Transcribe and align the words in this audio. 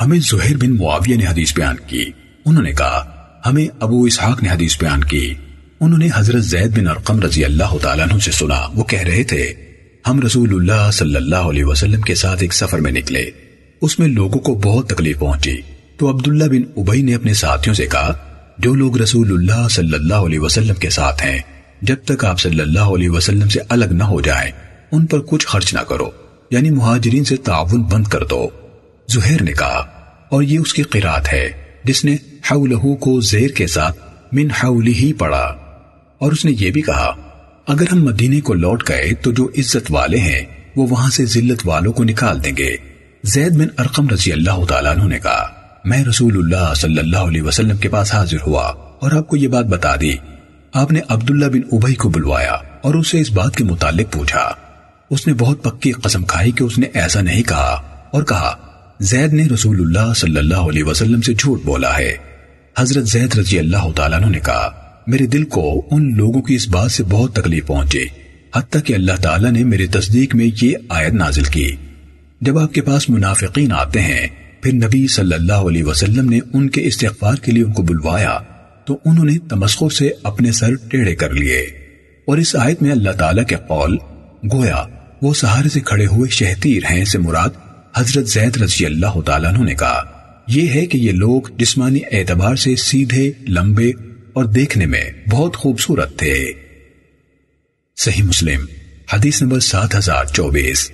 ہمیں 0.00 0.18
زہر 0.18 0.56
بن 0.56 0.76
معاویہ 0.76 1.16
نے 1.16 1.26
حدیث 1.26 1.54
بیان 1.54 1.76
کی۔ 1.86 2.04
انہوں 2.44 2.62
نے 2.62 2.72
کہا، 2.72 3.26
ہمیں 3.46 3.68
ابو 3.80 4.04
اسحاق 4.04 4.42
نے 4.42 4.48
حدیث 4.48 4.80
بیان 4.80 5.04
کی۔ 5.04 5.34
انہوں 5.80 5.98
نے 5.98 6.08
حضرت 6.14 6.44
زید 6.44 6.78
بن 6.78 6.88
ارقم 6.88 7.20
رضی 7.20 7.44
اللہ 7.44 7.76
تعالیٰ 7.82 8.06
عنہ 8.10 8.18
سے 8.18 8.30
سنا۔ 8.30 8.60
وہ 8.74 8.84
کہہ 8.84 9.00
رہے 9.00 9.24
تھے، 9.24 9.54
ہم 10.08 10.20
رسول 10.20 10.54
اللہ 10.54 10.90
صلی 10.90 11.16
اللہ 11.16 11.36
علیہ 11.36 11.64
وسلم 11.64 12.00
کے 12.00 12.14
ساتھ 12.14 12.42
ایک 12.42 12.54
سفر 12.54 12.78
میں 12.78 12.92
نکلے۔ 12.92 13.30
اس 13.82 13.98
میں 13.98 14.08
لوگوں 14.08 14.40
کو 14.40 14.54
بہت 14.54 14.88
تکلیف 14.88 15.18
پہنچی۔ 15.18 15.56
تو 15.96 16.10
عبداللہ 16.10 16.44
بن 16.44 16.80
ابئی 16.80 17.02
نے 17.02 17.14
اپنے 17.14 17.34
ساتھیوں 17.34 17.74
سے 17.74 17.86
کہا، 17.86 18.12
جو 18.58 18.74
لوگ 18.74 18.98
رسول 18.98 19.32
اللہ 19.32 19.68
صلی 19.68 19.94
اللہ 19.94 20.14
علیہ 20.14 20.38
وسلم 20.38 20.74
کے 20.74 20.90
ساتھ 20.90 21.26
ہیں، 21.26 21.38
جب 21.82 21.96
تک 22.04 22.24
آپ 22.24 22.40
صلی 22.40 22.60
اللہ 22.60 22.80
علیہ 22.80 23.10
وسلم 23.10 23.48
سے 23.48 23.60
الگ 23.68 23.84
نہ 23.84 24.04
ہو 24.04 24.20
جائیں، 24.20 24.50
ان 24.92 25.06
پر 25.06 25.20
کچھ 25.20 25.46
خرچ 25.46 25.74
نہ 25.74 25.80
کرو۔ 25.80 26.10
یعنی 26.50 26.70
مہاجرین 26.70 27.24
سے 27.24 27.36
تعاون 27.36 27.82
بند 27.82 28.04
کر 28.04 28.24
دو۔ 28.24 28.48
زہیر 29.12 29.42
نے 29.42 29.52
کہا، 29.52 29.84
اور 30.28 30.42
یہ 30.42 30.58
اس 30.58 30.74
کی 30.74 30.82
قرآت 30.84 31.32
ہے 31.32 31.48
جس 31.84 32.04
نے 32.04 32.16
حولہو 32.50 32.94
کو 32.96 33.20
زیر 33.20 33.50
کے 33.50 33.66
ساتھ 33.66 33.98
من 34.32 34.50
حولی 34.62 34.94
ہی 34.94 35.12
پڑا 35.14 35.44
اور 36.20 36.32
اس 36.32 36.44
نے 36.44 36.52
یہ 36.60 36.70
بھی 36.70 36.82
کہا، 36.82 37.12
اگر 37.66 37.92
ہم 37.92 38.04
مدینے 38.04 38.40
کو 38.40 38.54
لوٹ 38.54 38.88
گئے 38.88 39.14
تو 39.22 39.32
جو 39.32 39.48
عزت 39.58 39.90
والے 39.90 40.18
ہیں، 40.20 40.44
وہ 40.76 40.86
وہاں 40.90 41.10
سے 41.10 41.24
ذلت 41.26 41.66
والوں 41.66 41.92
کو 41.92 42.04
نکال 42.04 42.42
دیں 42.44 42.56
گے۔ 42.56 42.74
زید 43.24 43.56
بن 43.56 43.68
ارقم 43.78 44.08
رضی 44.08 44.32
اللہ 44.32 44.64
تعالیٰ 44.68 44.96
عنہ 44.96 45.08
نے 45.08 45.18
کہا، 45.18 45.46
میں 45.84 46.04
رسول 46.04 46.36
اللہ 46.36 46.72
صلی 46.76 46.98
اللہ 46.98 47.28
علیہ 47.28 47.42
وسلم 47.42 47.76
کے 47.76 47.88
پاس 47.88 48.14
حاضر 48.14 48.46
ہوا 48.46 48.66
اور 48.98 49.12
آپ 49.12 49.28
کو 49.28 49.36
یہ 49.36 49.48
بات 49.48 49.66
بتا 49.66 49.94
دی۔ 50.00 50.16
آپ 50.74 50.92
نے 50.92 51.00
عبداللہ 51.08 51.46
بن 51.46 51.60
ابئی 51.72 51.94
کو 51.94 52.08
بلوایا 52.08 52.52
اور 52.80 52.94
اسے 52.94 53.20
اس 53.20 53.30
بات 53.30 53.56
کے 53.56 53.64
متعلق 53.64 54.12
پوچھا۔ 54.12 54.50
اس 55.10 55.26
نے 55.26 55.32
بہت 55.34 55.62
پکی 55.62 55.92
قسم 56.02 56.24
کھائی 56.24 56.50
کہ 56.50 56.64
اس 56.64 56.78
نے 56.78 56.86
ایسا 56.94 57.20
نہیں 57.20 57.42
کہا 57.42 57.80
اور 58.12 58.22
کہا 58.24 58.54
زید 59.02 59.32
نے 59.32 59.46
رسول 59.54 59.80
اللہ 59.80 60.14
صلی 60.14 60.36
اللہ 60.36 60.54
علیہ 60.54 60.84
وسلم 60.84 61.20
سے 61.20 61.34
جھوٹ 61.34 61.62
بولا 61.62 61.98
ہے۔ 61.98 62.16
حضرت 62.78 63.08
زید 63.08 63.38
رضی 63.38 63.58
اللہ 63.58 63.92
تعالیٰ 63.96 64.22
عنہ 64.22 64.30
نے 64.30 64.40
کہا، 64.40 64.70
میرے 65.06 65.26
دل 65.26 65.44
کو 65.44 65.82
ان 65.90 66.16
لوگوں 66.16 66.42
کی 66.42 66.54
اس 66.54 66.68
بات 66.68 66.90
سے 66.90 67.04
بہت 67.04 67.34
تکلیف 67.34 67.66
پہنچے 67.66 68.04
حتیٰ 68.56 68.82
کہ 68.84 68.94
اللہ 68.94 69.12
تعالیٰ 69.22 69.50
نے 69.50 69.64
میری 69.64 69.86
تصدیق 69.86 70.34
میں 70.34 70.50
یہ 70.62 70.76
آیت 70.88 71.12
نازل 71.12 71.44
کی۔ 71.44 71.76
جب 72.40 72.58
آپ 72.58 72.74
کے 72.74 72.80
پاس 72.80 73.10
منافقین 73.10 73.72
آتے 73.72 74.00
ہیں، 74.00 74.26
پھر 74.60 74.72
نبی 74.72 75.06
صلی 75.06 75.34
اللہ 75.34 75.52
علیہ 75.52 75.84
وسلم 75.84 76.30
نے 76.30 76.38
ان 76.52 76.70
کے 76.70 76.84
استغفار 76.84 77.34
کے 77.34 77.52
لیے 77.52 77.62
ان 77.62 77.72
کو 77.72 77.82
بلوایا، 77.82 78.38
تو 78.84 78.98
انہوں 79.04 79.24
نے 79.24 79.38
تمسخر 79.48 79.90
سے 79.90 80.10
اپنے 80.22 80.52
سر 80.52 80.74
ٹیڑے 80.74 81.14
کر 81.14 81.30
لیے۔ 81.30 81.60
اور 82.26 82.38
اس 82.38 82.56
آیت 82.56 82.82
میں 82.82 82.90
اللہ 82.90 83.10
تعالیٰ 83.10 83.44
کے 83.44 83.56
قول، 83.56 83.98
گویا 84.52 84.84
وہ 85.22 85.34
سہارے 85.34 85.68
سے 85.68 85.80
کھڑے 85.80 86.06
ہوئے 86.06 86.30
شہتیر 86.30 86.82
ہیں 86.90 87.04
سے 87.04 87.18
مراد 87.18 87.48
حضرت 87.96 88.28
زید 88.28 88.56
رضی 88.56 88.86
اللہ 88.86 89.20
تعالیٰ 89.26 89.54
عنہ 89.54 89.64
نے 89.64 89.74
کہا، 89.74 90.02
یہ 90.48 90.68
ہے 90.68 90.86
کہ 90.86 90.98
یہ 90.98 91.12
لوگ 91.12 91.42
جسمانی 91.56 92.00
اعتبار 92.12 92.56
سے 92.56 92.76
سیدھے، 92.76 93.32
لمبے 93.48 93.90
اور 94.32 94.44
دیکھنے 94.44 94.86
میں 94.86 95.04
بہت 95.30 95.56
خوبصورت 95.56 96.18
تھے۔ 96.18 96.52
صحیح 97.96 98.22
مسلم، 98.22 98.64
حدیث 99.12 99.42
نمبر 99.42 99.60
سات 99.60 99.94
ہزار 99.94 100.24
چوبیس۔ 100.24 100.90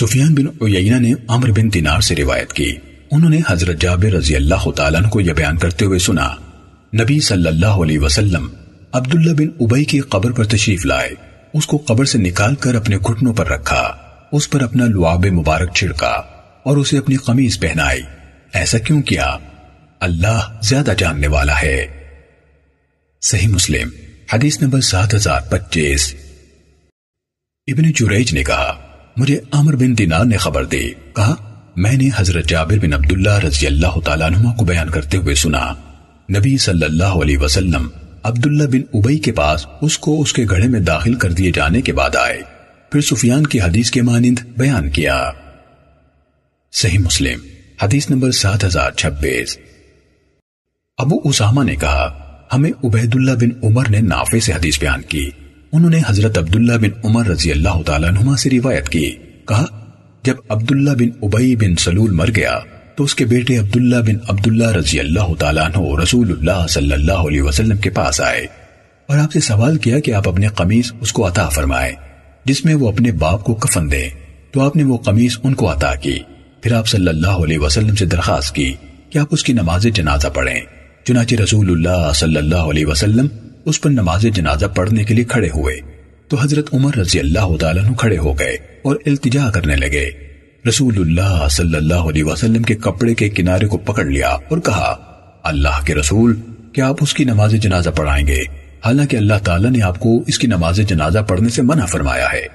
سفیان 0.00 0.34
بن 0.34 0.46
عیینہ 0.46 0.96
نے 0.96 1.12
عمر 1.28 1.50
بن 1.50 1.74
دینار 1.74 2.00
سے 2.00 2.14
روایت 2.16 2.52
کی۔ 2.52 2.76
انہوں 3.10 3.30
نے 3.30 3.40
حضرت 3.48 3.80
جابر 3.80 4.12
رضی 4.12 4.36
اللہ 4.36 4.70
تعالیٰ 4.70 5.10
کو 5.10 5.20
یہ 5.20 5.32
بیان 5.32 5.56
کرتے 5.56 5.84
ہوئے 5.84 5.98
سنا، 5.98 6.28
نبی 7.02 7.20
صلی 7.20 7.48
اللہ 7.48 7.66
علیہ 7.66 7.98
وسلم 7.98 8.48
عبداللہ 8.92 9.32
بن 9.32 9.48
ابئی 9.60 9.84
کی 9.84 10.00
قبر 10.00 10.32
پر 10.32 10.44
تشریف 10.44 10.86
لائے، 10.86 11.10
اس 11.54 11.66
کو 11.66 11.76
قبر 11.76 12.04
سے 12.04 12.18
نکال 12.18 12.54
کر 12.54 12.74
اپنے 12.74 12.96
گھٹنوں 12.96 13.32
پر 13.32 13.46
رکھا۔ 13.46 13.99
اس 14.32 14.50
پر 14.50 14.60
اپنا 14.60 14.84
لعاب 14.86 15.26
مبارک 15.26 15.74
چھڑکا 15.74 16.22
اور 16.62 16.76
اسے 16.76 16.98
اپنی 16.98 17.16
قمیض 17.16 17.58
پہنائی۔ 17.58 18.00
ایسا 18.52 18.78
کیوں 18.78 19.02
کیا؟ 19.02 19.36
اللہ 20.00 20.58
زیادہ 20.62 20.92
جاننے 20.98 21.26
والا 21.26 21.54
ہے۔ 21.62 21.86
صحیح 23.22 23.48
مسلم، 23.48 23.88
حدیث 24.32 24.62
نمبر 24.62 24.80
سات 24.80 25.14
ہزار 25.14 25.40
پچیس۔ 25.40 26.14
ابن 27.66 27.92
جریج 27.92 28.34
نے 28.34 28.44
کہا، 28.44 28.80
مجھے 29.16 29.40
عمر 29.52 29.76
بن 29.76 29.98
دینار 29.98 30.24
نے 30.24 30.36
خبر 30.36 30.64
دی۔ 30.64 30.90
کہا، 31.16 31.34
میں 31.76 31.92
نے 31.92 32.08
حضرت 32.16 32.46
جابر 32.46 32.78
بن 32.78 32.92
عبداللہ 32.92 33.38
رضی 33.38 33.66
اللہ 33.66 34.00
تعالیٰ 34.04 34.26
عنہ 34.26 34.48
کو 34.48 34.64
بیان 34.64 34.90
کرتے 34.90 35.16
ہوئے 35.16 35.34
سنا۔ 35.34 35.74
نبی 36.38 36.58
صلی 36.58 36.84
اللہ 36.84 37.04
علیہ 37.04 37.38
وسلم 37.38 37.88
عبداللہ 38.22 38.64
بن 38.64 38.80
ابئی 38.94 39.18
کے 39.18 39.32
پاس 39.32 39.66
اس 39.80 39.98
کو 39.98 40.22
اس 40.22 40.32
کے 40.32 40.44
گھڑے 40.44 40.68
میں 40.68 40.80
داخل 40.80 41.14
کر 41.14 41.32
دیے 41.32 41.50
جانے 41.50 41.82
کے 41.82 41.92
بعد 41.92 42.16
آئے۔ 42.16 42.59
پھر 42.90 43.00
سفیان 43.00 43.46
کی 43.46 43.60
حدیث 43.60 43.90
کے 43.90 44.02
مانند 44.02 44.38
بیان 44.56 44.90
کیا۔ 44.90 45.30
صحیح 46.72 46.98
مسلم، 46.98 47.38
حدیث 47.82 48.10
نمبر 48.10 48.30
سات 48.30 48.64
ہزار 48.64 48.90
چھبیس۔ 48.90 49.58
ابو 50.98 51.16
اسامہ 51.24 51.64
نے 51.64 51.76
کہا، 51.76 52.26
ہمیں 52.52 52.70
عبید 52.84 53.16
اللہ 53.16 53.32
بن 53.32 53.48
عمر 53.62 53.88
نے 53.88 54.00
نافع 54.00 54.38
سے 54.38 54.52
حدیث 54.52 54.80
بیان 54.80 55.02
کی۔ 55.02 55.30
انہوں 55.72 55.90
نے 55.90 56.00
حضرت 56.06 56.38
عبداللہ 56.38 56.72
بن 56.72 56.88
عمر 57.04 57.26
رضی 57.26 57.50
اللہ 57.50 57.82
تعالیٰ 57.86 58.10
عنہ 58.10 58.36
سے 58.36 58.50
روایت 58.50 58.88
کی۔ 58.88 59.16
کہا، 59.48 59.64
جب 60.22 60.34
عبداللہ 60.48 60.90
بن 60.90 61.08
عبی 61.22 61.56
بن 61.56 61.76
سلول 61.76 62.10
مر 62.10 62.28
گیا، 62.36 62.58
تو 62.96 63.04
اس 63.04 63.14
کے 63.14 63.24
بیٹے 63.24 63.56
عبداللہ 63.56 63.96
بن 63.96 64.16
عبداللہ 64.28 64.70
رضی 64.70 65.00
اللہ 65.00 65.34
تعالیٰ 65.38 65.64
عنہ 65.64 66.00
رسول 66.02 66.32
اللہ 66.32 66.66
صلی 66.66 66.92
اللہ 66.92 67.12
علیہ 67.12 67.42
وسلم 67.42 67.76
کے 67.76 67.90
پاس 67.90 68.20
آئے۔ 68.20 68.46
اور 69.06 69.18
آپ 69.18 69.32
سے 69.32 69.40
سوال 69.40 69.76
کیا 69.76 70.00
کہ 70.00 70.14
آپ 70.14 70.28
اپنے 70.28 70.46
قمیص 70.48 70.92
اس 71.00 71.12
کو 71.12 71.28
عطا 71.28 71.48
فرمائے 71.48 72.09
جس 72.44 72.64
میں 72.64 72.74
وہ 72.74 72.88
اپنے 72.88 73.12
باپ 73.12 73.44
کو 73.44 73.54
کفن 73.54 73.90
دے، 73.92 74.08
تو 74.50 74.60
آپ 74.60 74.76
نے 74.76 74.84
وہ 74.84 74.98
قمیص 74.98 75.38
ان 75.42 75.54
کو 75.54 75.72
عطا 75.72 75.94
کی۔ 75.94 76.18
پھر 76.60 76.72
آپ 76.72 76.88
صلی 76.88 77.08
اللہ 77.08 77.26
علیہ 77.26 77.58
وسلم 77.58 77.94
سے 77.94 78.06
درخواست 78.06 78.54
کی 78.54 78.74
کہ 79.10 79.18
آپ 79.18 79.26
اس 79.30 79.44
کی 79.44 79.52
نماز 79.52 79.82
جنازہ 79.82 80.28
پڑھیں۔ 80.28 80.60
چنانچہ 81.04 81.34
رسول 81.34 81.70
اللہ 81.70 82.12
صلی 82.14 82.36
اللہ 82.36 82.56
علیہ 82.56 82.86
وسلم 82.86 83.26
اس 83.64 83.80
پر 83.80 83.90
نماز 83.90 84.22
جنازہ 84.22 84.66
پڑھنے 84.66 85.04
کے 85.04 85.14
لیے 85.14 85.24
کھڑے 85.24 85.48
ہوئے۔ 85.48 85.80
تو 86.28 86.36
حضرت 86.40 86.74
عمر 86.74 86.96
رضی 86.96 87.18
اللہ 87.18 87.56
تعالیٰ 87.60 87.96
کھڑے 87.96 88.18
ہو 88.18 88.38
گئے 88.38 88.56
اور 88.82 88.96
التجا 89.06 89.50
کرنے 89.50 89.76
لگے۔ 89.76 90.10
رسول 90.68 91.00
اللہ 91.00 91.48
صلی 91.50 91.76
اللہ 91.76 91.94
علیہ 91.94 92.24
وسلم 92.24 92.62
کے 92.62 92.74
کپڑے 92.74 93.14
کے 93.14 93.28
کنارے 93.28 93.66
کو 93.66 93.78
پکڑ 93.78 94.04
لیا 94.04 94.28
اور 94.28 94.58
کہا، 94.58 94.96
اللہ 95.42 95.84
کے 95.84 95.94
رسول، 95.94 96.36
کیا 96.72 96.88
آپ 96.88 96.96
اس 97.00 97.14
کی 97.14 97.24
نماز 97.24 97.52
جنازہ 97.52 97.90
پڑھائیں 97.90 98.26
گے؟ 98.26 98.59
حالانکہ 98.84 99.16
اللہ 99.16 99.34
تعالیٰ 99.44 99.70
نے 99.70 99.82
آپ 99.82 100.00
کو 100.00 100.24
اس 100.26 100.38
کی 100.38 100.46
نماز 100.46 100.76
جنازہ 100.76 101.18
پڑھنے 101.18 101.48
سے 101.48 101.62
منع 101.62 101.84
فرمایا 101.84 102.26
ہے۔ 102.32 102.46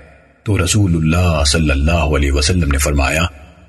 تو 0.43 0.63
رسول 0.63 0.95
اللہ 0.95 1.43
صلی 1.45 1.71
اللہ 1.71 1.91
علیہ 1.91 2.31
وسلم 2.31 2.71
نے 2.71 2.77
فرمایا، 2.77 3.21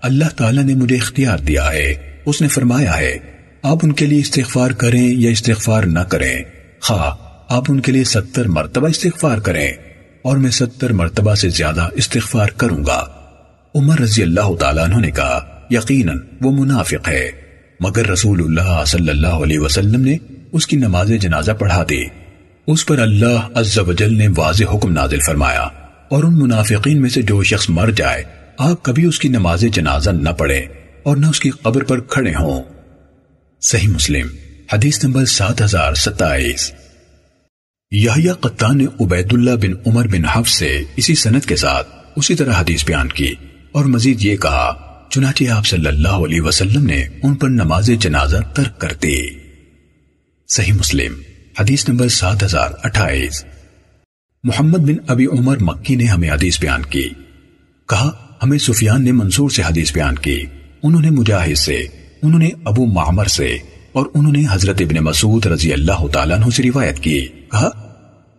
اللہ 0.03 0.25
تعالیٰ 0.37 0.65
نے 0.65 0.75
مجھے 0.75 0.97
اختیار 0.97 1.39
دیا 1.39 1.72
ہے۔ 1.72 1.94
اس 2.27 2.43
نے 2.43 2.49
فرمایا 2.49 2.99
ہے، 2.99 3.19
آپ 3.62 3.78
ان 3.83 3.93
کے 3.93 4.06
لیے 4.06 4.19
استغفار 4.19 4.71
کریں 4.71 5.15
یا 5.15 5.31
استغفار 5.31 5.83
نہ 5.83 5.99
کریں۔ 5.99 6.37
خواہ، 6.81 7.11
آپ 7.49 7.65
ان 7.69 7.81
کے 7.81 7.93
لیے 7.93 8.05
ستر 8.05 8.49
مرتبہ 8.49 8.88
استغفار 8.88 9.38
کریں 9.38 9.73
اور 10.23 10.37
میں 10.37 10.50
ستر 10.50 10.93
مرتبہ 10.93 11.34
سے 11.34 11.49
زیادہ 11.49 11.88
استغفار 11.93 12.49
کروں 12.49 12.84
گا۔ 12.87 13.06
عمر 13.75 14.00
رضی 14.00 14.23
اللہ 14.23 14.55
تعالیٰ 14.61 14.84
عنہ 14.84 14.97
نے 14.97 15.11
کہا، 15.11 15.67
یقیناً 15.71 16.19
وہ 16.41 16.50
منافق 16.50 17.09
ہے۔ 17.09 17.31
مگر 17.81 18.06
رسول 18.06 18.41
اللہ 18.41 18.84
صلی 18.87 19.09
اللہ 19.09 19.27
علیہ 19.27 19.59
وسلم 19.59 20.00
نے 20.00 20.17
اس 20.53 20.67
کی 20.67 20.77
نماز 20.77 21.09
جنازہ 21.09 21.53
پڑھا 21.53 21.84
دی۔ 21.91 22.25
اس 22.66 22.87
پر 22.87 22.99
اللہ 22.99 23.49
عز 23.54 23.78
و 23.78 23.93
جل 23.93 24.15
نے 24.15 24.28
واضح 24.37 24.65
حکم 24.75 24.93
نازل 24.93 25.19
فرمایا 25.27 25.62
اور 26.10 26.25
ان 26.25 26.38
منافقین 26.38 27.00
میں 27.00 27.10
سے 27.10 27.22
جو 27.22 27.43
شخص 27.43 27.71
مر 27.71 27.91
جائے، 27.91 28.25
آپ 28.59 28.82
کبھی 28.82 29.04
اس 29.04 29.19
کی 29.19 29.28
نماز 29.28 29.65
جنازہ 29.72 30.10
نہ 30.10 30.28
پڑھیں 30.28 30.62
اور 31.03 31.16
نہ 31.16 31.26
اس 31.26 31.41
کی 31.41 31.50
قبر 31.50 31.84
پر 31.84 32.00
کھڑے 32.00 32.31
ہوں۔ 32.31 32.62
صحیح 33.60 33.88
مسلم، 33.88 34.26
حدیث 34.72 35.05
نمبر 35.05 35.25
سات 35.25 35.62
ہزار 35.62 35.94
ستائیس۔ 35.94 36.72
یحییٰ 37.91 38.34
قطان 38.41 38.78
نے 38.78 38.87
عبید 39.00 39.32
اللہ 39.32 39.50
بن 39.50 39.72
عمر 39.87 40.06
بن 40.06 40.25
حفظ 40.25 40.53
سے 40.53 40.82
اسی 40.97 41.15
سنت 41.15 41.46
کے 41.46 41.56
ساتھ 41.56 41.88
اسی 42.17 42.35
طرح 42.35 42.52
حدیث 42.52 42.85
بیان 42.85 43.08
کی 43.08 43.35
اور 43.73 43.85
مزید 43.85 44.25
یہ 44.25 44.37
کہا، 44.37 44.75
چنانچہ 45.11 45.44
آپ 45.44 45.67
صلی 45.67 45.87
اللہ 45.87 46.08
علیہ 46.08 46.40
وسلم 46.40 46.87
نے 46.87 47.05
ان 47.23 47.35
پر 47.35 47.49
نماز 47.49 47.90
جنازہ 48.00 48.37
ترک 48.55 48.81
کر 48.81 48.93
دی۔ 49.02 49.23
صحیح 50.49 50.73
مسلم 50.73 51.12
حدیث 51.61 51.88
نمبر 51.88 52.08
سات 52.08 52.43
ہزار 52.43 52.70
اٹھائیس۔ 52.85 53.44
محمد 54.44 54.79
بن 54.79 54.94
ابی 55.06 55.26
عمر 55.26 55.56
مکی 55.61 55.94
نے 55.94 56.05
ہمیں 56.05 56.31
حدیث 56.31 56.61
بیان 56.61 56.82
کی۔ 56.82 57.08
کہا، 57.88 58.37
ہمیں 58.43 58.58
سفیان 58.58 59.05
نے 59.05 59.12
منصور 59.12 59.50
سے 59.50 59.62
حدیث 59.62 59.93
بیان 59.93 60.14
کی۔ 60.14 60.44
انہوں 60.82 61.00
نے 61.00 61.11
مجاہد 61.11 61.58
سے، 61.58 61.76
انہوں 62.23 62.38
نے 62.38 62.50
ابو 62.64 62.87
معمر 62.87 63.25
سے 63.25 63.58
اور 63.93 64.06
انہوں 64.14 64.32
نے 64.32 64.43
حضرت 64.50 64.76
ابن 64.81 65.05
مسعود 65.05 65.47
رضی 65.47 65.73
اللہ 65.73 66.06
تعالیٰ 66.12 66.37
عنہ 66.37 66.50
سے 66.50 66.62
روایت 66.62 66.99
کی۔ 66.99 67.26
کہا، 67.26 67.69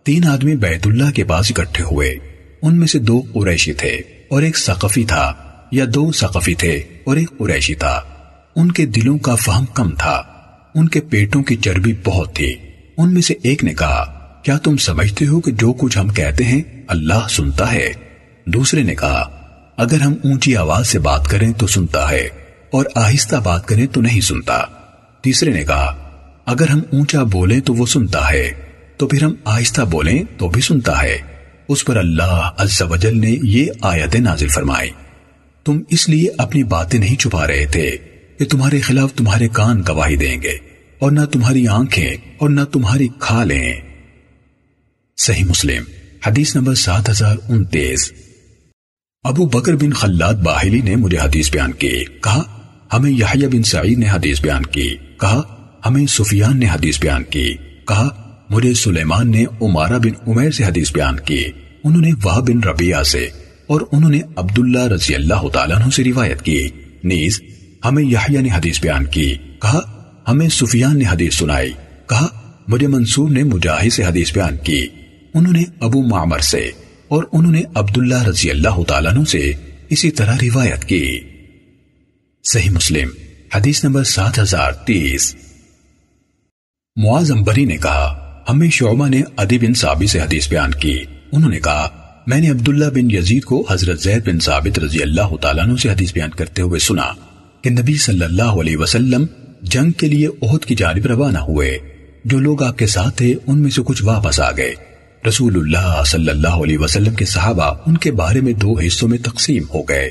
تین 0.02 0.24
آدمی 0.24 0.56
بیت 0.56 0.86
اللہ 0.86 1.10
کے 1.10 1.24
پاس 1.24 1.52
اکٹھے 1.56 1.84
ہوئے۔ 1.84 2.14
ان 2.62 2.78
میں 2.78 2.86
سے 2.86 2.98
دو 2.98 3.22
قریشی 3.34 3.72
تھے 3.72 3.90
اور 4.28 4.42
ایک 4.42 4.58
سقفی 4.58 5.04
تھا 5.04 5.34
یا 5.72 5.84
دو 5.94 6.12
سقفی 6.12 6.54
تھے 6.54 6.76
اور 7.04 7.16
ایک 7.16 7.30
قریشی 7.38 7.74
تھا۔ 7.74 8.02
ان 8.56 8.72
کے 8.72 8.86
دلوں 8.86 9.18
کا 9.18 9.34
فہم 9.34 9.64
کم 9.66 9.90
تھا۔ 9.90 10.22
ان 10.74 10.88
کے 10.88 11.00
پیٹوں 11.00 11.42
کی 11.42 11.56
چربی 11.56 11.92
بہت 12.04 12.34
تھی۔ 12.34 12.54
ان 12.98 13.14
میں 13.14 13.22
سے 13.22 13.34
ایک 13.42 13.64
نے 13.64 13.74
کہا، 13.74 14.28
کیا 14.42 14.58
تم 14.58 14.76
سمجھتے 14.76 15.26
ہو 15.26 15.40
کہ 15.40 15.52
جو 15.52 15.72
کچھ 15.72 15.98
ہم 15.98 16.08
کہتے 16.08 16.44
ہیں 16.44 16.62
اللہ 16.86 17.28
سنتا 17.28 17.72
ہے؟ 17.72 17.92
دوسرے 18.44 18.82
نے 18.82 18.94
کہا، 18.94 19.24
اگر 19.76 20.00
ہم 20.00 20.14
اونچی 20.24 20.56
آواز 20.56 20.88
سے 20.88 20.98
بات 20.98 21.28
کریں 21.28 21.52
تو 21.52 21.66
سنتا 21.66 22.10
ہے 22.10 22.28
اور 22.70 22.84
آہستہ 22.94 23.36
بات 23.36 23.68
کریں 23.68 23.86
تو 23.86 24.00
نہیں 24.00 24.20
سنتا۔ 24.20 24.62
تیسرے 25.22 25.50
نے 25.50 25.64
کہا، 25.64 25.96
اگر 26.46 26.68
ہم 26.68 26.80
اونچا 26.92 27.22
بولیں 27.22 27.60
تو 27.60 27.74
وہ 27.74 27.86
سنتا 27.86 28.30
ہے، 28.30 28.52
تو 28.96 29.06
پھر 29.06 29.22
ہم 29.22 29.34
آہستہ 29.44 29.82
بولیں 29.82 30.24
تو 30.38 30.48
بھی 30.48 30.60
سنتا 30.60 31.02
ہے۔ 31.02 31.18
اس 31.68 31.84
پر 31.84 31.96
اللہ 31.96 32.50
عز 32.58 32.82
و 32.82 32.96
جل 32.96 33.20
نے 33.20 33.36
یہ 33.42 33.66
آیت 33.82 34.16
نازل 34.16 34.48
فرمائی 34.48 34.90
تم 35.64 35.80
اس 35.90 36.08
لیے 36.08 36.28
اپنی 36.38 36.62
باتیں 36.62 37.00
نہیں 37.00 37.16
چھپا 37.16 37.46
رہے 37.46 37.66
تھے 37.66 37.96
کہ 38.38 38.44
تمہارے 38.44 38.80
خلاف 38.80 39.12
تمہارے 39.12 39.48
کان 39.48 39.82
گواہی 39.88 40.16
دیں 40.16 40.42
گے۔ 40.42 40.67
اور 40.98 41.10
نہ 41.10 41.24
تمہاری 41.24 41.68
آنکھیں 41.68 42.10
اور 42.38 42.50
نہ 42.50 42.60
تمہاری 42.64 43.08
کھالیں۔ 43.18 43.72
صحیح 45.16 45.44
مسلم، 45.44 45.82
حدیث 46.26 46.56
نمبر 46.56 46.74
سات 46.74 47.10
ہزار 47.10 47.36
انتیس۔ 47.48 48.12
ابو 49.22 49.46
بکر 49.46 49.76
بن 49.76 49.92
خلاد 49.92 50.34
باہلی 50.34 50.80
نے 50.80 50.96
مجھے 50.96 51.18
حدیث 51.18 51.50
بیان 51.50 51.72
کی۔ 51.72 52.04
کہا، 52.04 52.68
ہمیں 52.92 53.10
یحییٰ 53.10 53.48
بن 53.48 53.62
سعید 53.62 53.98
نے 53.98 54.06
حدیث 54.08 54.40
بیان 54.40 54.62
کی۔ 54.66 54.96
کہا، 55.20 55.40
ہمیں 55.86 56.06
سفیان 56.06 56.60
نے 56.60 56.66
حدیث 56.66 57.00
بیان 57.00 57.22
کی۔ 57.22 57.54
کہا، 57.88 58.36
مجھے 58.50 58.74
سلیمان 58.74 59.30
نے 59.30 59.44
عمارہ 59.62 59.98
بن 59.98 60.30
عمیر 60.30 60.50
سے 60.50 60.64
حدیث 60.64 60.92
بیان 60.92 61.20
کی۔ 61.20 61.44
انہوں 61.84 62.00
نے 62.00 62.10
واہ 62.24 62.40
بن 62.40 62.60
ربیعہ 62.62 63.02
سے 63.02 63.28
اور 63.66 63.80
انہوں 63.92 64.10
نے 64.10 64.20
عبداللہ 64.36 64.86
رضی 64.86 65.14
اللہ 65.14 65.48
تعالیٰ 65.48 65.76
عنہ 65.76 65.90
سے 65.90 66.04
روایت 66.04 66.42
کی۔ 66.42 66.68
نیز، 67.04 67.42
ہمیں 67.84 68.04
یحییٰ 68.04 68.40
نے 68.40 68.48
حدیث 68.54 68.80
بیان 68.82 69.04
کی۔ 69.06 69.34
کہا 69.62 69.97
ہمیں 70.28 70.48
سفیان 70.48 70.98
نے 70.98 71.04
حدیث 71.10 71.34
سنائی۔ 71.34 71.72
کہا، 72.08 72.26
مجھے 72.68 72.86
منصور 72.86 73.30
نے 73.30 73.42
مجاہد 73.42 73.92
سے 73.92 74.04
حدیث 74.04 74.32
بیان 74.32 74.56
کی۔ 74.56 74.86
انہوں 75.34 75.52
نے 75.52 75.64
ابو 75.80 76.02
معمر 76.02 76.38
سے 76.38 76.70
اور 77.08 77.24
انہوں 77.32 77.52
نے 77.52 77.62
عبداللہ 77.74 78.22
رضی 78.22 78.50
اللہ 78.50 78.82
تعالیٰ 78.88 79.12
عنہ 79.12 79.24
سے 79.24 79.52
اسی 79.88 80.10
طرح 80.10 80.36
روایت 80.42 80.84
کی۔ 80.84 81.20
صحیح 82.52 82.70
مسلم، 82.70 83.08
حدیث 83.54 83.84
نمبر 83.84 84.04
سات 84.04 84.38
ہزار 84.38 84.72
تیس۔ 84.72 85.36
معاذ 86.96 87.30
امبری 87.30 87.64
نے 87.64 87.76
کہا، 87.76 88.40
ہمیں 88.48 88.70
شعبہ 88.70 89.08
نے 89.08 89.22
عدی 89.36 89.58
بن 89.58 89.74
ثابی 89.74 90.06
سے 90.06 90.20
حدیث 90.20 90.48
بیان 90.48 90.70
کی۔ 90.70 91.04
انہوں 91.32 91.50
نے 91.50 91.60
کہا، 91.60 91.88
میں 92.26 92.40
نے 92.40 92.50
عبداللہ 92.50 92.84
بن 92.84 93.10
یزید 93.10 93.44
کو 93.44 93.66
حضرت 93.70 94.02
زید 94.02 94.28
بن 94.28 94.38
ثابت 94.38 94.78
رضی 94.78 95.02
اللہ 95.02 95.36
تعالیٰ 95.40 95.64
عنہ 95.64 95.76
سے 95.76 95.90
حدیث 95.90 96.12
بیان 96.12 96.30
کرتے 96.30 96.62
ہوئے 96.62 96.80
سنا 96.80 97.08
کہ 97.62 97.70
نبی 97.70 97.94
صلی 97.94 98.24
اللہ 98.24 98.42
علیہ 98.42 98.76
وسلم 98.76 99.26
جنگ 99.62 99.90
کے 99.90 100.06
لیے 100.06 100.28
عہد 100.42 100.64
کی 100.64 100.74
جانب 100.74 101.06
روانہ 101.06 101.38
ہوئے۔ 101.38 101.78
جو 102.24 102.38
لوگ 102.38 102.62
آپ 102.62 102.78
کے 102.78 102.86
ساتھ 102.86 103.16
تھے، 103.16 103.34
ان 103.46 103.58
میں 103.58 103.70
سے 103.70 103.82
کچھ 103.86 104.04
واپس 104.04 104.40
آ 104.40 104.50
گئے۔ 104.50 104.74
رسول 105.28 105.56
اللہ 105.56 106.02
صلی 106.06 106.30
اللہ 106.30 106.48
علیہ 106.48 106.78
وسلم 106.78 107.14
کے 107.14 107.24
صحابہ 107.24 107.78
ان 107.86 107.96
کے 107.96 108.12
بارے 108.12 108.40
میں 108.40 108.52
دو 108.52 108.78
حصوں 108.78 109.08
میں 109.08 109.18
تقسیم 109.18 109.62
ہو 109.74 109.82
گئے۔ 109.82 110.10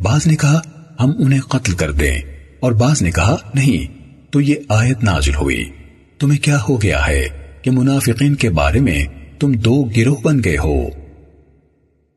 بعض 0.00 0.26
نے 0.26 0.36
کہا، 0.36 0.60
ہم 1.00 1.10
انہیں 1.18 1.40
قتل 1.40 1.72
کر 1.72 1.92
دیں۔ 1.92 2.18
اور 2.60 2.72
بعض 2.72 3.02
نے 3.02 3.10
کہا، 3.10 3.36
نہیں، 3.54 4.08
تو 4.30 4.40
یہ 4.40 4.54
آیت 4.68 5.04
نازل 5.04 5.34
ہوئی۔ 5.34 5.70
تمہیں 6.18 6.40
کیا 6.40 6.58
ہو 6.68 6.82
گیا 6.82 7.06
ہے 7.06 7.28
کہ 7.62 7.70
منافقین 7.70 8.34
کے 8.34 8.50
بارے 8.50 8.80
میں 8.80 9.04
تم 9.38 9.52
دو 9.52 9.84
گروہ 9.84 10.16
بن 10.22 10.40
گئے 10.44 10.58
ہو؟ 10.58 10.88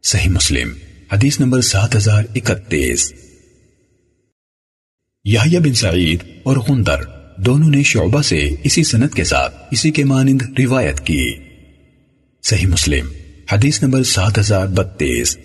صحیح 0.03 0.29
مسلم، 0.29 0.69
حدیث 1.13 1.39
نمبر 1.39 1.61
سات 1.61 1.95
ہزار 1.95 2.23
اکتیس۔ 2.35 3.13
یحییٰ 5.29 5.59
بن 5.59 5.73
سعید 5.73 6.23
اور 6.43 6.57
غندر 6.57 6.99
دونوں 7.37 7.69
نے 7.69 7.83
شعبہ 7.83 8.21
سے 8.21 8.49
اسی 8.63 8.83
سنت 8.83 9.13
کے 9.13 9.23
ساتھ 9.23 9.55
اسی 9.71 9.91
کے 9.91 10.03
مانند 10.03 10.41
روایت 10.59 10.99
کی۔ 10.99 11.35
صحیح 12.43 12.67
مسلم، 12.67 13.07
حدیث 13.51 13.83
نمبر 13.83 14.03
سات 14.03 14.39
ہزار 14.39 14.67
بتیس۔ 14.67 15.37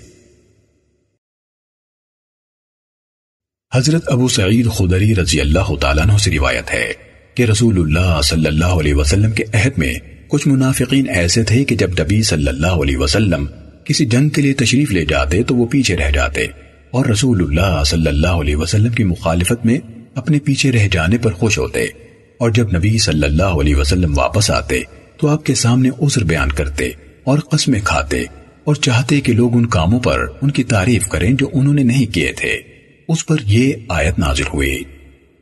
حضرت 3.75 4.03
ابو 4.07 4.29
سعید 4.29 4.71
خدری 4.71 5.15
رضی 5.15 5.41
اللہ 5.41 5.77
تعالیٰ 5.81 6.05
عنہ 6.05 6.19
سے 6.19 6.31
روایت 6.31 6.75
ہے 6.75 6.93
کہ 7.35 7.43
رسول 7.43 7.81
اللہ 7.81 8.21
صلی 8.23 8.47
اللہ 8.47 8.79
علیہ 8.81 8.95
وسلم 8.95 9.33
کے 9.33 9.45
عہد 9.55 9.79
میں 9.79 9.95
کچھ 10.29 10.49
منافقین 10.49 11.09
ایسے 11.09 11.45
تھے 11.45 11.65
کہ 11.65 11.77
جب 11.77 11.91
نبی 12.01 12.23
صلی 12.23 12.49
اللہ 12.49 12.83
علیہ 12.83 12.97
وسلم 12.97 13.47
کسی 13.85 14.07
جنگ 14.07 14.29
کے 14.29 14.43
لیے 14.43 14.55
تشریف 14.55 14.91
لے 14.91 15.05
جاتے 15.05 15.43
تو 15.43 15.57
وہ 15.57 15.67
پیچھے 15.67 15.97
رہ 15.97 16.11
جاتے۔ 16.11 16.47
اور 16.93 17.05
رسول 17.05 17.43
اللہ 17.43 17.85
صلی 17.85 18.07
اللہ 18.07 18.27
علیہ 18.27 18.57
وسلم 18.57 18.93
کی 18.93 19.05
مخالفت 19.05 19.67
میں 19.67 19.79
اپنے 20.15 20.39
پیچھے 20.39 20.73
رہ 20.73 20.89
جانے 20.91 21.19
پر 21.19 21.33
خوش 21.33 21.59
ہوتے 21.59 21.83
اور 22.39 22.51
جب 22.51 22.77
نبی 22.77 22.99
صلی 22.99 23.25
اللہ 23.25 23.43
علیہ 23.43 23.77
وسلم 23.77 24.19
واپس 24.19 24.51
آتے 24.51 24.81
تو 25.17 25.29
آپ 25.29 25.47
کے 25.47 25.55
سامنے 25.55 25.89
عذر 25.89 26.25
بیان 26.25 26.53
کرتے 26.53 26.91
اور 27.25 27.39
قسمیں 27.39 27.81
کھاتے 27.85 28.25
اور 28.65 28.75
چاہتے 28.75 29.21
کہ 29.21 29.33
لوگ 29.33 29.57
ان 29.57 29.67
کاموں 29.67 30.01
پر 30.01 30.25
ان 30.43 30.51
کی 30.51 30.65
تعریف 30.65 31.09
کریں 31.09 31.33
جو 31.33 31.49
انہوں 31.53 31.75
نے 31.75 31.83
نہیں 31.83 32.15
کیے 32.15 32.33
تھے۔ 32.33 32.59
اس 33.09 33.27
پر 33.27 33.37
یہ 33.45 33.73
آیت 33.89 34.19
نازل 34.19 34.45
ہوئی۔ 34.55 34.83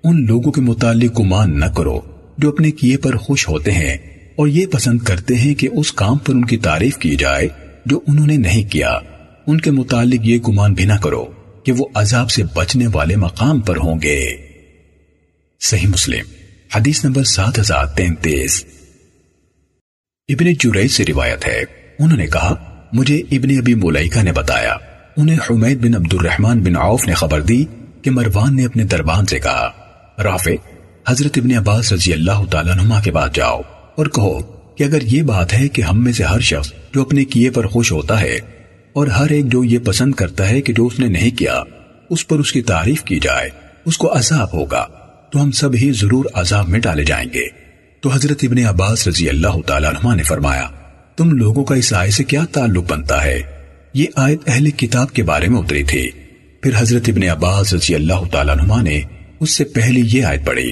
ان 0.04 0.26
لوگوں 0.26 0.52
کے 0.52 0.60
متعلق 0.60 1.20
گمان 1.20 1.60
نہ 1.60 1.64
کرو 1.64 2.00
جو 2.38 2.48
اپنے 2.48 2.70
کیے 2.70 2.96
پر 2.96 3.16
خوش 3.16 3.48
ہوتے 3.48 3.72
ہیں 3.72 3.96
اور 4.36 4.48
یہ 4.48 4.66
پسند 4.66 4.98
کرتے 4.98 5.34
ہیں 5.34 5.54
کہ 5.54 5.68
اس 5.72 5.92
کام 5.92 6.18
پر 6.18 6.34
ان 6.34 6.44
کی 6.44 6.56
تعریف 6.56 6.96
کی 6.96 7.16
جائے 7.16 7.48
جو 7.86 8.00
انہوں 8.06 8.26
نے 8.26 8.36
نہیں 8.36 8.72
کیا۔ 8.72 8.98
ان 9.46 9.60
کے 9.60 9.70
متعلق 9.70 10.26
یہ 10.26 10.38
گمان 10.38 10.74
بھی 10.74 10.84
نہ 10.84 10.94
کرو۔ 11.02 11.24
کہ 11.64 11.72
وہ 11.72 11.86
عذاب 11.94 12.30
سے 12.30 12.42
بچنے 12.54 12.86
والے 12.92 13.16
مقام 13.16 13.60
پر 13.60 13.76
ہوں 13.76 14.00
گے۔ 14.02 14.36
صحیح 15.60 15.86
مسلم، 15.86 16.24
حدیث 16.74 17.04
نمبر 17.04 17.24
سات 17.24 17.58
ہزار 17.58 17.86
تینتیس۔ 17.86 18.64
ابن 20.28 20.52
جرئی 20.52 20.88
سے 20.88 21.04
روایت 21.08 21.46
ہے، 21.46 21.60
انہوں 21.98 22.18
نے 22.18 22.26
کہا، 22.26 22.54
مجھے 22.92 23.16
ابن 23.16 23.58
ابی 23.58 23.74
ملائکہ 23.74 24.22
نے 24.22 24.32
بتایا۔ 24.32 24.76
انہیں 25.16 25.38
حمید 25.50 25.78
بن 25.78 25.94
عبد 25.94 26.14
الرحمن 26.14 26.60
بن 26.60 26.76
عوف 26.76 27.06
نے 27.06 27.14
خبر 27.14 27.40
دی 27.40 27.64
کہ 28.02 28.10
مروان 28.10 28.56
نے 28.56 28.64
اپنے 28.64 28.84
دربان 28.84 29.26
سے 29.26 29.38
کہا، 29.38 29.70
رافع، 30.22 30.50
حضرت 31.08 31.38
ابن 31.38 31.56
عباس 31.56 31.92
رضی 31.92 32.12
اللہ 32.12 32.44
تعالیٰ 32.50 32.74
نما 32.74 33.00
کے 33.00 33.10
بعد 33.10 33.28
جاؤ 33.34 33.60
اور 33.96 34.06
کہو 34.06 34.42
کہ 34.76 34.84
اگر 34.84 35.02
یہ 35.02 35.22
بات 35.22 35.54
ہے 35.54 35.68
کہ 35.68 35.82
ہم 35.82 36.04
میں 36.04 36.12
سے 36.12 36.24
ہر 36.24 36.40
شخص 36.40 36.72
جو 36.94 37.02
اپنے 37.02 37.24
کیے 37.24 37.50
پر 37.50 37.66
خوش 37.66 37.92
ہوتا 37.92 38.20
ہے 38.20 38.38
اور 38.92 39.06
ہر 39.06 39.30
ایک 39.30 39.46
جو 39.46 39.64
یہ 39.64 39.78
پسند 39.78 40.14
کرتا 40.14 40.48
ہے 40.48 40.60
کہ 40.60 40.72
جو 40.72 40.86
اس 40.86 40.98
نے 40.98 41.06
نہیں 41.06 41.38
کیا، 41.38 41.62
اس 42.10 42.26
پر 42.28 42.38
اس 42.38 42.52
کی 42.52 42.62
تعریف 42.62 43.02
کی 43.02 43.18
جائے، 43.22 43.48
اس 43.84 43.98
کو 43.98 44.12
عذاب 44.18 44.54
ہوگا۔ 44.54 44.86
تو 45.32 45.42
ہم 45.42 45.50
سب 45.50 45.74
ہی 45.74 45.90
ضرور 45.92 46.24
عذاب 46.34 46.68
میں 46.68 46.80
ڈالے 46.80 47.04
جائیں 47.04 47.28
گے۔ 47.34 47.46
تو 48.02 48.08
حضرت 48.08 48.38
ابن 48.42 48.58
عباس 48.66 49.06
رضی 49.08 49.28
اللہ 49.28 49.60
تعالیٰ 49.66 49.90
عنہ 49.90 50.14
نے 50.14 50.22
فرمایا، 50.22 50.68
تم 51.16 51.32
لوگوں 51.32 51.64
کا 51.64 51.74
اس 51.74 51.92
آئے 51.92 52.10
سے 52.10 52.24
کیا 52.24 52.44
تعلق 52.52 52.90
بنتا 52.90 53.22
ہے؟ 53.24 53.40
یہ 53.94 54.06
آیت 54.16 54.40
اہل 54.46 54.70
کتاب 54.70 55.12
کے 55.12 55.22
بارے 55.22 55.48
میں 55.48 55.60
اتری 55.60 55.82
تھی۔ 55.82 56.10
پھر 56.62 56.72
حضرت 56.76 57.08
ابن 57.08 57.22
عباس 57.22 57.74
رضی 57.74 57.94
اللہ 57.94 58.24
تعالیٰ 58.32 58.56
عنہ 58.58 58.82
نے 58.82 59.00
اس 59.40 59.50
سے 59.50 59.64
پہلی 59.64 60.02
یہ 60.06 60.24
آیت 60.24 60.46
پڑھی، 60.46 60.70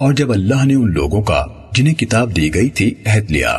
اور 0.00 0.12
جب 0.12 0.32
اللہ 0.32 0.64
نے 0.64 0.74
ان 0.74 0.92
لوگوں 0.92 1.22
کا، 1.22 1.44
جنہیں 1.74 1.94
کتاب 1.94 2.36
دی 2.36 2.54
گئی 2.54 2.68
تھی، 2.70 2.94
عہد 3.06 3.30
لیا 3.30 3.58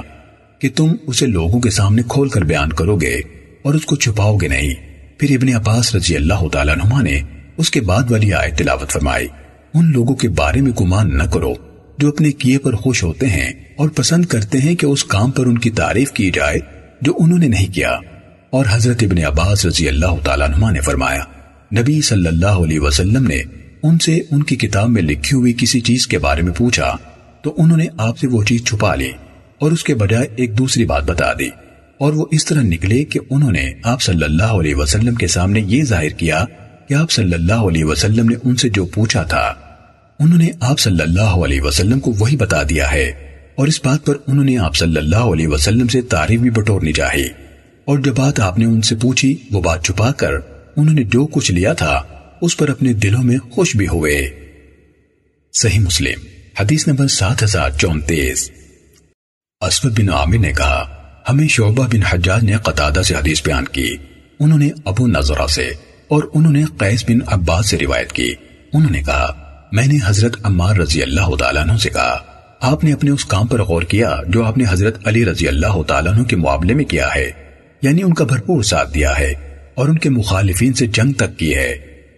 کہ 0.62 0.70
تم 0.75 0.96
اسے 1.08 1.25
لوگوں 1.25 1.60
کے 1.60 1.70
سامنے 1.70 2.01
کھول 2.08 2.30
کر 2.30 2.44
بیان 2.44 2.74
کرو 2.74 2.96
گے 2.96 3.20
اور 3.62 3.74
اس 3.74 3.86
کو 3.86 3.96
چھپاؤ 3.96 4.36
گے 4.36 4.48
نہیں۔ 4.48 4.74
پھر 5.20 5.38
ابن 5.38 5.56
عباس 5.56 5.96
رضی 5.96 6.15
اللہ 6.15 6.48
تعالیٰ 6.51 6.75
نما 6.75 7.01
نے 7.01 7.22
اس 7.58 7.72
کے 7.72 7.82
بعد 7.82 8.12
والی 8.12 8.34
آیت 8.34 8.58
تلاوت 8.58 8.89
فرمائی۔ 8.89 9.27
ان 9.74 9.91
لوگوں 9.91 10.15
کے 10.15 10.30
بارے 10.30 10.62
میں 10.62 10.72
گمان 10.82 11.18
نہ 11.18 11.24
کرو 11.24 11.53
جو 11.98 12.10
اپنے 12.10 12.32
کیے 12.32 12.58
پر 12.58 12.75
خوش 12.75 13.03
ہوتے 13.03 13.27
ہیں 13.27 13.53
اور 13.75 13.89
پسند 13.89 14.25
کرتے 14.25 14.58
ہیں 14.58 14.75
کہ 14.75 14.86
اس 14.86 15.03
کام 15.03 15.32
پر 15.32 15.46
ان 15.46 15.58
کی 15.58 15.70
تعریف 15.70 16.12
کی 16.12 16.32
جائے 16.32 16.60
جو 17.01 17.13
انہوں 17.20 17.39
نے 17.39 17.48
نہیں 17.48 17.74
کیا۔ 17.74 17.98
اور 18.50 18.65
حضرت 18.70 19.03
ابن 19.03 19.25
عباس 19.25 19.65
رضی 19.65 19.89
اللہ 19.89 20.20
تعالیٰ 20.24 20.50
نما 20.50 20.72
نے 20.72 20.82
فرمایا، 20.82 21.24
نبی 21.80 22.01
صلی 22.01 22.27
اللہ 22.27 22.46
علیہ 22.46 22.80
وسلم 22.80 23.27
نے 23.27 23.41
ان 23.84 23.98
سے 23.98 24.20
ان 24.32 24.44
کی 24.44 24.56
کتاب 24.56 24.89
میں 24.89 25.01
لکھی 25.01 25.38
ہوئی 25.38 25.53
کسی 25.58 25.80
چیز 25.80 26.08
کے 26.08 26.18
بارے 26.18 26.41
میں 26.41 26.53
پوچھا، 26.53 26.98
تو 27.41 27.53
انہوں 27.58 27.77
نے 27.77 27.86
آپ 27.98 28.18
سے 28.18 28.27
وہ 28.27 28.44
چیز 28.44 28.63
چھپا 28.63 28.96
لی 28.96 29.12
اور 29.60 29.72
اس 29.72 29.84
کے 29.84 29.96
بجائے 29.96 30.27
ایک 30.36 30.58
دوسری 30.58 30.86
بات 30.86 31.03
بتا 31.03 31.34
دی۔ 31.34 31.50
اور 32.01 32.13
وہ 32.13 32.25
اس 32.31 32.46
طرح 32.46 32.62
نکلے 32.62 33.03
کہ 33.03 33.20
انہوں 33.29 33.51
نے 33.51 33.74
آپ 33.84 34.01
صلی 34.01 34.24
اللہ 34.24 34.43
علیہ 34.43 34.75
وسلم 34.75 35.15
کے 35.15 35.27
سامنے 35.27 35.60
یہ 35.60 35.84
ظاہر 35.84 36.10
کیا 36.10 36.46
کہ 36.88 36.93
آپ 36.93 37.12
صلی 37.12 37.34
اللہ 37.34 37.53
علیہ 37.53 37.86
وسلم 37.86 38.29
نے 38.29 38.36
ان 38.43 38.55
سے 38.55 38.70
جو 38.70 38.86
پوچھا 38.86 39.24
تھا، 39.24 39.53
انہوں 40.20 40.38
نے 40.38 40.50
آپ 40.60 40.79
صلی 40.79 41.01
اللہ 41.01 41.22
علیہ 41.22 41.62
وسلم 41.62 42.00
کو 42.00 42.13
وہی 42.20 42.38
بتا 42.38 42.63
دیا 42.63 42.91
ہے۔ 42.91 43.12
اور 43.55 43.67
اس 43.67 43.86
بات 43.86 44.05
پر 44.05 44.15
انہوں 44.27 44.46
نے 44.46 44.58
آپ 44.58 44.75
صلی 44.75 44.98
اللہ 44.98 45.15
علیہ 45.15 45.48
وسلم 45.48 45.88
سے 45.88 46.01
تعریف 46.01 46.39
بھی 46.39 46.50
بٹورنی 46.50 46.93
چاہی۔ 46.93 47.25
اور 47.86 48.00
جو 48.00 48.13
بات 48.13 48.39
آپ 48.39 48.60
نے 48.60 48.65
ان 48.65 48.81
سے 48.81 48.96
پوچھی، 48.96 49.36
وہ 49.51 49.62
بات 49.62 49.86
چھپا 49.86 50.12
کر 50.12 50.34
انہوں 50.77 50.96
نے 50.96 51.03
جو 51.03 51.25
کچھ 51.25 51.51
لیا 51.51 51.74
تھا، 51.74 52.03
اس 52.41 52.58
پر 52.58 52.70
اپنے 52.70 52.93
دلوں 52.93 53.24
میں 53.24 53.38
خوش 53.51 53.75
بھی 53.75 53.88
ہوئے۔ 53.88 54.29
صحیح 55.53 55.79
مسلم، 55.79 56.20
حدیث 56.60 56.88
نمبر 56.88 57.08
سات 57.08 57.43
ہزار 57.43 57.70
چونتیس۔ 57.70 58.51
اسود 59.62 60.00
بن 60.00 60.10
عامر 60.10 60.38
نے 60.38 60.53
کہا 60.58 60.98
ہمیں 61.30 61.48
شعبہ 61.48 61.88
بن 61.88 62.04
حجاج 62.10 62.44
نے 62.44 62.54
قطادہ 62.63 63.01
سے 63.01 63.16
حدیث 63.16 63.44
بیان 63.46 63.66
کی۔ 63.66 63.96
انہوں 64.40 64.60
نے 64.60 64.70
ابو 64.86 65.08
نظرہ 65.08 65.48
سے 65.48 65.70
اور 66.08 66.24
انہوں 66.34 66.51
نے 66.51 66.63
قیس 66.78 67.06
بن 67.10 67.20
عباس 67.28 67.70
سے 67.70 67.78
روایت 67.78 68.12
کی۔ 68.12 68.34
انہوں 68.74 68.92
نے 68.92 69.04
کہا، 69.04 69.44
میں 69.72 69.88
نے 69.88 69.98
حضرت 70.06 70.36
عمار 70.44 70.75
رضی 70.75 71.01
اللہ 71.01 71.36
تعالیٰ 71.36 71.62
عنہ 71.62 71.78
سے 71.78 71.90
کہا، 71.90 72.18
آپ 72.62 72.84
نے 72.84 72.94
اپنے 72.94 73.12
اس 73.12 73.25
کام 73.25 73.48
پر 73.48 73.63
غور 73.63 73.82
کیا 73.82 74.18
جو 74.28 74.44
آپ 74.44 74.58
نے 74.58 74.63
حضرت 74.70 75.08
علی 75.08 75.25
رضی 75.25 75.48
اللہ 75.48 75.82
تعالیٰ 75.88 76.13
عنہ 76.13 76.24
کے 76.24 76.36
معاملے 76.36 76.74
میں 76.74 76.86
کیا 76.86 77.10
ہے۔ 77.16 77.32
یعنی 77.82 78.04
ان 78.04 78.13
کا 78.13 78.25
بھرپور 78.25 78.63
ساتھ 78.63 78.94
دیا 78.94 79.20
ہے 79.20 79.34
اور 79.75 79.90
ان 79.90 79.98
کے 79.98 80.10
مخالفین 80.10 80.74
سے 80.74 80.88
جنگ 80.88 81.13
تک 81.13 81.38
کی 81.38 81.56
ہے۔ 81.56 81.78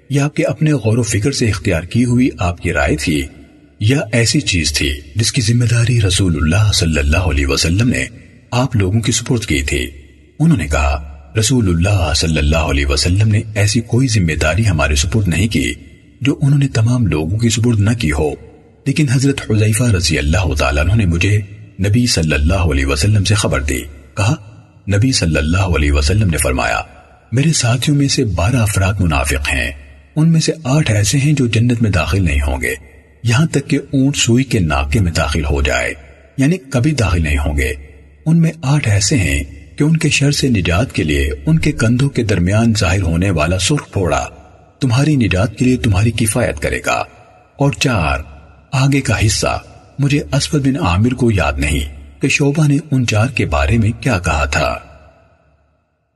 یہ 0.10 0.22
آپ 0.22 0.36
کے 0.36 0.43
اپنے 0.43 0.74
غور 0.74 0.98
و 0.98 1.03
فکر 1.03 1.31
سے 1.31 1.50
اختیار 1.50 1.81
کی 1.81 2.05
ہوئی 2.05 2.29
آپ 2.39 2.62
کی 2.62 2.74
رائے 2.74 2.95
تھی 2.95 3.22
یا 3.79 4.00
ایسی 4.12 4.41
چیز 4.41 4.74
تھی 4.74 4.89
جس 5.15 5.31
کی 5.31 5.41
ذمہ 5.41 5.65
داری 5.65 6.01
رسول 6.01 6.36
اللہ 6.36 6.72
صلی 6.72 7.00
اللہ 7.00 7.17
علیہ 7.17 7.48
وسلم 7.48 7.89
نے 7.89 8.05
آپ 8.55 8.75
لوگوں 8.75 9.01
کی 9.01 9.12
سپورٹ 9.12 9.45
کی 9.45 9.62
تھی۔ 9.62 9.88
انہوں 10.39 10.57
نے 10.57 10.67
کہا، 10.67 11.17
رسول 11.39 11.69
اللہ 11.69 12.13
صلی 12.15 12.38
اللہ 12.38 12.57
علیہ 12.57 12.86
وسلم 12.86 13.27
نے 13.27 13.41
ایسی 13.55 13.81
کوئی 13.81 14.07
ذمہ 14.07 14.36
داری 14.41 14.67
ہمارے 14.67 14.95
سپورٹ 14.95 15.27
نہیں 15.27 15.48
کی 15.48 15.74
جو 16.22 16.39
انہوں 16.41 16.60
نے 16.60 16.67
تمام 16.67 17.07
لوگوں 17.07 17.38
کی 17.38 17.50
سپورٹ 17.50 17.79
نہ 17.79 17.89
کی 17.89 18.12
ہو۔ 18.12 18.29
لیکن 18.86 19.10
حضرت 19.10 19.51
حضیفہ 19.51 19.83
رضی 19.83 20.17
اللہ 20.17 20.53
تعالیٰ 20.60 20.95
نے 20.95 21.05
مجھے 21.05 21.41
نبی 21.79 22.07
صلی 22.07 22.33
اللہ 22.33 22.53
علیہ 22.53 22.86
وسلم 22.86 23.24
سے 23.24 23.36
خبر 23.36 23.62
دی۔ 23.62 23.81
کہا، 24.17 24.36
نبی 24.98 25.12
صلی 25.12 25.38
اللہ 25.38 25.57
علیہ 25.57 25.91
وسلم 25.91 26.29
نے 26.29 26.38
فرمایا، 26.38 26.81
میرے 27.31 27.53
ساتھیوں 27.53 27.98
میں 27.98 28.07
سے 28.07 28.25
بارہ 28.25 28.55
افراد 28.55 28.93
منافق 29.00 29.53
ہیں۔ 29.53 29.72
ان 30.15 30.31
میں 30.31 30.41
سے 30.41 30.51
آٹھ 30.63 30.91
ایسے 30.91 31.17
ہیں 31.17 31.33
جو 31.33 31.48
جنت 31.48 31.81
میں 31.81 31.91
داخل 31.91 32.25
نہیں 32.25 32.41
ہوں 32.48 32.62
گے۔ 32.62 32.74
یہاں 33.24 33.45
تک 33.45 33.69
کہ 33.69 33.77
اونٹ 33.77 34.17
سوئی 34.17 34.43
کے 34.43 34.60
ناکے 34.60 35.00
میں 35.00 35.12
داخل 35.12 35.45
ہو 35.45 35.62
جائے 35.62 35.93
یعنی 36.38 36.57
کبھی 36.69 36.91
داخل 36.91 37.24
نہیں 37.24 37.38
ہوں 37.38 37.57
گے۔ 37.57 37.92
ان 38.25 38.42
میں 38.42 38.51
آٹھ 38.62 38.89
ایسے 38.89 39.18
ہیں 39.18 39.44
کہ 39.77 39.84
ان 39.84 39.98
کے 39.98 40.10
شر 40.10 40.32
سے 40.32 40.50
نجات 40.50 40.94
کے 40.94 41.03
لیے 41.03 41.32
ان 41.46 41.60
کے 41.60 41.72
کندھوں 41.72 42.10
کے 42.10 42.24
درمیان 42.24 42.74
ظاہر 42.77 43.01
ہونے 43.01 43.32
والا 43.32 43.60
سرخ 43.60 43.92
پھوڑا 43.92 44.27
تمہاری 44.80 45.15
نجات 45.15 45.58
کے 45.58 45.65
لیے 45.65 45.77
تمہاری 45.77 46.12
کفایت 46.12 46.60
کرے 46.60 46.80
گا۔ 46.86 47.03
اور 47.56 47.72
چار، 47.72 48.20
آگے 48.72 49.01
کا 49.01 49.25
حصہ، 49.25 49.60
مجھے 50.00 50.24
اسفد 50.34 50.56
بن 50.56 50.77
عامر 50.77 51.13
کو 51.13 51.32
یاد 51.32 51.53
نہیں 51.58 52.03
کہ 52.22 52.27
شعبہ 52.27 52.68
نے 52.68 52.77
ان 52.92 53.06
چار 53.06 53.27
کے 53.27 53.46
بارے 53.46 53.77
میں 53.77 53.92
کیا 54.01 54.20
کہا 54.20 54.46
تھا۔ 54.46 54.80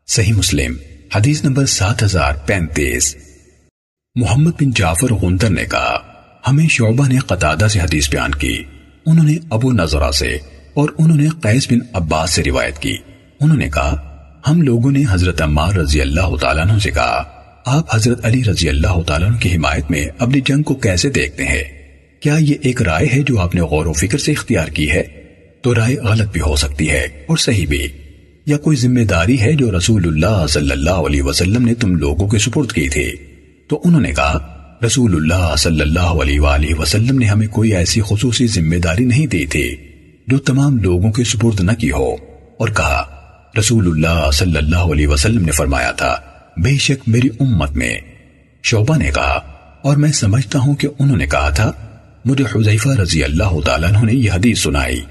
صحیح 0.07 0.33
مسلم، 0.33 0.75
حدیث 1.15 1.43
نمبر 1.43 1.65
سات 1.65 2.03
ہزار 2.03 2.33
پینتیس۔ 2.45 3.15
محمد 4.15 4.51
بن 4.51 4.71
جعفر 4.71 5.13
غندر 5.13 5.49
نے 5.49 5.65
کہا، 5.65 5.99
ہمیں 6.47 6.67
شعبہ 6.67 7.07
نے 7.07 7.17
قطادہ 7.17 7.67
سے 7.67 7.79
حدیث 7.79 8.09
بیان 8.09 8.31
کی۔ 8.31 8.63
انہوں 9.05 9.25
نے 9.25 9.37
ابو 9.49 9.71
نظرہ 9.71 10.11
سے 10.11 10.37
اور 10.77 10.89
انہوں 10.97 11.17
نے 11.17 11.27
قیس 11.41 11.71
بن 11.71 11.77
عباس 11.93 12.29
سے 12.29 12.43
روایت 12.43 12.79
کی۔ 12.79 12.97
انہوں 13.41 13.57
نے 13.57 13.69
کہا، 13.69 14.17
ہم 14.49 14.61
لوگوں 14.61 14.91
نے 14.91 15.03
حضرت 15.09 15.41
عمار 15.41 15.73
رضی 15.73 16.01
اللہ 16.01 16.35
تعالیٰ 16.41 16.69
عنہ 16.69 16.79
سے 16.79 16.91
کہا، 16.91 17.23
آپ 17.65 17.95
حضرت 17.95 18.25
علی 18.25 18.43
رضی 18.43 18.69
اللہ 18.69 19.01
تعالیٰ 19.07 19.27
عنہ 19.27 19.37
کی 19.37 19.55
حمایت 19.55 19.91
میں 19.91 20.07
اپنی 20.19 20.41
جنگ 20.45 20.63
کو 20.63 20.73
کیسے 20.73 21.09
دیکھتے 21.09 21.45
ہیں؟ 21.45 21.63
کیا 22.19 22.37
یہ 22.39 22.53
ایک 22.61 22.81
رائے 22.81 23.07
ہے 23.13 23.21
جو 23.21 23.39
آپ 23.39 23.55
نے 23.55 23.61
غور 23.61 23.85
و 23.85 23.93
فکر 23.93 24.17
سے 24.17 24.31
اختیار 24.31 24.67
کی 24.67 24.91
ہے؟ 24.91 25.03
تو 25.61 25.75
رائے 25.75 25.95
غلط 25.95 26.31
بھی 26.31 26.41
ہو 26.41 26.55
سکتی 26.55 26.89
ہے 26.89 27.03
اور 27.27 27.37
صحیح 27.37 27.67
بھی۔ 27.67 27.87
یا 28.45 28.57
کوئی 28.57 28.77
ذمہ 28.77 29.03
داری 29.03 29.41
ہے 29.41 29.53
جو 29.53 29.77
رسول 29.77 30.07
اللہ 30.07 30.47
صلی 30.47 30.71
اللہ 30.71 30.89
علیہ 30.89 31.21
وسلم 31.21 31.65
نے 31.65 31.73
تم 31.73 31.95
لوگوں 31.95 32.27
کے 32.27 32.37
سپرد 32.37 32.71
کی 32.71 32.89
تھی؟ 32.89 33.11
تو 33.67 33.81
انہوں 33.85 34.01
نے 34.01 34.11
کہا، 34.11 34.53
رسول 34.85 35.15
اللہ 35.15 35.55
صلی 35.57 35.81
اللہ 35.81 35.99
علیہ 35.99 36.39
وآلہ 36.39 36.79
وسلم 36.79 37.19
نے 37.19 37.25
ہمیں 37.25 37.47
کوئی 37.47 37.75
ایسی 37.75 38.01
خصوصی 38.05 38.47
ذمہ 38.47 38.75
داری 38.75 39.05
نہیں 39.05 39.27
دی 39.27 39.45
تھی۔ 39.45 39.75
جو 40.27 40.37
تمام 40.37 40.77
لوگوں 40.77 41.11
کے 41.11 41.23
سپرد 41.23 41.59
نہ 41.59 41.71
کی 41.71 41.91
ہو۔ 41.91 42.13
اور 42.57 42.67
کہا، 42.67 43.03
رسول 43.59 43.87
اللہ 43.87 44.31
صلی 44.31 44.57
اللہ 44.57 44.75
علیہ 44.75 45.07
وسلم 45.07 45.45
نے 45.45 45.51
فرمایا 45.51 45.91
تھا، 45.91 46.15
بے 46.57 46.77
شک 46.77 47.09
میری 47.09 47.27
امت 47.39 47.71
میں۔ 47.71 47.97
شعبہ 48.63 48.97
نے 48.97 49.11
کہا، 49.15 49.41
اور 49.81 49.97
میں 49.97 50.11
سمجھتا 50.11 50.59
ہوں 50.59 50.75
کہ 50.75 50.87
انہوں 50.99 51.17
نے 51.17 51.27
کہا 51.27 51.49
تھا، 51.49 51.71
مجھے 52.25 52.43
حضیفہ 52.55 52.89
رضی 52.89 53.23
اللہ 53.23 53.61
تعالیٰ 53.65 54.03
نے 54.03 54.13
یہ 54.13 54.31
حدیث 54.31 54.59
سنائی۔ 54.59 55.01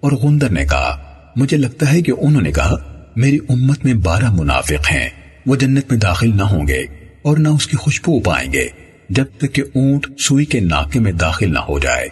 اور 0.00 0.12
غندر 0.12 0.50
نے 0.50 0.64
کہا، 0.64 1.02
مجھے 1.36 1.56
لگتا 1.56 1.92
ہے 1.92 2.02
کہ 2.02 2.12
انہوں 2.20 2.42
نے 2.42 2.52
کہا، 2.52 3.04
میری 3.16 3.38
امت 3.48 3.84
میں 3.84 3.94
بارہ 3.94 4.30
منافق 4.30 4.92
ہیں، 4.92 5.08
وہ 5.46 5.56
جنت 5.56 5.90
میں 5.90 6.00
داخل 6.00 6.36
نہ 6.36 6.42
ہوں 6.42 6.68
گے، 6.68 6.82
اور 7.22 7.36
نہ 7.36 7.48
اس 7.48 7.66
کی 7.66 7.76
خوشبو 7.76 8.20
پائیں 8.20 8.52
گے، 8.52 8.68
جب 9.10 9.24
تک 9.38 9.52
کہ 9.52 9.62
اونٹ 9.74 10.20
سوئی 10.20 10.44
کے 10.44 10.60
ناکے 10.60 11.00
میں 11.00 11.12
داخل 11.12 11.52
نہ 11.52 11.58
ہو 11.58 11.78
جائے۔ 11.78 12.08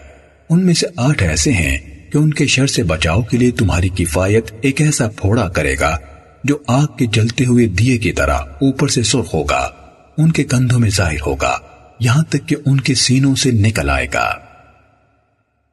ان 0.50 0.66
میں 0.66 0.74
سے 0.74 0.86
آٹھ 0.96 1.22
ایسے 1.22 1.52
ہیں 1.52 1.93
کہ 2.14 2.18
ان 2.18 2.34
کے 2.34 2.46
شر 2.46 2.66
سے 2.66 2.82
بچاؤ 2.82 3.22
کے 3.22 3.36
لیے 3.36 3.50
تمہاری 3.50 3.88
کفایت 3.88 4.44
ایک 4.60 4.80
ایسا 4.80 5.08
پھوڑا 5.08 5.48
کرے 5.48 5.76
گا 5.80 5.98
جو 6.44 6.58
آگ 6.66 6.86
کے 6.86 7.06
جلتے 7.06 7.44
ہوئے 7.44 7.66
دیے 7.66 7.98
کی 7.98 8.12
طرح 8.12 8.38
اوپر 8.38 8.88
سے 8.88 9.02
سرخ 9.02 9.34
ہوگا، 9.34 9.70
ان 10.18 10.32
کے 10.32 10.44
کندھوں 10.44 10.80
میں 10.80 10.90
ظاہر 10.90 11.20
ہوگا، 11.26 11.58
یہاں 12.00 12.22
تک 12.22 12.48
کہ 12.48 12.56
ان 12.66 12.80
کے 12.80 12.94
سینوں 12.94 13.34
سے 13.34 13.50
نکل 13.50 13.90
آئے 13.90 14.06
گا۔ 14.14 14.34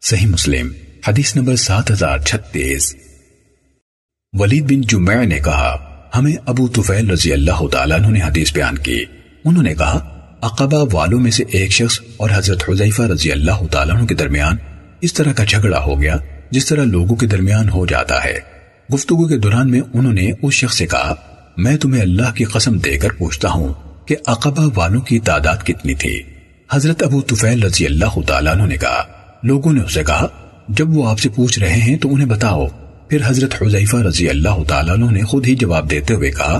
صحیح 0.01 0.27
مسلم، 0.27 0.71
حدیث 1.07 1.35
نمبر 1.35 1.55
سات 1.55 1.91
ہزار 1.91 2.17
چھتیس۔ 2.17 2.95
ولید 4.33 4.63
بن 4.63 4.81
جمع 4.81 5.23
نے 5.23 5.39
کہا، 5.39 6.01
ہمیں 6.15 6.33
ابو 6.45 6.67
طفیل 6.67 7.09
رضی 7.09 7.33
اللہ 7.33 7.67
تعالیٰ 7.67 7.99
نے 7.99 8.21
حدیث 8.21 8.53
بیان 8.53 8.77
کی۔ 8.77 9.05
انہوں 9.45 9.63
نے 9.63 9.75
کہا 9.75 10.17
اقبا 10.41 10.83
والوں 10.93 11.19
میں 11.19 11.31
سے 11.31 11.43
ایک 11.51 11.71
شخص 11.71 11.99
اور 12.17 12.29
حضرت 12.33 12.69
حضیفہ 12.69 13.01
رضی 13.01 13.31
اللہ 13.31 13.67
تعالیٰ 13.71 14.07
کے 14.07 14.15
درمیان 14.15 14.55
اس 15.01 15.13
طرح 15.13 15.33
کا 15.33 15.43
جھگڑا 15.43 15.79
ہو 15.79 16.01
گیا۔ 16.01 16.15
جس 16.51 16.65
طرح 16.65 16.83
لوگوں 16.83 17.15
کے 17.15 17.27
درمیان 17.27 17.69
ہو 17.69 17.85
جاتا 17.85 18.23
ہے۔ 18.23 18.39
گفتگو 18.93 19.27
کے 19.27 19.37
دوران 19.37 19.71
میں 19.71 19.81
انہوں 19.93 20.13
نے 20.13 20.31
اس 20.41 20.53
شخص 20.53 20.77
سے 20.77 20.87
کہا، 20.87 21.15
میں 21.57 21.77
تمہیں 21.77 22.01
اللہ 22.01 22.31
کی 22.35 22.43
قسم 22.43 22.77
دے 22.77 22.97
کر 22.97 23.09
پوچھتا 23.17 23.49
ہوں 23.49 23.73
کہ 24.05 24.15
اقبا 24.25 24.69
والوں 24.75 25.01
کی 25.01 25.19
تعداد 25.19 25.57
کتنی 25.63 25.93
تھی۔ 25.93 26.23
حضرت 26.71 27.03
ابو 27.03 27.21
طفیل 27.21 27.63
رضی 27.63 27.85
اللہ 27.85 28.21
تعالیٰ 28.27 28.67
نے 28.67 28.77
کہا، 28.77 29.03
لوگوں 29.43 29.73
نے 29.73 29.81
اسے 29.81 30.03
کہا، 30.03 30.27
جب 30.69 30.89
وہ 30.89 31.09
آپ 31.09 31.19
سے 31.19 31.29
پوچھ 31.29 31.59
رہے 31.59 31.73
ہیں 31.73 31.97
تو 31.97 32.13
انہیں 32.13 32.27
بتاؤ۔ 32.27 32.67
پھر 33.09 33.17
حضرت 33.25 33.63
حضیفہ 33.63 33.97
رضی 33.97 34.29
اللہ 34.29 34.63
تعالیٰ 34.67 35.11
نے 35.11 35.21
خود 35.21 35.47
ہی 35.47 35.55
جواب 35.55 35.91
دیتے 35.91 36.13
ہوئے 36.13 36.31
کہا، 36.31 36.59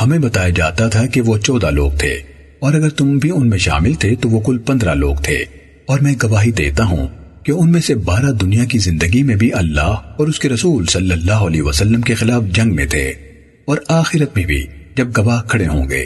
ہمیں 0.00 0.18
بتایا 0.18 0.48
جاتا 0.48 0.88
تھا 0.88 1.06
کہ 1.06 1.20
وہ 1.20 1.38
چودہ 1.38 1.70
لوگ 1.70 1.90
تھے۔ 1.90 2.14
اور 2.60 2.74
اگر 2.74 2.90
تم 2.90 3.18
بھی 3.18 3.30
ان 3.30 3.48
میں 3.48 3.58
شامل 3.58 3.92
تھے 3.94 4.14
تو 4.14 4.28
وہ 4.28 4.40
کل 4.40 4.58
پندرہ 4.58 4.94
لوگ 4.94 5.14
تھے۔ 5.14 5.44
اور 5.86 5.98
میں 5.98 6.14
گواہی 6.22 6.50
دیتا 6.50 6.84
ہوں 6.84 7.06
کہ 7.44 7.52
ان 7.52 7.72
میں 7.72 7.80
سے 7.80 7.94
بارہ 7.94 8.32
دنیا 8.32 8.64
کی 8.64 8.78
زندگی 8.78 9.22
میں 9.22 9.36
بھی 9.36 9.52
اللہ 9.52 9.94
اور 10.18 10.28
اس 10.28 10.38
کے 10.38 10.48
رسول 10.48 10.86
صلی 10.86 11.12
اللہ 11.12 11.32
علیہ 11.32 11.62
وسلم 11.62 12.00
کے 12.00 12.14
خلاف 12.14 12.42
جنگ 12.52 12.74
میں 12.74 12.86
تھے 12.86 13.08
اور 13.64 13.76
آخرت 13.88 14.36
میں 14.36 14.44
بھی 14.44 14.66
جب 14.96 15.08
گواہ 15.16 15.42
کھڑے 15.42 15.66
ہوں 15.66 15.88
گے۔ 15.88 16.04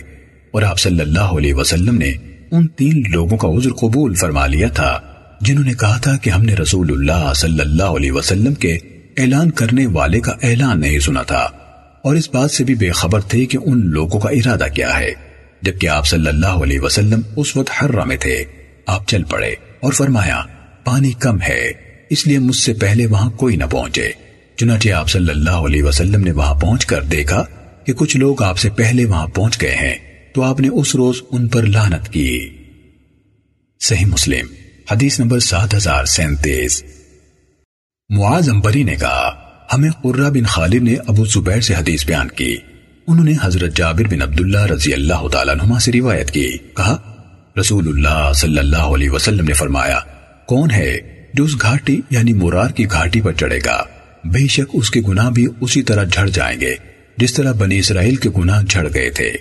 اور 0.51 0.63
آپ 0.63 0.79
صلی 0.79 1.01
اللہ 1.01 1.21
علیہ 1.21 1.55
وسلم 1.55 1.95
نے 1.95 2.13
ان 2.51 2.67
تین 2.67 3.03
لوگوں 3.11 3.37
کا 3.37 3.49
عذر 3.49 3.71
قبول 3.73 4.15
فرما 4.15 4.47
لیا 4.47 4.69
تھا 4.69 5.01
جنہوں 5.41 5.65
نے 5.65 5.73
کہا 5.75 5.99
تھا 5.99 6.17
کہ 6.17 6.31
ہم 6.31 6.43
نے 6.43 6.55
رسول 6.55 6.91
اللہ 6.91 7.33
صلی 7.35 7.61
اللہ 7.61 7.83
علیہ 7.83 8.13
وسلم 8.13 8.55
کے 8.55 8.73
اعلان 9.17 9.51
کرنے 9.51 9.87
والے 9.87 10.21
کا 10.21 10.33
اعلان 10.43 10.81
نہیں 10.81 10.99
سنا 10.99 11.23
تھا۔ 11.23 11.49
اور 12.03 12.15
اس 12.15 12.35
بات 12.35 12.51
سے 12.51 12.65
بھی 12.65 12.75
بے 12.75 12.91
خبر 12.91 13.21
تھے 13.21 13.47
کہ 13.47 13.59
ان 13.65 13.87
لوگوں 13.87 14.21
کا 14.21 14.29
ارادہ 14.29 14.65
کیا 14.75 14.99
ہے۔ 14.99 15.11
جبکہ 15.63 15.89
آپ 15.89 16.07
صلی 16.07 16.29
اللہ 16.29 16.47
علیہ 16.47 16.81
وسلم 16.81 17.21
اس 17.37 17.57
وقت 17.57 17.85
حرہ 17.85 18.05
میں 18.05 18.17
تھے۔ 18.17 18.45
آپ 18.87 19.09
چل 19.09 19.23
پڑے 19.23 19.55
اور 19.81 19.93
فرمایا 19.93 20.43
پانی 20.85 21.13
کم 21.13 21.43
ہے، 21.43 21.73
اس 22.11 22.27
لیے 22.27 22.39
مجھ 22.39 22.57
سے 22.57 22.75
پہلے 22.75 23.07
وہاں 23.07 23.31
کوئی 23.31 23.57
نہ 23.57 23.65
پہنچے۔ 23.65 24.13
چنانچہ 24.57 24.89
آپ 24.91 25.11
صلی 25.11 25.31
اللہ 25.31 25.51
علیہ 25.51 25.83
وسلم 25.83 26.25
نے 26.25 26.33
وہاں 26.33 26.55
پہنچ 26.55 26.87
کر 26.87 27.03
دیکھا 27.03 27.45
کہ 27.85 27.93
کچھ 27.93 28.17
لوگ 28.17 28.43
آپ 28.43 28.59
سے 28.59 28.71
پہلے 28.71 29.05
وہاں 29.05 29.27
پہنچ 29.27 29.63
گئے 29.63 29.75
ہیں، 29.75 29.95
تو 30.35 30.43
آپ 30.43 30.61
نے 30.61 30.69
اس 30.69 30.95
روز 30.95 31.23
ان 31.31 31.49
پر 31.49 31.63
لانت 31.63 32.13
کی۔ 32.13 32.49
صحیح 33.81 34.07
مسلم، 34.07 34.47
حدیث 34.91 35.21
نمبر 35.21 35.39
سات 35.39 35.75
ہزار 35.75 36.05
سینتیس۔ 36.05 36.85
معاذ 38.09 38.49
امبری 38.49 38.83
نے 38.83 38.95
کہا، 38.95 39.41
ہمیں 39.73 39.91
قرہ 40.03 40.31
بن 40.31 40.45
خالد 40.45 40.83
نے 40.83 40.95
ابو 41.07 41.25
زبیر 41.25 41.61
سے 41.61 41.75
حدیث 41.75 42.07
بیان 42.07 42.29
کی۔ 42.29 42.57
انہوں 43.07 43.25
نے 43.25 43.33
حضرت 43.43 43.77
جابر 43.77 44.03
بن 44.03 44.23
عبداللہ 44.23 44.67
رضی 44.67 44.93
اللہ 44.93 45.29
تعالیٰ 45.29 45.55
نما 45.55 45.79
سے 45.79 45.93
روایت 45.93 46.31
کی۔ 46.31 46.57
کہا، 46.77 46.97
رسول 47.61 47.89
اللہ 47.89 48.33
صلی 48.33 48.59
اللہ 48.59 48.77
علیہ 48.77 49.11
وسلم 49.11 49.45
نے 49.45 49.53
فرمایا 49.53 49.99
کون 50.47 50.71
ہے 50.71 50.99
جو 51.35 51.45
اس 51.45 51.63
گھاٹی 51.63 52.01
یعنی 52.11 52.33
مرار 52.33 52.71
کی 52.71 52.85
گھاٹی 52.91 53.21
پر 53.21 53.33
چڑھے 53.33 53.59
گا؟ 53.65 53.85
بے 54.25 54.47
شک 54.47 54.71
اس 54.73 54.91
کے 54.91 55.01
گناہ 55.01 55.31
بھی 55.31 55.47
اسی 55.61 55.83
طرح 55.83 56.05
جھڑ 56.05 56.29
جائیں 56.29 56.61
گے، 56.61 56.75
جس 57.17 57.35
طرح 57.35 57.53
بنی 57.53 57.79
اسرائیل 57.79 58.17
کے 58.17 58.31
گناہ 58.39 58.63
جھڑ 58.63 58.89
گئے 58.95 59.11
تھے۔ 59.11 59.33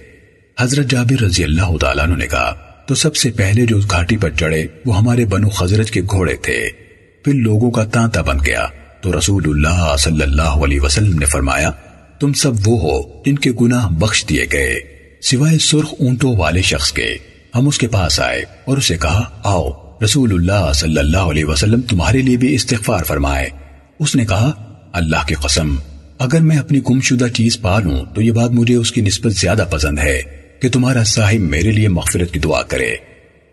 حضرت 0.59 0.85
جابر 0.85 1.21
رضی 1.21 1.43
اللہ 1.43 1.77
تعالیٰ 1.77 2.17
نے 2.17 2.27
کہا، 2.27 2.55
تو 2.87 2.95
سب 2.95 3.15
سے 3.15 3.31
پہلے 3.31 3.65
جو 3.65 3.77
اس 3.77 3.89
گھاٹی 3.89 4.17
پر 4.17 4.29
چڑھے، 4.29 4.67
وہ 4.85 4.97
ہمارے 4.97 5.25
بنو 5.25 5.49
خزرج 5.49 5.91
کے 5.91 6.01
گھوڑے 6.01 6.35
تھے۔ 6.35 6.69
پھر 7.25 7.33
لوگوں 7.33 7.71
کا 7.71 7.83
تانتا 7.83 8.21
بن 8.21 8.37
گیا۔ 8.45 8.67
تو 9.01 9.19
رسول 9.19 9.43
اللہ 9.45 9.95
صلی 9.99 10.21
اللہ 10.21 10.41
علیہ 10.41 10.81
وسلم 10.81 11.19
نے 11.19 11.25
فرمایا، 11.25 11.71
تم 12.19 12.33
سب 12.33 12.51
وہ 12.65 12.81
ہو 12.81 13.23
جن 13.25 13.35
کے 13.35 13.51
گناہ 13.61 13.89
بخش 13.89 14.25
دیے 14.29 14.45
گئے، 14.53 14.79
سوائے 15.21 15.57
سرخ 15.57 15.93
اونٹوں 15.99 16.37
والے 16.37 16.61
شخص 16.61 16.91
کے۔ 16.91 17.17
ہم 17.55 17.67
اس 17.67 17.77
کے 17.77 17.87
پاس 17.87 18.19
آئے 18.19 18.45
اور 18.65 18.77
اسے 18.77 18.97
کہا، 18.97 19.41
آؤ 19.43 19.71
رسول 20.03 20.33
اللہ 20.33 20.73
صلی 20.73 20.97
اللہ 20.97 21.17
علیہ 21.17 21.45
وسلم 21.45 21.81
تمہارے 21.81 22.21
لیے 22.21 22.37
بھی 22.37 22.55
استغفار 22.55 23.03
فرمائے۔ 23.03 23.49
اس 23.99 24.15
نے 24.15 24.25
کہا، 24.25 24.51
اللہ 24.93 25.27
کی 25.27 25.33
قسم، 25.33 25.75
اگر 26.19 26.41
میں 26.41 26.57
اپنی 26.57 26.79
گم 26.89 27.01
شدہ 27.01 27.27
چیز 27.27 27.61
پالوں 27.61 28.05
تو 28.15 28.21
یہ 28.21 28.31
بات 28.31 28.51
مجھے 28.51 28.75
اس 28.75 28.91
کی 28.91 29.01
نسبت 29.01 29.33
زیادہ 29.33 29.65
پسند 29.71 29.99
ہے 29.99 30.21
کہ 30.61 30.69
تمہارا 30.69 31.03
صاحب 31.03 31.39
میرے 31.39 31.71
لیے 31.71 31.87
مغفرت 31.87 32.33
کی 32.33 32.39
دعا 32.39 32.63
کرے۔ 32.63 32.95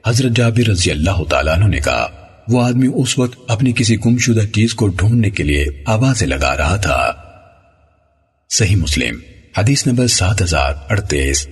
حضرت 0.07 0.37
جابر 0.37 0.69
رضی 0.69 0.91
اللہ 0.91 1.25
تعالیٰ 1.31 1.55
عنہ 1.57 1.65
نے 1.65 1.81
کہا، 1.81 2.09
وہ 2.49 2.63
آدمی 2.63 2.89
اس 2.95 3.19
وقت 3.19 3.39
اپنی 3.49 3.73
کسی 3.73 3.97
گم 4.07 4.19
شدہ 4.19 4.47
چیز 4.55 4.75
کو 4.75 4.89
ڈھونڈنے 4.89 5.31
کے 5.31 5.43
لیے 5.43 5.67
آوازیں 5.87 6.27
لگا 6.27 6.57
رہا 6.57 6.77
تھا۔ 6.77 7.13
صحیح 8.51 8.77
مسلم، 8.77 9.15
حدیث 9.59 9.87
نمبر 9.87 10.07
سات 10.07 10.43
ہزار 10.43 10.73
اڑتیس۔ 10.91 11.49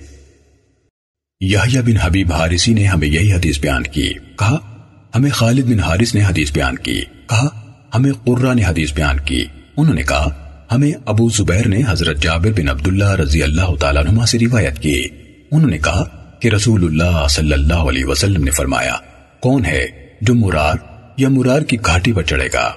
بن 1.85 1.97
حبیب 1.97 2.33
حارسی 2.33 2.73
نے 2.73 2.85
ہمیں 2.85 3.07
یہی 3.07 3.33
حدیث 3.33 3.59
بیان 3.59 3.83
کی۔ 3.83 4.13
کہا 4.13 4.68
ہمیں 5.15 5.29
خالد 5.29 5.63
بن 5.63 5.79
حارث 5.79 6.15
نے 6.15 6.23
حدیث 6.23 6.51
بیان 6.51 6.75
کی۔ 6.77 7.01
کہا، 7.29 7.47
ہمیں 7.95 8.11
قرہ 8.25 8.53
نے 8.53 8.63
حدیث 8.63 8.93
بیان 8.93 9.19
کی۔ 9.19 9.45
انہوں 9.77 9.95
نے 9.95 10.03
کہا، 10.03 10.27
ہمیں 10.71 10.91
ابو 11.05 11.29
زبیر 11.29 11.67
نے 11.67 11.81
حضرت 11.87 12.21
جابر 12.21 12.51
بن 12.57 12.69
عبداللہ 12.69 13.11
رضی 13.11 13.43
اللہ 13.43 13.75
تعالیٰ 13.79 14.05
عنہ 14.07 14.25
سے 14.25 14.39
روایت 14.39 14.79
کی۔ 14.79 15.07
انہوں 15.51 15.69
نے 15.69 15.77
کہا 15.77 16.03
کہ 16.39 16.47
رسول 16.47 16.83
اللہ 16.83 17.27
صلی 17.29 17.53
اللہ 17.53 17.73
علیہ 17.73 18.05
وسلم 18.05 18.43
نے 18.43 18.51
فرمایا، 18.51 18.95
کون 19.39 19.65
ہے 19.65 19.85
جو 20.21 20.35
مرار 20.35 20.75
یا 21.17 21.29
مرار 21.29 21.61
کی 21.61 21.77
گھاٹی 21.85 22.11
پر 22.11 22.23
چڑھے 22.23 22.47
گا؟ 22.53 22.71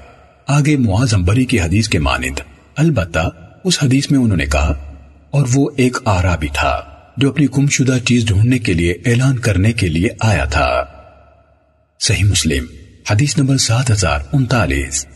آگے 0.47 0.77
معاذ 0.77 1.15
بری 1.15 1.45
کی 1.45 1.61
حدیث 1.61 1.89
کے 1.89 1.99
مانند، 1.99 2.41
البتہ 2.77 3.29
اس 3.65 3.83
حدیث 3.83 4.11
میں 4.11 4.19
انہوں 4.19 4.37
نے 4.37 4.47
کہا، 4.47 4.73
اور 5.31 5.47
وہ 5.55 5.69
ایک 5.77 5.97
آرا 6.05 6.37
بھی 6.37 6.49
تھا 6.53 6.81
جو 7.17 7.29
اپنی 7.29 7.47
گم 7.59 7.67
شدہ 7.67 7.99
چیز 8.05 8.27
ڈھونڈنے 8.27 8.59
کے 8.59 8.73
لیے 8.73 8.93
اعلان 9.07 9.39
کرنے 9.39 9.73
کے 9.73 9.89
لیے 9.89 10.09
آیا 10.21 10.45
تھا۔ 10.45 10.85
صحیح 12.05 12.25
مسلم، 12.25 12.65
حدیث 13.11 13.39
نمبر 13.39 13.57
سات 13.57 13.91
ہزار 13.91 14.19
انتالیس۔ 14.33 15.07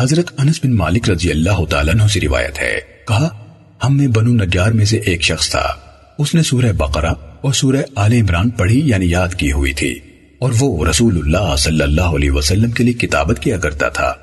حضرت 0.00 0.30
انس 0.38 0.60
بن 0.64 0.74
مالک 0.74 1.10
رضی 1.10 1.30
اللہ 1.30 1.64
تعالیٰ 1.70 1.94
عنہ 1.94 2.02
سے 2.06 2.20
روایت 2.20 2.58
ہے، 2.58 2.80
کہا، 3.08 3.54
ہم 3.84 3.96
میں 3.96 4.08
بنو 4.08 4.44
نجار 4.44 4.70
میں 4.70 4.84
سے 4.84 4.96
ایک 4.96 5.22
شخص 5.22 5.50
تھا۔ 5.50 5.74
اس 6.18 6.34
نے 6.34 6.42
سورہ 6.42 6.72
بقرہ 6.76 7.10
اور 7.40 7.52
سورہ 7.52 7.76
آل 7.94 8.12
عمران 8.12 8.50
پڑھی 8.50 8.82
یعنی 8.84 9.10
یاد 9.10 9.28
کی 9.28 9.52
ہوئی 9.52 9.72
تھی۔ 9.72 9.98
اور 10.38 10.52
وہ 10.60 10.86
رسول 10.86 11.18
اللہ 11.18 11.56
صلی 11.56 11.82
اللہ 11.82 12.00
علیہ 12.00 12.30
وسلم 12.30 12.70
کے 12.70 12.84
لیے 12.84 12.92
کتابت 12.92 13.38
کیا 13.40 13.56
کرتا 13.56 13.88
تھا۔ 13.88 14.14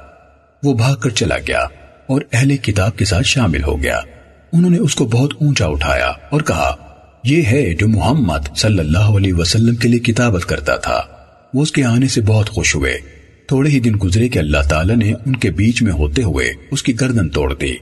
وہ 0.64 0.74
بھاگ 0.74 0.96
کر 0.96 1.10
چلا 1.10 1.38
گیا 1.48 1.62
اور 2.08 2.22
اہل 2.34 2.58
کتاب 2.58 2.98
کے 2.98 3.06
ساتھ 3.06 3.28
شامل 3.28 3.64
ہو 3.64 3.84
گیا۔ 3.84 4.00
انہوں 4.54 4.72
نے 4.72 4.78
اس 4.78 4.96
کو 4.96 5.06
بہت 5.06 5.34
اونچا 5.42 5.66
اٹھایا 5.66 6.08
اور 6.08 6.42
کہا، 6.42 6.76
یہ 7.24 7.44
ہے 7.44 7.74
جو 7.74 7.88
محمد 7.88 8.58
صلی 8.58 8.80
اللہ 8.80 8.98
علیہ 8.98 9.34
وسلم 9.34 9.76
کے 9.76 9.88
لیے 9.88 10.00
کتابت 10.00 10.46
کرتا 10.46 10.76
تھا۔ 10.76 11.19
وہ 11.54 11.62
اس 11.62 11.72
کے 11.72 11.84
آنے 11.84 12.08
سے 12.08 12.22
بہت 12.22 12.50
خوش 12.50 12.76
ہوئے۔ 12.76 12.98
تھوڑے 13.48 13.70
ہی 13.70 13.80
دن 13.80 13.94
گزرے 14.04 14.30
کہ 14.30 14.40
اللہ 14.40 14.58
تعالیٰ 14.70 14.96
نے 14.96 15.14
ان 15.26 15.36
کے 15.36 15.52
بیچ 15.52 15.82
میں 15.82 15.92
ہوتے 15.92 16.24
ہوئے 16.24 16.52
اس 16.72 16.84
کی 16.84 17.00
گردن 17.02 17.30
توڑ 17.30 17.56
دی۔ 17.56 17.74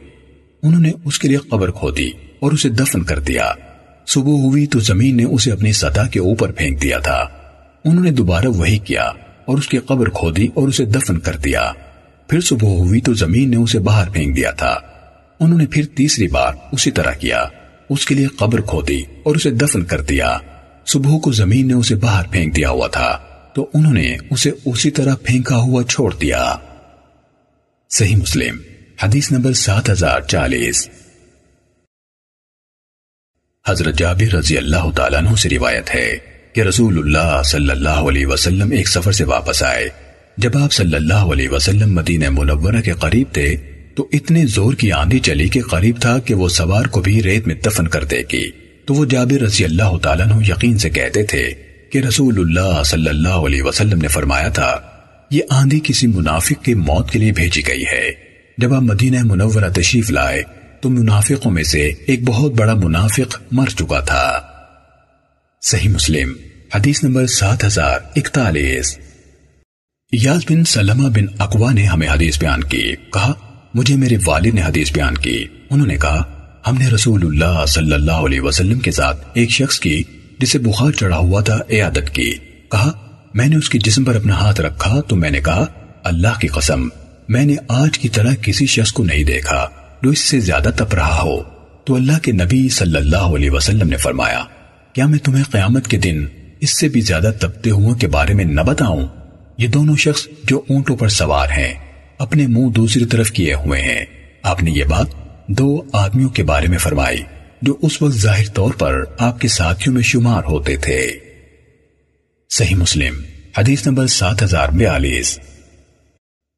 انہوں 0.63 0.81
نے 0.81 0.91
اس 1.05 1.19
کے 1.19 1.27
لیے 1.27 1.37
قبر 1.37 1.71
کھو 1.71 1.91
دی 1.91 2.09
اور 2.39 2.51
اسے 2.51 2.69
دفن 2.69 3.03
کر 3.03 3.19
دیا۔ 3.19 3.51
صبح 4.07 4.31
ہوئی 4.31 4.65
تو 4.65 4.79
زمین 4.79 5.17
نے 5.17 5.23
اسے 5.23 5.51
اپنی 5.51 5.71
سطح 5.71 6.07
کے 6.11 6.19
اوپر 6.19 6.51
پھینک 6.51 6.81
دیا 6.81 6.97
تھا۔ 6.97 7.25
انہوں 7.85 8.03
نے 8.03 8.11
دوبارہ 8.11 8.45
وہی 8.45 8.77
کیا 8.77 9.03
اور 9.45 9.57
اس 9.57 9.67
کی 9.67 9.77
قبر 9.77 10.09
کھو 10.09 10.31
دی 10.31 10.47
اور 10.53 10.67
اسے 10.67 10.85
دفن 10.85 11.19
کر 11.19 11.35
دیا۔ 11.35 11.71
پھر 12.27 12.41
صبح 12.41 12.69
ہوئی 12.69 13.01
تو 13.01 13.13
زمین 13.13 13.49
نے 13.49 13.57
اسے 13.57 13.79
باہر 13.79 14.09
پھینک 14.09 14.35
دیا 14.35 14.51
تھا۔ 14.51 14.75
انہوں 15.39 15.59
نے 15.59 15.65
پھر 15.65 15.85
تیسری 15.85 16.27
بار 16.27 16.53
اسی 16.71 16.91
طرح 16.91 17.11
کیا۔ 17.11 17.45
اس 17.89 18.05
کے 18.05 18.15
لیے 18.15 18.27
قبر 18.27 18.61
کھو 18.61 18.81
دی 18.81 19.03
اور 19.23 19.35
اسے 19.35 19.51
دفن 19.51 19.83
کر 19.83 20.01
دیا۔ 20.01 20.37
صبح 20.87 21.17
کو 21.17 21.31
زمین 21.31 21.67
نے 21.67 21.73
اسے 21.73 21.95
باہر 21.95 22.23
پھینک 22.31 22.55
دیا 22.55 22.69
ہوا 22.69 22.87
تھا۔ 22.87 23.17
تو 23.57 23.69
انہوں 23.73 23.93
نے 23.93 24.17
اسے 24.29 24.51
اسی 24.65 24.91
طرح 24.91 25.15
پھینکا 25.15 25.57
ہوا 25.57 25.83
چھوڑ 25.83 26.15
دیا۔ 26.15 26.55
صحیح 27.89 28.15
مسلم، 28.15 28.57
حدیث 29.03 29.31
نمبر 29.31 29.53
سات 29.53 29.89
ہزار 29.89 30.21
چالیس۔ 30.21 30.89
حضرت 33.67 33.97
جابر 33.97 34.33
رضی 34.33 34.57
اللہ 34.57 34.91
تعالیٰ 34.95 35.19
عنہ 35.19 35.35
سے 35.35 35.49
روایت 35.49 35.95
ہے 35.95 36.17
کہ 36.53 36.61
رسول 36.61 36.97
اللہ 36.97 37.41
صلی 37.45 37.69
اللہ 37.69 37.89
علیہ 37.89 38.25
وسلم 38.25 38.71
ایک 38.71 38.87
سفر 38.87 39.11
سے 39.11 39.23
واپس 39.23 39.63
آئے۔ 39.63 39.89
جب 40.37 40.57
آپ 40.57 40.73
صلی 40.73 40.95
اللہ 40.95 41.13
علیہ 41.13 41.49
وسلم 41.49 41.93
مدینہ 41.93 42.29
منورہ 42.29 42.81
کے 42.81 42.93
قریب 42.93 43.27
تھے، 43.33 43.55
تو 43.95 44.07
اتنے 44.11 44.45
زور 44.45 44.73
کی 44.73 44.91
آندھی 44.91 45.19
چلی 45.19 45.47
کہ 45.47 45.61
قریب 45.61 45.95
تھا 46.01 46.19
کہ 46.19 46.33
وہ 46.33 46.49
سوار 46.49 46.85
کو 46.85 47.01
بھی 47.01 47.23
ریت 47.23 47.47
میں 47.47 47.55
دفن 47.55 47.87
کر 47.87 48.03
دے 48.03 48.21
گی۔ 48.33 48.51
تو 48.85 48.93
وہ 48.93 49.05
جابر 49.05 49.41
رضی 49.41 49.65
اللہ 49.65 49.97
تعالیٰ 49.97 50.27
عنہ 50.27 50.45
یقین 50.47 50.77
سے 50.77 50.89
کہتے 50.89 51.23
تھے 51.23 51.53
کہ 51.97 52.07
رسول 52.07 52.39
اللہ 52.39 52.83
صلی 52.83 53.09
اللہ 53.09 53.29
علیہ 53.29 53.63
وسلم 53.63 54.01
نے 54.01 54.07
فرمایا 54.07 54.49
تھا، 54.49 54.81
یہ 55.31 55.41
آندھی 55.49 55.79
کسی 55.83 56.07
منافق 56.07 56.63
کی 56.63 56.73
موت 56.73 57.11
کے 57.11 57.19
لیے 57.19 57.31
بھیجی 57.31 57.67
گئی 57.67 57.83
ہے۔ 57.83 58.11
جب 58.57 58.73
آپ 58.73 58.81
مدینہ 58.81 59.17
منورہ 59.23 59.69
تشریف 59.69 60.11
لائے، 60.11 60.43
تو 60.81 60.89
منافقوں 60.89 61.51
میں 61.51 61.63
سے 61.63 61.91
ایک 62.05 62.23
بہت 62.23 62.51
بڑا 62.51 62.73
منافق 62.73 63.41
مر 63.51 63.65
چکا 63.65 63.99
تھا۔ 63.99 64.41
صحیح 65.61 65.89
مسلم، 65.89 66.33
حدیث 66.75 67.03
نمبر 67.03 67.27
سات 67.27 67.63
ہزار 67.65 67.99
اکتالیس۔ 68.15 68.99
یاز 70.11 70.39
بن 70.49 70.63
سلمہ 70.63 71.09
بن 71.09 71.25
اقوا 71.39 71.71
نے 71.71 71.85
ہمیں 71.85 72.07
حدیث 72.07 72.39
بیان 72.39 72.63
کی۔ 72.63 72.95
کہا، 73.13 73.33
مجھے 73.73 73.95
میرے 73.95 74.17
والد 74.25 74.53
نے 74.53 74.61
حدیث 74.61 74.91
بیان 74.91 75.15
کی۔ 75.15 75.45
انہوں 75.69 75.87
نے 75.87 75.97
کہا، 75.97 76.23
ہم 76.67 76.77
نے 76.77 76.87
رسول 76.87 77.25
اللہ 77.25 77.65
صلی 77.65 77.93
اللہ 77.93 78.11
علیہ 78.11 78.41
وسلم 78.41 78.79
کے 78.79 78.91
ساتھ 78.91 79.27
ایک 79.33 79.49
شخص 79.49 79.79
کی 79.79 80.03
جسے 80.39 80.59
بخار 80.59 80.91
چڑھا 80.91 81.17
ہوا 81.17 81.41
تھا 81.41 81.57
عیادت 81.71 82.09
کی۔ 82.13 82.33
کہا، 82.71 82.91
میں 83.33 83.47
نے 83.47 83.55
اس 83.55 83.69
کی 83.69 83.79
جسم 83.79 84.03
پر 84.03 84.15
اپنا 84.15 84.33
ہاتھ 84.33 84.61
رکھا 84.61 85.01
تو 85.01 85.15
میں 85.15 85.29
نے 85.29 85.41
کہا، 85.41 85.65
اللہ 86.03 86.39
کی 86.41 86.47
قسم، 86.47 86.87
میں 87.29 87.45
نے 87.45 87.55
آج 87.67 87.99
کی 87.99 88.09
طرح 88.09 88.33
کسی 88.41 88.65
شخص 88.65 88.91
کو 88.91 89.03
نہیں 89.03 89.23
دیکھا 89.23 89.67
جو 90.01 90.09
اس 90.09 90.19
سے 90.19 90.39
زیادہ 90.39 90.69
تپ 90.75 90.93
رہا 90.93 91.21
ہو۔ 91.21 91.43
تو 91.85 91.95
اللہ 91.95 92.19
کے 92.21 92.31
نبی 92.31 92.69
صلی 92.69 92.97
اللہ 92.97 93.17
علیہ 93.17 93.51
وسلم 93.51 93.89
نے 93.89 93.97
فرمایا، 93.97 94.43
کیا 94.93 95.05
میں 95.05 95.19
تمہیں 95.19 95.43
قیامت 95.51 95.87
کے 95.87 95.97
دن 95.97 96.25
اس 96.59 96.79
سے 96.79 96.87
بھی 96.87 97.01
زیادہ 97.01 97.31
تپتے 97.39 97.69
ہوا 97.69 97.97
کے 97.97 98.07
بارے 98.07 98.33
میں 98.33 98.45
نہ 98.45 98.61
بتاؤں؟ 98.61 99.07
یہ 99.57 99.67
دونوں 99.67 99.95
شخص 99.95 100.27
جو 100.43 100.61
اونٹوں 100.69 100.95
پر 100.95 101.07
سوار 101.07 101.47
ہیں، 101.49 101.73
اپنے 102.19 102.47
منہ 102.47 102.69
دوسری 102.69 103.05
طرف 103.05 103.31
کیے 103.31 103.53
ہوئے 103.53 103.81
ہیں۔ 103.81 104.05
آپ 104.43 104.63
نے 104.63 104.71
یہ 104.71 104.83
بات 104.83 105.07
دو 105.47 105.83
آدمیوں 105.93 106.29
کے 106.29 106.43
بارے 106.43 106.67
میں 106.67 106.77
فرمائی۔ 106.77 107.23
جو 107.61 107.77
اس 107.81 108.01
وقت 108.01 108.15
ظاہر 108.15 108.47
طور 108.53 108.73
پر 108.73 109.03
آپ 109.19 109.41
کے 109.41 109.47
ساتھیوں 109.47 109.95
میں 109.95 110.03
شمار 110.03 110.43
ہوتے 110.43 110.75
تھے۔ 110.75 111.11
صحیح 112.49 112.75
مسلم، 112.75 113.13
حدیث 113.57 113.87
نمبر 113.87 114.07
سات 114.07 114.43
ہزار 114.43 114.69
بیالیس۔ 114.69 115.39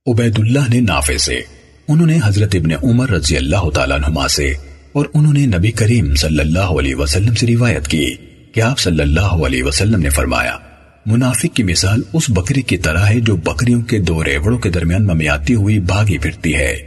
عبید 0.06 0.40
اللہ 0.40 0.70
نے 0.70 0.80
نافع 0.80 1.18
سے، 1.18 1.40
انہوں 1.88 2.08
نے 2.08 2.20
حضرت 2.24 2.56
ابن 2.56 2.72
عمر 2.84 3.10
رضی 3.10 3.38
اللہ 3.38 3.70
تعالیٰ 3.70 4.00
نما 4.00 4.28
سے، 4.28 4.54
اور 4.92 5.06
انہوں 5.14 5.34
نے 5.34 5.46
نبی 5.46 5.72
کریم 5.72 6.16
صلی 6.16 6.40
اللہ 6.40 6.74
علیہ 6.80 6.96
وسلم 6.96 7.36
سے 7.36 7.48
روایت 7.48 7.88
کی 7.88 8.16
کہ 8.52 8.62
آپ 8.62 8.80
صلی 8.80 9.02
اللہ 9.02 9.38
علیہ 9.46 9.64
وسلم 9.64 10.02
نے 10.02 10.10
فرمایا، 10.10 10.58
منافق 11.06 11.56
کی 11.56 11.64
مثال 11.64 12.02
اس 12.14 12.24
بکری 12.30 12.62
کی 12.62 12.78
طرح 12.78 13.06
ہے 13.06 13.20
جو 13.20 13.36
بکریوں 13.36 13.82
کے 13.82 14.00
دو 14.00 14.24
ریوڑوں 14.24 14.58
کے 14.58 14.70
درمیان 14.70 15.06
ممیاتی 15.06 15.56
ہوئی 15.56 15.80
بھاگی 15.80 16.18
پھرتی 16.18 16.56
ہے۔ 16.56 16.78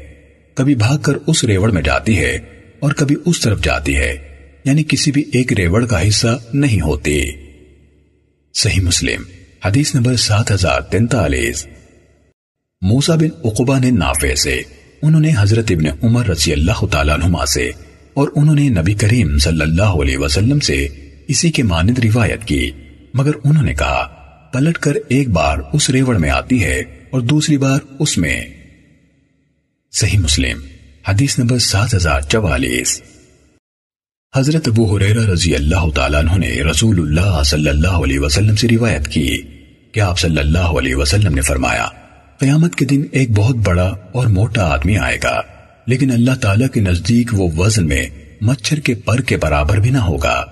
کبھی 0.54 0.74
بھاگ 0.74 0.98
کر 0.98 1.12
اس 1.26 1.44
ریوڑ 1.44 1.70
میں 1.70 1.82
جاتی 1.82 2.18
ہے 2.18 2.38
اور 2.82 2.92
کبھی 2.92 3.16
اس 3.26 3.40
طرف 3.40 3.62
جاتی 3.62 3.96
ہے 3.96 4.18
یعنی 4.64 4.84
کسی 4.88 5.12
بھی 5.12 5.24
ایک 5.32 5.52
ریوڑ 5.52 5.86
کا 5.86 6.08
حصہ 6.08 6.38
نہیں 6.54 6.80
ہوتی۔ 6.80 7.22
صحیح 8.54 8.80
مسلم، 8.80 9.22
حدیث 9.64 9.94
نمبر 9.94 10.16
سات 10.16 10.50
ہزار 10.52 10.80
تینتالیس۔ 10.80 11.66
موسا 12.82 13.14
بن 13.14 13.28
اقبا 13.44 13.78
نے 13.78 13.90
نافع 13.90 14.34
سے 14.34 14.62
انہوں 15.02 15.20
نے 15.20 15.30
حضرت 15.38 15.70
ابن 15.70 15.86
عمر 16.02 16.26
رضی 16.26 16.52
اللہ 16.52 16.86
تعالیٰ 16.86 17.14
عنہما 17.14 17.46
سے 17.46 17.70
اور 18.14 18.28
انہوں 18.36 18.54
نے 18.54 18.68
نبی 18.68 18.94
کریم 18.94 19.38
صلی 19.38 19.62
اللہ 19.62 19.92
علیہ 20.02 20.18
وسلم 20.18 20.60
سے 20.60 20.88
اسی 21.28 21.50
کے 21.50 21.62
مانند 21.62 21.98
روایت 21.98 22.44
کی، 22.44 22.70
مگر 23.14 23.32
انہوں 23.44 23.64
نے 23.64 23.74
کہا، 23.74 24.02
پلٹ 24.52 24.78
کر 24.78 24.92
ایک 25.08 25.28
بار 25.28 25.58
اس 25.72 25.90
ریوڑ 25.90 26.18
میں 26.18 26.30
آتی 26.30 26.64
ہے 26.64 26.80
اور 27.10 27.20
دوسری 27.20 27.56
بار 27.56 27.78
اس 27.98 28.18
میں۔ 28.18 28.46
صحیح 29.92 30.18
مسلم 30.18 30.58
حدیث 31.08 31.38
نمبر 31.38 31.58
سات 31.58 31.94
ہزار 31.94 32.20
چوالیس۔ 32.20 33.02
حضرت 34.36 34.68
ابو 34.68 34.96
حریرہ 34.96 35.26
رضی 35.26 35.54
اللہ 35.54 35.90
تعالیٰ 35.94 36.20
عنہ 36.20 36.38
نے 36.38 36.62
رسول 36.62 37.00
اللہ 37.00 37.42
صلی 37.42 37.68
اللہ 37.68 37.88
علیہ 37.88 38.18
وسلم 38.18 38.56
سے 38.56 38.68
روایت 38.68 39.08
کی 39.08 39.42
کہ 39.92 40.00
آپ 40.00 40.18
صلی 40.18 40.38
اللہ 40.38 40.58
علیہ 40.58 40.94
وسلم 40.94 41.34
نے 41.34 41.40
فرمایا، 41.40 41.88
قیامت 42.38 42.74
کے 42.74 42.84
دن 42.84 43.02
ایک 43.12 43.30
بہت 43.30 43.56
بڑا 43.56 43.94
اور 44.12 44.26
موٹا 44.26 44.62
آدمی 44.62 44.96
آئے 44.96 45.18
گا، 45.22 45.40
لیکن 45.86 46.10
اللہ 46.10 46.34
تعالیٰ 46.34 46.68
کے 46.68 46.80
نزدیک 46.80 47.28
وہ 47.32 47.48
وزن 47.56 47.86
میں 47.86 48.08
مچھر 48.40 48.80
کے 48.80 48.94
پر 48.94 49.20
کے 49.20 49.36
برابر 49.36 49.76
بھی 49.76 49.90
نہ 49.90 49.98
ہوگا۔ 49.98 50.44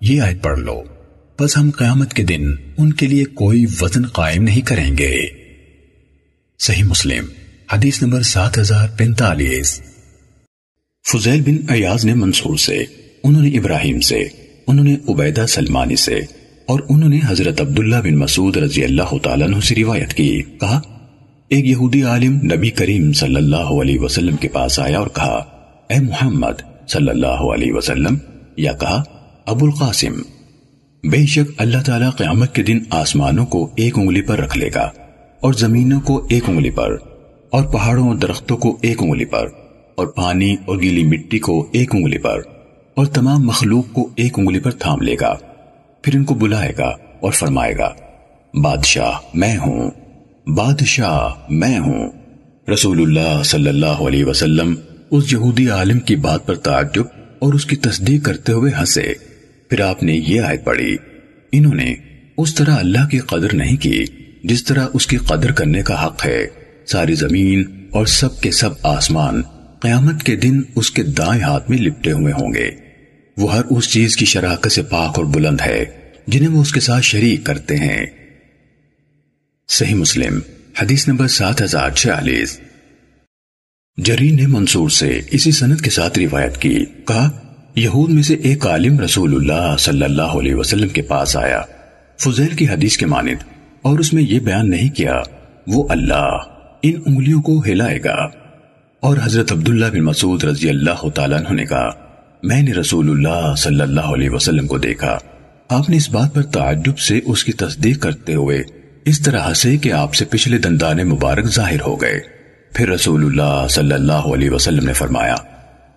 یہ 0.00 0.22
آیت 0.22 0.42
پڑھ 0.42 0.58
لو۔ 0.58 0.82
بس 1.40 1.56
ہم 1.56 1.70
قیامت 1.70 2.14
کے 2.14 2.22
دن 2.22 2.54
ان 2.78 2.92
کے 2.92 3.06
لیے 3.06 3.24
کوئی 3.24 3.66
وزن 3.80 4.06
قائم 4.06 4.42
نہیں 4.42 4.60
کریں 4.60 4.98
گے۔ 4.98 5.20
صحیح 6.58 6.84
مسلم۔ 6.84 7.24
حدیث 7.72 8.02
نمبر 8.02 8.22
سات 8.22 8.58
ہزار 8.58 8.88
پینتالیس۔ 8.96 9.80
فضیل 11.12 11.40
بن 11.40 11.56
ایاز 11.68 12.04
نے 12.04 12.14
منصور 12.14 12.56
سے، 12.56 12.84
انہوں 13.24 13.42
نے 13.42 13.48
ابراہیم 13.48 14.00
سے، 14.00 14.24
انہوں 14.66 14.84
نے 14.84 14.96
عبیدہ 15.08 15.46
سلمانی 15.48 15.96
سے 15.96 16.20
اور 16.66 16.80
انہوں 16.88 17.10
نے 17.10 17.20
حضرت 17.26 17.60
عبداللہ 17.60 17.96
بن 17.96 18.16
مسعود 18.16 18.56
رضی 18.56 18.84
اللہ 18.84 19.18
تعالیٰ 19.22 19.46
عنہ 19.46 19.60
سے 19.60 19.74
روایت 19.74 20.14
کی۔ 20.14 20.42
کہا، 20.60 20.80
ایک 21.48 21.66
یہودی 21.66 22.02
عالم 22.02 22.36
نبی 22.36 22.70
کریم 22.70 23.12
صلی 23.12 23.36
اللہ 23.36 23.56
علیہ 23.56 24.00
وسلم 24.00 24.36
کے 24.36 24.48
پاس 24.48 24.78
آیا 24.78 24.98
اور 24.98 25.06
کہا، 25.06 25.44
اے 25.88 26.00
محمد 26.00 26.88
صلی 26.88 27.08
اللہ 27.08 27.54
علیہ 27.54 27.72
وسلم، 27.72 28.16
یا 28.56 28.72
کہا، 28.72 29.02
ابو 29.46 29.66
القاسم، 29.66 30.22
بے 31.10 31.26
شک 31.26 31.50
اللہ 31.56 31.82
تعالیٰ 31.86 32.10
قیامت 32.16 32.54
کے 32.54 32.62
دن 32.62 32.78
آسمانوں 32.90 33.46
کو 33.46 33.70
ایک 33.76 33.98
انگلی 33.98 34.22
پر 34.22 34.38
رکھ 34.38 34.58
لے 34.58 34.70
گا 34.74 34.90
اور 35.40 35.52
زمینوں 35.52 36.00
کو 36.00 36.26
ایک 36.30 36.42
انگلی 36.48 36.70
پر۔ 36.70 37.11
اور 37.52 37.64
پہاڑوں 37.64 38.08
اور 38.08 38.16
درختوں 38.16 38.56
کو 38.56 38.76
ایک 38.80 39.02
انگلی 39.02 39.24
پر، 39.24 39.48
اور 39.94 40.06
پانی 40.06 40.54
اور 40.64 40.80
گیلی 40.80 41.04
مٹی 41.04 41.38
کو 41.38 41.66
ایک 41.72 41.94
انگلی 41.94 42.18
پر، 42.18 42.40
اور 42.96 43.06
تمام 43.06 43.46
مخلوق 43.46 43.92
کو 43.92 44.08
ایک 44.16 44.38
انگلی 44.38 44.60
پر 44.60 44.70
تھام 44.70 45.00
لے 45.00 45.16
گا۔ 45.20 45.34
پھر 46.04 46.16
ان 46.16 46.24
کو 46.24 46.34
بلائے 46.34 46.72
گا 46.78 46.88
اور 47.20 47.32
فرمائے 47.32 47.76
گا، 47.78 47.92
بادشاہ 48.54 49.18
میں 49.34 49.56
ہوں، 49.56 49.90
بادشاہ 50.46 51.28
میں 51.50 51.78
ہوں۔ 51.78 52.08
رسول 52.70 53.02
اللہ 53.02 53.42
صلی 53.42 53.68
اللہ 53.68 54.00
علیہ 54.02 54.24
وسلم 54.24 54.74
اس 55.10 55.32
یہودی 55.32 55.68
عالم 55.68 55.98
کی 55.98 56.16
بات 56.16 56.46
پر 56.46 56.54
تعجب 56.54 57.04
اور 57.38 57.54
اس 57.54 57.66
کی 57.66 57.76
تصدیق 57.76 58.24
کرتے 58.24 58.52
ہوئے 58.52 58.72
ہنسے۔ 58.80 59.12
پھر 59.70 59.80
آپ 59.80 60.02
نے 60.02 60.12
یہ 60.14 60.40
آیت 60.40 60.64
پڑھی، 60.64 60.96
انہوں 61.52 61.74
نے 61.74 61.94
اس 62.36 62.54
طرح 62.54 62.76
اللہ 62.76 63.08
کی 63.10 63.18
قدر 63.18 63.54
نہیں 63.54 63.76
کی 63.76 64.04
جس 64.44 64.64
طرح 64.64 64.86
اس 64.94 65.06
کی 65.06 65.16
قدر 65.16 65.52
کرنے 65.52 65.82
کا 65.82 66.04
حق 66.06 66.26
ہے۔ 66.26 66.46
ساری 66.86 67.14
زمین 67.14 67.86
اور 67.90 68.06
سب 68.06 68.40
کے 68.40 68.50
سب 68.50 68.70
آسمان 68.82 69.42
قیامت 69.80 70.22
کے 70.22 70.36
دن 70.36 70.62
اس 70.74 70.90
کے 70.90 71.02
دائیں 71.02 71.42
ہاتھ 71.42 71.70
میں 71.70 71.78
لپٹے 71.78 72.12
ہوئے 72.12 72.32
ہوں 72.32 72.54
گے۔ 72.54 72.70
وہ 73.36 73.54
ہر 73.54 73.62
اس 73.70 73.92
چیز 73.92 74.16
کی 74.16 74.24
شراکت 74.24 74.72
سے 74.72 74.82
پاک 74.82 75.12
اور 75.16 75.24
بلند 75.24 75.60
ہے 75.66 75.84
جنہیں 76.26 76.48
وہ 76.48 76.62
اس 76.62 76.72
کے 76.72 76.80
ساتھ 76.80 77.04
شریک 77.04 77.44
کرتے 77.44 77.76
ہیں۔ 77.76 78.06
صحیح 79.68 79.94
مسلم، 79.94 80.40
حدیث 80.82 81.08
نمبر 81.08 81.28
سات 81.28 81.62
ہزار 81.62 81.90
چھیالیس۔ 81.90 82.60
جری 83.96 84.30
نے 84.30 84.46
منصور 84.46 84.88
سے 84.88 85.20
اسی 85.30 85.50
سنت 85.50 85.82
کے 85.82 85.90
ساتھ 85.90 86.18
روایت 86.18 86.56
کی، 86.56 86.84
کہا، 87.06 87.30
یہود 87.74 88.10
میں 88.10 88.22
سے 88.22 88.34
ایک 88.34 88.66
عالم 88.66 89.00
رسول 89.00 89.34
اللہ 89.34 89.76
صلی 89.78 90.02
اللہ 90.02 90.22
علیہ 90.22 90.54
وسلم 90.54 90.88
کے 90.88 91.02
پاس 91.02 91.36
آیا۔ 91.36 91.62
فضیل 92.20 92.48
کی 92.48 92.68
حدیث 92.68 92.96
کے 92.96 93.06
مانند، 93.06 93.44
اور 93.82 93.98
اس 93.98 94.12
میں 94.12 94.22
یہ 94.22 94.40
بیان 94.40 94.70
نہیں 94.70 94.88
کیا، 94.88 95.22
وہ 95.66 95.88
اللہ۔ 95.88 96.36
ان 96.82 96.92
انگلیوں 97.06 97.42
کو 97.42 97.62
ہلائے 97.66 97.98
گا۔ 98.04 98.16
اور 99.00 99.16
حضرت 99.22 99.52
عبداللہ 99.52 99.86
بن 99.86 100.00
مسعود 100.00 100.44
رضی 100.44 100.68
اللہ 100.68 101.08
تعالیٰ 101.08 101.38
عنہ 101.38 101.54
نے 101.54 101.64
کہا، 101.64 101.90
میں 102.42 102.62
نے 102.62 102.72
رسول 102.72 103.10
اللہ 103.10 103.54
صلی 103.54 103.80
اللہ 103.80 104.00
علیہ 104.00 104.30
وسلم 104.30 104.66
کو 104.66 104.78
دیکھا۔ 104.78 105.18
آپ 105.68 105.90
نے 105.90 105.96
اس 105.96 106.10
بات 106.10 106.34
پر 106.34 106.42
تعجب 106.42 106.98
سے 106.98 107.20
اس 107.24 107.44
کی 107.44 107.52
تصدیق 107.52 108.00
کرتے 108.00 108.34
ہوئے 108.34 108.62
اس 109.04 109.20
طرح 109.20 109.50
ہسے 109.50 109.76
کہ 109.76 109.92
آپ 109.92 110.14
سے 110.14 110.24
پچھلے 110.24 110.58
دندان 110.58 111.08
مبارک 111.08 111.46
ظاہر 111.46 111.80
ہو 111.86 112.00
گئے۔ 112.00 112.20
پھر 112.74 112.88
رسول 112.88 113.24
اللہ 113.24 113.66
صلی 113.68 113.92
اللہ 113.92 114.12
علیہ 114.12 114.50
وسلم 114.50 114.84
نے 114.84 114.92
فرمایا، 114.92 115.36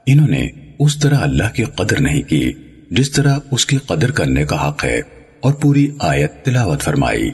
انہوں 0.05 0.27
نے 0.27 0.47
اس 0.79 0.99
طرح 0.99 1.17
اللہ 1.17 1.53
کی 1.53 1.63
قدر 1.63 2.01
نہیں 2.01 2.21
کی، 2.21 2.53
جس 2.91 3.11
طرح 3.11 3.37
اس 3.51 3.65
کی 3.65 3.77
قدر 3.77 4.11
کرنے 4.11 4.43
کا 4.43 4.67
حق 4.67 4.85
ہے، 4.85 5.01
اور 5.39 5.53
پوری 5.53 5.91
آیت 5.99 6.45
تلاوت 6.45 6.81
فرمائی۔ 6.81 7.29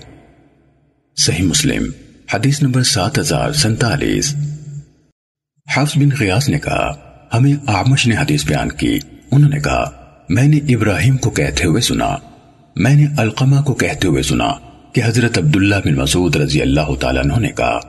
صحیح 1.18 1.46
مسلم۔ 1.46 1.84
حدیث 2.34 2.62
نمبر 2.62 2.84
سات 2.84 3.20
ہزار 3.20 3.52
سنتالیس۔ 3.52 4.36
حفظ 5.78 5.98
بن 5.98 6.10
غیاس 6.20 6.50
نے 6.50 6.60
کہا، 6.60 6.92
ہمیں 7.34 7.54
آمش 7.68 8.08
نے 8.08 8.16
حدیث 8.18 8.46
بیان 8.46 8.70
کی۔ 8.72 9.00
انہوں 9.32 9.50
نے 9.50 9.60
کہا، 9.60 9.92
میں 10.30 10.48
نے 10.48 10.58
ابراہیم 10.58 11.18
کو 11.18 11.30
کہتے 11.30 11.66
ہوئے 11.66 11.82
سنا۔ 11.82 12.16
میں 12.76 12.96
نے 12.96 13.06
القمہ 13.18 13.62
کو 13.62 13.74
کہتے 13.74 14.08
ہوئے 14.08 14.24
سنا 14.24 14.52
کہ 14.94 15.02
حضرت 15.06 15.38
عبداللہ 15.38 15.76
بن 15.86 15.96
مسعود 15.96 16.36
رضی 16.36 16.62
اللہ 16.62 16.96
تعالیٰ 17.00 17.24
عنہ 17.26 17.40
نے 17.40 17.50
کہا، 17.50 17.80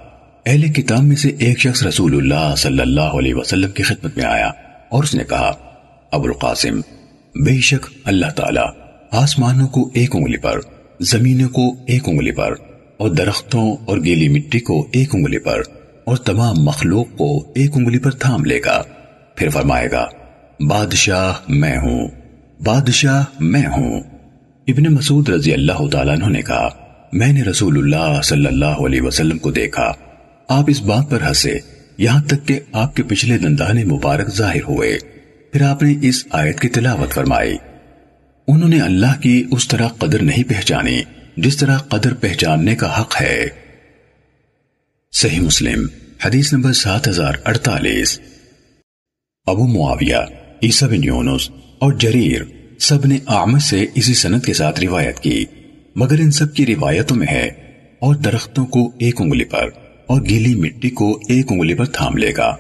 اہل 0.47 0.73
کتاب 0.73 1.03
میں 1.03 1.17
سے 1.17 1.29
ایک 1.29 1.59
شخص 1.59 1.83
رسول 1.83 2.17
اللہ 2.17 2.55
صلی 2.57 2.81
اللہ 2.81 3.15
علیہ 3.19 3.35
وسلم 3.35 3.71
کی 3.71 3.83
خدمت 3.83 4.17
میں 4.17 4.25
آیا 4.25 4.49
اور 4.89 5.03
اس 5.03 5.15
نے 5.15 5.25
کہا، 5.25 5.53
ابو 6.13 6.25
القاسم، 6.25 6.81
بے 7.45 7.61
شک 7.61 7.87
اللہ 8.05 8.31
تعالیٰ 8.37 8.67
آسمانوں 9.11 9.69
کو 9.69 9.91
ایک 9.95 10.17
انگلی 10.17 10.37
پر، 10.37 10.61
زمینوں 11.01 11.49
کو 11.49 11.77
ایک 11.87 12.09
انگلی 12.09 12.33
پر 12.33 12.55
اور 13.03 13.11
درختوں 13.11 13.77
اور 13.85 13.99
گیلی 13.99 14.29
مٹی 14.29 14.61
کو 14.61 14.89
ایک 14.93 15.15
انگلی 15.15 15.39
پر 15.39 15.61
اور 16.05 16.17
تمام 16.17 16.55
مخلوق 16.59 17.07
کو 17.17 17.53
ایک 17.55 17.71
انگلی 17.75 17.99
پر 17.99 18.11
تھام 18.11 18.45
لے 18.45 18.61
گا۔ 18.65 18.83
پھر 19.37 19.49
فرمائے 19.49 19.91
گا، 19.91 20.07
بادشاہ 20.69 21.33
میں 21.49 21.79
ہوں، 21.79 22.09
بادشاہ 22.65 23.25
میں 23.41 23.67
ہوں۔ 23.67 24.01
ابن 24.69 24.95
مسعود 24.95 25.29
رضی 25.29 25.53
اللہ 25.53 25.89
تعالیٰ 25.93 26.15
عنہ 26.15 26.33
نے 26.33 26.43
کہا، 26.43 26.69
میں 27.13 27.33
نے 27.33 27.43
رسول 27.43 27.79
اللہ 27.79 28.23
صلی 28.23 28.47
اللہ 28.47 28.87
علیہ 28.87 29.03
وسلم 29.03 29.39
کو 29.39 29.51
دیکھا۔ 29.51 29.93
آپ 30.49 30.65
اس 30.67 30.83
بات 30.83 31.11
پر 31.11 31.23
ہنسے، 31.23 31.59
یہاں 31.99 32.23
تک 32.23 32.49
کہ 32.49 32.61
آپ 32.73 32.97
کے 32.97 33.03
پچھلے 33.03 33.39
دندان 33.39 33.89
مبارک 33.89 34.37
ظاہر 34.37 34.63
ہوئے۔ 34.69 34.99
پھر 35.53 35.63
آپ 35.63 35.83
نے 35.83 35.95
اس 36.03 36.27
آیت 36.31 36.61
کی 36.61 36.69
تلاوت 36.69 37.13
فرمائی۔ 37.13 37.57
انہوں 38.49 38.69
نے 38.69 38.81
اللہ 38.81 39.21
کی 39.21 39.45
اس 39.51 39.69
طرح 39.69 39.89
قدر 39.89 40.23
نہیں 40.23 40.49
پہچانی۔ 40.49 41.03
جس 41.37 41.57
طرح 41.57 41.79
قدر 41.79 42.15
پہچاننے 42.15 42.77
کا 42.77 43.01
حق 43.01 43.23
ہے۔ 43.23 43.47
صحیح 45.13 45.41
مسلم، 45.41 45.87
حدیث 46.25 46.53
نمبر 46.53 46.73
سات 46.73 47.09
ہزار 47.09 47.33
اڑتالیس۔ 47.45 48.21
ابو 49.47 49.67
معاویہ، 49.67 50.17
عیسیٰ 50.63 50.89
بن 50.89 51.05
یونس 51.05 51.51
اور 51.79 51.93
جریر 51.93 52.43
سب 52.79 53.07
نے 53.07 53.19
آمد 53.27 53.59
سے 53.59 53.87
اسی 53.95 54.15
سنت 54.15 54.47
کے 54.47 54.55
ساتھ 54.55 54.81
روایت 54.81 55.21
کی، 55.21 55.45
مگر 55.97 56.19
ان 56.19 56.31
سب 56.31 56.55
کی 56.55 56.67
روایتوں 56.67 57.17
میں 57.17 57.27
ہے۔ 57.27 57.73
اور 57.99 58.15
درختوں 58.15 58.67
کو 58.67 58.89
ایک 59.01 59.21
انگلی 59.21 59.45
پر 59.45 59.69
اور 60.07 60.23
گیلی 60.23 60.55
مٹی 60.55 60.91
کو 60.91 61.21
ایک 61.29 61.53
انگلی 61.53 61.75
پر 61.75 61.85
تھام 61.85 62.17
لے 62.17 62.33
گا۔ 62.37 62.57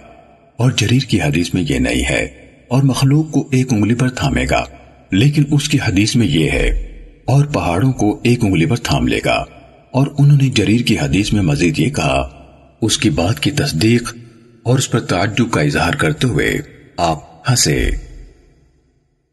اور 0.56 0.70
جریر 0.70 1.02
کی 1.02 1.20
حدیث 1.20 1.54
میں 1.54 1.64
یہ 1.68 1.78
نہیں 1.78 2.04
ہے 2.10 2.24
اور 2.68 2.82
مخلوق 2.82 3.30
کو 3.30 3.48
ایک 3.52 3.72
انگلی 3.72 3.94
پر 3.94 4.08
تھامے 4.08 4.44
گا، 4.50 4.64
لیکن 5.10 5.44
اس 5.50 5.68
کی 5.68 5.78
حدیث 5.84 6.16
میں 6.16 6.26
یہ 6.26 6.50
ہے۔ 6.50 6.91
اور 7.32 7.44
پہاڑوں 7.44 7.92
کو 7.92 8.20
ایک 8.22 8.44
انگلی 8.44 8.66
پر 8.66 8.76
تھام 8.76 9.08
لے 9.08 9.18
گا۔ 9.24 9.44
اور 9.90 10.06
انہوں 10.18 10.38
نے 10.42 10.48
جریر 10.48 10.80
کی 10.80 10.98
حدیث 10.98 11.32
میں 11.32 11.42
مزید 11.42 11.78
یہ 11.78 11.90
کہا، 11.90 12.44
اس 12.82 12.98
کی 12.98 13.10
بات 13.10 13.40
کی 13.40 13.50
تصدیق 13.50 14.14
اور 14.62 14.78
اس 14.78 14.90
پر 14.90 15.00
تعجب 15.00 15.50
کا 15.50 15.60
اظہار 15.60 15.94
کرتے 15.94 16.26
ہوئے 16.26 16.54
آپ 16.96 17.50
ہنسے۔ 17.50 17.90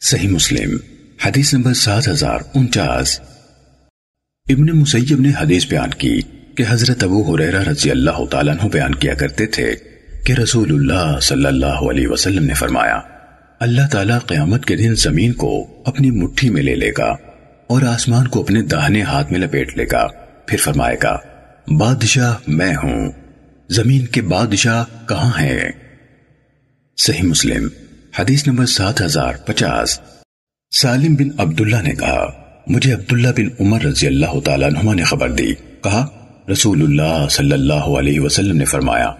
صحیح 0.01 0.29
مسلم، 0.29 0.77
حدیث 1.25 1.53
نمبر 1.53 1.73
سات 1.73 2.07
ہزار 2.07 2.39
انچاس۔ 2.55 3.19
ابن 4.49 4.79
مسیب 4.79 5.19
نے 5.19 5.29
حدیث 5.41 5.67
بیان 5.67 5.89
کی 5.89 6.21
کہ 6.57 6.63
حضرت 6.69 7.03
ابو 7.03 7.35
حریرہ 7.35 7.63
رضی 7.63 7.91
اللہ 7.91 8.25
تعالیٰ 8.31 8.53
عنہ 8.53 8.69
بیان 8.69 8.95
کیا 8.95 9.13
کرتے 9.13 9.45
تھے 9.45 9.75
کہ 10.25 10.33
رسول 10.33 10.73
اللہ 10.73 11.19
صلی 11.19 11.45
اللہ 11.45 11.89
علیہ 11.89 12.07
وسلم 12.07 12.43
نے 12.43 12.53
فرمایا، 12.53 12.99
اللہ 13.59 13.87
تعالیٰ 13.91 14.19
قیامت 14.25 14.65
کے 14.65 14.75
دن 14.75 14.95
زمین 14.95 15.33
کو 15.33 15.67
اپنی 15.85 16.11
مٹھی 16.11 16.49
میں 16.49 16.61
لے 16.61 16.75
لے 16.75 16.91
گا۔ 16.97 17.15
اور 17.69 17.81
آسمان 17.81 18.27
کو 18.27 18.41
اپنے 18.41 18.61
داہنے 18.61 19.01
ہاتھ 19.01 19.31
میں 19.31 19.39
لپیٹ 19.39 19.77
لے 19.77 19.85
گا۔ 19.91 20.07
پھر 20.47 20.57
فرمائے 20.57 20.97
گا، 21.03 21.17
بادشاہ 21.67 22.35
میں 22.47 22.75
ہوں۔ 22.75 23.11
زمین 23.69 24.05
کے 24.05 24.21
بادشاہ 24.21 24.83
کہاں 25.07 25.41
ہیں؟ 25.41 25.71
صحیح 26.97 27.23
مسلم، 27.23 27.67
حدیث 28.19 28.47
نمبر 28.47 28.65
سات 28.65 29.01
ہزار 29.01 29.33
پچاس۔ 29.45 29.99
سالم 30.71 31.15
بن 31.15 31.27
عبداللہ 31.37 31.81
نے 31.83 31.91
کہا، 31.91 32.25
مجھے 32.67 32.93
عبداللہ 32.93 33.27
بن 33.37 33.47
عمر 33.59 33.81
رضی 33.81 34.07
اللہ 34.07 34.39
تعالیٰ 34.45 34.69
عنہ 34.69 34.93
نے 34.95 35.03
خبر 35.03 35.29
دی۔ 35.29 35.53
کہا، 35.83 36.07
رسول 36.51 36.81
اللہ 36.81 37.27
صلی 37.29 37.51
اللہ 37.51 37.99
علیہ 37.99 38.19
وسلم 38.19 38.57
نے 38.57 38.65
فرمایا، 38.65 39.11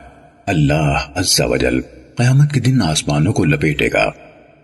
اللہ 0.45 0.97
عز 1.15 1.41
و 1.41 1.57
جل 1.57 1.81
قیامت 2.17 2.51
کے 2.51 2.59
دن 2.59 2.81
آسمانوں 2.81 3.33
کو 3.33 3.45
لپیٹے 3.45 3.89
گا، 3.93 4.09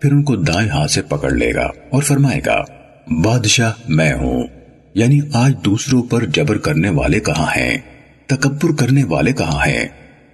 پھر 0.00 0.12
ان 0.12 0.22
کو 0.22 0.36
دائیں 0.36 0.68
ہاتھ 0.68 0.90
سے 0.90 1.02
پکڑ 1.02 1.30
لے 1.30 1.54
گا 1.54 1.66
اور 1.90 2.02
فرمائے 2.02 2.40
گا 2.46 2.64
بادشاہ 3.06 3.72
میں 3.88 4.12
ہوں 4.12 4.46
یعنی 4.94 5.20
آج 5.32 5.52
دوسروں 5.64 6.02
پر 6.02 6.26
جبر 6.26 6.58
کرنے 6.58 6.88
والے 6.88 7.20
کہاں 7.20 7.46
ہیں؟ 7.56 7.78
تکبر 8.26 8.74
کرنے 8.76 9.04
والے 9.04 9.32
کہاں 9.32 9.66
ہیں؟ 9.66 9.88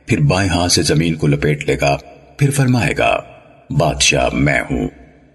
پھر 0.07 0.21
بائیں 0.21 0.51
ہاتھ 0.51 0.73
سے 0.73 0.83
زمین 0.83 1.15
کو 1.15 1.27
لپیٹ 1.27 1.65
لے 1.65 1.77
گا، 1.81 1.97
پھر 2.39 2.51
فرمائے 2.51 2.95
گا، 2.99 3.17
بادشاہ 3.71 4.35
میں 4.35 4.61
ہوں۔ 4.61 4.89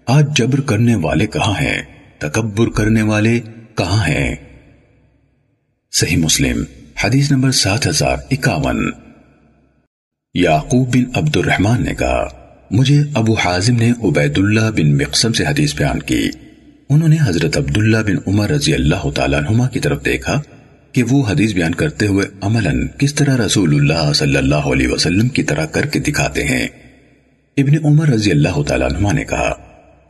آج 0.06 0.36
جبر 0.36 0.60
کرنے 0.60 0.94
والے 0.94 1.26
کہاں 1.26 1.54
ہیں؟ 1.60 1.82
تکبر 2.18 2.68
کرنے 2.68 3.02
والے 3.02 3.40
کہاں 3.74 4.08
ہیں؟ 4.08 4.34
صحیح 5.92 6.16
مسلم، 6.16 6.64
حدیث 7.04 7.32
نمبر 7.32 7.50
سات 7.50 7.86
ہزار 7.86 8.16
اکاون۔ 8.30 8.90
یعقوب 10.34 10.94
بن 10.94 11.04
عبد 11.14 11.36
الرحمن 11.36 11.84
نے 11.84 11.94
کہا، 11.94 12.28
مجھے 12.70 13.02
ابو 13.14 13.34
حازم 13.34 13.76
نے 13.76 13.92
عبید 14.04 14.38
اللہ 14.38 14.70
بن 14.76 14.96
مقسم 14.96 15.32
سے 15.32 15.44
حدیث 15.46 15.74
بیان 15.74 16.02
کی۔ 16.02 16.30
انہوں 16.90 17.08
نے 17.08 17.16
حضرت 17.26 17.56
عبداللہ 17.56 17.96
بن 17.96 18.16
عمر 18.26 18.50
رضی 18.50 18.74
اللہ 18.74 19.10
تعالیٰ 19.10 19.38
عنہما 19.38 19.68
کی 19.68 19.80
طرف 19.80 20.04
دیکھا 20.04 20.40
کہ 20.92 21.02
وہ 21.02 21.28
حدیث 21.30 21.54
بیان 21.54 21.74
کرتے 21.74 22.06
ہوئے 22.06 22.26
عملاً 22.40 22.86
کس 22.98 23.14
طرح 23.14 23.36
رسول 23.36 23.74
اللہ 23.74 24.12
صلی 24.12 24.36
اللہ 24.36 24.54
علیہ 24.54 24.88
وسلم 24.88 25.28
کی 25.28 25.42
طرح 25.42 25.66
کر 25.66 25.86
کے 25.86 25.98
دکھاتے 25.98 26.44
ہیں۔ 26.44 26.68
ابن 27.56 27.86
عمر 27.86 28.08
رضی 28.08 28.30
اللہ 28.30 28.62
تعالیٰ 28.62 28.90
عنہما 28.90 29.12
نے 29.12 29.24
کہا، 29.24 29.52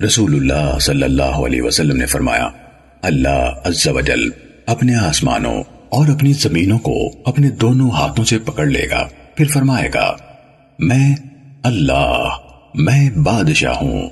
رسول 0.04 0.34
اللہ 0.34 0.78
صلی 0.78 1.02
اللہ 1.02 1.22
علیہ 1.22 1.62
وسلم 1.62 1.96
نے 1.96 2.06
فرمایا، 2.06 2.48
اللہ 3.02 3.50
عز 3.64 3.88
و 3.88 4.00
جل 4.00 4.28
اپنے 4.66 4.94
آسمانوں 4.94 5.62
اور 5.88 6.08
اپنی 6.08 6.32
زمینوں 6.32 6.78
کو 6.78 7.10
اپنے 7.24 7.50
دونوں 7.50 7.90
ہاتھوں 7.90 8.24
سے 8.24 8.38
پکڑ 8.38 8.66
لے 8.66 8.86
گا۔ 8.90 9.08
پھر 9.34 9.46
فرمائے 9.46 9.90
گا، 9.94 10.16
میں 10.78 11.16
اللہ، 11.62 12.28
میں 12.74 13.10
بادشاہ 13.10 13.74
ہوں 13.74 14.10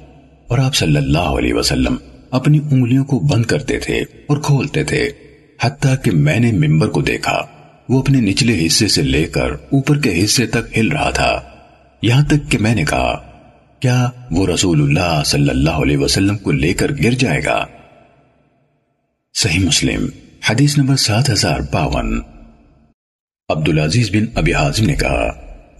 اور 0.48 0.58
آپ 0.58 0.74
صلی 0.74 0.96
اللہ 0.96 1.18
علیہ 1.18 1.54
وسلم 1.54 1.96
اپنی 2.30 2.60
انگلیوں 2.70 3.04
کو 3.04 3.18
بند 3.18 3.44
کرتے 3.44 3.78
تھے 3.78 3.98
اور 4.00 4.36
کھولتے 4.36 4.84
تھے، 4.84 5.10
حتیٰ 5.62 5.94
کہ 6.04 6.10
میں 6.10 6.40
نے 6.40 6.52
ممبر 6.52 6.88
کو 6.88 7.02
دیکھا۔ 7.02 7.46
وہ 7.88 8.00
اپنے 8.00 8.20
نچلے 8.20 8.66
حصے 8.66 8.88
سے 8.88 9.02
لے 9.02 9.24
کر 9.24 9.50
اوپر 9.52 9.98
کے 9.98 10.24
حصے 10.24 10.46
تک 10.46 10.78
ہل 10.78 10.88
رہا 10.88 11.10
تھا۔ 11.10 11.40
یہاں 12.02 12.24
تک 12.24 12.50
کہ 12.50 12.58
میں 12.58 12.74
نے 12.74 12.84
کہا، 12.84 13.22
کیا 13.80 14.10
وہ 14.30 14.46
رسول 14.46 14.82
اللہ 14.82 15.22
صلی 15.26 15.50
اللہ 15.50 15.70
علیہ 15.70 15.98
وسلم 15.98 16.38
کو 16.38 16.52
لے 16.52 16.72
کر 16.72 16.92
گر 17.04 17.10
جائے 17.10 17.40
گا؟ 17.44 17.66
صحیح 19.34 19.64
مسلم، 19.64 20.06
حدیث 20.50 20.78
نمبر 20.78 20.96
سات 20.96 21.30
ہزار 21.30 21.60
باون۔ 21.72 22.20
عبدالعزیز 23.48 24.10
بن 24.10 24.24
ابی 24.34 24.54
حازم 24.54 24.86
نے 24.86 24.94
کہا، 24.94 25.30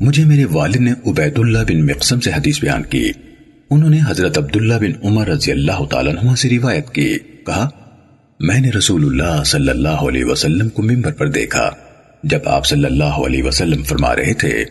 مجھے 0.01 0.25
میرے 0.25 0.45
والد 0.45 0.77
نے 0.77 0.93
عبید 1.07 1.39
اللہ 1.39 1.59
بن 1.59 1.87
مقسم 1.87 2.21
سے 2.21 2.31
حدیث 2.31 2.61
بیان 2.61 2.83
کی۔ 2.83 3.13
انہوں 3.70 3.90
نے 3.90 3.98
حضرت 4.09 4.38
عبداللہ 4.38 4.74
بن 4.74 5.07
عمر 5.07 5.29
رضی 5.29 5.52
اللہ 5.52 5.85
تعالیٰ 5.90 6.12
عنہ 6.16 6.35
سے 6.35 6.48
روایت 6.50 6.90
کی۔ 6.90 7.18
کہا، 7.46 7.68
میں 8.40 8.61
نے 8.61 8.70
رسول 8.70 9.05
اللہ 9.05 9.44
صلی 9.44 9.68
اللہ 9.68 9.88
علیہ 9.88 10.24
وسلم 10.24 10.68
کو 10.68 10.83
ممبر 10.83 11.12
پر 11.12 11.29
دیکھا۔ 11.29 11.70
جب 12.22 12.38
آپ 12.44 12.66
صلی 12.66 12.85
اللہ 12.85 13.05
علیہ 13.05 13.42
وسلم 13.42 13.83
فرما 13.83 14.16
رہے 14.16 14.35
تھے، 14.35 14.64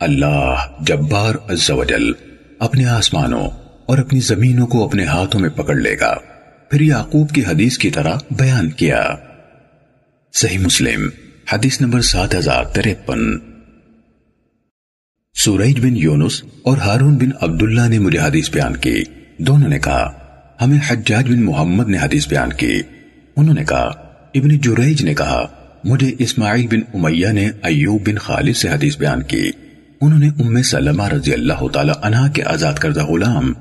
اللہ 0.00 0.54
جبار 0.80 1.34
عز 1.50 1.70
و 1.70 1.84
جل 1.84 2.12
اپنے 2.58 2.84
آسمانوں 2.84 3.50
اور 3.86 3.98
اپنی 3.98 4.20
زمینوں 4.20 4.66
کو 4.66 4.84
اپنے 4.84 5.04
ہاتھوں 5.04 5.40
میں 5.40 5.50
پکڑ 5.50 5.74
لے 5.74 5.96
گا۔ 6.00 6.14
پھر 6.70 6.80
یعقوب 6.80 7.30
کی 7.30 7.44
حدیث 7.44 7.78
کی 7.78 7.90
طرح 7.90 8.14
بیان 8.30 8.70
کیا۔ 8.70 9.04
صحیح 10.32 10.58
مسلم، 10.58 11.08
حدیث 11.52 11.80
نمبر 11.80 12.00
سات 12.00 12.34
ہزار 12.34 12.64
تریپن 12.64 13.38
سورج 15.34 15.80
بن 15.80 15.96
یونس 15.96 16.42
اور 16.62 16.76
ہارون 16.76 17.16
بن 17.16 17.30
عبداللہ 17.40 17.88
نے 17.88 17.98
مجھے 17.98 18.18
حدیث 18.18 18.50
بیان 18.50 18.76
کی۔ 18.76 19.02
دونوں 19.38 19.68
نے 19.68 19.78
کہا، 19.78 20.10
ہمیں 20.60 20.78
حجاج 20.86 21.28
بن 21.28 21.44
محمد 21.44 21.88
نے 21.88 21.98
حدیث 21.98 22.28
بیان 22.28 22.52
کی۔ 22.52 22.80
انہوں 23.36 23.54
نے 23.54 23.64
کہا، 23.64 23.86
ابن 24.34 24.58
جریج 24.58 25.04
نے 25.04 25.14
کہا، 25.14 25.46
مجھے 25.84 26.10
اسماعیل 26.18 26.66
بن 26.66 26.80
امیہ 26.94 27.28
نے 27.28 27.48
ایوب 27.62 28.08
بن 28.08 28.18
خالد 28.18 28.56
سے 28.56 28.68
حدیث 28.68 28.98
بیان 28.98 29.22
کی۔ 29.22 29.50
انہوں 30.00 30.18
نے 30.18 30.28
ام 30.28 30.62
سلمہ 30.62 31.08
رضی 31.08 31.32
اللہ 31.32 31.66
تعالی 31.72 31.92
عنہ 32.02 32.30
کے 32.34 32.42
آزاد 32.44 32.74
کردہ 32.74 33.04
غلام 33.04 33.52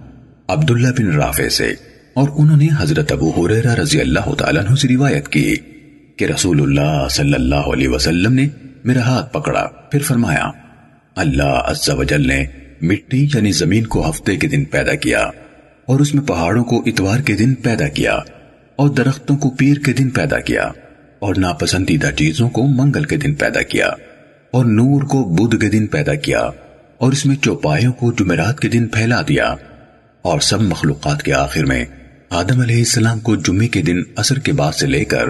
عبداللہ 0.47 0.91
بن 0.97 1.11
رافع 1.11 1.49
سے 1.49 1.71
اور 2.13 2.29
انہوں 2.37 2.57
نے 2.57 2.67
حضرت 2.79 3.11
ابو 3.11 3.31
حریرہ 3.31 3.73
رضی 3.75 4.01
اللہ 4.01 4.33
تعالیٰ 4.33 4.65
عنہ 4.65 4.75
سے 4.75 4.87
روایت 4.87 5.27
کی 5.27 5.55
کہ 6.17 6.25
رسول 6.25 6.61
اللہ 6.61 7.07
صلی 7.11 7.33
اللہ 7.33 7.73
علیہ 7.73 7.87
وسلم 7.87 8.33
نے 8.33 8.47
میرا 8.83 9.01
ہاتھ 9.01 9.33
پکڑا۔ 9.33 9.67
پھر 9.91 10.01
فرمایا 10.01 10.45
اللہ 11.17 11.59
عز 11.65 11.89
و 11.89 12.03
جل 12.03 12.27
نے 12.27 12.43
مٹی 12.81 13.23
یعنی 13.33 13.51
زمین 13.51 13.85
کو 13.85 14.09
ہفتے 14.09 14.35
کے 14.35 14.47
دن 14.47 14.63
پیدا 14.65 14.95
کیا 14.95 15.19
اور 15.85 15.99
اس 15.99 16.13
میں 16.15 16.23
پہاڑوں 16.23 16.63
کو 16.63 16.81
اتوار 16.85 17.19
کے 17.19 17.35
دن 17.35 17.53
پیدا 17.53 17.87
کیا 17.87 18.13
اور 18.75 18.89
درختوں 18.89 19.37
کو 19.37 19.49
پیر 19.49 19.79
کے 19.85 19.93
دن 19.93 20.09
پیدا 20.09 20.39
کیا 20.39 20.71
اور 21.19 21.35
ناپسندیدہ 21.35 22.11
چیزوں 22.11 22.49
کو 22.49 22.65
منگل 22.67 23.03
کے 23.03 23.17
دن 23.17 23.33
پیدا 23.33 23.61
کیا 23.61 23.87
اور 24.53 24.65
نور 24.65 25.01
کو 25.01 25.23
بدھ 25.23 25.59
کے 25.61 25.69
دن 25.69 25.87
پیدا 25.87 26.15
کیا 26.15 26.39
اور 26.97 27.11
اس 27.11 27.25
میں 27.25 27.35
چوپایوں 27.35 27.93
کو 27.93 28.11
جمعرات 28.11 28.59
کے 28.59 28.69
دن 28.69 28.87
پھیلا 28.87 29.21
دیا 29.27 29.55
اور 30.21 30.39
سب 30.39 30.61
مخلوقات 30.61 31.23
کے 31.23 31.33
آخر 31.33 31.65
میں 31.65 31.85
آدم 32.29 32.59
علیہ 32.59 32.77
السلام 32.77 33.19
کو 33.19 33.35
جمعے 33.35 33.67
کے 33.67 33.81
دن 33.81 34.01
اثر 34.15 34.39
کے 34.39 34.53
بعد 34.53 34.71
سے 34.71 34.87
لے 34.87 35.03
کر 35.05 35.29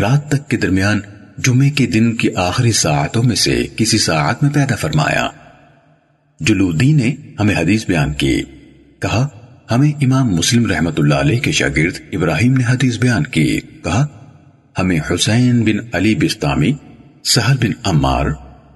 رات 0.00 0.28
تک 0.28 0.48
کے 0.50 0.56
درمیان 0.56 1.00
جمعے 1.44 1.70
کے 1.70 1.86
دن 1.86 2.16
کی 2.16 2.34
آخری 2.34 2.72
ساعتوں 2.72 3.22
میں 3.22 3.36
سے 3.36 3.66
کسی 3.76 3.98
ساعت 3.98 4.42
میں 4.42 4.50
پیدا 4.50 4.76
فرمایا۔ 4.76 5.28
جلودی 6.40 6.92
نے 6.92 7.14
ہمیں 7.40 7.54
حدیث 7.54 7.86
بیان 7.86 8.12
کی۔ 8.12 8.42
کہا، 9.00 9.28
ہمیں 9.70 9.92
امام 10.00 10.34
مسلم 10.34 10.66
رحمت 10.66 11.00
اللہ 11.00 11.14
علیہ 11.14 11.38
کے 11.38 11.52
شاگرد 11.52 12.00
ابراہیم 12.12 12.54
نے 12.56 12.64
حدیث 12.68 12.98
بیان 12.98 13.24
کی۔ 13.24 13.60
کہا، 13.84 14.06
ہمیں 14.78 15.00
حسین 15.10 15.62
بن 15.62 15.76
علی 15.92 16.14
بستامی، 16.14 16.72
سہل 17.24 17.56
بن 17.56 17.70
عمار، 17.84 18.26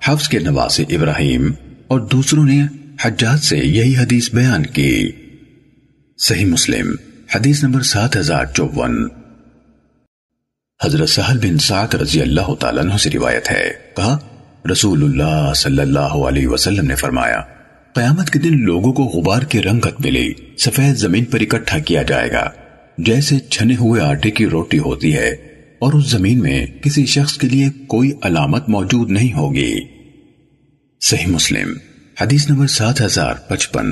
حفظ 0.04 0.28
کے 0.28 0.38
نواز 0.38 0.80
ابراہیم 0.88 1.52
اور 1.86 2.00
دوسروں 2.00 2.44
نے 2.44 2.66
حجات 3.04 3.40
سے 3.40 3.56
یہی 3.56 3.96
حدیث 3.96 4.34
بیان 4.34 4.66
کی۔ 4.66 5.08
صحیح 6.18 6.46
مسلم، 6.46 6.94
حدیث 7.34 7.64
نمبر 7.64 7.82
سات 7.82 8.16
ہزار 8.16 8.44
چوون 8.44 9.08
حضرت 10.84 11.08
سہل 11.08 11.38
بن 11.38 11.58
سعد 11.58 11.94
رضی 11.94 12.20
اللہ 12.22 12.54
تعالیٰ 12.54 12.82
عنہ 12.84 12.96
سے 12.96 13.10
روایت 13.10 13.50
ہے۔ 13.50 13.70
کہا، 13.96 14.18
رسول 14.72 15.04
اللہ 15.04 15.52
صلی 15.56 15.82
اللہ 15.82 16.16
علیہ 16.28 16.48
وسلم 16.48 16.86
نے 16.86 16.94
فرمایا، 16.94 17.40
قیامت 17.92 18.30
کے 18.30 18.38
دن 18.38 18.62
لوگوں 18.64 18.92
کو 18.92 19.02
غبار 19.04 19.42
کے 19.42 19.62
رنگت 19.62 20.00
ملی 20.00 20.32
سفید 20.58 20.96
زمین 20.96 21.24
پر 21.24 21.40
اکٹھا 21.40 21.78
کیا 21.78 22.02
جائے 22.02 22.32
گا۔ 22.32 22.50
جیسے 22.98 23.38
چھنے 23.38 23.74
ہوئے 23.74 24.02
آٹے 24.02 24.30
کی 24.30 24.46
روٹی 24.46 24.78
ہوتی 24.78 25.14
ہے، 25.16 25.28
اور 25.78 25.92
اس 25.92 26.10
زمین 26.10 26.40
میں 26.40 26.66
کسی 26.82 27.06
شخص 27.06 27.36
کے 27.38 27.48
لیے 27.48 27.68
کوئی 27.86 28.12
علامت 28.22 28.68
موجود 28.68 29.10
نہیں 29.10 29.32
ہوگی۔ 29.32 29.74
صحیح 31.00 31.26
مسلم، 31.26 31.72
حدیث 32.20 32.50
نمبر 32.50 32.66
سات 32.66 33.00
ہزار 33.00 33.34
پچپن۔ 33.48 33.90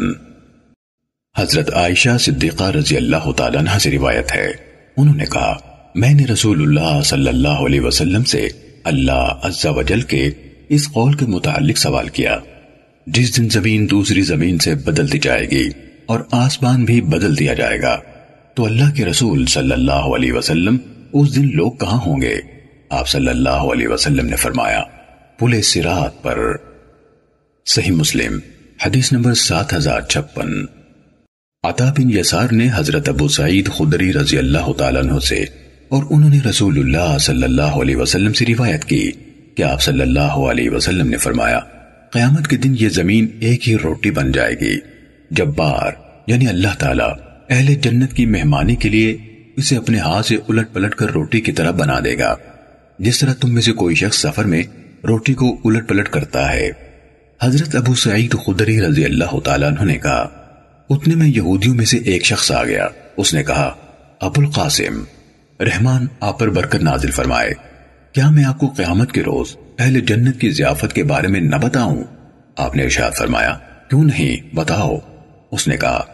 حضرت 1.37 1.74
عائشہ 1.74 2.16
صدیقہ 2.20 2.64
رضی 2.64 2.96
اللہ 2.96 3.31
تعالیٰ 3.37 3.61
عنہ 3.61 3.78
سے 3.78 3.90
روایت 3.90 4.35
ہے۔ 4.35 4.50
انہوں 4.96 5.16
نے 5.16 5.24
کہا 5.24 5.59
میں 5.94 6.14
نے 6.14 6.24
رسول 6.24 6.62
اللہ 6.62 7.02
صلی 7.02 7.28
اللہ 7.28 7.48
علیہ 7.48 7.81
وسلم 7.81 8.24
سے 8.24 8.48
اللہ 8.85 9.33
عز 9.42 9.66
و 9.66 9.83
جل 9.83 10.00
کے 10.00 10.31
اس 10.68 10.88
قول 10.92 11.14
کے 11.14 11.26
متعلق 11.26 11.78
سوال 11.78 12.09
کیا۔ 12.09 12.38
جس 13.07 13.37
دن 13.37 13.48
زمین 13.48 13.90
دوسری 13.90 14.22
زمین 14.22 14.59
سے 14.59 14.74
بدل 14.74 15.12
دی 15.12 15.18
جائے 15.18 15.50
گی 15.50 15.68
اور 16.07 16.20
آسمان 16.31 16.85
بھی 16.85 17.00
بدل 17.00 17.38
دیا 17.38 17.55
جائے 17.55 17.83
گا، 17.83 18.00
تو 18.55 18.64
اللہ 18.64 18.94
کے 18.96 19.05
رسول 19.05 19.46
صلی 19.46 19.72
اللہ 19.72 19.92
علیہ 19.92 20.33
وسلم 20.33 20.76
اس 21.12 21.37
دن 21.37 21.57
لوگ 21.57 21.72
کہاں 21.72 21.98
ہوں 21.98 22.22
گے؟ 22.22 22.37
آپ 22.90 23.09
صلی 23.09 23.28
اللہ 23.28 23.48
علیہ 23.48 23.88
وسلم 23.88 24.26
نے 24.26 24.37
فرمایا، 24.37 24.83
پلے 25.38 25.62
سرات 25.62 26.22
پر۔ 26.22 26.38
صحیح 27.66 27.92
مسلم، 27.92 28.38
حدیث 28.87 29.12
نمبر 29.12 29.35
سات 29.35 29.74
ہزار 29.74 30.00
چھپن۔ 30.00 30.52
عطا 31.64 31.92
بن 31.98 32.18
یسار 32.18 32.52
نے 32.52 32.68
حضرت 32.74 33.09
ابو 33.09 33.28
سعید 33.28 33.68
خدری 33.68 34.12
رضی 34.12 34.38
اللہ 34.38 34.72
تعالیٰ 34.72 35.02
عنہ 35.02 35.18
سے 35.18 35.44
اور 35.92 36.02
انہوں 36.11 36.31
نے 36.31 36.38
رسول 36.50 36.78
اللہ 36.78 37.18
صلی 37.18 37.42
اللہ 37.42 37.62
علیہ 37.62 37.96
وسلم 37.96 38.33
سے 38.33 38.44
روایت 38.46 38.85
کی 38.85 39.11
کہ 39.55 39.62
آپ 39.62 39.83
صلی 39.83 40.00
اللہ 40.00 40.20
علیہ 40.20 40.70
وسلم 40.70 41.09
نے 41.09 41.16
فرمایا، 41.16 41.61
قیامت 42.11 42.48
کے 42.48 42.57
دن 42.57 42.74
یہ 42.81 42.88
زمین 42.88 43.26
ایک 43.40 43.68
ہی 43.68 43.76
روٹی 43.76 44.11
بن 44.11 44.33
جائے 44.33 44.55
گی۔ 44.61 44.78
جب 45.31 45.46
بار 45.46 45.92
یعنی 46.26 46.46
اللہ 46.46 46.74
تعالیٰ، 46.78 47.16
اہل 47.50 47.74
جنت 47.74 48.12
کی 48.12 48.26
مہمانی 48.26 48.76
کے 48.76 48.88
لیے 48.88 49.16
اسے 49.57 49.76
اپنے 49.76 49.98
ہاتھ 49.98 50.26
سے 50.26 50.37
الٹ 50.48 50.72
پلٹ 50.72 50.94
کر 50.94 51.11
روٹی 51.11 51.40
کی 51.40 51.52
طرح 51.52 51.70
بنا 51.70 51.98
دے 52.05 52.18
گا۔ 52.18 52.37
جس 52.98 53.18
طرح 53.18 53.35
تم 53.35 53.55
میں 53.55 53.62
سے 53.62 53.72
کوئی 53.72 53.94
شخص 53.94 54.18
سفر 54.18 54.44
میں 54.44 54.62
روٹی 55.05 55.35
کو 55.35 55.61
الٹ 55.64 55.88
پلٹ 55.88 56.09
کرتا 56.09 56.52
ہے۔ 56.52 56.70
حضرت 57.42 57.76
ابو 57.76 57.94
سعید 57.94 58.35
خدری 58.46 58.81
رضی 58.81 59.05
اللہ 59.05 59.40
تعالیٰ 59.40 59.68
انہوں 59.68 59.87
نے 59.87 59.98
کہا، 59.98 60.28
اتنے 60.90 61.14
میں 61.14 61.28
یہودیوں 61.28 61.74
میں 61.74 61.85
سے 61.85 61.98
ایک 61.98 62.24
شخص 62.24 62.52
آ 62.52 62.64
گیا۔ 62.64 62.87
اس 63.16 63.35
نے 63.35 63.44
کہا، 63.44 63.74
ابو 64.20 64.40
القاسم۔ 64.40 65.02
رحمان 65.64 66.07
آپ 66.20 66.38
پر 66.38 66.48
برکت 66.48 66.83
نازل 66.83 67.11
فرمائے۔ 67.11 67.53
کیا 68.12 68.31
میں 68.31 68.44
آپ 68.44 68.59
کو 68.59 68.66
قیامت 68.66 69.12
کے 69.12 69.22
روز 69.22 69.57
اہل 69.79 70.01
جنت 70.01 70.40
کی 70.40 70.51
ضیافت 70.51 70.92
کے 70.92 71.05
بارے 71.05 71.29
میں 71.29 71.40
نہ 71.40 71.57
بتاؤں؟ 71.57 72.05
آپ 72.57 72.77
نے 72.77 72.83
ارشاد 72.83 73.11
فرمایا، 73.18 73.59
کیوں 73.88 74.05
نہیں؟ 74.05 74.57
بتاؤ۔ 74.57 74.98
اس 75.53 75.68
نے 75.68 75.77
کہا، 75.77 76.05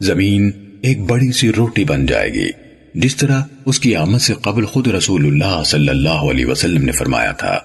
زمین 0.00 0.50
ایک 0.82 1.00
بڑی 1.00 1.32
سی 1.32 1.52
روٹی 1.52 1.84
بن 1.84 2.06
جائے 2.06 2.32
گی، 2.32 2.50
جس 2.94 3.16
طرح 3.16 3.40
اس 3.64 3.80
کی 3.80 3.96
آمد 3.96 4.18
سے 4.18 4.34
قبل 4.34 4.64
خود 4.64 4.88
رسول 4.88 5.26
اللہ 5.26 5.62
صلی 5.64 5.88
اللہ 5.88 6.08
علیہ 6.08 6.46
وسلم 6.46 6.84
نے 6.84 6.92
فرمایا 6.92 7.32
تھا۔ 7.32 7.58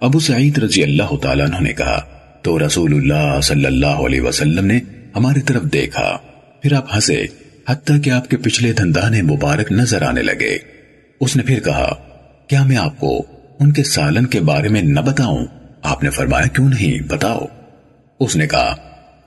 ابو 0.00 0.18
سعید 0.18 0.58
رضی 0.58 0.82
اللہ 0.82 1.16
تعالیٰ 1.22 1.46
عنہ 1.46 1.60
نے 1.60 1.72
کہا، 1.72 2.00
تو 2.42 2.66
رسول 2.66 2.94
اللہ 2.94 3.40
صلی 3.40 3.66
اللہ 3.66 3.86
علیہ 3.86 4.20
وسلم 4.20 4.66
نے 4.66 4.80
ہماری 5.16 5.40
طرف 5.40 5.62
دیکھا۔ 5.62 6.18
پھر 6.62 6.72
آپ 6.72 6.94
ہنسے، 6.94 7.26
حتیٰ 7.68 7.96
کہ 8.04 8.10
آپ 8.10 8.30
کے 8.30 8.36
پچھلے 8.36 8.72
دندانے 8.72 9.22
مبارک 9.22 9.72
نظر 9.72 10.02
آنے 10.02 10.22
لگے۔ 10.22 10.75
اس 11.20 11.36
نے 11.36 11.42
پھر 11.42 11.60
کہا، 11.60 11.94
کیا 12.46 12.64
میں 12.64 12.76
آپ 12.76 13.00
کو 13.00 13.24
ان 13.60 13.72
کے 13.72 13.82
سالن 13.82 14.26
کے 14.26 14.40
بارے 14.40 14.68
میں 14.68 14.82
نہ 14.82 15.00
بتاؤں؟ 15.00 15.46
آپ 15.82 16.02
نے 16.02 16.10
فرمایا، 16.10 16.46
کیوں 16.46 16.68
نہیں؟ 16.68 17.02
بتاؤ. 17.02 17.40
اس 18.20 18.36
نے 18.36 18.46
کہا، 18.46 18.76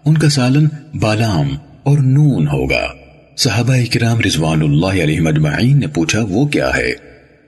ان 0.06 0.18
کا 0.18 0.30
سالن 0.30 0.68
بالام 0.94 1.50
اور 1.84 1.98
نون 1.98 2.48
ہوگا. 2.48 2.94
صحابہ 3.38 3.76
کرام 3.94 4.20
رضوان 4.20 4.62
اللہ 4.62 5.04
علیہ 5.04 5.22
مجمعین 5.22 5.80
نے 5.80 5.88
پوچھا، 5.88 6.20
وہ 6.30 6.46
کیا 6.46 6.78
ہے؟ 6.78 6.94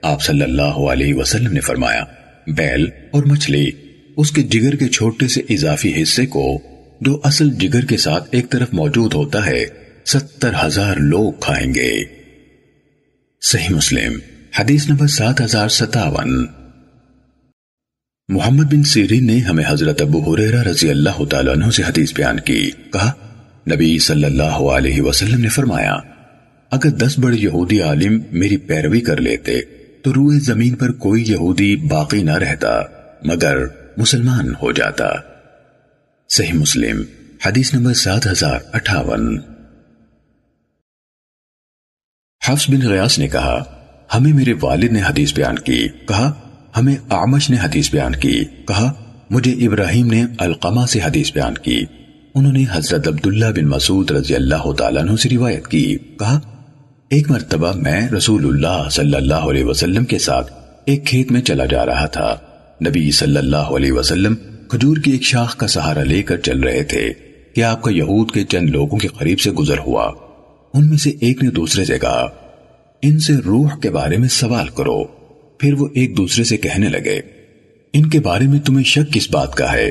آپ 0.02 0.22
صلی 0.22 0.42
اللہ 0.42 0.62
علیہ 0.62 1.14
وسلم 1.14 1.52
نے 1.52 1.60
فرمایا، 1.60 2.04
بیل 2.46 2.88
اور 3.10 3.22
مچھلی، 3.22 3.70
اس 4.16 4.32
کے 4.32 4.42
جگر 4.42 4.76
کے 4.76 4.88
چھوٹے 4.88 5.28
سے 5.28 5.40
اضافی 5.50 6.02
حصے 6.02 6.26
کو 6.26 6.58
جو 7.00 7.20
اصل 7.24 7.50
جگر 7.50 7.84
کے 7.84 7.96
ساتھ 7.96 8.28
ایک 8.30 8.50
طرف 8.50 8.68
موجود 8.72 9.14
ہوتا 9.14 9.46
ہے، 9.46 9.64
ستر 10.06 10.50
ہزار 10.64 10.96
لوگ 10.96 11.32
کھائیں 11.40 11.74
گے۔ 11.74 12.02
صحیح 13.42 13.74
مسلم۔ 13.74 14.12
حدیث 14.60 14.88
نمبر 14.88 15.06
سات 15.06 15.40
ہزار 15.40 15.68
ستاون۔ 15.68 16.46
محمد 18.28 18.64
بن 18.64 18.82
سیرین 18.82 19.26
نے 19.26 19.38
ہمیں 19.38 19.64
حضرت 19.68 20.02
ابو 20.02 20.34
حریرہ 20.34 20.62
رضی 20.62 20.90
اللہ 20.90 21.24
تعالیٰ 21.30 21.52
عنہ 21.52 21.70
سے 21.70 21.82
حدیث 21.82 22.14
بیان 22.14 22.40
کی۔ 22.40 22.70
کہا، 22.92 23.12
نبی 23.74 23.98
صلی 23.98 24.24
اللہ 24.24 24.42
علیہ 24.42 25.02
وسلم 25.02 25.40
نے 25.40 25.48
فرمایا، 25.48 25.92
اگر 26.70 26.90
دس 26.90 27.18
بڑے 27.18 27.36
یہودی 27.36 27.80
عالم 27.80 28.22
میری 28.32 28.56
پیروی 28.56 29.00
کر 29.00 29.20
لیتے، 29.20 29.60
تو 30.02 30.14
روئے 30.14 30.38
زمین 30.38 30.74
پر 30.74 30.92
کوئی 30.92 31.24
یہودی 31.26 31.76
باقی 31.76 32.22
نہ 32.22 32.34
رہتا، 32.34 32.80
مگر 33.24 33.56
مسلمان 33.96 34.54
ہو 34.62 34.72
جاتا۔ 34.72 35.08
صحیح 36.28 36.52
مسلم، 36.52 37.02
حدیث 37.46 37.74
نمبر 37.74 37.94
سات 37.94 38.26
ہزار 38.26 38.58
اٹھاون۔ 38.72 39.38
حفظ 42.48 42.70
بن 42.70 42.88
غیاس 42.88 43.18
نے 43.18 43.28
کہا 43.28 43.78
ہمیں 44.14 44.32
میرے 44.32 44.52
والد 44.62 44.84
نے 44.84 45.00
حدیث 45.00 45.34
بیان 45.34 45.58
کی، 45.58 45.88
کہا، 46.08 46.32
ہمیں 46.76 46.96
آمش 47.08 47.50
نے 47.50 47.56
حدیث 47.62 47.90
بیان 47.90 48.12
کی، 48.12 48.44
کہا، 48.68 48.92
مجھے 49.30 49.52
ابراہیم 49.52 50.06
نے 50.06 50.24
القمہ 50.38 50.86
سے 50.86 50.98
حدیث 51.04 51.32
بیان 51.32 51.54
کی۔ 51.54 51.84
انہوں 52.34 52.52
نے 52.52 52.64
حضرت 52.72 53.08
عبداللہ 53.08 53.46
بن 53.46 53.64
مسعود 53.64 54.10
رضی 54.10 54.34
اللہ 54.34 54.72
تعالیٰ 54.72 55.02
عنہ 55.02 55.16
سے 55.16 55.28
روایت 55.28 55.66
کی، 55.66 55.96
کہا، 56.18 56.40
ایک 57.08 57.30
مرتبہ 57.30 57.72
میں 57.76 58.08
رسول 58.08 58.46
اللہ 58.46 58.88
صلی 58.88 59.14
اللہ 59.14 59.34
علیہ 59.34 59.64
وسلم 59.64 60.04
کے 60.04 60.18
ساتھ 60.18 60.52
ایک 60.84 61.06
کھیت 61.06 61.32
میں 61.32 61.40
چلا 61.40 61.66
جا 61.66 61.86
رہا 61.86 62.06
تھا۔ 62.06 62.36
نبی 62.88 63.10
صلی 63.10 63.36
اللہ 63.36 63.56
علیہ 63.56 63.92
وسلم 63.92 64.34
کھجور 64.68 64.96
کی 64.96 65.10
ایک 65.10 65.22
شاخ 65.22 65.56
کا 65.56 65.66
سہارا 65.66 66.02
لے 66.02 66.22
کر 66.22 66.36
چل 66.36 66.60
رہے 66.60 66.82
تھے 66.82 67.12
کہ 67.54 67.64
آپ 67.64 67.82
کا 67.82 67.90
یہود 67.90 68.30
کے 68.30 68.44
چند 68.44 68.70
لوگوں 68.70 68.98
کے 68.98 69.08
قریب 69.08 69.40
سے 69.40 69.50
گزر 69.50 69.78
ہوا۔ 69.78 70.12
ان 70.74 70.88
میں 70.88 70.96
سے 70.96 71.10
ایک 71.10 71.42
نے 71.42 71.50
دوسرے 71.50 71.84
سے 71.84 71.98
کہا 71.98 72.26
ان 73.02 73.18
سے 73.18 73.32
روح 73.32 73.76
کے 73.76 73.90
بارے 73.90 74.16
میں 74.16 74.28
سوال 74.28 74.68
کرو۔ 74.68 75.04
پھر 75.58 75.74
وہ 75.74 75.88
ایک 75.94 76.16
دوسرے 76.16 76.44
سے 76.44 76.56
کہنے 76.56 76.88
لگے، 76.88 77.20
ان 77.92 78.10
کے 78.10 78.20
بارے 78.20 78.44
میں 78.44 78.60
تمہیں 78.60 78.84
شک 78.84 79.12
کس 79.12 79.30
بات 79.30 79.54
کا 79.54 79.72
ہے؟ 79.72 79.90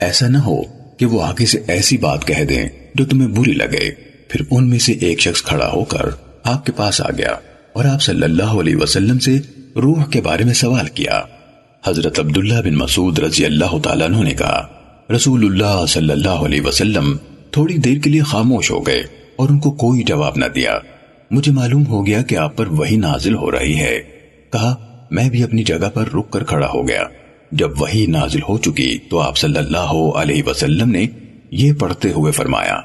ایسا 0.00 0.28
نہ 0.28 0.38
ہو 0.38 0.62
کہ 0.96 1.06
وہ 1.06 1.22
آگے 1.22 1.46
سے 1.46 1.60
ایسی 1.66 1.96
بات 1.96 2.26
کہہ 2.26 2.44
دیں 2.44 2.68
جو 2.94 3.04
تمہیں 3.04 3.28
بری 3.28 3.52
لگے۔ 3.52 3.90
پھر 4.28 4.40
ان 4.50 4.70
میں 4.70 4.78
سے 4.78 4.92
ایک 4.92 5.20
شخص 5.20 5.42
کھڑا 5.42 5.70
ہو 5.72 5.84
کر 5.84 6.02
آپ 6.44 6.66
کے 6.66 6.72
پاس 6.72 7.00
آ 7.00 7.10
گیا 7.18 7.36
اور 7.72 7.84
آپ 7.84 8.02
صلی 8.02 8.22
اللہ 8.22 8.52
علیہ 8.60 8.76
وسلم 8.76 9.18
سے 9.18 9.38
روح 9.76 10.04
کے 10.04 10.20
بارے 10.20 10.44
میں 10.44 10.54
سوال 10.54 10.86
کیا۔ 10.86 11.22
حضرت 11.86 12.18
عبداللہ 12.18 12.60
بن 12.64 12.74
مسعود 12.74 13.18
رضی 13.18 13.44
اللہ 13.44 13.78
تعالیٰ 13.78 14.06
عنہ 14.06 14.22
نے 14.22 14.34
کہا، 14.34 14.66
رسول 15.16 15.44
اللہ 15.44 15.84
صلی 15.88 16.12
اللہ 16.12 16.44
علیہ 16.46 16.60
وسلم 16.60 17.16
تھوڑی 17.50 17.76
دیر 17.76 17.98
کے 17.98 18.10
لیے 18.10 18.20
خاموش 18.20 18.70
ہو 18.70 18.86
گئے 18.86 19.02
اور 19.36 19.48
ان 19.48 19.58
کو 19.58 19.70
کوئی 19.70 20.02
جواب 20.02 20.32
نہ 20.36 20.44
دیا۔ 20.54 20.78
مجھے 21.32 21.52
معلوم 21.52 21.86
ہو 21.86 22.06
گیا 22.06 22.22
کہ 22.22 22.36
آپ 22.36 22.56
پر 22.56 22.66
وہی 22.66 22.96
نازل 22.96 23.34
ہو 23.34 23.50
رہی 23.50 23.80
ہے۔ 23.80 24.02
کہا، 24.52 25.06
میں 25.10 25.30
بھی 25.30 25.42
اپنی 25.42 25.64
جگہ 25.64 25.90
پر 25.94 26.08
رک 26.14 26.30
کر 26.30 26.44
کھڑا 26.44 26.68
ہو 26.74 26.88
گیا۔ 26.88 27.02
جب 27.52 27.82
وہی 27.82 28.06
نازل 28.06 28.40
ہو 28.48 28.58
چکی 28.58 28.98
تو 29.10 29.20
آپ 29.20 29.36
صلی 29.36 29.58
اللہ 29.58 29.92
علیہ 30.16 30.42
وسلم 30.46 30.90
نے 30.90 31.06
یہ 31.50 31.72
پڑھتے 31.72 32.10
ہوئے 32.10 32.32
فرمایا، 32.32 32.80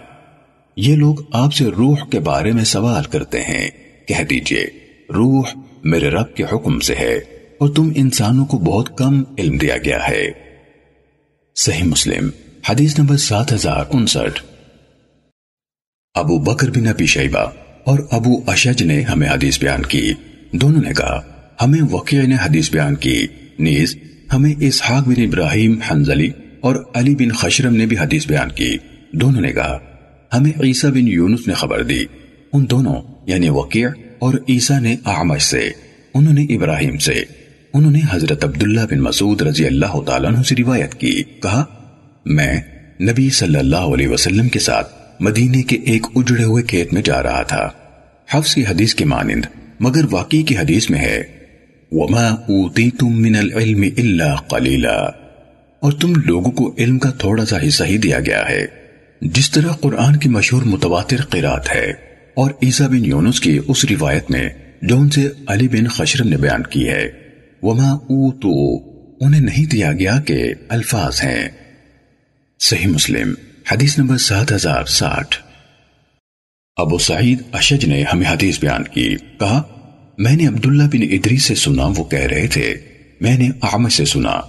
یہ 0.77 0.95
لوگ 0.95 1.15
آپ 1.31 1.53
سے 1.53 1.65
روح 1.65 1.97
کے 2.11 2.19
بارے 2.19 2.51
میں 2.51 2.63
سوال 2.63 3.03
کرتے 3.03 3.41
ہیں۔ 3.41 3.69
کہہ 4.07 4.23
دیجیے، 4.29 4.65
روح 5.09 5.43
میرے 5.83 6.09
رب 6.09 6.35
کے 6.35 6.43
حکم 6.43 6.79
سے 6.79 6.95
ہے 6.95 7.15
اور 7.57 7.69
تم 7.69 7.91
انسانوں 7.95 8.45
کو 8.45 8.57
بہت 8.57 8.97
کم 8.97 9.23
علم 9.37 9.57
دیا 9.57 9.77
گیا 9.77 10.07
ہے۔ 10.09 10.25
صحیح 11.55 11.83
مسلم، 11.83 12.29
حدیث 12.69 12.99
نمبر 12.99 13.17
سات 13.17 13.53
ہزار 13.53 13.83
انسٹھ۔ 13.89 14.43
ابو 16.15 16.39
بکر 16.39 16.69
بن 16.69 16.87
ابی 16.87 17.05
شیبہ۔ 17.05 17.66
اور 17.87 17.99
ابو 18.11 18.41
اشج 18.47 18.83
نے 18.83 19.01
ہمیں 19.01 19.29
حدیث 19.29 19.59
بیان 19.59 19.81
کی۔ 19.81 20.13
دونوں 20.51 20.81
نے 20.81 20.93
کہا، 20.93 21.21
ہمیں 21.61 21.79
وقیع 21.91 22.21
نے 22.21 22.35
حدیث 22.35 22.71
بیان 22.71 22.95
کی۔ 22.95 23.27
نیز، 23.59 23.97
ہمیں 24.33 24.53
اسحاق 24.59 25.07
بن 25.07 25.21
ابراہیم 25.21 25.79
حنزلی 25.91 26.29
اور 26.59 26.75
علی 26.93 27.15
بن 27.15 27.31
خشرم 27.31 27.75
نے 27.75 27.85
بھی 27.85 27.97
حدیث 27.97 28.27
بیان 28.27 28.51
کی۔ 28.51 28.77
دونوں 29.11 29.41
نے 29.41 29.51
کہا، 29.51 29.79
ہمیں 30.33 30.51
عیسیٰ 30.63 30.89
بن 30.89 31.07
یونس 31.07 31.47
نے 31.47 31.53
خبر 31.53 31.83
دی۔ 31.83 32.05
ان 32.53 32.65
دونوں 32.69 32.95
یعنی 33.25 33.49
وقیع 33.49 33.89
اور 34.19 34.33
عیسیٰ 34.49 34.79
نے 34.79 34.95
اعمش 35.05 35.41
سے، 35.41 35.69
انہوں 36.13 36.33
نے 36.33 36.43
ابراہیم 36.43 36.97
سے۔ 36.97 37.23
انہوں 37.73 37.91
نے 37.91 37.99
حضرت 38.11 38.43
عبداللہ 38.43 38.81
بن 38.89 38.99
مسعود 38.99 39.41
رضی 39.41 39.65
اللہ 39.65 40.01
تعالیٰ 40.05 40.33
عنہ 40.33 40.41
سے 40.41 40.55
روایت 40.59 40.95
کی۔ 40.95 41.23
کہا، 41.43 41.63
میں 42.25 42.61
نبی 43.01 43.29
صلی 43.29 43.59
اللہ 43.59 43.75
علیہ 43.75 44.07
وسلم 44.07 44.49
کے 44.49 44.59
ساتھ 44.59 44.96
مدینے 45.19 45.63
کے 45.63 45.75
ایک 45.75 46.05
اجڑے 46.15 46.43
ہوئے 46.43 46.63
کھیت 46.63 46.93
میں 46.93 47.01
جا 47.01 47.23
رہا 47.23 47.41
تھا۔ 47.41 47.69
حفظ 48.31 48.55
کی 48.55 48.65
حدیث 48.65 48.95
کے 48.95 49.05
مانند، 49.05 49.45
مگر 49.79 50.01
واقعی 50.11 50.43
کی 50.43 50.57
حدیث 50.57 50.89
میں 50.89 50.99
ہے، 50.99 51.23
وَمَا 51.91 52.29
أُوتِيتُم 52.29 53.21
مِّنَ 53.21 53.37
الْعِلْمِ 53.37 53.93
إِلَّا 53.93 54.35
قَلِيلًا۔ 54.35 55.09
اور 55.79 55.91
تم 55.91 56.13
لوگوں 56.25 56.51
کو 56.51 56.75
علم 56.77 56.99
کا 56.99 57.11
تھوڑا 57.11 57.45
سا 57.45 57.67
حصہ 57.67 57.83
ہی 57.83 57.97
دیا 57.97 58.19
گیا 58.19 58.49
ہے۔ 58.49 58.65
جس 59.21 59.51
طرح 59.51 59.67
قرآن 59.67 60.15
کی 60.15 60.29
مشہور 60.29 60.63
متواتر 60.63 61.21
قرآت 61.21 61.75
ہے، 61.75 61.91
اور 62.33 62.51
عیسیٰ 62.63 62.87
بن 62.87 63.05
یونس 63.05 63.39
کی 63.39 63.59
اس 63.67 63.85
روایت 63.85 64.31
میں 64.31 64.49
جو 64.81 64.99
ان 64.99 65.09
سے 65.09 65.29
علی 65.47 65.67
بن 65.67 65.87
خشرم 65.87 66.27
نے 66.27 66.37
بیان 66.37 66.63
کی 66.63 66.89
ہے۔ 66.89 67.07
وَمَا 67.61 67.93
أُوتُوا، 67.95 68.97
انہیں 69.19 69.41
نہیں 69.41 69.65
دیا 69.65 69.91
گیا 69.91 70.19
کہ 70.25 70.53
الفاظ 70.69 71.21
ہیں۔ 71.23 71.49
صحیح 72.59 72.87
مسلم۔ 72.87 73.33
1400 73.33 73.46
حدیث 73.71 73.97
نمبر 73.97 74.17
سات 74.17 74.51
ہزار 74.51 74.85
ساٹھ۔ 74.85 75.37
ابو 76.77 76.97
سعید 76.97 77.41
اشج 77.51 77.85
نے 77.85 78.03
ہمیں 78.13 78.27
حدیث 78.31 78.59
بیان 78.59 78.83
کی، 78.83 79.15
کہا، 79.39 79.63
میں 80.17 80.35
نے 80.35 80.47
عبداللہ 80.47 80.83
بن 80.83 81.03
ادری 81.11 81.37
سے 81.37 81.55
سنا، 81.55 81.85
وہ 81.85 82.03
کہہ 82.03 82.19
رہے 82.19 82.47
تھے، 82.47 82.73
میں 83.21 83.37
نے 83.37 83.49
اعمش 83.61 83.93
سے 83.93 84.05
سنا۔ 84.05 84.41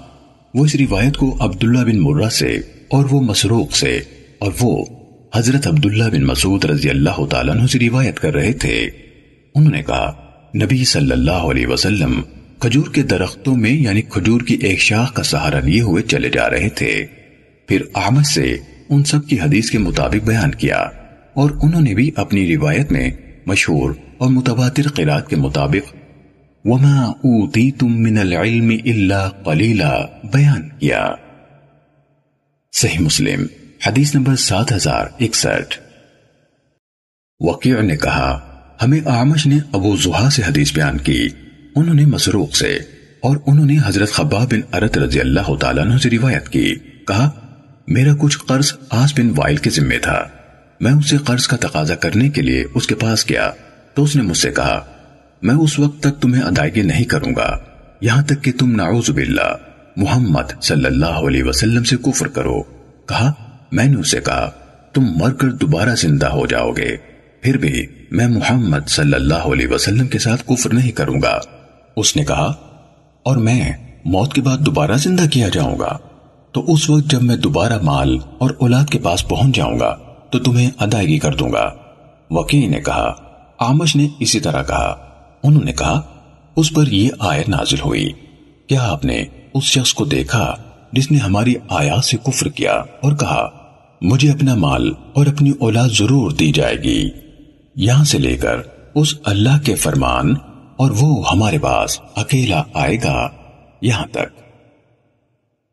وہ 0.55 0.65
اس 0.65 0.75
روایت 0.75 1.17
کو 1.17 1.37
عبداللہ 1.41 1.79
بن 1.79 1.99
مرہ 1.99 2.29
سے 2.29 2.57
اور 2.89 3.05
وہ 3.05 3.21
مسروق 3.21 3.77
سے 3.77 4.01
اور 4.39 4.53
وہ 4.61 4.85
حضرت 5.35 5.67
عبداللہ 5.67 6.05
بن 6.05 6.25
مسعود 6.25 6.65
رضی 6.65 6.91
اللہ 6.91 7.25
تعالیٰ 7.27 7.57
عنہ 7.57 7.67
سے 7.67 7.79
روایت 7.79 8.21
کر 8.21 8.35
رہے 8.35 8.53
تھے۔ 8.53 8.89
انہوں 9.55 9.73
نے 9.73 9.83
کہا، 9.83 10.13
نبی 10.55 10.85
صلی 10.85 11.13
اللہ 11.13 11.31
علیہ 11.31 11.67
وسلم 11.67 12.23
کھجور 12.59 12.87
کے 12.95 13.03
درختوں 13.03 13.57
میں 13.57 13.71
یعنی 13.71 14.03
کھجور 14.03 14.41
کی 14.41 14.55
ایک 14.55 14.81
شاخ 14.81 15.13
کا 15.13 15.23
سہارا 15.23 15.61
لیے 15.61 15.81
ہوئے 15.81 16.03
چلے 16.03 16.29
جا 16.29 16.51
رہے 16.51 16.69
تھے۔ 16.69 17.07
پھر 17.69 17.83
احمد 17.95 18.27
سے 18.27 18.57
ان 18.89 19.05
سب 19.05 19.27
کی 19.27 19.41
حدیث 19.41 19.71
کے 19.71 19.79
مطابق 19.79 20.27
بیان 20.27 20.51
کیا 20.51 20.79
اور 21.35 21.51
انہوں 21.63 21.81
نے 21.81 21.95
بھی 21.95 22.11
اپنی 22.17 22.57
روایت 22.57 22.93
میں 22.93 23.11
مشہور 23.47 23.91
اور 24.19 24.29
متواتر 24.31 24.89
قرآت 24.89 25.29
کے 25.29 25.37
مطابق 25.37 25.97
وما 26.65 27.01
اوتیتم 27.01 28.03
من 28.03 28.19
العلم 28.19 28.73
الا 28.85 29.29
قلیلا 29.29 29.99
بیان 30.33 30.69
کیا۔ 30.79 31.11
صحیح 32.73 32.99
مسلم، 33.01 33.47
حدیث 33.87 34.15
نمبر 34.15 34.37
سات 34.37 34.73
ہزار 34.73 35.07
اکسٹھ۔ 35.21 35.79
وقیع 37.41 37.81
نے 37.81 37.97
کہا، 37.97 38.59
ہمیں 38.83 39.01
آمش 39.05 39.47
نے 39.47 39.59
ابو 39.73 39.97
زحا 39.97 40.31
سے 40.31 40.43
حدیث 40.43 40.75
بیان 40.75 40.99
کی۔ 40.99 41.29
انہوں 41.77 41.95
نے 41.95 42.05
مسروق 42.05 42.57
سے 42.57 42.79
اور 43.21 43.37
انہوں 43.47 43.67
نے 43.67 43.77
حضرت 43.85 44.11
خباب 44.11 44.53
بن 44.53 44.61
عرت 44.73 44.99
رضی 44.99 45.21
اللہ 45.21 45.55
تعالیٰ 45.61 45.87
عنہ 45.87 45.99
سے 45.99 46.11
روایت 46.11 46.49
کی۔ 46.49 46.75
کہا 47.07 47.48
میرا 47.91 48.13
کچھ 48.19 48.39
قرض 48.39 48.73
آس 48.91 49.19
بن 49.19 49.31
وائل 49.37 49.57
کے 49.57 49.71
ذمہ 49.71 49.99
تھا۔ 50.03 50.25
میں 50.81 50.93
اسے 50.93 51.17
قرض 51.17 51.47
کا 51.47 51.57
تقاضا 51.57 51.95
کرنے 51.95 52.29
کے 52.29 52.43
لیے 52.43 52.65
اس 52.75 52.87
کے 52.87 52.95
پاس 52.95 53.29
گیا۔ 53.29 53.51
تو 53.95 54.03
اس 54.03 54.17
نے 54.17 54.23
مجھ 54.23 54.37
سے 54.37 54.51
کہا، 54.51 54.85
میں 55.43 55.55
اس 55.55 55.79
وقت 55.79 56.03
تک 56.03 56.23
تمہیں 56.23 56.43
ادائیگی 56.43 56.83
نہیں 56.83 57.05
کروں 57.05 57.37
گا۔ 57.37 57.59
یہاں 58.01 58.23
تک 58.23 58.45
کہ 58.45 58.53
تم 58.59 58.77
نعوذ 58.77 59.11
باللہ، 59.11 59.57
محمد 59.97 60.63
صلی 60.63 60.85
اللہ 60.85 61.07
علیہ 61.07 61.45
وسلم 61.45 61.85
سے 61.85 61.97
کفر 61.97 62.29
کرو۔ 62.29 62.63
کہا، 63.07 63.33
میں 63.73 63.85
نے 63.85 63.97
اسے 63.97 64.21
کہا، 64.21 64.51
تم 64.93 65.03
مر 65.17 65.33
کر 65.33 65.51
دوبارہ 65.51 65.95
زندہ 65.95 66.27
ہو 66.27 66.47
جاؤ 66.47 66.73
گے۔ 66.73 66.97
پھر 67.43 67.57
بھی 67.57 67.87
میں 68.11 68.27
محمد 68.27 68.89
صلی 68.89 69.15
اللہ 69.15 69.35
علیہ 69.35 69.69
وسلم 69.69 70.07
کے 70.07 70.19
ساتھ 70.19 70.45
کفر 70.47 70.75
نہیں 70.75 70.93
کروں 70.93 71.23
گا۔ 71.23 71.39
اس 71.97 72.17
نے 72.17 72.25
کہا، 72.25 72.55
اور 73.23 73.37
میں 73.37 73.73
موت 74.05 74.33
کے 74.33 74.41
بعد 74.41 74.59
دوبارہ 74.59 74.97
زندہ 74.97 75.23
کیا 75.33 75.49
جاؤں 75.49 75.79
گا؟ 75.79 75.99
تو 76.59 76.73
اس 76.73 76.91
وقت 76.91 77.11
جب 77.11 77.23
میں 77.23 77.37
دوبارہ 77.37 77.79
مال 77.83 78.19
اور 78.39 78.51
اولاد 78.59 78.85
کے 78.85 78.99
پاس 78.99 79.29
پہنچ 79.29 79.57
جاؤں 79.57 79.81
گا 79.81 79.97
تو 80.31 80.39
تمہیں 80.39 80.71
ادائیگی 80.79 81.19
کر 81.19 81.35
دوں 81.35 81.53
گا۔ 81.53 81.71
وکیل 82.31 82.71
نے 82.71 82.81
کہا، 82.81 83.15
آمش 83.59 83.97
نے 83.97 84.09
اسی 84.21 84.41
طرح 84.41 84.63
کہا۔ 84.63 84.97
انہوں 85.43 85.65
نے 85.65 85.73
کہا، 85.73 86.03
اس 86.57 86.75
پر 86.75 86.87
یہ 86.87 87.09
آیت 87.19 87.49
نازل 87.49 87.81
ہوئی۔ 87.85 88.13
کیا 88.69 88.91
آپ 88.93 89.05
نے 89.05 89.25
اس 89.55 89.65
شخص 89.65 89.95
کو 89.95 90.05
دیکھا 90.05 90.55
جس 90.93 91.11
نے 91.11 91.19
ہماری 91.19 91.55
آیات 91.69 92.05
سے 92.05 92.17
کفر 92.17 92.49
کیا 92.49 92.73
اور 92.73 93.13
کہا، 93.13 93.49
مجھے 94.01 94.31
اپنا 94.31 94.55
مال 94.55 94.93
اور 95.15 95.27
اپنی 95.27 95.53
اولاد 95.61 95.89
ضرور 95.89 96.31
دی 96.31 96.53
جائے 96.53 96.77
گی۔ 96.77 97.09
یہاں 97.77 98.05
سے 98.05 98.19
لے 98.19 98.37
کر 98.37 98.57
اس 98.95 99.15
اللہ 99.25 99.59
کے 99.65 99.75
فرمان 99.75 100.35
اور 100.77 100.91
وہ 100.91 101.31
ہمارے 101.31 101.59
پاس 101.59 102.01
اکیلا 102.17 102.63
آئے 102.75 102.97
گا۔ 103.05 103.29
یہاں 103.83 104.07
تک۔ 104.07 104.48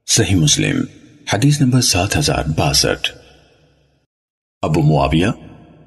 صحیح 0.07 0.35
مسلم، 0.35 0.81
حدیث 1.33 1.61
نمبر 1.61 1.81
سات 1.81 2.17
ہزار 2.17 2.43
باسٹھ۔ 2.57 3.09
ابو 4.61 4.81
معاویہ، 4.81 5.27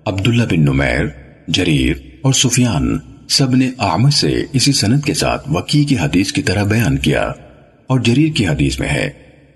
عبداللہ 0.05 0.43
بن 0.51 0.61
نمیر، 0.61 1.05
جریر 1.49 1.97
اور 2.23 2.33
سفیان 2.33 2.99
سب 3.29 3.55
نے 3.55 3.71
آمد 3.79 4.11
سے 4.11 4.45
اسی 4.53 4.73
سنت 4.73 5.05
کے 5.05 5.15
ساتھ 5.15 5.49
وقی 5.49 5.85
کی 5.85 5.99
حدیث 5.99 6.33
کی 6.33 6.43
طرح 6.43 6.65
بیان 6.65 6.99
کیا 6.99 7.23
اور 7.87 8.01
جریر 8.01 8.33
کی 8.37 8.47
حدیث 8.47 8.81
میں 8.81 8.89
ہے، 8.89 9.11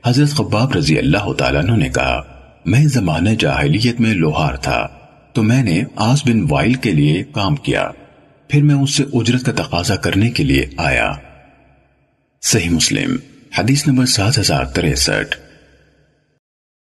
حضرت 0.07 0.29
خباب 0.29 0.77
رضی 0.77 0.99
اللہ 0.99 1.33
تعالیٰ 1.33 1.63
نے 1.63 1.89
کہا، 1.89 2.21
میں 2.65 2.85
زمانہ 2.85 3.31
جاہلیت 3.31 4.01
میں 4.01 4.15
لوہار 4.15 4.55
تھا، 4.55 4.87
تو 5.33 5.43
میں 5.43 5.63
نے 5.63 5.83
آس 5.97 6.27
بن 6.27 6.47
وائل 6.51 6.75
کے 6.75 6.91
لیے 6.91 7.23
کام 7.25 7.57
کیا، 7.57 7.89
پھر 8.49 8.63
میں 8.63 8.75
اس 8.75 8.95
سے 8.95 9.05
اجرت 9.13 9.45
کا 9.45 9.53
تقاضا 9.53 9.97
کرنے 9.97 10.31
کے 10.31 10.45
لیے 10.45 10.67
آیا۔ 10.77 11.13
صحیح 12.43 12.71
مسلم 12.71 13.17
حدیث 13.59 13.87
نمبر 13.87 14.07
سات 14.07 14.39
ہزار 14.39 14.65
تریسٹھ۔ 14.65 15.37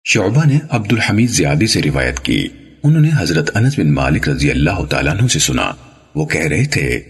شعبہ 0.05 0.49
نے 0.49 0.59
عبد 0.71 0.93
الحمید 0.93 1.31
زیادی 1.31 1.67
سے 1.67 1.83
روایت 1.83 2.21
کی۔ 2.21 2.49
انہوں 2.83 3.01
نے 3.01 3.11
حضرت 3.19 3.57
انس 3.57 3.79
بن 3.79 3.95
مالک 3.95 4.29
رضی 4.29 4.51
اللہ 4.51 4.85
تعالیٰ 4.91 5.17
عنہ 5.17 5.27
سے 5.27 5.39
سنا۔ 5.39 5.73
وہ 6.15 6.27
کہہ 6.27 6.47
رہے 6.47 6.65
تھے 6.65 7.03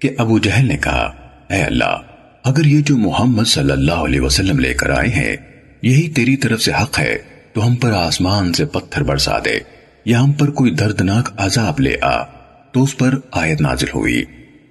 کہ 0.00 0.10
ابو 0.18 0.38
جہل 0.38 0.66
نے 0.66 0.76
کہا، 0.76 1.12
اے 1.50 1.62
اللہ، 1.62 1.96
اگر 2.44 2.64
یہ 2.64 2.80
جو 2.80 2.96
محمد 2.96 3.44
صلی 3.44 3.70
اللہ 3.70 3.92
علیہ 3.92 4.20
وسلم 4.20 4.58
لے 4.58 4.74
کر 4.74 4.90
آئے 4.90 5.08
ہیں، 5.08 5.36
یہی 5.82 6.08
تیری 6.08 6.36
طرف 6.36 6.62
سے 6.62 6.72
حق 6.82 6.98
ہے، 6.98 7.18
تو 7.52 7.66
ہم 7.66 7.74
پر 7.74 7.92
آسمان 7.92 8.52
سے 8.52 8.64
پتھر 8.64 9.02
برسا 9.02 9.38
دے۔ 9.38 9.58
یا 10.04 10.20
ہم 10.20 10.32
پر 10.32 10.50
کوئی 10.50 10.70
دردناک 10.74 11.30
عذاب 11.36 11.80
لے 11.80 11.96
آ۔ 12.00 12.24
تو 12.72 12.82
اس 12.82 12.96
پر 12.96 13.14
آیت 13.32 13.60
نازل 13.60 13.86
ہوئی۔ 13.94 14.24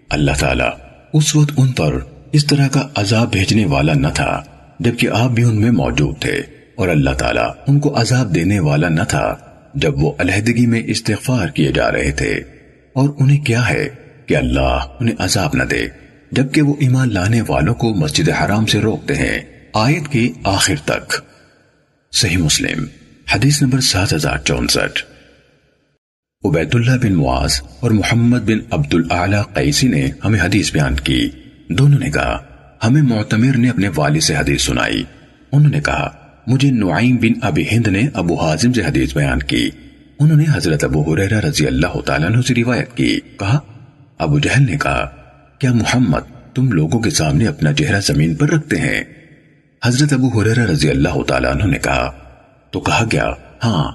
اللہ 0.10 0.32
تعالیٰ 0.40 0.70
اس 1.14 1.36
وقت 1.36 1.52
ان 1.58 1.72
پر 1.72 2.00
اس 2.32 2.46
طرح 2.46 2.68
کا 2.68 2.88
عذاب 2.96 3.32
بھیجنے 3.32 3.66
والا 3.66 3.94
نہ 3.94 4.08
تھا، 4.14 4.44
جبکہ 4.80 5.08
آپ 5.14 5.32
بھی 5.32 5.44
ان 5.44 5.62
میں 5.62 5.72
موجود 5.72 6.20
تھے، 6.20 6.42
اور 6.76 6.88
اللہ 6.88 7.10
تعالیٰ 7.10 7.52
ان 7.68 7.80
کو 7.80 8.02
عذاب 8.02 8.36
دینے 8.36 8.60
والا 8.60 8.90
نہ 8.90 9.04
تھا 9.10 9.36
جب 9.74 10.04
وہ 10.04 10.12
علیحدگی 10.20 10.66
میں 10.66 10.84
استغفار 10.86 11.48
کیے 11.48 11.72
جا 11.72 11.92
رہے 11.92 12.12
تھے۔ 12.12 12.34
اور 12.94 13.10
انہیں 13.20 13.46
کیا 13.46 13.70
ہے 13.70 13.90
کہ 14.26 14.38
اللہ 14.38 14.86
انہیں 15.00 15.16
عذاب 15.20 15.50
نہ 15.54 15.64
دے، 15.64 15.88
جبکہ 16.32 16.62
وہ 16.62 16.74
ایمان 16.80 17.14
لانے 17.14 17.42
والوں 17.48 17.74
کو 17.74 17.94
مسجد 17.94 18.30
حرام 18.30 18.66
سے 18.66 18.80
روکتے 18.80 19.16
ہیں۔ 19.16 19.40
آیت 19.74 20.08
کی 20.08 20.34
آخر 20.44 20.76
تک۔ 20.86 21.14
صحیح 22.12 22.38
مسلم، 22.38 22.86
حدیث 23.34 23.62
نمبر 23.62 23.80
سات 23.80 24.14
ہزار 24.14 24.38
چونسٹھ۔ 24.38 25.04
عبید 26.46 26.76
اللہ 26.76 26.98
بن 27.02 27.14
معاذ 27.14 27.62
اور 27.80 27.92
محمد 27.92 28.40
بن 28.40 28.60
عبد 28.72 28.94
العلی 28.94 29.38
قیسی 29.54 29.88
نے 29.88 30.12
ہمیں 30.26 30.40
حدیث 30.40 30.74
بیان 30.74 30.96
کی۔ 30.96 31.30
دونوں 31.70 32.00
نے 32.00 32.12
کہا، 32.12 32.40
ہمیں 32.84 33.02
معتمر 33.02 33.58
نے 33.58 33.70
اپنے 33.70 33.90
والد 33.96 34.22
سے 34.22 34.36
حدیث 34.36 34.62
سنائی۔ 34.62 35.04
انہوں 35.52 35.72
نے 35.72 35.82
کہا، 35.82 36.10
مجھے 36.48 36.72
نعیم 36.72 37.16
بن 37.16 37.32
ابی 37.42 37.66
ہند 37.72 37.88
نے 37.88 38.02
ابو 38.14 38.36
حازم 38.36 38.74
سے 38.74 38.82
حدیث 38.82 39.14
بیان 39.14 39.40
کی۔ 39.40 39.70
انہوں 40.20 40.38
نے 40.38 40.46
حضرت 40.54 40.84
ابو 40.84 41.14
حریرہ 41.14 41.40
رضی 41.40 41.68
اللہ 41.68 42.02
تعالیٰ 42.06 42.30
عنہ 42.30 42.42
سے 42.42 42.54
روایت 42.56 42.98
کی۔ 42.98 43.20
کہا، 43.40 43.60
ابو 44.18 44.40
جہل 44.40 44.66
نے 44.72 44.78
کہا، 44.78 45.12
کیا 45.60 45.74
محمد 45.74 46.56
تم 46.56 46.72
لوگوں 46.72 47.00
کے 47.00 47.10
سامنے 47.10 47.48
اپنا 47.48 47.74
چہرہ 47.74 48.00
زمین 48.00 48.36
پر 48.36 48.50
رکھتے 48.50 48.78
ہیں؟ 48.78 49.04
حضرت 49.86 50.14
ابو 50.14 50.42
حریرہ 50.42 50.66
رضی 50.66 50.90
اللہ 50.90 51.24
تعالیٰ 51.28 51.52
عنہ 51.52 51.64
نے 51.64 51.78
کہا، 51.78 52.12
تو 52.72 52.80
کہا 52.80 53.06
گیا 53.12 53.32
ہاں۔ 53.64 53.92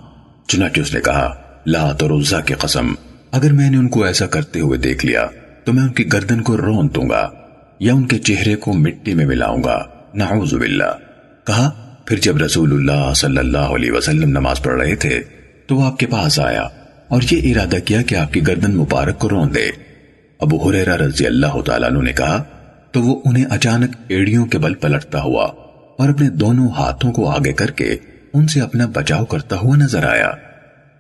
چنانچہ 0.49 0.81
اس 0.81 0.95
نے 0.95 1.01
کہا 1.01 1.35
لات 1.67 2.03
اور 2.03 2.11
عزا 2.11 2.41
کی 2.41 2.55
قسم، 2.55 2.95
اگر 3.33 3.53
میں 3.53 3.71
نے 3.71 3.77
ان 3.77 3.89
کو 3.89 4.05
ایسا 4.05 4.27
کرتے 4.27 4.61
ہوئے 4.61 4.79
دیکھ 4.79 5.07
لیا، 5.07 5.27
تو 5.65 5.73
میں 5.73 5.83
ان 5.83 5.93
کی 5.93 6.13
گردن 6.13 6.43
کو 6.43 6.57
رون 6.57 6.89
دوں 6.95 7.09
گا۔ 7.11 7.31
یا 7.79 7.95
ان 7.95 8.07
کے 8.07 8.19
چہرے 8.19 8.57
کو 8.57 8.73
مٹی 8.73 9.15
میں 9.15 9.27
ملاؤں 9.27 9.65
گا۔ 9.65 9.85
نعوذ 10.15 10.55
باللہ۔ 10.55 10.99
کہا، 11.47 11.71
پھر 12.07 12.19
جب 12.19 12.37
رسول 12.37 12.73
اللہ 12.73 13.15
صلی 13.15 13.39
اللہ 13.39 13.59
علیہ 13.59 13.93
وسلم 13.93 14.31
نماز 14.31 14.63
پڑھ 14.63 14.83
رہے 14.83 14.95
تھے، 14.95 15.21
تو 15.67 15.77
وہ 15.77 15.85
آپ 15.85 15.99
کے 15.99 16.07
پاس 16.07 16.41
آیا 16.41 16.63
اور 17.09 17.23
یہ 17.31 17.55
ارادہ 17.55 17.77
کیا 17.85 18.03
کہ 18.03 18.15
آپ 18.15 18.33
کی 18.33 18.47
گردن 18.47 18.77
مبارک 18.77 19.19
کو 19.19 19.29
رون 19.29 19.55
دے۔ 19.55 19.71
ابو 20.41 20.71
حریرہ 20.71 20.97
رضی 20.97 21.27
اللہ 21.27 21.61
تعالیٰ 21.61 21.91
عنہ 21.91 22.03
نے 22.03 22.13
کہا، 22.13 22.43
تو 22.93 23.03
وہ 23.03 23.21
انہیں 23.25 23.45
اچانک 23.51 23.97
ایڑیوں 24.09 24.47
کے 24.47 24.59
بل 24.59 24.75
پلٹتا 24.75 25.21
ہوا 25.21 25.45
اور 25.99 26.09
اپنے 26.09 26.29
دونوں 26.29 26.69
ہاتھوں 26.69 27.13
کو 27.13 27.31
آگے 27.31 27.53
کر 27.53 27.71
کے 27.71 27.97
ان 28.35 28.47
سے 28.47 28.61
اپنا 28.61 28.87
بچاؤ 28.87 29.25
کرتا 29.25 29.57
ہوا 29.57 29.77
نظر 29.77 30.05
آیا۔ 30.05 30.31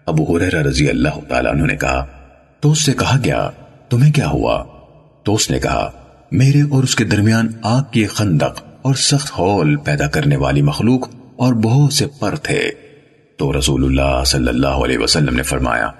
ابو 0.06 0.36
حریرہ 0.36 0.62
رضی 0.62 0.88
اللہ 0.88 1.20
تعالیٰ 1.28 1.52
عنہ 1.52 1.62
نے 1.62 1.76
کہا، 1.76 2.06
تو 2.60 2.70
اس 2.70 2.84
سے 2.84 2.92
کہا 2.92 3.18
گیا، 3.24 3.50
تمہیں 3.88 4.12
کیا 4.12 4.26
ہوا؟ 4.26 4.64
تو 5.22 5.34
اس 5.34 5.50
نے 5.50 5.58
کہا 5.58 5.90
میرے 6.36 6.60
اور 6.62 6.82
اس 6.82 6.94
کے 6.94 7.04
درمیان 7.04 7.48
آگ 7.62 7.82
کی 7.90 8.06
خندق 8.06 8.62
اور 8.82 8.94
سخت 8.94 9.38
ہول 9.38 9.76
پیدا 9.76 10.06
کرنے 10.06 10.36
والی 10.36 10.62
مخلوق 10.62 11.08
اور 11.36 11.54
بہت 11.54 11.92
سے 11.92 12.06
پر 12.18 12.36
تھے۔ 12.36 12.70
تو 13.36 13.58
رسول 13.58 13.84
اللہ 13.84 14.24
صلی 14.24 14.48
اللہ 14.48 14.66
علیہ 14.66 14.98
وسلم 14.98 15.36
نے 15.36 15.42
فرمایا، 15.42 15.90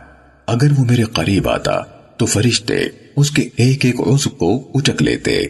اگر 0.46 0.66
وہ 0.78 0.84
میرے 0.84 1.02
قریب 1.02 1.48
آتا، 1.48 1.80
تو 2.16 2.26
فرشتے 2.26 2.74
اس 3.16 3.30
کے 3.30 3.48
ایک 3.56 3.84
ایک 3.84 4.00
عضو 4.00 4.30
کو 4.30 4.68
اچک 4.74 5.02
لیتے۔ 5.02 5.42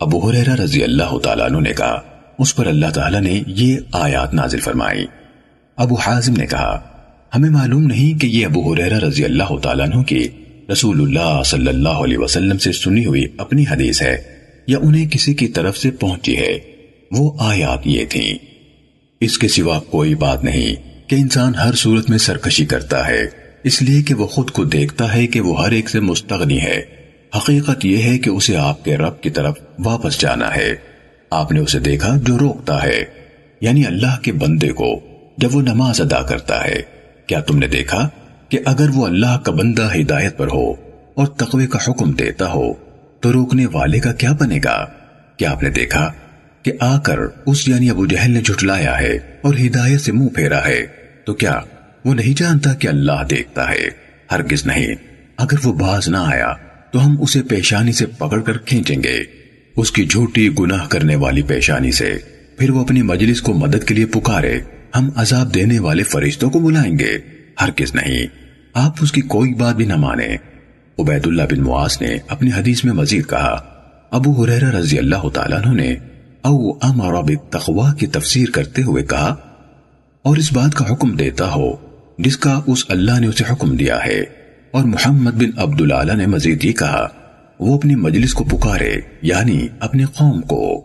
ابو 0.00 0.30
حریرہ 0.30 0.54
رضی 0.54 0.84
اللہ 0.84 1.18
تعالیٰ 1.18 1.46
عنہ 1.46 1.60
نے 1.60 1.72
کہا، 1.72 2.00
اس 2.38 2.56
پر 2.56 2.66
اللہ 2.66 2.90
تعالیٰ 2.94 3.20
نے 3.20 3.42
یہ 3.46 3.76
آیات 3.92 4.34
نازل 4.34 4.60
فرمائی۔ 4.60 5.06
ابو 5.76 5.94
حازم 5.94 6.32
نے 6.32 6.46
کہا، 6.46 6.80
ہمیں 7.36 7.50
معلوم 7.50 7.82
نہیں 7.82 8.18
کہ 8.18 8.26
یہ 8.26 8.46
ابو 8.46 8.72
حریرہ 8.72 8.98
رضی 8.98 9.24
اللہ 9.24 9.58
تعالیٰ 9.62 9.86
عنہ 9.86 10.02
کی 10.02 10.28
رسول 10.72 11.00
اللہ 11.00 11.42
صلی 11.42 11.68
اللہ 11.68 11.88
علیہ 11.88 12.18
وسلم 12.18 12.58
سے 12.58 12.72
سنی 12.72 13.04
ہوئی 13.04 13.26
اپنی 13.38 13.64
حدیث 13.70 14.02
ہے 14.02 14.22
یا 14.66 14.78
انہیں 14.82 15.08
کسی 15.08 15.34
کی 15.34 15.48
طرف 15.48 15.78
سے 15.78 15.90
پہنچی 15.90 16.36
ہے، 16.36 16.58
وہ 17.10 17.32
آیات 17.38 17.80
یہ 17.84 18.04
تھیں۔ 18.08 18.38
اس 19.20 19.38
کے 19.38 19.48
سوا 19.48 19.80
کوئی 19.80 20.14
بات 20.14 20.44
نہیں 20.44 20.76
کہ 21.08 21.14
انسان 21.14 21.54
ہر 21.54 21.74
صورت 21.74 22.10
میں 22.10 22.18
سرکشی 22.18 22.66
کرتا 22.66 23.06
ہے، 23.08 23.22
اس 23.64 23.82
لیے 23.82 24.02
کہ 24.02 24.14
وہ 24.14 24.26
خود 24.26 24.50
کو 24.50 24.64
دیکھتا 24.64 25.14
ہے 25.14 25.26
کہ 25.26 25.40
وہ 25.40 25.64
ہر 25.64 25.70
ایک 25.70 25.90
سے 25.90 26.00
مستغنی 26.00 26.60
ہے۔ 26.60 26.82
حقیقت 27.36 27.84
یہ 27.84 28.02
ہے 28.02 28.18
کہ 28.18 28.30
اسے 28.30 28.56
آپ 28.56 28.84
کے 28.84 28.96
رب 28.96 29.20
کی 29.20 29.30
طرف 29.30 29.54
واپس 29.78 30.20
جانا 30.20 30.56
ہے۔ 30.56 30.74
آپ 31.30 31.52
نے 31.52 31.60
اسے 31.60 31.78
دیکھا 31.78 32.16
جو 32.16 32.38
روکتا 32.38 32.82
ہے 32.82 33.04
یعنی 33.60 33.84
اللہ 33.86 34.20
کے 34.22 34.32
بندے 34.32 34.68
کو، 34.68 35.00
جب 35.38 35.56
وہ 35.56 35.62
نماز 35.62 36.00
ادا 36.00 36.22
کرتا 36.22 36.64
ہے۔ 36.64 36.82
کیا 37.26 37.40
تم 37.40 37.58
نے 37.58 37.66
دیکھا؟ 37.66 38.08
کہ 38.52 38.58
اگر 38.64 38.90
وہ 38.94 39.06
اللہ 39.06 39.38
کا 39.44 39.52
بندہ 39.52 39.88
ہدایت 40.00 40.38
پر 40.38 40.46
ہو 40.52 40.70
اور 41.14 41.26
تقوی 41.26 41.66
کا 41.66 41.78
حکم 41.88 42.12
دیتا 42.12 42.50
ہو، 42.50 42.72
تو 43.20 43.32
روکنے 43.32 43.66
والے 43.66 44.00
کا 44.00 44.12
کیا 44.12 44.32
بنے 44.32 44.58
گا؟ 44.64 44.86
کیا 45.36 45.50
آپ 45.50 45.62
نے 45.62 45.70
دیکھا 45.70 46.12
کہ 46.62 46.72
آ 46.80 46.98
کر 46.98 47.18
اس 47.46 47.68
یعنی 47.68 47.90
ابو 47.90 48.06
جہل 48.06 48.30
نے 48.30 48.40
جھٹلایا 48.40 48.98
ہے 48.98 49.18
اور 49.40 49.54
ہدایت 49.54 50.00
سے 50.00 50.12
منہ 50.12 50.28
پھیرا 50.28 50.66
ہے؟ 50.66 50.86
تو 51.24 51.34
کیا 51.34 51.60
وہ 52.04 52.14
نہیں 52.14 52.38
جانتا 52.38 52.74
کہ 52.74 52.88
اللہ 52.88 53.24
دیکھتا 53.30 53.70
ہے؟ 53.70 53.88
ہرگز 54.32 54.66
نہیں۔ 54.66 54.94
اگر 55.36 55.66
وہ 55.66 55.72
باز 55.72 56.08
نہ 56.08 56.16
آیا، 56.16 56.52
تو 56.92 57.06
ہم 57.06 57.22
اسے 57.22 57.42
پیشانی 57.42 57.92
سے 57.92 58.06
پکڑ 58.06 58.40
کر 58.40 58.58
کھینچیں 58.58 59.02
گے۔ 59.02 59.22
اس 59.76 59.92
کی 59.92 60.04
جھوٹی 60.04 60.50
گناہ 60.60 60.86
کرنے 60.86 61.16
والی 61.16 61.42
پیشانی 61.42 61.92
سے 61.92 62.18
پھر 62.58 62.70
وہ 62.70 62.80
اپنی 62.80 63.02
مجلس 63.02 63.42
کو 63.42 63.52
مدد 63.52 63.84
کے 63.84 63.94
لیے 63.94 64.06
پکارے۔ 64.06 64.60
ہم 64.96 65.10
عذاب 65.16 65.54
دینے 65.54 65.78
والے 65.78 66.02
فرشتوں 66.02 66.50
کو 66.50 66.58
بلائیں 66.60 66.98
گے۔ 66.98 67.18
ہرگز 67.60 67.94
نہیں۔ 67.94 68.41
آپ 68.74 68.92
اس 69.00 69.12
کی 69.12 69.20
کوئی 69.20 69.54
بات 69.54 69.76
بھی 69.76 69.84
نہ 69.84 69.96
مانے 69.96 70.36
عبید 70.98 71.26
اللہ 71.26 71.42
بن 71.50 71.60
معاذ 71.60 71.96
نے 72.00 72.16
اپنی 72.28 72.50
حدیث 72.56 72.84
میں 72.84 72.92
مزید 72.92 73.26
کہا، 73.26 73.62
ابو 74.10 74.44
حریرہ 74.44 74.70
رضی 74.70 74.98
اللہ 74.98 75.28
تعالیٰ 75.28 75.74
نے 75.74 75.94
او 76.42 76.70
امر 76.70 77.22
بالتقوی 77.22 77.98
کی 77.98 78.06
تفسیر 78.06 78.48
کرتے 78.50 78.82
ہوئے 78.82 79.02
کہا، 79.02 79.36
اور 80.22 80.36
اس 80.36 80.52
بات 80.52 80.74
کا 80.74 80.92
حکم 80.92 81.16
دیتا 81.16 81.50
ہو 81.52 81.70
جس 82.18 82.36
کا 82.36 82.60
اس 82.66 82.84
اللہ 82.88 83.20
نے 83.20 83.26
اسے 83.26 83.44
حکم 83.52 83.76
دیا 83.76 83.98
ہے۔ 84.06 84.20
اور 84.70 84.84
محمد 84.84 85.30
بن 85.30 85.50
عبداللہ 85.56 86.14
نے 86.14 86.26
مزید 86.26 86.64
یہ 86.64 86.72
کہا، 86.72 87.08
وہ 87.60 87.76
اپنی 87.76 87.94
مجلس 87.94 88.34
کو 88.34 88.44
پکارے 88.44 88.96
یعنی 89.22 89.66
اپنی 89.80 90.04
قوم 90.04 90.40
کو۔ 90.40 90.84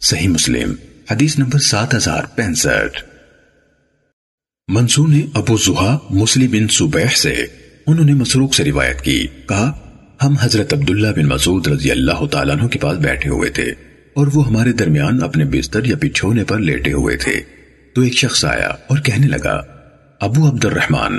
صحیح 0.00 0.28
مسلم، 0.28 0.74
حدیث 1.10 1.38
نمبر 1.38 1.58
سات 1.58 1.94
ہزار 1.94 2.22
پینسٹھ۔ 2.34 3.13
منصور 4.68 5.08
نے 5.08 5.22
ابو 5.34 5.56
زحا 5.56 5.98
مسلم 6.10 6.50
بن 6.50 6.68
صبح 6.68 7.14
سے 7.16 7.34
انہوں 7.86 8.04
نے 8.04 8.14
مسروق 8.14 8.54
سے 8.54 8.64
روایت 8.64 9.00
کی، 9.00 9.26
کہا، 9.48 9.72
ہم 10.22 10.34
حضرت 10.40 10.72
عبداللہ 10.72 11.08
بن 11.16 11.26
مسعود 11.26 11.66
رضی 11.66 11.90
اللہ 11.90 12.26
تعالیٰ 12.26 12.58
عنہ 12.58 12.66
کے 12.66 12.78
پاس 12.78 12.98
بیٹھے 12.98 13.30
ہوئے 13.30 13.50
تھے 13.50 13.64
اور 14.14 14.26
وہ 14.34 14.46
ہمارے 14.46 14.72
درمیان 14.72 15.22
اپنے 15.22 15.44
بستر 15.44 15.84
یا 15.84 15.96
پچھونے 16.00 16.44
پر 16.44 16.58
لیٹے 16.58 16.92
ہوئے 16.92 17.16
تھے۔ 17.16 17.40
تو 17.94 18.02
ایک 18.02 18.12
شخص 18.12 18.44
آیا 18.44 18.66
اور 18.66 18.98
کہنے 18.98 19.26
لگا، 19.26 19.62
ابو 20.20 20.48
عبد 20.48 20.64
الرحمن 20.64 21.18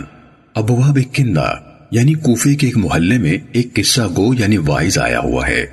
ابو 0.56 0.76
واب 0.76 1.00
کندہ 1.14 1.54
یعنی 1.92 2.14
کوفے 2.14 2.56
کے 2.56 2.68
ایک 2.68 2.78
محلے 2.78 3.18
میں 3.18 3.38
ایک 3.52 3.74
قصہ 3.74 4.02
گو 4.18 4.34
یعنی 4.34 4.58
وائز 4.58 4.98
آیا 4.98 5.20
ہوا 5.20 5.48
ہے۔ 5.48 5.66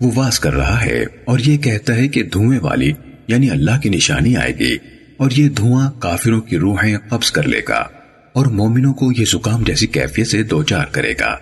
وہ 0.00 0.10
واز 0.14 0.40
کر 0.40 0.52
رہا 0.52 0.84
ہے 0.84 1.04
اور 1.24 1.38
یہ 1.38 1.56
کہتا 1.56 1.96
ہے 1.96 2.08
کہ 2.08 2.22
دھوئے 2.22 2.58
والی 2.58 2.92
یعنی 3.28 3.50
اللہ 3.50 3.80
کی 3.82 3.88
نشانی 3.88 4.36
آئے 4.36 4.58
گی۔ 4.58 4.76
اور 5.16 5.30
یہ 5.30 5.48
دھواں 5.48 5.90
کافروں 5.98 6.40
کی 6.40 6.58
روحیں 6.58 6.98
قبض 7.08 7.30
کر 7.30 7.42
لے 7.42 7.60
گا 7.68 7.86
اور 8.32 8.46
مومنوں 8.46 8.94
کو 8.94 9.12
یہ 9.16 9.24
زکام 9.24 9.62
جیسی 9.62 9.86
کیفیت 9.86 10.26
سے 10.26 10.42
دوچار 10.42 10.86
کرے 10.86 11.14
گا۔ 11.20 11.36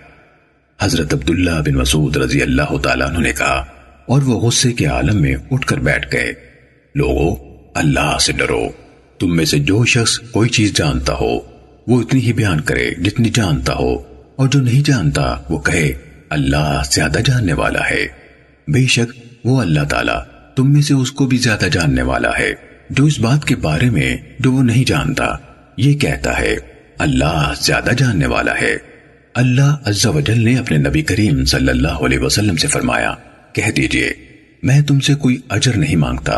حضرت 0.81 1.13
عبداللہ 1.13 1.61
بن 1.65 1.73
مسعود 1.73 2.17
رضی 2.17 2.41
اللہ 2.41 2.77
تعالیٰ 2.77 3.09
عنہ 3.09 3.19
نے 3.19 3.31
کہا، 3.31 3.65
اور 4.05 4.21
وہ 4.21 4.39
غصے 4.39 4.71
کے 4.71 4.85
عالم 4.85 5.21
میں 5.21 5.35
اٹھ 5.51 5.67
کر 5.67 5.77
بیٹھ 5.77 6.15
گئے۔ 6.15 6.33
لوگو، 6.95 7.57
اللہ 7.75 8.17
سے 8.19 8.33
ڈرو۔ 8.33 8.67
تم 9.19 9.35
میں 9.35 9.45
سے 9.45 9.59
جو 9.59 9.85
شخص 9.85 10.19
کوئی 10.19 10.49
چیز 10.49 10.73
جانتا 10.73 11.13
ہو، 11.13 11.37
وہ 11.87 12.01
اتنی 12.01 12.21
ہی 12.21 12.33
بیان 12.33 12.61
کرے 12.61 12.91
جتنی 12.91 13.29
جانتا 13.29 13.73
ہو۔ 13.73 14.13
اور 14.35 14.47
جو 14.47 14.59
نہیں 14.59 14.87
جانتا، 14.87 15.35
وہ 15.49 15.57
کہے، 15.57 15.93
اللہ 16.29 16.81
زیادہ 16.91 17.19
جاننے 17.25 17.53
والا 17.53 17.89
ہے۔ 17.89 18.07
بے 18.67 18.87
شک، 18.87 19.13
وہ 19.43 19.61
اللہ 19.61 19.83
تعالیٰ، 19.89 20.23
تم 20.55 20.73
میں 20.73 20.81
سے 20.81 20.93
اس 20.93 21.11
کو 21.11 21.25
بھی 21.25 21.37
زیادہ 21.37 21.65
جاننے 21.71 22.01
والا 22.01 22.31
ہے۔ 22.39 22.72
جو 22.89 23.05
اس 23.05 23.19
بات 23.19 23.45
کے 23.45 23.55
بارے 23.55 23.89
میں 23.89 24.17
جو 24.39 24.51
وہ 24.51 24.63
نہیں 24.63 24.83
جانتا۔ 24.83 25.25
یہ 25.77 25.93
کہتا 25.93 26.39
ہے، 26.39 26.55
اللہ 26.97 27.53
زیادہ 27.61 27.91
جاننے 27.97 28.25
والا 28.25 28.51
ہے۔ 28.61 28.77
اللہ 29.33 29.75
عز 29.85 30.05
و 30.05 30.19
جل 30.19 30.43
نے 30.43 30.57
اپنے 30.57 30.77
نبی 30.77 31.01
کریم 31.01 31.45
صلی 31.45 31.67
اللہ 31.67 31.87
علیہ 31.87 32.19
وسلم 32.19 32.55
سے 32.55 32.67
فرمایا، 32.67 33.15
کہہ 33.53 33.71
دیجیے، 33.71 34.13
میں 34.63 34.81
تم 34.81 34.99
سے 34.99 35.13
کوئی 35.13 35.37
اجر 35.49 35.77
نہیں 35.77 35.95
مانگتا 35.95 36.33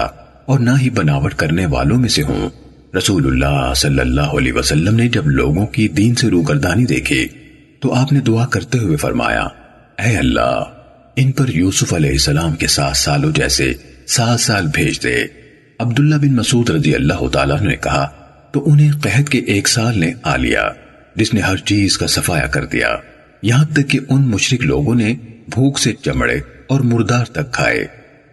اور 0.46 0.60
نہ 0.60 0.70
ہی 0.82 0.89
بناوٹ 0.89 1.34
کرنے 1.34 1.66
والوں 1.66 1.98
میں 1.98 2.10
سے 2.10 2.22
ہوں۔ 2.22 2.50
رسول 2.98 3.28
اللہ 3.28 3.74
صلی 3.76 4.00
اللہ 4.00 4.22
علیہ 4.22 4.54
وسلم 4.54 4.96
نے 4.96 5.08
جب 5.08 5.28
لوگوں 5.28 5.68
کی 5.68 5.88
دین 5.88 6.16
سے 6.16 6.28
روگردانی 6.28 6.86
دیکھی، 6.86 7.28
تو 7.80 7.93
آپ 7.93 8.14
نے 8.14 8.20
دعا 8.20 8.46
کرتے 8.46 8.78
ہوئے 8.78 8.98
فرمایا، 8.98 9.43
اے 10.00 10.18
اللہ، 10.18 10.64
ان 11.16 11.32
پر 11.32 11.50
یوسف 11.50 11.93
علیہ 11.93 12.12
السلام 12.12 12.56
کے 12.56 12.68
سات 12.68 12.98
سالوں 12.98 13.32
جیسے 13.32 13.74
سات 14.08 14.39
سال 14.39 14.68
بھیج 14.68 15.04
دے۔ 15.04 15.45
عبداللہ 15.80 16.16
بن 16.16 16.36
مسعود 16.36 16.70
رضی 16.70 16.96
اللہ 16.96 17.28
تعالیٰ 17.28 17.62
نے 17.62 17.76
کہا، 17.76 18.10
تو 18.52 18.72
انہیں 18.72 18.92
قہد 18.92 19.30
کے 19.30 19.40
ایک 19.40 19.68
سال 19.68 20.00
نے 20.00 20.14
آ 20.24 20.36
لیا، 20.36 20.70
جس 21.16 21.34
نے 21.34 21.42
ہر 21.42 21.58
چیز 21.58 21.98
کا 21.98 22.08
صفایا 22.08 22.48
کر 22.48 22.66
دیا۔ 22.66 22.96
یہاں 23.42 23.66
تک 23.66 23.90
کہ 23.90 24.00
ان 24.10 24.22
مشرک 24.22 24.62
لوگوں 24.62 24.96
نے 24.96 25.14
بھوک 25.50 25.80
سے 25.80 25.94
چمڑے 25.94 26.40
اور 26.68 26.80
مردار 26.80 27.26
تک 27.26 27.52
کھائے۔ 27.52 27.86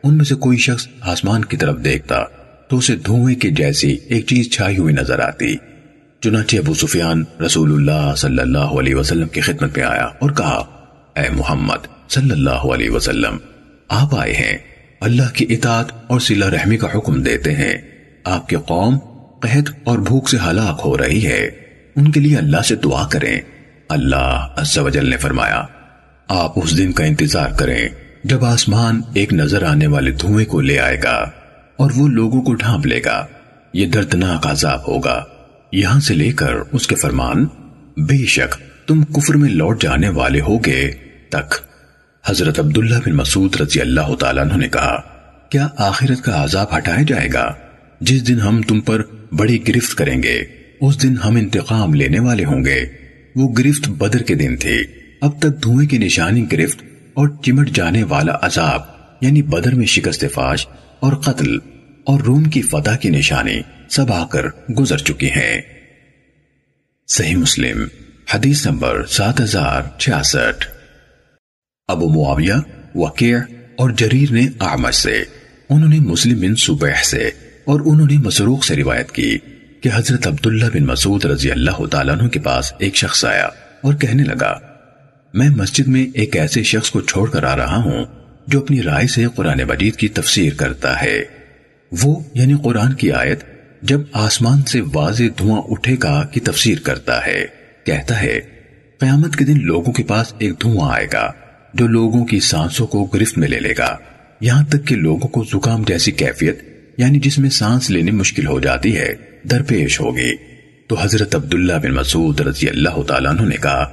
ان 0.04 0.16
میں 0.16 0.24
سے 0.24 0.34
کوئی 0.34 0.58
شخص 0.58 0.86
آسمان 1.00 1.44
کی 1.44 1.56
طرف 1.56 1.84
دیکھتا، 1.84 2.24
تو 2.68 2.76
اسے 2.76 2.96
دھوئے 2.96 3.34
کے 3.34 3.50
جیسی 3.50 3.96
ایک 4.08 4.26
چیز 4.26 4.50
چھائی 4.50 4.78
ہوئی 4.78 4.94
نظر 4.94 5.18
آتی۔ 5.18 5.56
چنانچہ 6.20 6.56
ابو 6.56 6.74
سفیان 6.74 7.24
رسول 7.46 7.72
اللہ 7.72 8.14
صلی 8.16 8.38
اللہ 8.38 8.58
علیہ 8.58 8.94
وسلم 8.94 9.28
کی 9.28 9.40
خدمت 9.40 9.78
میں 9.78 9.86
آیا 9.86 10.04
اور 10.04 10.30
کہا، 10.30 10.64
اے 11.16 11.28
محمد 11.32 12.10
صلی 12.10 12.30
اللہ 12.30 12.50
علیہ 12.50 12.90
وسلم، 12.90 13.36
آپ 13.88 14.16
آئے 14.16 14.32
ہیں۔ 14.32 14.71
اللہ 15.02 15.34
کی 15.34 15.46
اطاعت 15.48 15.86
اور 16.06 16.20
صلہ 16.20 16.44
رحمی 16.44 16.76
کا 16.76 16.88
حکم 16.94 17.22
دیتے 17.22 17.52
ہیں۔ 17.52 17.74
آپ 18.24 18.48
کے 18.48 18.56
قوم 18.56 18.98
قحط 19.40 19.70
اور 19.84 19.98
بھوک 19.98 20.28
سے 20.28 20.36
ہلاک 20.50 20.80
ہو 20.84 20.98
رہی 20.98 21.26
ہے۔ 21.26 21.50
ان 21.96 22.10
کے 22.10 22.20
لیے 22.20 22.36
اللہ 22.36 22.60
سے 22.60 22.74
دعا 22.74 23.08
کریں۔ 23.08 23.40
اللہ 23.88 24.46
عز 24.56 24.78
و 24.78 24.88
جل 24.88 25.10
نے 25.10 25.16
فرمایا، 25.16 25.64
آپ 26.28 26.52
اس 26.56 26.78
دن 26.78 26.92
کا 26.92 27.04
انتظار 27.04 27.50
کریں 27.58 27.88
جب 28.24 28.44
آسمان 28.44 29.00
ایک 29.14 29.32
نظر 29.32 29.62
آنے 29.62 29.86
والے 29.86 30.10
دھوئے 30.10 30.44
کو 30.44 30.60
لے 30.60 30.78
آئے 30.78 31.00
گا 31.02 31.30
اور 31.76 31.90
وہ 31.96 32.08
لوگوں 32.08 32.42
کو 32.42 32.54
ڈھانپ 32.54 32.86
لے 32.86 33.00
گا۔ 33.04 33.26
یہ 33.72 33.86
دردناک 33.86 34.46
عذاب 34.46 34.88
ہوگا۔ 34.88 35.24
یہاں 35.72 36.00
سے 36.00 36.14
لے 36.14 36.32
کر 36.32 36.52
اس 36.72 36.86
کے 36.86 36.94
فرمان، 36.94 37.44
بے 37.96 38.26
شک 38.26 38.56
تم 38.88 39.04
کفر 39.04 39.34
میں 39.34 39.50
لوٹ 39.50 39.82
جانے 39.82 40.08
والے 40.08 40.40
ہوگے، 40.40 40.90
تک۔ 41.28 41.71
حضرت 42.26 42.58
عبداللہ 42.58 42.94
بن 43.06 43.12
مسعود 43.12 43.56
رضی 43.56 43.80
اللہ 43.80 44.14
تعالیٰ 44.14 44.56
نے 44.56 44.68
کہا، 44.68 45.00
کیا 45.48 45.68
آخرت 45.76 46.24
کا 46.24 46.44
عذاب 46.44 46.76
ہٹایا 46.76 47.02
جائے 47.08 47.28
گا؟ 47.32 47.54
جس 48.00 48.28
دن 48.28 48.40
ہم 48.40 48.62
تم 48.62 48.80
پر 48.80 49.02
بڑی 49.32 49.68
گرفت 49.68 49.94
کریں 49.94 50.22
گے، 50.22 50.42
اس 50.80 51.02
دن 51.02 51.14
ہم 51.24 51.36
انتقام 51.36 51.94
لینے 51.94 52.20
والے 52.20 52.44
ہوں 52.44 52.64
گے۔ 52.64 52.84
وہ 53.36 53.52
گرفت 53.52 53.88
بدر 53.88 54.22
کے 54.22 54.34
دن 54.34 54.56
تھی 54.56 54.84
اب 55.20 55.38
تک 55.38 55.62
دھوئے 55.62 55.86
کی 55.86 55.98
نشانی 55.98 56.46
گرفت 56.52 56.82
اور 57.14 57.28
چمٹ 57.42 57.70
جانے 57.70 58.02
والا 58.02 58.38
عذاب 58.42 58.80
یعنی 59.20 59.42
بدر 59.42 59.74
میں 59.74 59.86
شکست 59.86 60.24
فاش 60.34 60.66
اور 61.00 61.12
قتل 61.12 61.58
اور 62.04 62.20
روم 62.20 62.44
کی 62.44 62.62
فتح 62.62 62.96
کی 62.96 63.10
نشانی 63.10 63.60
سب 63.88 64.12
آ 64.12 64.26
کر 64.26 64.72
گزر 64.72 64.98
چکی 64.98 65.30
ہیں۔ 65.30 65.60
صحیح 67.08 67.36
مسلم، 67.36 67.86
حدیث 68.34 68.66
نمبر 68.66 69.06
سات 69.06 69.40
ہزار 69.40 69.82
چھیاسٹھ۔ 69.98 70.71
ابو 71.92 72.08
معاویہ 72.08 72.54
وقیع 72.94 73.38
اور 73.78 73.90
جریر 73.90 74.32
نے 74.32 74.46
آمد 74.66 74.94
سے، 74.94 75.22
انہوں 75.68 75.88
نے 75.88 75.98
مسلم 76.00 76.40
بن 76.40 76.54
صبح 76.56 77.02
سے، 77.04 77.30
اور 77.64 77.80
انہوں 77.84 78.06
نے 78.06 78.16
مسروق 78.18 78.64
سے 78.64 78.76
روایت 78.76 79.10
کی 79.12 79.36
کہ 79.80 79.90
حضرت 79.94 80.26
عبداللہ 80.26 80.66
بن 80.74 80.86
مسعود 80.86 81.24
رضی 81.24 81.50
اللہ 81.50 81.84
تعالیٰ 81.86 82.18
عنہ 82.18 82.28
کے 82.28 82.40
پاس 82.40 82.72
ایک 82.78 82.96
شخص 82.96 83.24
آیا 83.24 83.46
اور 83.82 83.94
کہنے 83.94 84.24
لگا، 84.24 84.52
میں 85.34 85.48
مسجد 85.50 85.88
میں 85.88 86.06
ایک 86.14 86.36
ایسے 86.36 86.62
شخص 86.62 86.90
کو 86.90 87.00
چھوڑ 87.00 87.28
کر 87.30 87.44
آ 87.44 87.56
رہا 87.56 87.76
ہوں 87.76 88.04
جو 88.46 88.60
اپنی 88.60 88.82
رائے 88.82 89.06
سے 89.06 89.24
قرآن 89.34 89.60
مجید 89.68 89.96
کی 89.96 90.08
تفسیر 90.08 90.54
کرتا 90.54 91.00
ہے۔ 91.02 91.22
وہ 91.92 92.14
یعنی 92.34 92.54
قرآن 92.62 92.92
کی 92.94 93.12
آیت، 93.12 93.44
جب 93.82 94.00
آسمان 94.12 94.62
سے 94.62 94.80
واضح 94.94 95.24
دھواں 95.38 95.60
اٹھے 95.68 95.96
گا 96.02 96.22
کی 96.24 96.40
تفسیر 96.40 96.78
کرتا 96.78 97.26
ہے، 97.26 97.44
کہتا 97.86 98.20
ہے، 98.22 98.40
قیامت 99.00 99.36
کے 99.36 99.44
دن 99.44 99.64
لوگوں 99.64 99.92
کے 99.92 100.02
پاس 100.02 100.34
ایک 100.38 100.60
دھواں 100.60 100.92
آئے 100.94 101.06
گا۔ 101.12 101.30
جو 101.74 101.86
لوگوں 101.86 102.24
کی 102.24 102.40
سانسوں 102.40 102.86
کو 102.86 103.04
گرفت 103.04 103.38
میں 103.38 103.48
لے 103.48 103.60
لے 103.60 103.74
گا۔ 103.78 103.96
یہاں 104.40 104.64
تک 104.64 104.86
کہ 104.86 104.96
لوگوں 104.96 105.28
کو 105.28 105.44
زکام 105.44 105.82
جیسی 105.86 106.12
کیفیت 106.12 106.58
یعنی 106.96 107.20
جس 107.20 107.38
میں 107.38 107.50
سانس 107.50 107.90
لینے 107.90 108.10
مشکل 108.10 108.46
ہو 108.46 108.60
جاتی 108.60 108.96
ہے، 108.96 109.14
درپیش 109.50 110.00
ہوگی۔ 110.00 110.36
تو 110.88 110.96
حضرت 111.00 111.34
عبداللہ 111.34 111.72
بن 111.82 111.90
مسعود 111.90 112.40
رضی 112.40 112.68
اللہ 112.68 113.02
تعالیٰ 113.02 113.34
نے 113.40 113.56
کہا، 113.56 113.92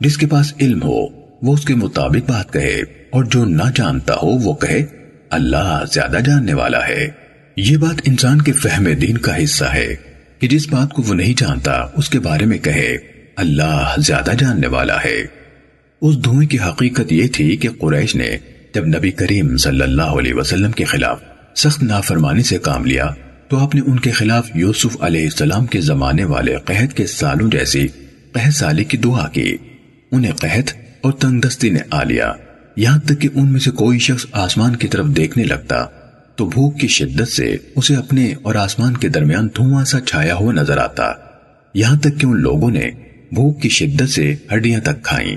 جس 0.00 0.18
کے 0.18 0.26
پاس 0.26 0.54
علم 0.60 0.82
ہو، 0.82 1.06
وہ 1.42 1.54
اس 1.54 1.64
کے 1.64 1.74
مطابق 1.74 2.30
بات 2.30 2.52
کہے، 2.52 2.80
اور 3.10 3.24
جو 3.24 3.44
نہ 3.44 3.62
جانتا 3.74 4.14
ہو، 4.14 4.26
وہ 4.26 4.54
کہے، 4.54 4.86
اللہ 5.30 5.84
زیادہ 5.92 6.18
جاننے 6.26 6.54
والا 6.54 6.88
ہے۔ 6.88 7.08
یہ 7.56 7.76
بات 7.76 8.00
انسان 8.04 8.42
کے 8.42 8.52
فہم 8.52 8.84
دین 8.84 9.18
کا 9.18 9.44
حصہ 9.44 9.64
ہے 9.64 9.96
کہ 10.38 10.48
جس 10.48 10.68
بات 10.68 10.92
کو 10.92 11.02
وہ 11.02 11.14
نہیں 11.14 11.34
جانتا، 11.36 11.72
اس 11.72 12.10
کے 12.10 12.18
بارے 12.18 12.44
میں 12.44 12.58
کہے، 12.58 12.96
اللہ 13.36 13.94
زیادہ 13.98 14.30
جاننے 14.38 14.66
والا 14.66 14.96
ہے۔ 15.04 15.35
اس 16.00 16.24
دھوئیں 16.24 16.48
کی 16.48 16.58
حقیقت 16.58 17.12
یہ 17.12 17.26
تھی 17.28 17.56
کہ 17.56 17.68
قریش 17.78 18.14
نے 18.14 18.36
جب 18.74 18.86
نبی 18.86 19.10
کریم 19.10 19.56
صلی 19.56 19.80
اللہ 19.80 20.02
علیہ 20.02 20.34
وسلم 20.34 20.72
کے 20.72 20.84
خلاف 20.84 21.20
سخت 21.56 21.82
نافرمانی 21.82 22.42
سے 22.42 22.58
کام 22.58 22.84
لیا 22.84 23.06
تو 23.48 23.58
آپ 23.58 23.74
نے 23.74 23.80
ان 23.80 24.00
کے 24.00 24.10
خلاف 24.10 24.50
یوسف 24.54 24.96
علیہ 25.00 25.24
السلام 25.24 25.66
کے 25.66 25.80
زمانے 25.80 26.24
والے 26.24 26.56
قحط 26.64 26.92
کے 26.92 27.06
سالوں 27.06 27.50
جیسی 27.50 27.88
قحط 28.32 28.52
سالی 28.52 28.84
کی 28.84 28.96
دعا 28.96 29.28
کی۔ 29.28 29.56
انہیں 30.12 30.32
قحط 30.32 30.72
اور 31.00 31.12
تنگ 31.12 31.40
دستی 31.40 31.70
نے 31.70 31.78
آ 31.90 32.02
لیا۔ 32.02 32.32
یہاں 32.76 32.98
تک 32.98 33.20
کہ 33.20 33.28
ان 33.34 33.52
میں 33.52 33.60
سے 33.60 33.70
کوئی 33.70 33.98
شخص 33.98 34.26
آسمان 34.32 34.76
کی 34.76 34.88
طرف 34.88 35.06
دیکھنے 35.06 35.44
لگتا 35.44 35.86
تو 36.36 36.46
بھوک 36.46 36.80
کی 36.80 36.88
شدت 36.88 37.28
سے 37.28 37.56
اسے 37.76 37.96
اپنے 37.96 38.34
اور 38.42 38.54
آسمان 38.54 38.96
کے 38.96 39.08
درمیان 39.08 39.48
دھواں 39.56 39.84
سا 39.84 40.00
چھایا 40.00 40.34
ہوا 40.34 40.52
نظر 40.52 40.78
آتا۔ 40.78 41.12
یہاں 41.74 41.96
تک 41.96 42.20
کہ 42.20 42.26
ان 42.26 42.40
لوگوں 42.40 42.70
نے 42.70 42.90
بھوک 43.32 43.62
کی 43.62 43.68
شدت 43.68 44.10
سے 44.10 44.34
ہڈیاں 44.54 44.80
تک 44.80 45.02
کھائیں۔ 45.02 45.36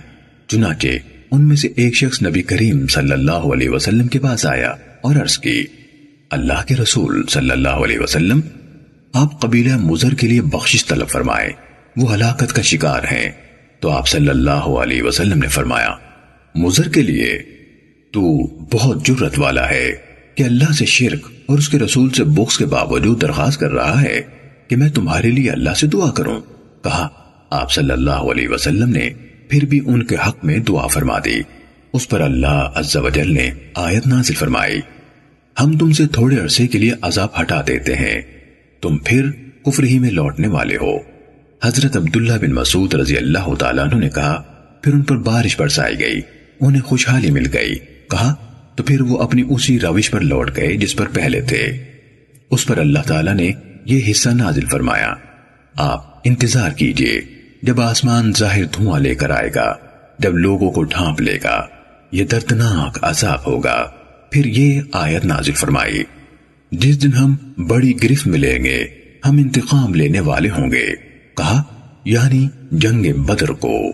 چنانچہ 0.50 0.88
ان 1.32 1.48
میں 1.48 1.56
سے 1.56 1.68
ایک 1.76 1.96
شخص 1.96 2.24
نبی 2.24 2.42
کریم 2.42 2.88
صلی 2.88 3.12
اللہ 3.12 3.32
علیہ 3.32 3.70
وسلم 3.70 4.08
کے 4.08 4.20
پاس 4.20 4.46
آیا 4.46 4.70
اور 5.02 5.16
عرض 5.16 5.38
کی، 5.38 5.66
اللہ 6.30 6.68
کے 6.68 6.76
رسول 6.76 7.24
صلی 7.30 7.52
اللہ 7.52 7.70
علیہ 7.70 8.00
وسلم، 8.00 8.40
آپ 9.14 9.42
قبیلہ 9.42 9.78
مزر 9.78 10.14
کے 10.14 10.28
لیے 10.28 10.42
بخشش 10.42 10.86
طلب 10.86 11.08
فرمائے، 11.08 11.50
وہ 11.98 12.14
ہلاکت 12.14 12.54
کا 12.54 12.62
شکار 12.62 13.04
ہیں۔ 13.04 13.32
تو 13.80 13.90
آپ 13.90 14.08
صلی 14.08 14.30
اللہ 14.30 14.68
علیہ 14.82 15.04
وسلم 15.04 15.40
نے 15.40 15.48
فرمایا 15.48 15.90
مزر 16.56 16.90
کے 16.90 17.02
لیے 17.02 17.40
تو 18.12 18.48
بہت 18.48 19.06
جرت 19.06 19.40
والا 19.40 19.70
ہے 19.70 19.92
کہ 20.36 20.44
اللہ 20.44 20.72
سے 20.72 20.86
شرک 20.86 21.28
اور 21.46 21.58
اس 21.58 21.70
کے 21.70 21.80
رسول 21.80 22.10
سے 22.10 22.24
بخص 22.24 22.58
کے 22.58 22.66
باوجود 22.66 23.22
درخواست 23.22 23.60
کر 23.60 23.72
رہا 23.72 24.02
ہے 24.02 24.22
کہ 24.68 24.76
میں 24.76 24.90
تمہارے 24.90 25.32
لیے 25.32 25.52
اللہ 25.52 25.70
سے 25.70 25.88
دعا 25.88 26.12
کروں۔ 26.12 26.42
کہا، 26.84 27.08
آپ 27.50 27.72
صلی 27.72 27.92
اللہ 27.92 28.12
علیہ 28.12 28.48
وسلم 28.48 28.90
نے 28.90 29.10
پھر 29.50 29.66
بھی 29.66 29.80
ان 29.86 30.04
کے 30.04 30.16
حق 30.28 30.46
میں 30.46 30.58
دعا 30.58 30.88
فرما 30.88 31.20
دی۔ 31.20 31.42
اس 31.94 32.10
پر 32.10 32.22
اللہ 32.22 32.72
عز 32.76 32.96
و 32.96 33.10
جل 33.10 33.34
نے 33.34 33.52
آیت 33.76 34.08
نازل 34.08 34.34
فرمائی۔ 34.34 34.80
ہم 35.60 35.78
تم 35.78 35.92
سے 35.92 36.08
تھوڑے 36.08 36.36
عرصے 36.36 36.68
کے 36.68 36.78
لیے 36.78 36.92
عذاب 37.02 37.42
ہٹا 37.42 37.62
دیتے 37.68 37.96
ہیں۔ 37.96 38.22
تم 38.82 38.98
پھر 38.98 39.32
کفر 39.66 39.84
ہی 39.84 40.00
میں 40.00 40.12
لوٹنے 40.12 40.48
والے 40.48 40.78
ہو۔ 40.82 40.98
حضرت 41.64 41.98
عبداللہ 41.98 42.34
بن 42.42 42.52
مسعود 42.52 42.94
رضی 42.94 43.18
اللہ 43.18 43.56
تعالیٰ 43.56 43.84
عنہ 43.84 43.96
نے 43.96 44.10
کہا، 44.10 44.42
پھر 44.82 44.94
ان 44.94 45.02
پر 45.02 45.18
بارش 45.18 45.60
برسائی 45.60 46.00
گئی۔ 46.00 46.22
انہیں 46.62 46.82
خوشحالی 46.82 47.32
مل 47.32 47.46
گئی۔ 47.54 47.76
کہا، 48.10 48.36
تو 48.76 48.84
پھر 48.84 49.02
وہ 49.02 49.18
اپنی 49.18 49.44
اسی 49.50 49.80
روش 49.80 50.12
پر 50.12 50.22
لوٹ 50.22 50.56
گئے 50.56 50.76
جس 50.76 50.96
پر 50.96 51.08
پہلے 51.08 51.42
تھے۔ 51.42 51.84
اس 52.52 52.66
پر 52.66 52.78
اللہ 52.78 53.00
تعالیٰ 53.00 53.34
نے 53.34 53.52
یہ 53.86 54.12
حصہ 54.12 54.30
نازل 54.30 54.66
فرمایا۔ 54.66 55.14
آپ 55.76 56.22
انتظار 56.24 56.72
کیجیے۔ 56.72 57.39
جب 57.62 57.82
آسمان 57.82 58.34
ظاہر 58.38 58.64
دھواں 58.64 59.00
لے 59.00 59.16
کر 59.16 59.30
آئے 59.30 59.50
گا، 59.56 59.76
جب 60.20 60.38
لوگوں 60.38 60.72
کو 60.72 60.84
ڈھانپ 60.84 61.22
لے 61.22 61.40
گا، 61.44 61.68
یہ 62.12 62.24
دردناک 62.24 63.00
عذاب 63.02 63.40
ہوگا۔ 63.48 63.92
پھر 64.32 64.46
یہ 64.46 64.82
آیت 64.92 65.26
نازل 65.26 65.52
فرمائی، 65.52 66.04
جس 66.72 67.04
دن 67.04 67.14
ہم 67.14 67.36
بڑی 67.68 67.94
گرفت 68.04 68.28
ملیں 68.28 68.64
گے، 68.64 68.86
ہم 69.26 69.38
انتقام 69.38 69.94
لینے 69.94 70.20
والے 70.20 70.50
ہوں 70.50 70.72
گے۔ 70.72 70.96
کہا 71.38 71.64
یعنی 72.06 72.48
جنگ 72.72 73.14
بدر 73.14 73.48
کو۔ 73.48 73.92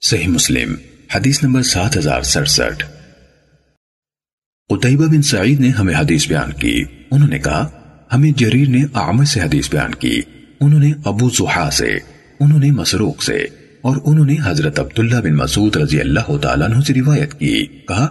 صحیح 0.00 0.28
مسلم، 0.28 0.74
حدیث 1.14 1.42
نمبر 1.42 1.62
سات 1.62 1.96
ہزار 1.96 2.22
سڑسٹھ۔ 2.22 2.84
قطعبہ 4.68 5.06
بن 5.06 5.22
سعید 5.22 5.60
نے 5.60 5.68
ہمیں 5.68 5.94
حدیث 5.94 6.28
بیان 6.28 6.52
کی۔ 6.52 6.84
انہوں 7.10 7.28
نے 7.28 7.38
کہا، 7.38 7.70
ہمیں 8.12 8.32
جریر 8.36 8.68
نے 8.68 8.82
عامر 8.94 9.24
سے 9.24 9.40
حدیث 9.40 9.70
بیان 9.70 9.94
کی۔ 9.94 10.20
انہوں 10.62 10.80
نے 10.80 10.92
ابو 11.04 11.30
زحا 11.30 11.70
سے، 11.70 11.98
انہوں 12.40 12.58
نے 12.58 12.70
مسروق 12.70 13.22
سے، 13.22 13.46
اور 13.80 13.96
انہوں 14.04 14.24
نے 14.24 14.36
حضرت 14.44 14.80
عبداللہ 14.80 15.16
بن 15.16 15.34
مسعود 15.34 15.76
رضی 15.76 16.00
اللہ 16.00 16.36
تعالیٰ 16.36 16.70
عنہ 16.70 16.80
سے 16.80 16.94
روایت 16.94 17.34
کی۔ 17.34 17.66
کہا، 17.66 18.08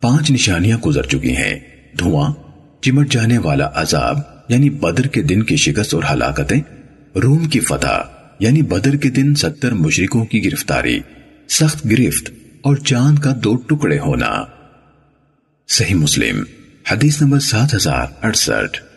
پانچ 0.00 0.30
نشانیاں 0.30 0.78
گزر 0.78 1.02
چکی 1.02 1.36
ہیں۔ 1.36 1.60
دھواں، 1.98 2.32
چمٹ 2.80 3.10
جانے 3.10 3.38
والا 3.38 3.70
عذاب 3.74 4.18
یعنی 4.48 4.70
بدر 4.70 5.06
کے 5.06 5.22
دن 5.22 5.42
کی 5.42 5.56
شکست 5.56 5.94
اور 5.94 6.02
ہلاکتیں۔ 6.12 6.60
روم 7.18 7.48
کی 7.48 7.60
فتح 7.60 8.02
یعنی 8.38 8.62
بدر 8.62 8.96
کے 8.96 9.10
دن 9.10 9.34
ستر 9.34 9.72
مشرکوں 9.72 10.24
کی 10.24 10.44
گرفتاری۔ 10.44 11.00
سخت 11.48 11.86
گرفت 11.86 12.30
اور 12.60 12.76
چاند 12.76 13.18
کا 13.18 13.32
دو 13.44 13.56
ٹکڑے 13.56 13.98
ہونا۔ 13.98 14.44
صحیح 15.68 15.94
مسلم، 15.94 16.42
حدیث 16.92 17.22
نمبر 17.22 17.38
سات 17.38 17.74
ہزار 17.74 18.06
اڑسٹھ۔ 18.22 18.87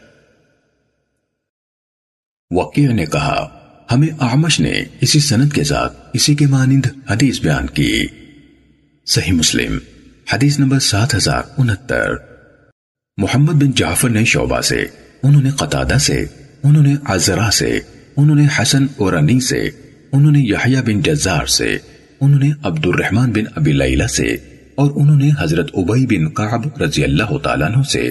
وقیع 2.52 2.92
نے 2.92 3.06
کہا، 3.06 3.48
ہمیں 3.92 4.08
آمش 4.20 4.60
نے 4.60 4.74
اسی 5.02 5.20
سند 5.20 5.54
کے 5.54 5.64
ساتھ 5.64 5.98
اسی 6.14 6.36
کے 6.36 6.48
مانند 6.48 6.86
حدیث 7.10 7.42
بیان 7.42 7.68
کی۔ 7.68 8.06
صحیح 9.06 9.34
مسلم، 9.34 9.78
حدیث 10.34 10.60
نمبر 10.60 10.80
سات 10.80 11.16
ہزار 11.16 11.42
انہتر۔ 11.58 12.14
محمد 13.18 13.54
بن 13.54 13.72
جعفر 13.72 14.10
نے 14.10 14.26
شعبہ 14.26 14.62
سے، 14.62 14.86
انہوں 15.24 15.42
نے 15.42 15.50
قطادہ 15.50 15.98
سے، 15.98 16.26
انہوں 16.64 16.84
نے 16.84 16.96
عزرہ 17.06 17.50
سے، 17.50 17.80
انہوں 18.18 18.36
نے 18.36 18.48
حسن 18.62 18.86
اورانی 18.98 19.40
سے، 19.40 19.70
انہوں 20.12 20.32
نے 20.32 20.40
یحییٰ 20.40 20.84
بن 20.84 21.02
جزار 21.02 21.46
سے، 21.46 21.78
انہوں 22.22 22.40
نے 22.40 22.52
عبد 22.64 22.86
الرحمن 22.86 23.32
بن 23.32 23.44
ابی 23.56 23.72
لیلہ 23.72 24.08
سے، 24.08 24.36
اور 24.76 24.92
انہوں 24.96 25.16
نے 25.16 25.30
حضرت 25.40 25.70
عبی 25.74 26.06
بن 26.06 26.30
قعب 26.30 26.82
رضی 26.82 27.04
اللہ 27.04 27.38
تعالیٰ 27.38 27.72
عنہ 27.72 27.84
سے۔ 27.84 28.10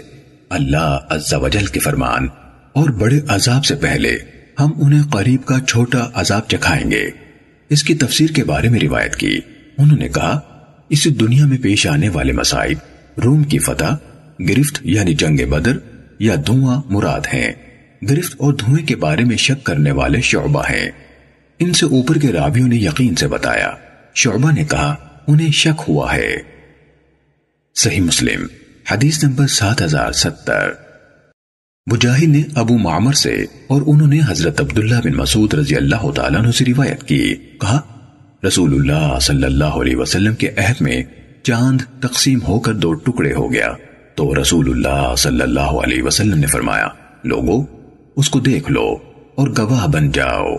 اللہ 0.51 0.99
عز 1.11 1.35
و 1.35 1.49
جل 1.49 1.67
کے 1.67 1.81
فرمان 1.81 2.29
اور 2.73 2.91
بڑے 2.91 3.21
عذاب 3.29 3.65
سے 3.65 3.75
پہلے 3.75 4.19
ہم 4.61 4.83
انہیں 4.83 5.03
قریب 5.03 5.45
کا 5.45 5.61
چھوٹا 5.69 6.11
عذاب 6.15 6.49
چکھائیں 6.49 6.91
گے۔ 6.91 7.11
اس 7.71 7.83
کی 7.83 7.95
تفسیر 7.95 8.31
کے 8.31 8.45
بارے 8.45 8.69
میں 8.69 8.81
روایت 8.81 9.17
کی۔ 9.17 9.41
انہوں 9.79 9.99
نے 9.99 10.09
کہا 10.09 10.41
اس 10.89 11.21
دنیا 11.21 11.47
میں 11.47 11.59
پیش 11.59 11.87
آنے 11.87 12.09
والے 12.09 12.33
مسائب 12.33 12.79
روم 13.25 13.45
کی 13.45 13.59
فتح، 13.59 13.95
گرفت 14.49 14.81
یعنی 14.83 15.15
جنگ 15.15 15.51
بدر، 15.51 15.79
یا 16.19 16.35
دھواں 16.47 16.83
مراد 16.87 17.21
ہیں۔ 17.35 17.53
گرفت 18.11 18.35
اور 18.39 18.53
دھوئیں 18.53 18.87
کے 18.87 18.97
بارے 18.97 19.25
میں 19.25 19.37
شک 19.37 19.65
کرنے 19.65 19.91
والے 19.91 20.21
شعبہ 20.21 20.63
ہیں۔ 20.71 20.91
ان 21.59 21.73
سے 21.73 21.87
اوپر 21.87 22.19
کے 22.19 22.29
رابیوں 22.29 22.69
نے 22.69 22.77
یقین 22.77 23.15
سے 23.15 23.29
بتایا۔ 23.29 23.71
شعبہ 24.15 24.53
نے 24.53 24.65
کہا، 24.65 24.97
انہیں 25.27 25.53
شک 25.53 25.83
ہوا 25.89 26.15
ہے۔ 26.15 26.37
صحیح 27.75 28.01
مسلم، 28.01 28.47
حدیث 28.91 29.25
نمبر 29.25 29.47
سات 29.47 29.83
ہزار 29.83 30.13
ستر۔ 30.13 30.71
مجاہد 31.87 32.23
نے 32.23 32.43
ابو 32.55 32.79
معمر 32.79 33.13
سے 33.13 33.45
اور 33.67 33.83
انہوں 33.87 34.09
نے 34.09 34.21
حضرت 34.29 34.61
عبداللہ 34.61 34.95
بن 35.05 35.13
مسعود 35.13 35.55
رضی 35.55 35.77
اللہ 35.77 36.11
تعالیٰ 36.11 36.41
عنہ 36.41 36.51
سے 36.51 36.65
روایت 36.65 37.03
کی۔ 37.03 37.35
کہا 37.35 37.81
رسول 38.47 38.75
اللہ 38.75 39.19
صلی 39.19 39.45
اللہ 39.45 39.65
علیہ 39.65 39.97
وسلم 39.97 40.35
کے 40.35 40.51
عہد 40.57 40.81
میں 40.81 41.03
چاند 41.43 41.81
تقسیم 42.01 42.39
ہو 42.49 42.61
کر 42.61 42.75
دو 42.75 42.93
ٹکڑے 42.93 43.33
ہو 43.33 43.53
گیا۔ 43.53 43.73
تو 44.15 44.43
رسول 44.43 44.71
اللہ 44.71 45.15
صلی 45.17 45.41
اللہ 45.41 45.61
علیہ 45.61 46.03
وسلم 46.03 46.39
نے 46.39 46.47
فرمایا، 46.47 46.89
لوگو، 47.25 47.65
اس 48.17 48.31
کو 48.31 48.41
دیکھ 48.41 48.73
لو 48.73 48.97
اور 49.35 49.49
گواہ 49.59 49.87
بن 49.87 50.11
جاؤ۔ 50.11 50.57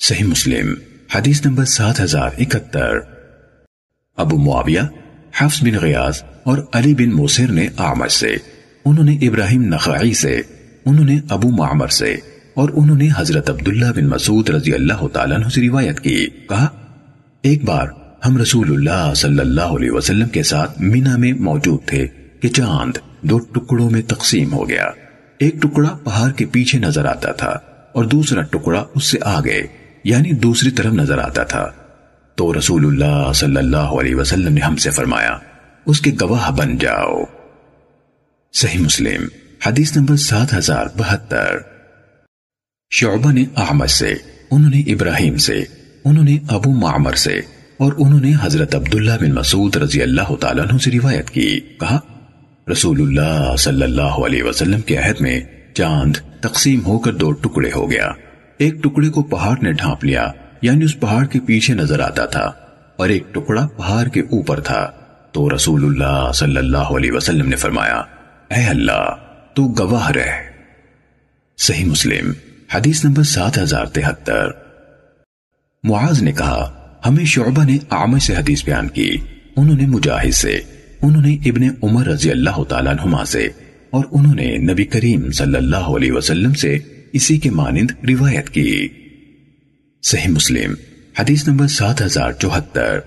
صحیح 0.00 0.24
مسلم، 0.24 0.74
حدیث 1.14 1.46
نمبر 1.46 1.64
سات 1.64 2.00
ہزار 2.00 2.30
اکہتر۔ 2.38 2.98
ابو 4.16 4.38
معاویہ، 4.38 4.80
حفظ 5.38 5.62
بن 5.62 5.74
غیاز 5.82 6.22
اور 6.44 6.58
علی 6.72 6.94
بن 6.94 7.10
موسر 7.10 7.50
نے 7.50 7.68
آمد 7.76 8.08
سے 8.08 8.36
انہوں 8.84 9.04
نے 9.04 9.16
ابراہیم 9.16 9.62
نخعی 9.62 10.14
سے، 10.14 10.40
انہوں 10.84 11.04
نے 11.04 11.20
ابو 11.28 11.50
معمر 11.50 11.88
سے، 11.88 12.16
اور 12.54 12.68
انہوں 12.74 12.96
نے 12.96 13.08
حضرت 13.16 13.50
عبداللہ 13.50 13.86
بن 13.96 14.06
مسعود 14.06 14.50
رضی 14.50 14.74
اللہ 14.74 15.06
تعالیٰ 15.12 15.36
عنہ 15.36 15.48
سے 15.48 15.68
روایت 15.68 16.00
کی۔ 16.00 16.26
کہا، 16.48 16.66
ایک 17.42 17.64
بار 17.64 17.88
ہم 18.26 18.36
رسول 18.36 18.72
اللہ 18.72 19.14
صلی 19.14 19.38
اللہ 19.38 19.60
علیہ 19.60 19.90
وسلم 19.90 20.28
کے 20.28 20.42
ساتھ 20.42 20.82
مینا 20.82 21.16
میں 21.16 21.32
موجود 21.32 21.80
تھے 21.86 22.06
کہ 22.40 22.48
چاند 22.48 22.92
دو 23.22 23.38
ٹکڑوں 23.38 23.90
میں 23.90 24.02
تقسیم 24.02 24.52
ہو 24.52 24.68
گیا۔ 24.68 24.84
ایک 25.38 25.62
ٹکڑا 25.62 25.88
پہاڑ 26.04 26.32
کے 26.32 26.44
پیچھے 26.46 26.78
نظر 26.78 27.04
آتا 27.04 27.32
تھا 27.32 27.50
اور 27.92 28.04
دوسرا 28.04 28.42
ٹکڑا 28.42 28.84
اس 28.94 29.04
سے 29.04 29.18
آگے 29.24 29.62
یعنی 30.04 30.30
دوسری 30.30 30.70
طرف 30.70 30.92
نظر 30.92 31.18
آتا 31.18 31.42
تھا۔ 31.42 31.66
تو 32.34 32.58
رسول 32.58 32.86
اللہ 32.86 33.32
صلی 33.32 33.56
اللہ 33.56 33.76
علیہ 33.76 34.14
وسلم 34.14 34.52
نے 34.54 34.60
ہم 34.60 34.76
سے 34.76 34.90
فرمایا، 34.90 35.36
اس 35.86 36.00
کے 36.00 36.10
گواہ 36.20 36.50
بن 36.50 36.78
جاؤ۔ 36.78 37.37
صحیح 38.54 38.80
مسلم، 38.80 39.24
حدیث 39.66 39.96
نمبر 39.96 40.16
سات 40.16 40.52
ہزار 40.54 40.86
بہتر۔ 40.96 41.58
شعبہ 42.92 43.32
نے 43.32 43.44
احمد 43.56 43.86
سے، 43.86 44.14
انہوں 44.50 44.70
نے 44.70 44.80
ابراہیم 44.92 45.36
سے، 45.36 45.62
انہوں 46.04 46.24
نے 46.24 46.36
ابو 46.48 46.70
معمر 46.70 47.14
سے، 47.14 47.36
اور 47.78 47.92
انہوں 47.98 48.20
نے 48.20 48.32
حضرت 48.42 48.74
عبداللہ 48.74 49.12
بن 49.20 49.34
مسعود 49.34 49.76
رضی 49.76 50.02
اللہ 50.02 50.34
تعالیٰ 50.40 50.64
عنہ 50.64 50.78
سے 50.78 50.90
روایت 50.90 51.30
کی۔ 51.30 51.48
کہا، 51.80 51.98
رسول 52.72 53.02
اللہ 53.02 53.54
صلی 53.58 53.82
اللہ 53.82 54.18
علیہ 54.26 54.42
وسلم 54.42 54.80
کے 54.80 54.96
عہد 54.96 55.20
میں 55.20 55.40
چاند 55.74 56.16
تقسیم 56.40 56.84
ہو 56.86 56.98
کر 56.98 57.14
دو 57.14 57.30
ٹکڑے 57.42 57.70
ہو 57.76 57.90
گیا۔ 57.90 58.10
ایک 58.58 58.82
ٹکڑے 58.82 59.10
کو 59.10 59.22
پہاڑ 59.28 59.56
نے 59.62 59.72
ڈھانپ 59.72 60.04
لیا 60.04 60.30
یعنی 60.62 60.84
اس 60.84 60.98
پہاڑ 61.00 61.24
کے 61.26 61.40
پیچھے 61.46 61.74
نظر 61.74 62.00
آتا 62.00 62.26
تھا، 62.26 62.50
اور 62.98 63.08
ایک 63.08 63.34
ٹکڑا 63.34 63.66
پہاڑ 63.76 64.06
کے 64.08 64.20
اوپر 64.20 64.60
تھا۔ 64.60 64.86
تو 65.34 65.48
رسول 65.54 65.84
اللہ 65.84 66.30
صلی 66.34 66.56
اللہ 66.56 66.94
علیہ 66.96 67.12
وسلم 67.12 67.48
نے 67.48 67.56
فرمایا 67.56 68.02
اے 68.48 68.64
اللہ، 68.64 69.14
تو 69.54 69.64
گواہ 69.78 70.10
رہ۔ 70.10 70.42
صحیح 71.58 71.84
مسلم، 71.84 72.32
حدیث 72.74 73.04
نمبر 73.04 73.22
سات 73.22 73.58
ہزار 73.58 73.86
تہتر۔ 73.86 74.48
معاذ 75.84 76.22
نے 76.22 76.32
کہا، 76.32 76.90
ہمیں 77.06 77.24
شعبہ 77.24 77.64
نے 77.64 77.78
عامر 77.90 78.18
سے 78.18 78.34
حدیث 78.34 78.64
بیان 78.64 78.88
کی۔ 78.88 79.16
انہوں 79.56 79.76
نے 79.76 79.86
مجاہد 79.86 80.34
سے، 80.34 80.60
انہوں 81.02 81.22
نے 81.22 81.34
ابن 81.34 81.68
عمر 81.82 82.06
رضی 82.06 82.30
اللہ 82.30 82.64
تعالیٰ 82.64 82.92
عنہما 82.92 83.24
سے، 83.24 83.48
اور 83.90 84.04
انہوں 84.12 84.34
نے 84.34 84.56
نبی 84.56 84.84
کریم 84.84 85.30
صلی 85.30 85.56
اللہ 85.56 85.76
علیہ 85.76 86.12
وسلم 86.12 86.54
سے 86.54 86.78
اسی 87.12 87.38
کے 87.38 87.50
مانند 87.50 87.90
روایت 88.08 88.50
کی۔ 88.50 88.88
صحیح 90.02 90.28
مسلم، 90.28 90.74
حدیث 91.18 91.48
نمبر 91.48 91.66
سات 91.66 92.02
ہزار 92.02 92.32
چوہتر۔ 92.32 92.98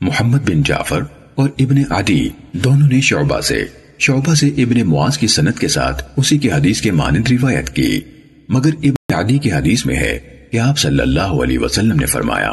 محمد 0.00 0.38
بن 0.38 0.62
جعفر 0.62 1.02
اور 1.34 1.48
ابن 1.58 1.92
عدی 1.92 2.28
دونوں 2.52 2.88
نے 2.88 3.00
شعبہ 3.00 3.40
سے 3.40 3.64
شعبہ 4.00 4.34
سے 4.34 4.48
ابن 4.48 4.88
معاذ 4.88 5.18
کی 5.18 5.26
سنت 5.26 5.58
کے 5.58 5.68
ساتھ 5.68 6.04
اسی 6.16 6.38
کی 6.38 6.52
حدیث 6.52 6.80
کے 6.80 6.92
مانند 6.92 7.30
روایت 7.30 7.70
کی۔ 7.70 8.00
مگر 8.48 8.70
ابن 8.82 9.14
عدی 9.14 9.38
کی 9.38 9.52
حدیث 9.52 9.86
میں 9.86 9.96
ہے 9.96 10.18
کہ 10.52 10.58
آپ 10.58 10.78
صلی 10.78 11.00
اللہ 11.00 11.20
علیہ 11.20 11.58
وسلم 11.58 11.96
نے 12.00 12.06
فرمایا، 12.06 12.50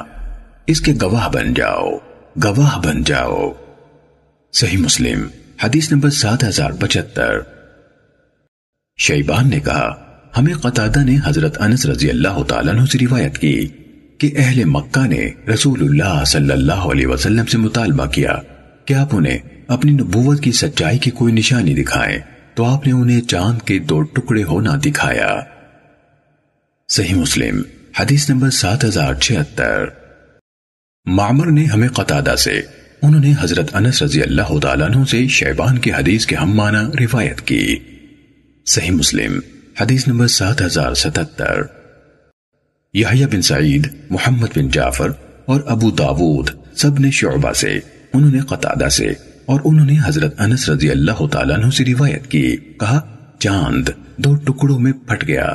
اس 0.68 0.82
کے 0.82 0.94
گواہ 1.02 1.30
بن 1.30 1.54
جاؤ، 1.54 1.98
گواہ 2.44 2.80
بن 2.80 3.04
جاؤ۔ 3.04 3.52
صحیح 4.54 4.78
مسلم، 4.78 5.28
حدیث 5.64 5.92
نمبر 5.92 6.10
سات 6.10 6.44
ہزار 6.44 6.72
پچہتر۔ 6.72 7.40
شیبان 8.98 9.50
نے 9.50 9.60
کہا، 9.60 9.94
ہمیں 10.38 10.54
قطادہ 10.54 11.04
نے 11.04 11.18
حضرت 11.26 11.62
انس 11.62 11.86
رضی 11.86 12.10
اللہ 12.10 12.44
تعالیٰ 12.44 12.76
عنہ 12.76 12.86
سے 12.86 12.98
روایت 13.02 13.38
کی 13.38 13.68
کہ 14.18 14.32
اہل 14.36 14.64
مکہ 14.64 15.08
نے 15.08 15.30
رسول 15.54 15.84
اللہ 15.84 16.24
صلی 16.26 16.52
اللہ 16.52 16.74
علیہ 16.74 17.08
وسلم 17.08 17.46
سے 17.46 17.58
مطالبہ 17.58 18.06
کیا 18.06 18.36
کہ 18.86 18.94
آپ 18.94 19.16
انہیں 19.16 19.38
اپنی 19.68 19.92
نبوت 19.92 20.44
کی 20.44 20.52
سچائی 20.52 20.98
کی 20.98 21.12
کوئی 21.12 21.34
نشانی 21.34 21.74
دکھائیں 21.74 22.18
تو 22.56 22.66
آپ 22.66 22.88
نے 22.88 22.94
انہیں 22.94 23.22
چاند 23.22 23.62
کے 23.62 23.80
دو 23.80 24.02
ٹکڑے 24.02 24.44
ہونا 24.44 24.76
دکھایا۔ 24.86 25.40
صحیح 26.90 27.16
مسلم، 27.16 27.62
حدیث 28.00 28.30
نمبر 28.30 28.50
سات 28.50 28.86
ہزار 28.86 29.14
چھہتر۔ 29.14 29.86
معمر 31.06 31.46
نے 31.52 31.66
ہمیں 31.66 31.90
قطادہ 31.90 32.36
سے، 32.38 32.62
انہوں 33.02 33.22
نے 33.22 33.34
حضرت 33.40 33.76
انس 33.76 34.02
رضی 34.02 34.22
اللہ 34.22 34.60
تعالیٰ 34.60 34.90
عنہ 34.90 35.06
سے 35.06 35.28
شیبان 35.28 35.78
کی 35.78 35.92
حدیث 35.92 36.26
کے 36.26 36.36
ہم 36.36 36.52
معنی 36.56 37.06
روایت 37.06 37.42
کی۔ 37.42 37.80
صحیح 38.66 38.92
مسلم، 38.92 39.40
حدیث 39.82 40.08
نمبر 40.08 40.28
سات 40.28 40.62
ہزار 40.62 40.94
ستتر 40.94 41.62
یحییٰ 42.94 43.28
بن 43.28 43.42
سعید، 43.42 43.94
محمد 44.10 44.48
بن 44.56 44.70
جعفر 44.70 45.10
اور 45.46 45.62
ابو 45.66 45.92
داود 45.92 46.50
سب 46.76 47.00
نے 47.00 47.12
شعبہ 47.12 47.54
سے، 47.54 47.80
انہوں 48.14 48.32
نے 48.32 48.40
قطادہ 48.40 48.90
سے۔ 48.90 49.14
اور 49.48 49.60
انہوں 49.66 49.86
نے 49.86 49.98
حضرت 50.04 50.42
انس 50.42 50.70
رضی 50.70 50.92
اللہ 50.92 51.28
تعالیٰ 51.28 51.58
عنہ 51.58 51.70
سے 51.70 51.86
روایت 51.86 52.28
کی، 52.28 52.58
کہا، 52.58 53.16
چاند 53.40 53.90
دو 54.18 54.36
ٹکڑوں 54.36 54.80
میں 54.80 54.92
پھٹ 54.92 55.28
گیا۔ 55.28 55.46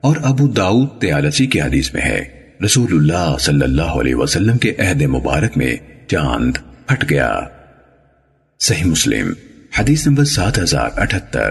اور 0.00 0.16
ابو 0.22 0.48
داؤد 0.48 1.00
تیالسی 1.00 1.46
کی 1.46 1.60
حدیث 1.60 1.94
میں 1.94 2.02
ہے، 2.02 2.50
رسول 2.64 2.92
اللہ 2.92 3.36
صلی 3.40 3.62
اللہ 3.62 3.82
علیہ 3.82 4.14
وسلم 4.14 4.58
کے 4.58 4.72
عہد 4.78 5.02
مبارک 5.02 5.56
میں 5.56 5.74
چاند 6.06 6.56
پھٹ 6.86 7.10
گیا۔ 7.10 7.40
صحیح 8.60 8.84
مسلم، 8.84 9.32
حدیث 9.78 10.06
نمبر 10.06 10.24
سات 10.24 10.58
ہزار 10.58 10.90
اٹھتر 10.96 11.50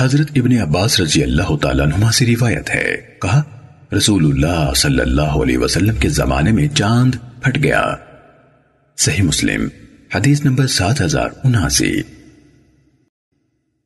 حضرت 0.00 0.30
ابن 0.36 0.58
عباس 0.58 1.00
رضی 1.00 1.22
اللہ 1.22 1.56
تعالیٰ 1.56 1.86
عنہ 1.86 2.10
سے 2.10 2.26
روایت 2.26 2.70
ہے، 2.70 2.96
کہا، 3.22 3.42
رسول 3.96 4.24
اللہ 4.24 4.72
صلی 4.76 5.00
اللہ 5.00 5.22
علیہ 5.22 5.58
وسلم 5.58 5.94
کے 5.94 6.08
زمانے 6.08 6.52
میں 6.52 6.68
چاند 6.68 7.14
پھٹ 7.42 7.58
گیا۔ 7.62 7.84
صحیح 8.98 9.22
مسلم 9.22 9.68
حدیث 10.14 10.44
نمبر 10.44 10.66
سات 10.66 11.00
ہزار 11.00 11.28
اناسی۔ 11.44 12.00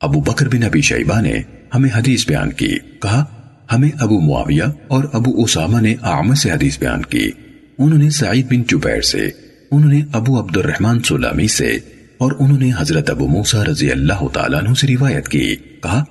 ابو 0.01 0.20
بکر 0.20 0.49
بن 0.49 0.62
ابی 0.62 0.81
شیبہ 0.81 1.20
نے 1.20 1.43
ہمیں 1.75 1.91
حدیث 1.95 2.27
بیان 2.27 2.53
کی، 2.53 2.79
کہا، 3.03 3.25
ہمیں 3.72 3.91
ابو 4.01 4.20
معاویہ 4.20 4.62
اور 4.89 5.05
ابو 5.12 5.43
اسامہ 5.43 5.81
نے 5.81 5.95
آمد 6.01 6.35
سے 6.35 6.51
حدیث 6.51 6.79
بیان 6.79 7.03
کی۔ 7.03 7.31
انہوں 7.79 7.99
نے 7.99 8.11
سعید 8.11 8.47
بن 8.51 8.62
جبیر 8.62 9.01
سے، 9.01 9.31
انہوں 9.70 9.93
نے 9.93 10.03
ابو 10.12 10.41
عبد 10.41 10.57
الرحمن 10.57 11.03
سلامی 11.03 11.49
سے، 11.49 11.79
اور 12.18 12.33
انہوں 12.39 12.59
نے 12.59 12.70
حضرت 12.79 13.11
ابو 13.11 13.29
موسیٰ 13.29 13.62
رضی 13.62 13.91
اللہ 13.93 14.29
تعالیٰ 14.33 14.62
عنہ 14.62 14.75
سے 14.75 14.87
روایت 14.87 15.29
کی۔ 15.29 15.57
کہا 15.57 16.05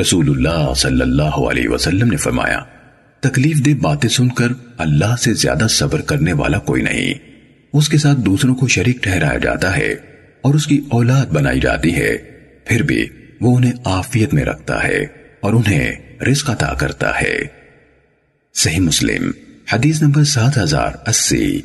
رسول 0.00 0.30
اللہ 0.30 0.74
صلی 0.74 1.00
اللہ 1.00 1.38
علیہ 1.50 1.68
وسلم 1.68 2.08
نے 2.08 2.16
فرمایا، 2.16 2.58
تکلیف 3.20 3.64
دے 3.64 3.74
باتیں 3.74 4.08
سن 4.08 4.28
کر 4.28 4.48
اللہ 4.78 5.16
سے 5.16 5.34
زیادہ 5.34 5.66
صبر 5.70 6.00
کرنے 6.00 6.32
والا 6.32 6.58
کوئی 6.58 6.82
نہیں۔ 6.82 7.27
اس 7.72 7.88
کے 7.88 7.98
ساتھ 7.98 8.20
دوسروں 8.20 8.54
کو 8.54 8.68
شریک 8.68 9.02
ٹھہرایا 9.02 9.38
جاتا 9.38 9.76
ہے 9.76 9.94
اور 10.40 10.54
اس 10.54 10.66
کی 10.66 10.80
اولاد 10.88 11.26
بنائی 11.26 11.60
جاتی 11.60 11.94
ہے۔ 11.94 12.16
پھر 12.64 12.82
بھی 12.82 13.06
وہ 13.40 13.56
انہیں 13.56 13.72
آفیت 13.84 14.34
میں 14.34 14.44
رکھتا 14.44 14.84
ہے 14.84 15.06
اور 15.40 15.52
انہیں 15.52 15.92
رزق 16.22 16.50
عطا 16.50 16.74
کرتا 16.74 17.20
ہے۔ 17.20 17.38
صحیح 18.54 18.80
مسلم، 18.80 19.30
حدیث 19.72 20.02
نمبر 20.02 20.24
سات 20.24 20.58
ہزار 20.58 20.90
اسی۔ 21.06 21.60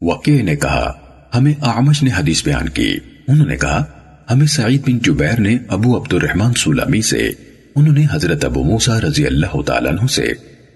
وقع 0.00 0.30
نے 0.30 0.56
کہا، 0.56 0.92
ہمیں 1.34 1.52
آمش 1.60 2.02
نے 2.02 2.10
حدیث 2.16 2.44
بیان 2.44 2.68
کی۔ 2.68 2.98
انہوں 3.28 3.46
نے 3.46 3.56
کہا، 3.56 3.84
ہمیں 4.30 4.46
سعید 4.46 4.82
بن 4.86 4.98
جبیر 4.98 5.40
نے 5.40 5.58
ابو 5.68 5.96
عبد 5.98 6.14
الرحمن 6.14 6.54
سولامی 6.54 7.02
سے، 7.02 7.30
انہوں 7.74 7.94
نے 7.94 8.06
حضرت 8.12 8.44
ابو 8.44 8.64
موسیٰ 8.64 9.00
رضی 9.00 9.26
اللہ 9.26 9.62
تعالیٰ 9.62 9.92
عنہ 9.92 10.06
سے، 10.06 10.26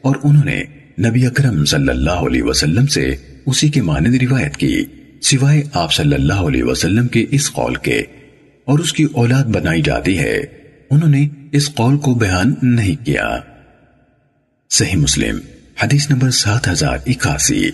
اور 0.03 0.17
انہوں 0.25 0.45
نے 0.45 0.63
نبی 1.09 1.27
اکرم 1.27 1.65
صلی 1.65 1.89
اللہ 1.89 2.11
علیہ 2.11 2.43
وسلم 2.43 2.87
سے 2.87 3.17
اسی 3.47 3.69
کے 3.69 3.83
مانند 3.83 4.15
روایت 4.15 4.57
کی، 4.57 4.85
سوائے 5.23 5.63
آپ 5.73 5.93
صلی 5.93 6.15
اللہ 6.15 6.33
علیہ 6.33 6.63
وسلم 6.63 7.09
کے 7.09 7.27
اس 7.31 7.53
قول 7.53 7.75
کے۔ 7.75 8.03
اور 8.65 8.79
اس 8.79 8.93
کی 8.93 9.05
اولاد 9.13 9.45
بنائی 9.45 9.83
جاتی 9.83 10.19
ہے۔ 10.19 10.39
انہوں 10.91 11.09
نے 11.09 11.29
اس 11.53 11.75
قول 11.75 11.99
کو 11.99 12.15
بیان 12.15 12.55
نہیں 12.63 13.07
کیا۔ 13.07 13.39
صحیح 14.71 14.97
مسلم، 14.97 15.39
حدیث 15.83 16.11
نمبر 16.11 16.31
سات 16.31 16.69
ہزار 16.69 16.99
اکاسی۔ 17.07 17.69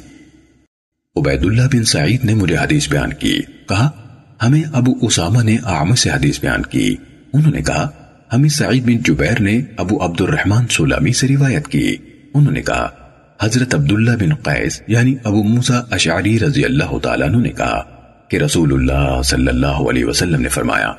عبید 1.17 1.45
اللہ 1.45 1.63
بن 1.73 1.85
سعید 1.85 2.25
نے 2.25 2.35
مجھے 2.35 2.57
حدیث 2.57 2.89
بیان 2.89 3.13
کی، 3.13 3.41
کہا، 3.69 3.91
ہمیں 4.43 4.63
ابو 4.73 5.07
اسامہ 5.07 5.43
نے 5.43 5.57
آمد 5.63 5.97
سے 5.97 6.11
حدیث 6.11 6.41
بیان 6.41 6.63
کی۔ 6.63 6.97
انہوں 7.33 7.53
نے 7.53 7.63
کہا، 7.63 7.89
ہمیں 8.33 8.49
سعید 8.49 8.85
بن 8.85 8.99
جبیر 8.99 9.41
نے 9.41 9.61
ابو 9.77 10.05
عبد 10.05 10.21
الرحمن 10.21 10.69
سولامی 10.71 11.13
سے 11.13 11.29
روایت 11.29 11.69
کی۔ 11.69 11.97
انہوں 12.35 12.53
نے 12.53 12.63
کہا 12.63 13.06
حضرت 13.41 13.75
عبداللہ 13.75 14.11
بن 14.11 14.35
قیس 14.35 14.83
یعنی 14.87 15.15
ابو 15.25 15.43
موسیٰ 15.43 15.81
اشعری 15.91 16.39
رضی 16.41 16.65
اللہ 16.65 16.99
تعالیٰ 16.99 17.29
عنہ 17.29 17.37
نے 17.37 17.51
کہا 17.51 17.83
کہ 18.29 18.37
رسول 18.37 18.73
اللہ 18.73 19.23
صلی 19.23 19.49
اللہ 19.49 19.81
علیہ 19.91 20.05
وسلم 20.05 20.41
نے 20.41 20.49
فرمایا، 20.49 20.93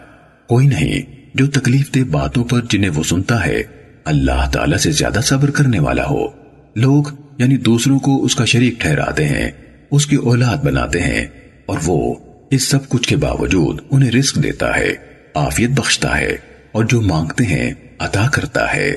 کوئی 0.49 0.67
نہیں، 0.67 1.15
جو 1.35 1.47
تکلیف 1.47 1.93
دے 1.95 2.03
باتوں 2.03 2.43
پر 2.43 2.61
جنہیں 2.69 2.89
وہ 2.95 3.03
سنتا 3.03 3.45
ہے، 3.45 3.63
اللہ 4.05 4.49
تعالیٰ 4.51 4.77
سے 4.77 4.91
زیادہ 4.91 5.19
صبر 5.23 5.51
کرنے 5.51 5.79
والا 5.79 6.05
ہو۔ 6.05 6.27
لوگ 6.75 7.03
یعنی 7.37 7.57
دوسروں 7.57 7.99
کو 7.99 8.23
اس 8.23 8.35
کا 8.35 8.45
شریک 8.45 8.79
ٹھہراتے 8.79 9.25
ہیں، 9.25 9.51
اس 9.91 10.05
کی 10.05 10.15
اولاد 10.15 10.57
بناتے 10.57 11.01
ہیں، 11.01 11.25
اور 11.65 11.77
وہ 11.85 12.15
اس 12.51 12.63
سب 12.63 12.87
کچھ 12.89 13.07
کے 13.07 13.15
باوجود 13.15 13.79
انہیں 13.91 14.11
رزق 14.11 14.43
دیتا 14.43 14.75
ہے 14.75 14.93
آفیت 15.33 15.69
بخشتا 15.69 16.17
ہے، 16.17 16.35
اور 16.71 16.85
جو 16.85 17.01
مانگتے 17.01 17.45
ہیں، 17.45 17.73
عطا 17.99 18.27
کرتا 18.33 18.73
ہے۔ 18.73 18.93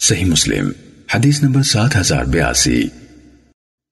صحیح 0.00 0.24
مسلم۔ 0.24 0.70
حدیث 1.14 1.42
نمبر 1.42 1.62
سات 1.62 1.96
ہزار 1.96 2.24
بیاسی۔ 2.24 2.82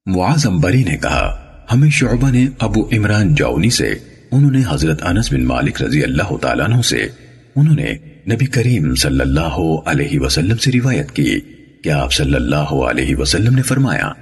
معاذ 0.07 0.47
امبری 0.47 0.85
نے 0.85 0.97
کہا، 0.97 1.45
ہمیں 1.73 1.91
شعبہ 1.91 2.31
نے 2.31 2.47
ابو 2.59 2.89
عمران 2.93 3.35
جاؤنی 3.35 3.71
سے، 3.71 3.95
انہوں 4.31 4.51
نے 4.51 4.63
حضرت 4.69 5.03
انس 5.03 5.33
بن 5.33 5.45
مالک 5.45 5.83
رضی 5.83 6.03
اللہ 6.03 6.37
تعالیٰ 6.37 6.69
عنہ 6.69 6.83
سے، 6.83 7.09
انہوں 7.57 7.75
نے 7.75 7.95
نبی 8.33 8.47
کریم 8.47 8.95
صلی 8.95 9.21
اللہ 9.21 9.59
علیہ 9.87 10.21
وسلم 10.21 10.57
سے 10.57 10.73
روایت 10.73 11.11
کی۔ 11.11 11.41
کہ 11.85 11.89
آپ 11.89 12.13
صلی 12.13 12.35
اللہ 12.35 12.57
علیہ 12.57 13.17
وسلم 13.17 13.55
نے 13.55 13.63
فرمایا، 13.63 14.13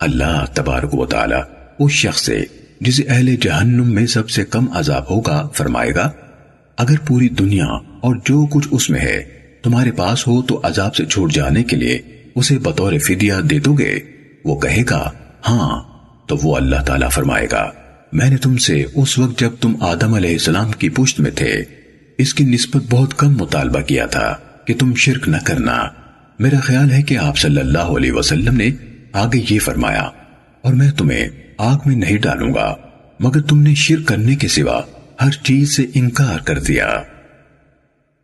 اللہ 0.00 0.44
تبارک 0.54 0.94
و 0.94 1.06
تعالی 1.06 1.36
اس 1.78 1.92
شخص 1.92 2.22
سے، 2.22 2.44
جسے 2.80 3.02
اہل 3.08 3.36
جہنم 3.36 3.90
میں 3.90 4.06
سب 4.06 4.30
سے 4.30 4.44
کم 4.44 4.72
عذاب 4.72 5.10
ہوگا، 5.10 5.48
فرمائے 5.54 5.94
گا، 5.94 6.10
اگر 6.76 6.94
پوری 7.06 7.28
دنیا 7.28 7.66
اور 8.00 8.16
جو 8.24 8.46
کچھ 8.46 8.68
اس 8.70 8.90
میں 8.90 9.00
ہے، 9.00 9.22
تمہارے 9.62 9.90
پاس 9.90 10.26
ہو 10.26 10.42
تو 10.42 10.60
عذاب 10.62 10.96
سے 10.96 11.04
چھوٹ 11.04 11.32
جانے 11.32 11.62
کے 11.62 11.76
لیے 11.76 12.21
اسے 12.36 12.58
بطور 12.58 12.92
فدیہ 12.98 13.34
دے 13.50 13.58
دو 13.58 13.72
گے۔ 13.74 13.98
وہ 14.44 14.58
کہے 14.60 14.82
گا 14.90 15.10
ہاں 15.48 15.82
تو 16.28 16.36
وہ 16.42 16.56
اللہ 16.56 16.82
تعالیٰ 16.86 17.10
فرمائے 17.10 17.46
گا، 17.52 17.70
میں 18.12 18.28
نے 18.30 18.36
تم 18.36 18.56
سے 18.56 18.84
اس 18.94 19.18
وقت 19.18 19.38
جب 19.40 19.50
تم 19.60 19.74
آدم 19.80 20.14
علیہ 20.14 20.32
السلام 20.32 20.70
کی 20.72 20.88
پشت 20.88 21.20
میں 21.20 21.30
تھے، 21.30 21.52
اس 22.18 22.34
کی 22.34 22.44
نسبت 22.44 22.82
بہت 22.90 23.18
کم 23.18 23.36
مطالبہ 23.36 23.80
کیا 23.80 24.06
تھا 24.06 24.34
کہ 24.66 24.74
تم 24.78 24.94
شرک 24.94 25.28
نہ 25.28 25.36
کرنا۔ 25.44 25.76
میرا 26.38 26.60
خیال 26.60 26.90
ہے 26.90 27.02
کہ 27.02 27.18
آپ 27.18 27.38
صلی 27.38 27.60
اللہ 27.60 27.92
علیہ 27.96 28.12
وسلم 28.12 28.56
نے 28.56 28.70
آگے 29.12 29.40
یہ 29.50 29.58
فرمایا، 29.58 30.08
اور 30.64 30.72
میں 30.72 30.90
تمہیں 30.90 31.28
آگ 31.58 31.78
میں 31.86 31.96
نہیں 31.96 32.18
ڈالوں 32.18 32.52
گا، 32.54 32.74
مگر 33.20 33.40
تم 33.40 33.60
نے 33.62 33.74
شرک 33.74 34.06
کرنے 34.08 34.36
کے 34.36 34.48
سوا 34.48 34.80
ہر 35.20 35.30
چیز 35.42 35.76
سے 35.76 35.86
انکار 35.94 36.38
کر 36.38 36.58
دیا۔ 36.58 36.88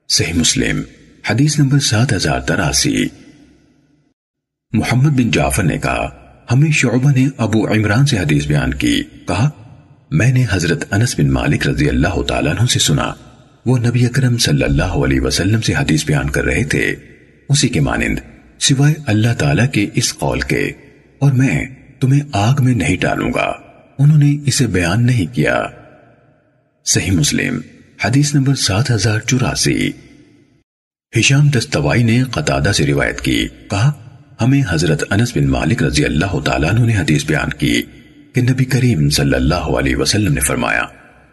صحیح 0.08 0.34
مسلم، 0.34 0.80
حدیث 1.30 1.58
نمبر 1.58 1.78
سات 1.82 2.12
ہزار 2.12 2.40
تراسی۔ 2.40 3.04
محمد 4.72 5.10
بن 5.10 5.30
جعفر 5.30 5.62
نے 5.62 5.78
کہا، 5.78 6.10
ہمیں 6.52 6.70
شعبہ 6.70 7.10
نے 7.10 7.28
ابو 7.36 7.68
عمران 7.68 8.06
سے 8.06 8.18
حدیث 8.18 8.46
بیان 8.46 8.74
کی۔ 8.74 9.02
کہا، 9.28 9.50
میں 10.10 10.32
نے 10.32 10.44
حضرت 10.50 10.92
انس 10.92 11.18
بن 11.18 11.30
مالک 11.30 11.68
رضی 11.68 11.88
اللہ 11.88 12.22
تعالیٰ 12.22 12.52
عنہ 12.52 12.66
سے 12.66 12.78
سنا۔ 12.78 13.14
وہ 13.66 13.78
نبی 13.78 14.06
اکرم 14.06 14.36
صلی 14.36 14.62
اللہ 14.62 14.82
علیہ 14.82 15.20
وسلم 15.20 15.60
سے 15.60 15.74
حدیث 15.74 16.06
بیان 16.06 16.30
کر 16.30 16.44
رہے 16.44 16.64
تھے۔ 16.64 16.96
اسی 17.48 17.68
کے 17.68 17.80
مانند، 17.80 18.18
سوائے 18.58 18.94
اللہ 19.06 19.34
تعالیٰ 19.38 19.70
کے 19.72 19.86
اس 19.94 20.14
قول 20.14 20.40
کے، 20.40 20.72
اور 21.18 21.32
میں 21.32 21.64
تمہیں 22.00 22.20
آگ 22.32 22.64
میں 22.64 22.74
نہیں 22.74 22.96
ڈالوں 22.96 23.30
گا۔ 23.34 23.52
انہوں 23.98 24.18
نے 24.18 24.36
اسے 24.46 24.66
بیان 24.66 25.06
نہیں 25.06 25.34
کیا۔ 25.34 25.62
صحیح 26.84 27.10
مسلم، 27.10 27.60
حدیث 28.04 28.34
نمبر 28.34 28.54
سات 28.54 28.90
ہزار 28.90 29.20
چوراسی۔ 29.20 29.90
ہشام 31.18 31.48
دستوائی 31.48 32.02
نے 32.02 32.22
قطادہ 32.22 32.72
سے 32.74 32.86
روایت 32.86 33.20
کی۔ 33.20 33.48
کہا 33.70 33.92
ہمیں 34.40 34.62
حضرت 34.68 35.04
انس 35.10 35.36
بن 35.36 35.46
مالک 35.46 35.82
رضی 35.82 36.04
اللہ 36.04 36.38
تعالیٰ 36.40 36.70
عنہ 36.70 36.84
نے 36.84 36.96
حدیث 36.96 37.24
بیان 37.26 37.50
کی 37.50 37.82
کہ 38.32 38.42
نبی 38.42 38.64
کریم 38.64 39.08
صلی 39.10 39.34
اللہ 39.34 39.70
علیہ 39.78 39.96
وسلم 39.96 40.32
نے 40.32 40.40
فرمایا، 40.40 40.82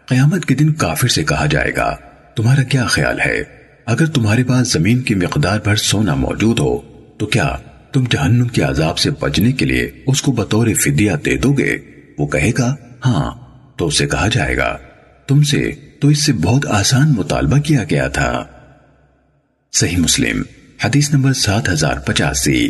قیامت 0.06 0.44
کے 0.44 0.54
دن 0.54 0.72
کافر 0.72 1.08
سے 1.08 1.24
کہا 1.24 1.46
جائے 1.46 1.72
گا، 1.76 1.96
تمہارا 2.36 2.62
کیا 2.62 2.86
خیال 2.86 3.20
ہے؟ 3.20 3.42
اگر 3.86 4.06
تمہارے 4.06 4.44
پاس 4.44 4.72
زمین 4.72 5.02
کی 5.02 5.14
مقدار 5.14 5.60
بھر 5.64 5.76
سونا 5.76 6.14
موجود 6.14 6.58
ہو، 6.60 6.78
تو 7.18 7.26
کیا 7.26 7.56
تم 7.92 8.04
جہنم 8.10 8.48
کے 8.48 8.62
عذاب 8.62 8.98
سے 8.98 9.10
بچنے 9.10 9.52
کے 9.52 9.64
لیے 9.64 9.90
اس 10.06 10.22
کو 10.22 10.32
بطور 10.32 10.66
فدیہ 10.80 11.12
دے 11.24 11.36
دو 11.36 11.52
گے؟ 11.52 11.76
وہ 12.18 12.26
کہے 12.26 12.50
گا 12.58 12.74
ہاں 13.06 13.30
تو 13.76 13.86
اسے 13.86 14.06
کہا 14.06 14.28
جائے 14.28 14.56
گا، 14.56 14.76
تم 15.26 15.42
سے 15.42 15.70
تو 16.00 16.08
اس 16.08 16.26
سے 16.26 16.32
بہت 16.32 16.66
آسان 16.66 17.14
مطالبہ 17.14 17.58
کیا 17.58 17.84
گیا 17.90 18.08
تھا۔ 18.08 18.44
صحیح 19.72 19.96
مسلم، 19.96 20.42
حدیث 20.84 21.14
نمبر 21.14 21.32
سات 21.32 21.68
ہزار 21.68 21.96
پچاسی۔ 21.98 22.68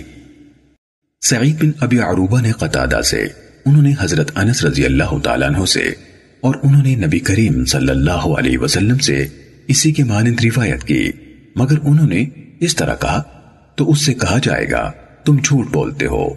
سعید 1.28 1.62
بن 1.62 1.70
ابی 1.80 1.98
عروبہ 1.98 2.40
نے 2.40 2.52
قطادہ 2.52 3.00
سے، 3.02 3.24
انہوں 3.66 3.82
نے 3.82 3.92
حضرت 4.00 4.30
انس 4.34 4.64
رضی 4.64 4.84
اللہ 4.84 5.18
تعالیٰ 5.22 5.48
عنہ 5.48 5.64
سے، 5.64 5.92
اور 6.40 6.54
انہوں 6.62 6.82
نے 6.82 6.94
نبی 6.94 7.18
کریم 7.18 7.64
صلی 7.64 7.90
اللہ 7.90 8.10
علیہ 8.10 8.58
وسلم 8.58 8.98
سے 8.98 9.26
اسی 9.68 9.92
کے 9.92 10.04
مانند 10.04 10.44
روایت 10.44 10.84
کی۔ 10.84 11.10
مگر 11.56 11.78
انہوں 11.82 12.06
نے 12.06 12.24
اس 12.60 12.76
طرح 12.76 12.94
کہا، 12.94 13.22
تو 13.74 13.90
اس 13.90 14.00
سے 14.00 14.14
کہا 14.14 14.38
جائے 14.42 14.70
گا، 14.70 14.92
تم 15.24 15.36
جھوٹ 15.44 15.66
بولتے 15.72 16.06
ہو۔ 16.06 16.28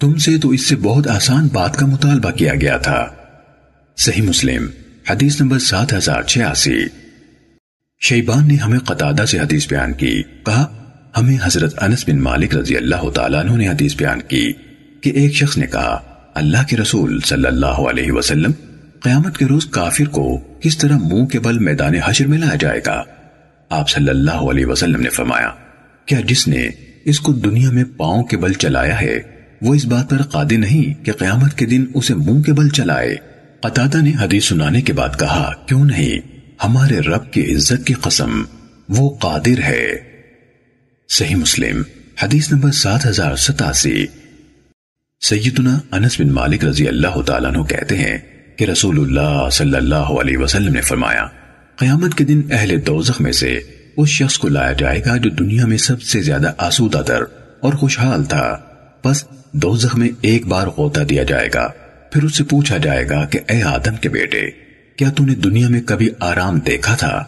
تم 0.00 0.14
سے 0.14 0.38
تو 0.38 0.48
اس 0.48 0.66
سے 0.66 0.76
بہت 0.76 1.06
آسان 1.06 1.48
بات 1.52 1.76
کا 1.76 1.86
مطالبہ 1.86 2.30
کیا 2.30 2.54
گیا 2.54 2.76
تھا۔ 2.76 3.06
صحیح 3.96 4.22
مسلم، 4.22 4.66
حدیث 5.10 5.40
نمبر 5.40 5.58
سات 5.58 5.92
ہزار 5.92 6.22
چھیاسی۔ 6.22 6.78
شیبان 8.00 8.48
نے 8.48 8.54
ہمیں 8.54 8.78
قطادہ 8.78 9.24
سے 9.24 9.38
حدیث 9.38 9.68
بیان 9.68 9.92
کی، 9.92 10.22
کہا 10.22 10.77
ہمیں 11.14 11.36
حضرت 11.42 11.82
انس 11.82 12.08
بن 12.08 12.20
مالک 12.20 12.54
رضی 12.56 12.76
اللہ 12.76 13.08
تعالیٰ 13.10 13.40
عنہ 13.40 13.56
نے 13.56 13.68
حدیث 13.68 13.96
بیان 13.96 14.20
کی 14.20 14.52
کہ 15.00 15.10
ایک 15.10 15.34
شخص 15.34 15.56
نے 15.58 15.66
کہا، 15.66 15.98
اللہ 16.34 16.66
کے 16.68 16.76
رسول 16.76 17.20
صلی 17.20 17.46
اللہ 17.46 17.80
علیہ 17.90 18.12
وسلم 18.12 18.52
قیامت 19.02 19.38
کے 19.38 19.44
روز 19.44 19.66
کافر 19.66 20.08
کو 20.08 20.38
کس 20.60 20.78
طرح 20.78 20.96
منہ 20.96 21.24
کے 21.24 21.40
بل 21.40 21.58
میدان 21.58 21.94
حشر 21.94 22.26
میں 22.26 22.38
لایا 22.38 22.54
جائے 22.54 22.80
گا؟ 22.86 23.02
آپ 23.70 23.88
صلی 23.88 24.08
اللہ 24.08 24.44
علیہ 24.50 24.66
وسلم 24.66 25.00
نے 25.00 25.08
فرمایا، 25.08 25.50
کیا 26.06 26.20
جس 26.20 26.48
نے 26.48 26.68
اس 27.04 27.20
کو 27.20 27.32
دنیا 27.32 27.70
میں 27.70 27.84
پاؤں 27.96 28.22
کے 28.24 28.36
بل 28.36 28.52
چلایا 28.52 29.00
ہے، 29.00 29.18
وہ 29.62 29.74
اس 29.74 29.84
بات 29.84 30.10
پر 30.10 30.22
قادر 30.22 30.58
نہیں 30.58 31.04
کہ 31.04 31.12
قیامت 31.12 31.54
کے 31.54 31.66
دن 31.66 31.84
اسے 31.94 32.14
منہ 32.14 32.42
کے 32.42 32.52
بل 32.52 32.68
چلائے؟ 32.68 33.16
قطادہ 33.60 34.02
نے 34.02 34.12
حدیث 34.20 34.44
سنانے 34.44 34.80
کے 34.80 34.92
بعد 34.92 35.18
کہا، 35.18 35.52
کیوں 35.66 35.84
نہیں؟ 35.84 36.26
ہمارے 36.64 36.98
رب 37.00 37.32
کی 37.32 37.54
عزت 37.54 37.86
کی 37.86 37.94
قسم، 37.94 38.42
وہ 38.88 39.16
قادر 39.18 39.62
ہے۔ 39.62 40.07
صحیح 41.10 41.36
مسلم، 41.36 41.82
حدیث 42.22 42.52
نمبر 42.52 42.72
سات 42.72 43.06
ہزار 43.06 43.36
ستاسی۔ 43.36 44.06
سیدنا 45.20 45.78
انس 45.92 46.20
بن 46.20 46.28
مالک 46.28 46.64
رضی 46.64 46.88
اللہ 46.88 47.20
تعالیٰ 47.22 47.50
عنہ 47.50 47.62
کہتے 47.62 47.96
ہیں 47.96 48.18
کہ 48.56 48.64
رسول 48.64 48.98
اللہ 48.98 49.48
صلی 49.52 49.76
اللہ 49.76 50.12
علیہ 50.20 50.38
وسلم 50.38 50.72
نے 50.72 50.80
فرمایا، 50.80 51.26
قیامت 51.76 52.14
کے 52.14 52.24
دن 52.24 52.42
اہل 52.50 52.86
دوزخ 52.86 53.20
میں 53.20 53.32
سے 53.32 53.60
اس 53.96 54.08
شخص 54.08 54.38
کو 54.38 54.48
لایا 54.48 54.72
جائے 54.72 55.02
گا 55.06 55.16
جو 55.16 55.30
دنیا 55.30 55.66
میں 55.66 55.78
سب 55.78 56.02
سے 56.02 56.22
زیادہ 56.22 56.52
آسودہ 56.58 57.02
در 57.08 57.22
اور 57.60 57.72
خوشحال 57.72 58.24
تھا۔ 58.24 58.56
بس 59.04 59.24
دوزخ 59.52 59.96
میں 59.96 60.08
ایک 60.20 60.46
بار 60.46 60.66
غوطہ 60.66 61.00
دیا 61.00 61.22
جائے 61.22 61.48
گا، 61.54 61.68
پھر 62.12 62.22
اس 62.22 62.36
سے 62.36 62.44
پوچھا 62.44 62.76
جائے 62.76 63.08
گا 63.08 63.24
کہ 63.24 63.40
اے 63.48 63.62
آدم 63.62 63.96
کے 63.96 64.08
بیٹے، 64.08 64.50
کیا 64.96 65.10
تو 65.10 65.24
نے 65.24 65.34
دنیا 65.34 65.68
میں 65.68 65.80
کبھی 65.80 66.10
آرام 66.20 66.58
دیکھا 66.58 66.94
تھا؟ 66.94 67.24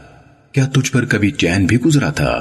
کیا 0.53 0.67
تجھ 0.67 0.93
پر 0.93 1.05
کبھی 1.05 1.31
چین 1.31 1.67
بھی 1.67 1.81
گزرا 1.81 2.11
تھا؟ 2.11 2.41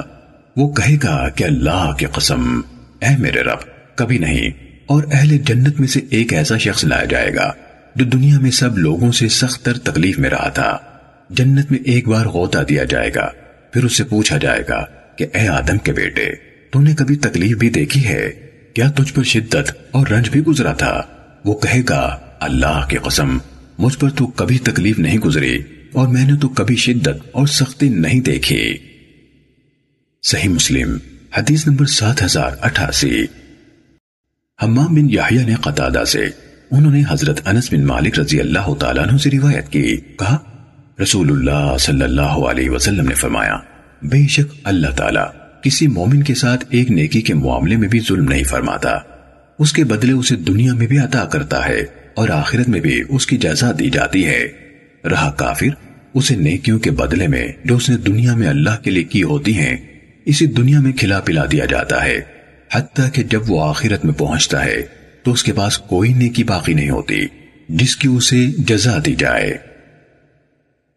وہ 0.56 0.72
کہے 0.72 0.96
گا 1.02 1.28
کہ 1.28 1.44
اللہ 1.44 1.92
کی 1.98 2.06
قسم، 2.06 2.60
اے 3.00 3.16
میرے 3.18 3.40
رب، 3.40 3.58
کبھی 3.94 4.18
نہیں، 4.18 4.50
اور 4.86 5.02
اہل 5.12 5.38
جنت 5.38 5.80
میں 5.80 5.88
سے 5.88 6.00
ایک 6.10 6.32
ایسا 6.32 6.56
شخص 6.58 6.84
لایا 6.84 7.04
جائے 7.04 7.34
گا 7.34 7.52
جو 7.94 8.04
دنیا 8.04 8.38
میں 8.40 8.50
سب 8.50 8.78
لوگوں 8.78 9.12
سے 9.12 9.28
سخت 9.28 9.64
تر 9.64 9.78
تکلیف 9.78 10.18
میں 10.18 10.30
رہا 10.30 10.48
تھا۔ 10.48 10.78
جنت 11.30 11.70
میں 11.70 11.78
ایک 11.84 12.08
بار 12.08 12.26
غوطہ 12.26 12.58
دیا 12.68 12.84
جائے 12.84 13.10
گا، 13.14 13.28
پھر 13.72 13.84
اس 13.84 13.96
سے 13.96 14.04
پوچھا 14.04 14.38
جائے 14.38 14.62
گا 14.68 14.84
کہ، 15.16 15.26
اے 15.34 15.48
آدم 15.48 15.78
کے 15.78 15.92
بیٹے، 15.92 16.26
تو 16.70 16.80
نے 16.80 16.94
کبھی 16.94 17.16
تکلیف 17.16 17.56
بھی 17.56 17.70
دیکھی 17.70 18.04
ہے؟ 18.04 18.30
کیا 18.74 18.90
تجھ 18.90 19.14
پر 19.14 19.22
شدت 19.22 19.72
اور 19.90 20.06
رنج 20.06 20.28
بھی 20.28 20.40
گزرا 20.40 20.72
تھا؟ 20.72 21.02
وہ 21.44 21.54
کہے 21.54 21.82
گا، 21.88 22.18
اللہ 22.40 22.86
کی 22.88 22.96
قسم، 22.96 23.38
مجھ 23.78 23.98
پر 23.98 24.10
تو 24.10 24.26
کبھی 24.26 24.58
تکلیف 24.58 24.98
نہیں 24.98 25.18
گزری، 25.18 25.58
اور 25.92 26.08
میں 26.08 26.24
نے 26.24 26.36
تو 26.40 26.48
کبھی 26.48 26.76
شدت 26.76 27.28
اور 27.32 27.46
سختی 27.46 27.88
نہیں 27.88 28.20
دیکھی۔ 28.20 28.76
صحیح 30.22 30.48
مسلم، 30.48 30.96
حدیث 31.36 31.66
نمبر 31.66 31.86
سات 31.86 32.22
ہزار 32.22 32.50
اٹھاسی۔ 32.60 33.22
حمام 34.62 34.94
بن 34.94 35.10
یحییٰ 35.10 35.44
نے 35.44 35.54
قطادہ 35.54 36.04
سے، 36.04 36.24
انہوں 36.70 36.92
نے 36.92 37.02
حضرت 37.10 37.48
انس 37.48 37.72
بن 37.72 37.86
مالک 37.86 38.18
رضی 38.18 38.40
اللہ 38.40 38.74
تعالیٰ 38.74 39.08
عنہ 39.08 39.16
سے 39.16 39.30
روایت 39.30 39.68
کی، 39.68 39.96
کہا، 39.96 40.38
رسول 41.02 41.30
اللہ 41.30 41.76
صلی 41.80 42.02
اللہ 42.02 42.20
علیہ 42.22 42.70
وسلم 42.70 43.08
نے 43.08 43.14
فرمایا، 43.14 43.56
بے 44.02 44.28
شک 44.28 44.54
اللہ 44.64 44.86
تعالیٰ 44.86 45.26
کسی 45.62 45.86
مومن 45.86 46.22
کے 46.22 46.34
ساتھ 46.34 46.64
ایک 46.70 46.90
نیکی 46.90 47.20
کے 47.20 47.34
معاملے 47.34 47.76
میں 47.76 47.88
بھی 47.88 48.00
ظلم 48.08 48.24
نہیں 48.24 48.44
فرماتا۔ 48.44 48.98
اس 49.58 49.72
کے 49.72 49.84
بدلے 49.84 50.12
اسے 50.12 50.36
دنیا 50.36 50.74
میں 50.74 50.86
بھی 50.86 50.98
عطا 50.98 51.24
کرتا 51.24 51.68
ہے 51.68 51.80
اور 52.14 52.28
آخرت 52.28 52.68
میں 52.68 52.80
بھی 52.80 53.02
اس 53.08 53.26
کی 53.26 53.36
جزا 53.36 53.70
دی 53.78 53.90
جاتی 53.90 54.26
ہے۔ 54.26 54.48
رہا 55.04 55.30
کافر، 55.30 55.74
اسے 56.14 56.36
نیکیوں 56.36 56.78
کے 56.78 56.90
بدلے 56.90 57.26
میں 57.26 57.48
جو 57.64 57.76
اس 57.76 57.90
نے 57.90 57.96
دنیا 57.96 58.36
میں 58.36 58.48
اللہ 58.48 58.82
کے 58.82 58.90
لیے 58.90 59.04
کی 59.04 59.22
ہوتی 59.22 59.58
ہیں 59.58 59.89
اسی 60.30 60.46
دنیا 60.46 60.80
میں 60.80 60.92
کھلا 60.92 61.20
پلا 61.20 61.44
دیا 61.52 61.64
جاتا 61.64 62.04
ہے، 62.04 62.20
حتیٰ 62.72 63.12
کہ 63.12 63.22
جب 63.22 63.50
وہ 63.50 63.68
آخرت 63.68 64.04
میں 64.04 64.14
پہنچتا 64.14 64.64
ہے، 64.64 64.82
تو 65.22 65.32
اس 65.32 65.42
کے 65.44 65.52
پاس 65.52 65.78
کوئی 65.78 66.12
نیکی 66.12 66.44
باقی 66.44 66.74
نہیں 66.74 66.90
ہوتی، 66.90 67.20
جس 67.68 67.96
کی 67.96 68.08
اسے 68.08 68.46
جزا 68.58 68.98
دی 69.06 69.14
جائے۔ 69.14 69.56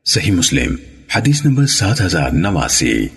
صحیح 0.05 0.31
مسلم، 0.31 0.75
حدیث 1.15 1.45
نمبر 1.45 1.65
سات 1.65 2.01
ہزار 2.01 2.29
نواسی۔ 2.29 3.07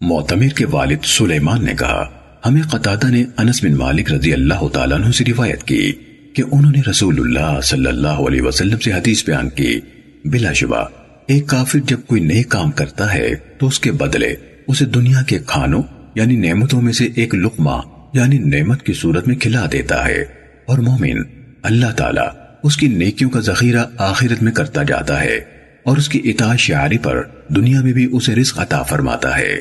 معتمر 0.00 0.48
کے 0.48 0.66
والد 0.70 1.04
سلیمان 1.04 1.64
نے 1.64 1.74
کہا، 1.78 2.10
ہمیں 2.46 2.62
قطادہ 2.62 3.06
نے 3.06 3.24
انس 3.38 3.64
بن 3.64 3.74
مالک 3.74 4.12
رضی 4.12 4.32
اللہ 4.32 4.68
تعالیٰ 4.68 5.00
عنہ 5.00 5.10
سے 5.10 5.24
روایت 5.24 5.62
کی 5.62 5.92
کہ 6.34 6.42
انہوں 6.52 6.72
نے 6.72 6.80
رسول 6.90 7.20
اللہ 7.20 7.60
صلی 7.60 7.86
اللہ 7.86 8.22
علیہ 8.28 8.42
وسلم 8.42 8.78
سے 8.78 8.92
حدیث 8.92 9.24
بیان 9.24 9.50
کی۔ 9.50 9.80
بلا 10.24 10.52
شبہ، 10.52 10.84
ایک 11.26 11.46
کافر 11.46 11.78
جب 11.78 12.00
کوئی 12.06 12.20
نئے 12.20 12.42
کام 12.42 12.70
کرتا 12.70 13.14
ہے، 13.14 13.34
تو 13.58 13.66
اس 13.66 13.80
کے 13.80 13.92
بدلے 13.92 14.34
اسے 14.70 14.84
دنیا 14.84 15.22
کے 15.22 15.38
کھانوں 15.46 15.82
یعنی 16.14 16.36
نعمتوں 16.36 16.82
میں 16.82 16.92
سے 16.92 17.08
ایک 17.14 17.34
لقمہ 17.34 17.80
یعنی 18.12 18.38
نعمت 18.38 18.82
کی 18.82 18.92
صورت 18.92 19.28
میں 19.28 19.36
کھلا 19.36 19.66
دیتا 19.72 20.06
ہے۔ 20.06 20.24
اور 20.66 20.78
مومن 20.78 21.22
اللہ 21.62 21.92
تعالیٰ 21.96 22.28
اس 22.62 22.76
کی 22.76 22.88
نیکیوں 22.88 23.30
کا 23.30 23.40
ذخیرہ 23.40 23.84
آخرت 23.98 24.42
میں 24.42 24.52
کرتا 24.52 24.82
جاتا 24.82 25.20
ہے 25.20 25.36
اور 25.82 25.96
اس 25.96 26.08
کی 26.08 26.20
اطاع 26.24 26.56
شعاری 26.56 26.98
پر 26.98 27.22
دنیا 27.48 27.80
میں 27.80 27.92
بھی 27.92 28.08
اسے 28.12 28.34
رزق 28.34 28.58
عطا 28.58 28.82
فرماتا 28.82 29.36
ہے۔ 29.36 29.58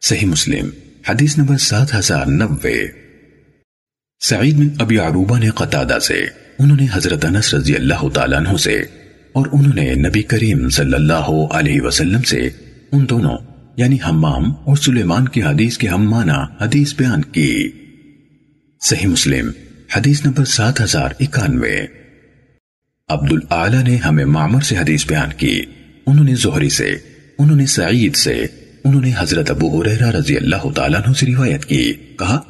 صحیح 0.00 0.26
مسلم، 0.26 0.68
حدیث 1.08 1.38
نمبر 1.38 1.56
سات 1.56 1.94
ہزار 1.94 2.26
نوے۔ 2.26 2.86
سعید 4.20 4.56
بن 4.56 4.68
ابی 4.78 4.98
عروبہ 4.98 5.38
نے 5.38 5.48
قطادہ 5.48 5.98
سے، 5.98 6.26
انہوں 6.58 6.76
نے 6.80 6.86
حضرت 6.92 7.24
انس 7.24 7.54
رضی 7.54 7.76
اللہ 7.76 8.08
تعالیٰ 8.14 8.38
عنہ 8.38 8.56
سے 8.56 8.76
اور 9.32 9.46
انہوں 9.52 9.74
نے 9.74 9.94
نبی 9.94 10.22
کریم 10.22 10.68
صلی 10.68 10.94
اللہ 10.94 11.46
علیہ 11.52 11.80
وسلم 11.80 12.22
سے 12.22 12.48
ان 12.92 13.08
دونوں 13.10 13.38
یعنی 13.78 13.96
حمام 14.08 14.50
اور 14.50 14.76
سلیمان 14.76 15.28
کی 15.28 15.42
حدیث 15.42 15.78
کے 15.78 15.88
ہم 15.88 16.10
مانا 16.10 16.46
حدیث 16.60 16.94
بیان 16.94 17.22
کی۔ 17.22 17.68
صحیح 18.80 19.06
مسلم، 19.06 19.50
حدیث 19.96 20.24
نمبر 20.24 20.44
سات 20.44 20.80
ہزار 20.80 21.08
اکانوے۔ 21.20 21.80
عبد 23.08 23.32
العلی 23.32 23.90
نے 23.90 23.96
ہمیں 23.96 24.24
معمر 24.24 24.60
سے 24.60 24.78
حدیث 24.78 25.06
بیان 25.06 25.28
کی۔ 25.36 25.60
انہوں 26.06 26.24
نے 26.24 26.34
زہری 26.34 26.68
سے، 26.68 26.90
انہوں 27.38 27.56
نے 27.56 27.66
سعید 27.66 28.16
سے، 28.16 28.46
انہوں 28.84 29.00
نے 29.00 29.12
حضرت 29.18 29.50
ابو 29.50 29.82
حریرہ 29.82 30.10
رضی 30.10 30.36
اللہ 30.36 30.70
تعالیٰ 30.74 31.00
عنہ 31.06 31.12
سے 31.12 31.26
روایت 31.26 31.64
کی۔ 31.64 31.92
کہا، 31.92 32.40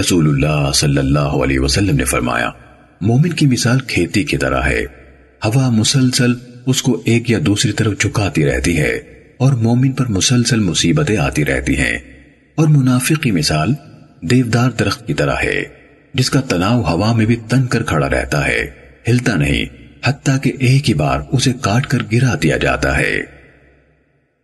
رسول 0.00 0.28
اللہ 0.28 0.72
صلی 0.74 0.98
اللہ 0.98 1.18
علیہ 1.18 1.58
وسلم 1.58 1.96
نے 1.96 2.04
فرمایا، 2.04 2.50
مومن 3.00 3.30
کی 3.30 3.46
مثال 3.46 3.80
کھیتی 3.80 4.22
کی 4.22 4.36
طرح 4.36 4.62
ہے۔ 4.62 4.82
ہوا 5.44 5.70
مسلسل 5.70 6.32
اس 6.66 6.82
کو 6.82 7.02
ایک 7.04 7.30
یا 7.30 7.38
دوسری 7.46 7.72
طرف 7.72 8.00
جھکاتی 8.00 8.46
رہتی 8.46 8.80
ہے۔ 8.80 9.11
اور 9.42 9.52
مومن 9.52 9.92
پر 9.92 10.06
مسلسل 10.06 10.60
مصیبتیں 10.60 11.16
آتی 11.16 11.44
رہتی 11.44 11.78
ہیں۔ 11.78 11.98
اور 12.54 12.68
منافق 12.68 13.22
کی 13.22 13.30
مثال 13.30 13.74
دیودار 14.20 14.70
درخت 14.70 15.06
کی 15.06 15.14
طرح 15.14 15.34
ہے، 15.44 15.62
جس 16.14 16.30
کا 16.30 16.40
تناؤ 16.40 16.82
ہوا 16.82 17.12
میں 17.12 17.26
بھی 17.26 17.36
تن 17.48 17.66
کر 17.66 17.82
کھڑا 17.82 18.10
رہتا 18.10 18.46
ہے، 18.46 18.70
ہلتا 19.08 19.36
نہیں، 19.36 19.64
حتیٰ 20.04 20.40
کہ 20.42 20.52
ایک 20.58 20.88
ہی 20.88 20.94
بار 20.94 21.20
اسے 21.32 21.52
کاٹ 21.60 21.86
کر 21.86 21.98
گرا 22.12 22.34
دیا 22.42 22.56
جاتا 22.56 22.98
ہے۔ 22.98 23.20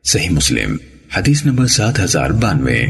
صحیح 0.05 0.31
مسلم، 0.31 0.77
حدیث 1.17 1.47
نمبر 1.47 1.67
سات 1.67 2.01
ہزار 2.01 2.31
بانوے۔ 2.31 2.85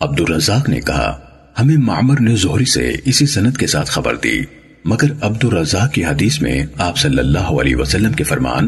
عبد 0.00 0.20
الرزاق 0.20 0.68
نے 0.68 0.80
کہا، 0.80 1.20
ہمیں 1.58 1.76
معمر 1.76 2.20
نے 2.20 2.36
زہری 2.36 2.64
سے 2.64 2.92
اسی 3.04 3.26
سنت 3.26 3.58
کے 3.58 3.66
ساتھ 3.66 3.90
خبر 3.90 4.16
دی، 4.16 4.40
مگر 4.84 5.12
عبد 5.20 5.44
الرزاق 5.44 5.92
کی 5.92 6.04
حدیث 6.04 6.42
میں 6.42 6.66
آپ 6.76 6.98
صلی 6.98 7.18
اللہ 7.18 7.38
علیہ 7.38 7.76
وسلم 7.76 8.12
کے 8.12 8.24
فرمان 8.24 8.66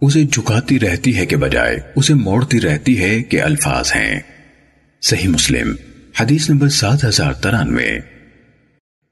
اسے 0.00 0.24
جھکاتی 0.24 0.80
رہتی 0.80 1.16
ہے 1.16 1.26
کہ 1.26 1.36
بجائے 1.36 1.76
اسے 1.96 2.14
موڑتی 2.14 2.60
رہتی 2.60 3.00
ہے 3.00 3.22
کہ 3.22 3.42
الفاظ 3.42 3.92
ہیں۔ 3.96 4.20
صحیح 5.02 5.28
مسلم، 5.28 5.74
حدیث 6.20 6.50
نمبر 6.50 6.68
سات 6.68 7.04
ہزار 7.04 7.32
ترانوے۔ 7.32 7.98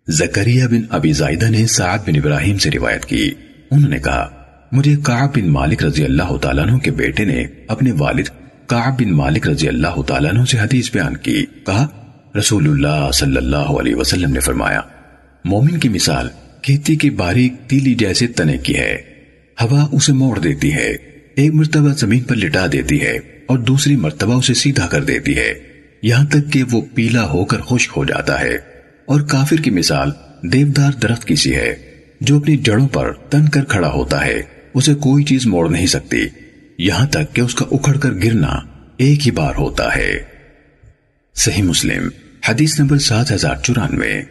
زکریہ 0.08 0.64
بن 0.64 0.80
ابی 0.90 1.12
زائدہ 1.12 1.46
نے 1.46 1.66
سعد 1.66 1.98
بن 1.98 2.16
ابراہیم 2.16 2.58
سے 2.58 2.70
روایت 2.70 3.04
کی۔ 3.04 3.30
انہوں 3.70 3.90
نے 3.90 3.98
کہا، 3.98 4.28
مجھے 4.72 4.96
کعب 5.02 5.36
بن 5.36 5.48
مالک 5.48 5.84
رضی 5.84 6.04
اللہ 6.04 6.36
تعالیٰ 6.36 6.66
عنہ 6.66 6.76
کے 6.76 6.90
بیٹے 6.90 7.24
نے 7.24 7.44
اپنے 7.68 7.92
والد 7.92 8.28
کعب 8.66 9.02
بن 9.02 9.10
مالک 9.10 9.48
رضی 9.48 9.68
اللہ 9.68 10.02
تعالیٰ 10.02 10.30
عنہ 10.30 10.44
سے 10.44 10.58
حدیث 10.58 10.92
بیان 10.92 11.16
کی۔ 11.16 11.46
کہا، 11.66 11.86
رسول 12.38 12.68
اللہ 12.68 13.10
صلی 13.14 13.36
اللہ 13.36 13.56
علیہ 13.56 13.94
وسلم 13.94 14.32
نے 14.32 14.40
فرمایا، 14.40 14.80
مومن 15.44 15.78
کی 15.78 15.88
مثال 15.88 16.28
کھیتی 16.62 16.96
کی 16.96 17.10
باریک 17.10 17.52
تیلی 17.66 17.94
جیسے 17.94 18.26
تنے 18.26 18.58
کی 18.58 18.76
ہے۔ 18.76 19.15
ہوا 19.60 19.88
اسے 19.92 20.12
موڑ 20.12 20.38
دیتی 20.38 20.74
ہے۔ 20.74 20.90
ایک 21.34 21.54
مرتبہ 21.54 21.88
زمین 21.88 22.22
پر 22.22 22.36
لٹا 22.36 22.66
دیتی 22.72 23.02
ہے 23.02 23.18
اور 23.46 23.58
دوسری 23.58 23.96
مرتبہ 23.96 24.34
اسے 24.34 24.54
سیدھا 24.54 24.86
کر 24.86 25.04
دیتی 25.04 25.36
ہے۔ 25.36 25.54
یہاں 26.02 26.24
تک 26.24 26.52
کہ 26.52 26.64
وہ 26.70 26.80
پیلا 26.94 27.30
ہو 27.30 27.44
کر 27.44 27.60
خشک 27.60 27.92
ہو 27.96 28.04
جاتا 28.04 28.40
ہے۔ 28.40 28.54
اور 29.06 29.20
کافر 29.20 29.56
کی 29.56 29.70
مثال 29.70 30.10
دیودار 30.42 30.92
درخت 30.92 31.24
کی 31.24 31.36
سی 31.36 31.56
ہے، 31.56 31.76
جو 32.20 32.36
اپنی 32.36 32.56
جڑوں 32.56 32.88
پر 32.88 33.12
تن 33.12 33.48
کر 33.48 33.64
کھڑا 33.64 33.88
ہوتا 33.88 34.24
ہے۔ 34.24 34.42
اسے 34.74 34.94
کوئی 34.94 35.24
چیز 35.24 35.46
موڑ 35.46 35.70
نہیں 35.70 35.86
سکتی۔ 35.86 36.26
یہاں 36.78 37.06
تک 37.06 37.34
کہ 37.34 37.40
اس 37.40 37.54
کا 37.54 37.64
اکھڑ 37.70 37.98
کر 37.98 38.12
گرنا 38.12 38.56
ایک 38.96 39.26
ہی 39.26 39.30
بار 39.30 39.54
ہوتا 39.58 39.96
ہے۔ 39.96 40.18
صحیح 41.34 41.62
مسلم، 41.62 42.08
حدیث 42.48 42.80
نمبر 42.80 42.98
سات 42.98 43.32
ہزار 43.32 43.56
چورانوے۔ 43.62 44.22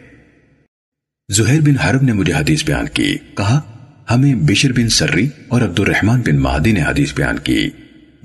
زہر 1.32 1.60
بن 1.60 1.78
حرب 1.78 2.02
نے 2.02 2.12
مجھے 2.12 2.32
حدیث 2.32 2.64
بیان 2.64 2.86
کی، 2.88 3.16
کہا 3.36 3.75
ہمیں 4.10 4.34
بشر 4.34 4.72
بن 4.72 4.88
سری 4.88 5.28
اور 5.48 5.62
عبد 5.62 5.80
الرحمن 5.80 6.20
بن 6.20 6.36
مہدی 6.36 6.72
نے 6.72 6.82
حدیث 6.82 7.14
بیان 7.14 7.38
کی۔ 7.38 7.68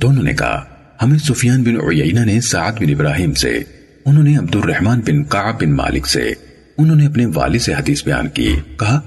دونوں 0.01 0.23
نے 0.23 0.33
کہا، 0.33 0.65
ہمیں 1.01 1.17
سفیان 1.17 1.63
بن 1.63 1.75
عیینہ 1.75 2.19
نے 2.19 2.41
سعد 2.41 2.71
بن 2.71 2.89
ابراہیم 2.89 3.33
سے، 3.33 3.59
انہوں 4.05 4.23
نے 4.23 4.37
عبد 4.37 4.55
الرحمن 4.55 4.99
بن 4.99 5.23
قعب 5.23 5.61
بن 5.61 5.71
مالک 5.71 6.07
سے، 6.07 6.33
انہوں 6.77 6.95
نے 6.95 7.05
اپنے 7.05 7.25
والد 7.25 7.59
سے 7.59 7.73
حدیث 7.73 8.03
بیان 8.03 8.27
کی۔ 8.27 8.55
کہا، 8.79 8.99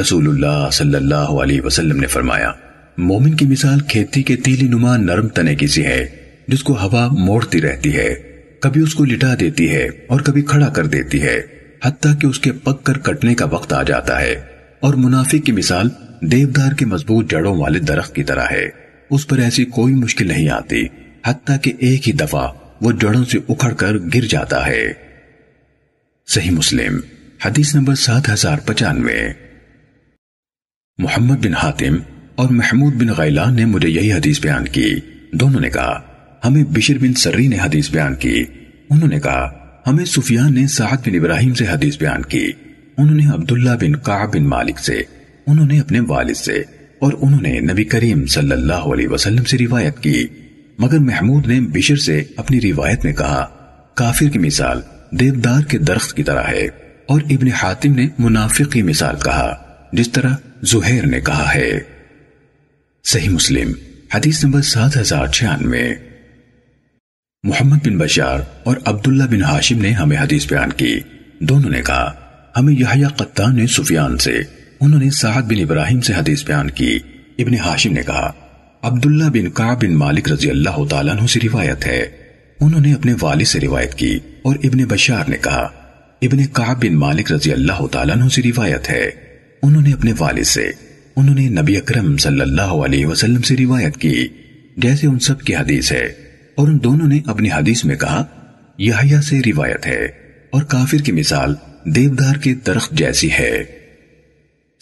رسول 0.00 0.28
اللہ 0.28 0.68
صلی 0.72 0.94
اللہ 0.94 1.14
علیہ 1.14 1.60
وسلم 1.60 2.00
نے 2.00 2.06
فرمایا، 2.06 2.52
مومن 2.98 3.34
کی 3.34 3.46
مثال 3.46 3.80
کھیتی 3.80 4.22
کے 4.22 4.36
تیلی 4.36 4.68
نما 4.68 4.96
نرم 4.96 5.28
تنے 5.28 5.54
کی 5.54 5.66
سی 5.66 5.84
ہے، 5.84 6.06
جس 6.48 6.62
کو 6.62 6.72
ہوا 6.72 7.08
موڑتی 7.12 7.60
رہتی 7.60 7.96
ہے، 7.96 8.14
کبھی 8.60 8.80
اس 8.80 8.94
کو 8.94 9.04
لٹا 9.04 9.34
دیتی 9.40 9.70
ہے 9.70 9.88
اور 10.06 10.20
کبھی 10.20 10.42
کھڑا 10.42 10.68
کر 10.68 10.86
دیتی 10.86 11.22
ہے، 11.22 11.40
حتیٰ 11.84 12.12
کہ 12.20 12.26
اس 12.26 12.38
کے 12.38 12.52
پک 12.52 12.84
کر 12.84 12.98
کٹنے 12.98 13.34
کا 13.34 13.44
وقت 13.44 13.72
آ 13.72 13.82
جاتا 13.82 14.20
ہے۔ 14.20 14.34
اور 14.80 14.94
منافق 14.94 15.46
کی 15.46 15.52
مثال 15.52 15.88
دیودار 16.22 16.72
کے 16.72 16.86
مضبوط 16.86 17.30
جڑوں 17.30 17.56
والے 17.56 17.78
درخت 17.78 18.14
کی 18.14 18.24
طرح 18.24 18.44
ہے۔ 18.50 18.68
اس 19.10 19.28
پر 19.28 19.38
ایسی 19.38 19.64
کوئی 19.64 19.94
مشکل 19.94 20.28
نہیں 20.28 20.48
آتی، 20.48 20.86
حتیٰ 21.26 21.56
کہ 21.62 21.72
ایک 21.78 22.08
ہی 22.08 22.12
دفعہ 22.12 22.48
وہ 22.80 22.92
جڑوں 22.92 23.24
سے 23.24 23.38
اکھڑ 23.48 23.72
کر 23.72 23.96
گر 24.14 24.20
جاتا 24.20 24.66
ہے۔ 24.66 24.92
صحیح 26.28 26.50
مسلم، 26.50 27.00
حدیث 27.44 27.74
نمبر 27.74 27.94
سات 27.94 28.28
ہزار 28.28 28.58
پچانوے۔ 28.66 29.32
محمد 30.98 31.46
بن 31.46 31.54
حاتم 31.54 31.96
اور 32.34 32.50
محمود 32.50 32.94
بن 32.94 33.08
غیلان 33.16 33.56
نے 33.56 33.64
مجھے 33.64 33.88
یہی 33.88 34.12
حدیث 34.12 34.40
بیان 34.40 34.64
کی۔ 34.64 34.94
دونوں 35.32 35.60
نے 35.60 35.70
کہا، 35.70 36.00
ہمیں 36.44 36.64
بشر 36.64 36.98
بن 36.98 37.14
سری 37.14 37.48
نے 37.48 37.58
حدیث 37.64 37.90
بیان 37.90 38.14
کی۔ 38.14 38.44
انہوں 38.90 39.08
نے 39.08 39.20
کہا، 39.20 39.50
ہمیں 39.86 40.04
سفیان 40.04 40.54
نے 40.54 40.66
سعد 40.66 41.08
بن 41.08 41.14
ابراہیم 41.14 41.54
سے 41.54 41.66
حدیث 41.66 41.98
بیان 41.98 42.22
کی۔ 42.22 42.52
انہوں 42.98 43.16
نے 43.16 43.26
عبداللہ 43.26 43.70
بن 43.80 43.96
قعب 43.96 44.34
بن 44.34 44.44
مالک 44.44 44.78
سے۔ 44.78 45.02
انہوں 45.46 45.66
نے 45.66 45.80
اپنے 45.80 46.00
والد 46.00 46.34
سے 46.34 46.62
اور 46.98 47.12
انہوں 47.20 47.42
نے 47.42 47.60
نبی 47.60 47.84
کریم 47.84 48.26
صلی 48.26 48.52
اللہ 48.52 48.72
علیہ 48.72 49.08
وسلم 49.08 49.44
سے 49.44 49.58
روایت 49.58 49.98
کی۔ 49.98 50.26
مگر 50.78 50.98
محمود 50.98 51.46
نے 51.46 51.60
بشر 51.60 51.96
سے 51.96 52.22
اپنی 52.36 52.60
روایت 52.60 53.04
میں 53.04 53.12
کہا، 53.12 53.46
کافر 53.94 54.28
کی 54.28 54.38
مثال 54.38 54.80
دیودار 55.10 55.62
کے 55.62 55.78
درخت 55.78 56.16
کی 56.16 56.22
طرح 56.22 56.42
ہے۔ 56.42 56.66
اور 57.06 57.20
ابن 57.30 57.48
حاتم 57.48 57.94
نے 57.94 58.08
منافق 58.18 58.72
کی 58.72 58.82
مثال 58.82 59.14
کہا، 59.24 59.76
جس 59.92 60.12
طرح 60.12 60.36
زہیر 60.62 61.06
نے 61.06 61.20
کہا 61.20 61.54
ہے۔ 61.54 61.80
صحیح 63.04 63.28
مسلم، 63.28 63.72
حدیث 64.14 64.44
نمبر 64.44 64.62
سات 64.62 64.96
ہزار 64.96 65.26
چھیانوے۔ 65.26 65.94
محمد 67.42 67.86
بن 67.86 67.98
بشار 67.98 68.38
اور 68.64 68.76
عبداللہ 68.84 69.24
بن 69.24 69.42
ہاشم 69.42 69.82
نے 69.82 69.90
ہمیں 69.90 70.16
حدیث 70.16 70.48
بیان 70.48 70.72
کی۔ 70.72 71.00
دونوں 71.40 71.70
نے 71.70 71.82
کہا، 71.82 72.14
ہمیں 72.56 72.74
یحییٰ 72.74 73.16
قطان 73.16 73.56
نے 73.56 73.66
سفیان 73.66 74.18
سے 74.18 74.40
انہوں 74.82 75.00
نے 75.00 75.10
سعد 75.10 75.42
بن 75.42 75.60
ابراہیم 75.62 76.00
سے 76.00 76.12
حدیث 76.12 76.44
بیان 76.44 76.70
کی۔ 76.70 76.98
ابن 77.38 77.54
ہاشم 77.54 77.92
نے 77.92 78.02
کہا، 78.06 78.32
عبداللہ 78.82 79.24
بن 79.24 79.50
قعب 79.50 79.84
بن 79.84 79.94
مالک 79.94 80.32
رضی 80.32 80.50
اللہ 80.50 80.84
تعالیٰ 80.90 81.16
عنہ 81.16 81.26
سے 81.26 81.40
روایت 81.44 81.86
ہے۔ 81.86 82.06
انہوں 82.60 82.80
نے 82.80 82.94
اپنے 82.94 83.14
والد 83.20 83.44
سے 83.44 83.60
روایت 83.60 83.94
کی 83.94 84.18
اور 84.42 84.56
ابن 84.64 84.84
بشار 84.84 85.24
نے 85.28 85.36
کہا، 85.40 85.68
ابن 86.22 86.38
قعب 86.52 86.84
بن 86.84 86.94
مالک 86.94 87.32
رضی 87.32 87.52
اللہ 87.52 87.86
تعالیٰ 87.86 88.16
عنہ 88.16 88.28
سے 88.28 88.42
روایت 88.42 88.90
ہے۔ 88.90 89.10
انہوں 89.62 89.82
نے 89.82 89.92
اپنے 89.92 90.12
والد 90.18 90.44
سے، 90.44 90.70
انہوں 91.16 91.34
نے 91.34 91.48
نبی 91.48 91.76
اکرم 91.76 92.16
صلی 92.16 92.40
اللہ 92.40 92.62
علیہ 92.62 93.06
وسلم 93.06 93.42
سے 93.42 93.56
روایت 93.56 93.96
کی۔ 93.96 94.28
جیسے 94.76 95.06
ان 95.06 95.18
سب 95.18 95.40
کی 95.40 95.56
حدیث 95.56 95.92
ہے۔ 95.92 96.06
اور 96.54 96.68
ان 96.68 96.78
دونوں 96.84 97.06
نے 97.06 97.20
اپنی 97.26 97.48
حدیث 97.50 97.84
میں 97.84 97.96
کہا، 97.96 98.24
یحییٰ 98.78 99.20
سے 99.20 99.40
روایت 99.46 99.86
ہے۔ 99.86 100.04
اور 100.50 100.62
کافر 100.62 100.98
کی 100.98 101.12
مثال 101.12 101.54
دیودار 101.84 102.34
کے 102.34 102.54
درخت 102.54 102.92
جیسی 102.92 103.32
ہے۔ 103.32 103.81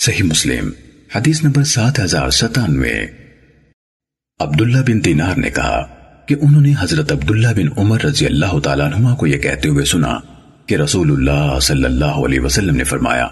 صحیح 0.03 0.23
مسلم، 0.23 0.71
حدیث 1.15 1.45
نمبر 1.45 1.65
سات 1.65 2.01
ہزار 2.01 2.31
ستانوے۔ 2.31 3.07
عبداللہ 4.41 4.79
بن 4.79 5.05
دینار 5.05 5.39
نے 5.39 5.51
کہا 5.51 5.87
کہ 6.27 6.37
انہوں 6.41 6.61
نے 6.61 6.75
حضرت 6.81 7.13
عبداللہ 7.13 7.49
بن 7.57 7.69
عمر 7.77 8.03
رضی 8.03 8.27
اللہ 8.27 8.59
تعالیٰ 8.59 8.93
عنہ 8.93 9.15
کو 9.15 9.27
یہ 9.27 9.39
کہتے 9.39 9.69
ہوئے 9.69 9.85
سنا 9.85 10.19
کہ 10.67 10.75
رسول 10.75 11.11
اللہ 11.11 11.59
صلی 11.61 11.85
اللہ 11.85 12.05
علیہ 12.05 12.41
وسلم 12.41 12.77
نے 12.77 12.85
فرمایا، 12.85 13.27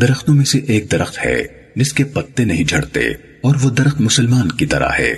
درختوں 0.00 0.34
میں 0.34 0.44
سے 0.44 0.58
ایک 0.58 0.92
درخت 0.92 1.18
ہے 1.24 1.42
جس 1.76 1.92
کے 1.92 2.04
پتے 2.04 2.44
نہیں 2.44 2.64
جھڑتے 2.64 3.00
اور 3.42 3.54
وہ 3.62 3.70
درخت 3.70 4.00
مسلمان 4.00 4.48
کی 4.48 4.66
طرح 4.66 4.88
ہے۔ 4.98 5.14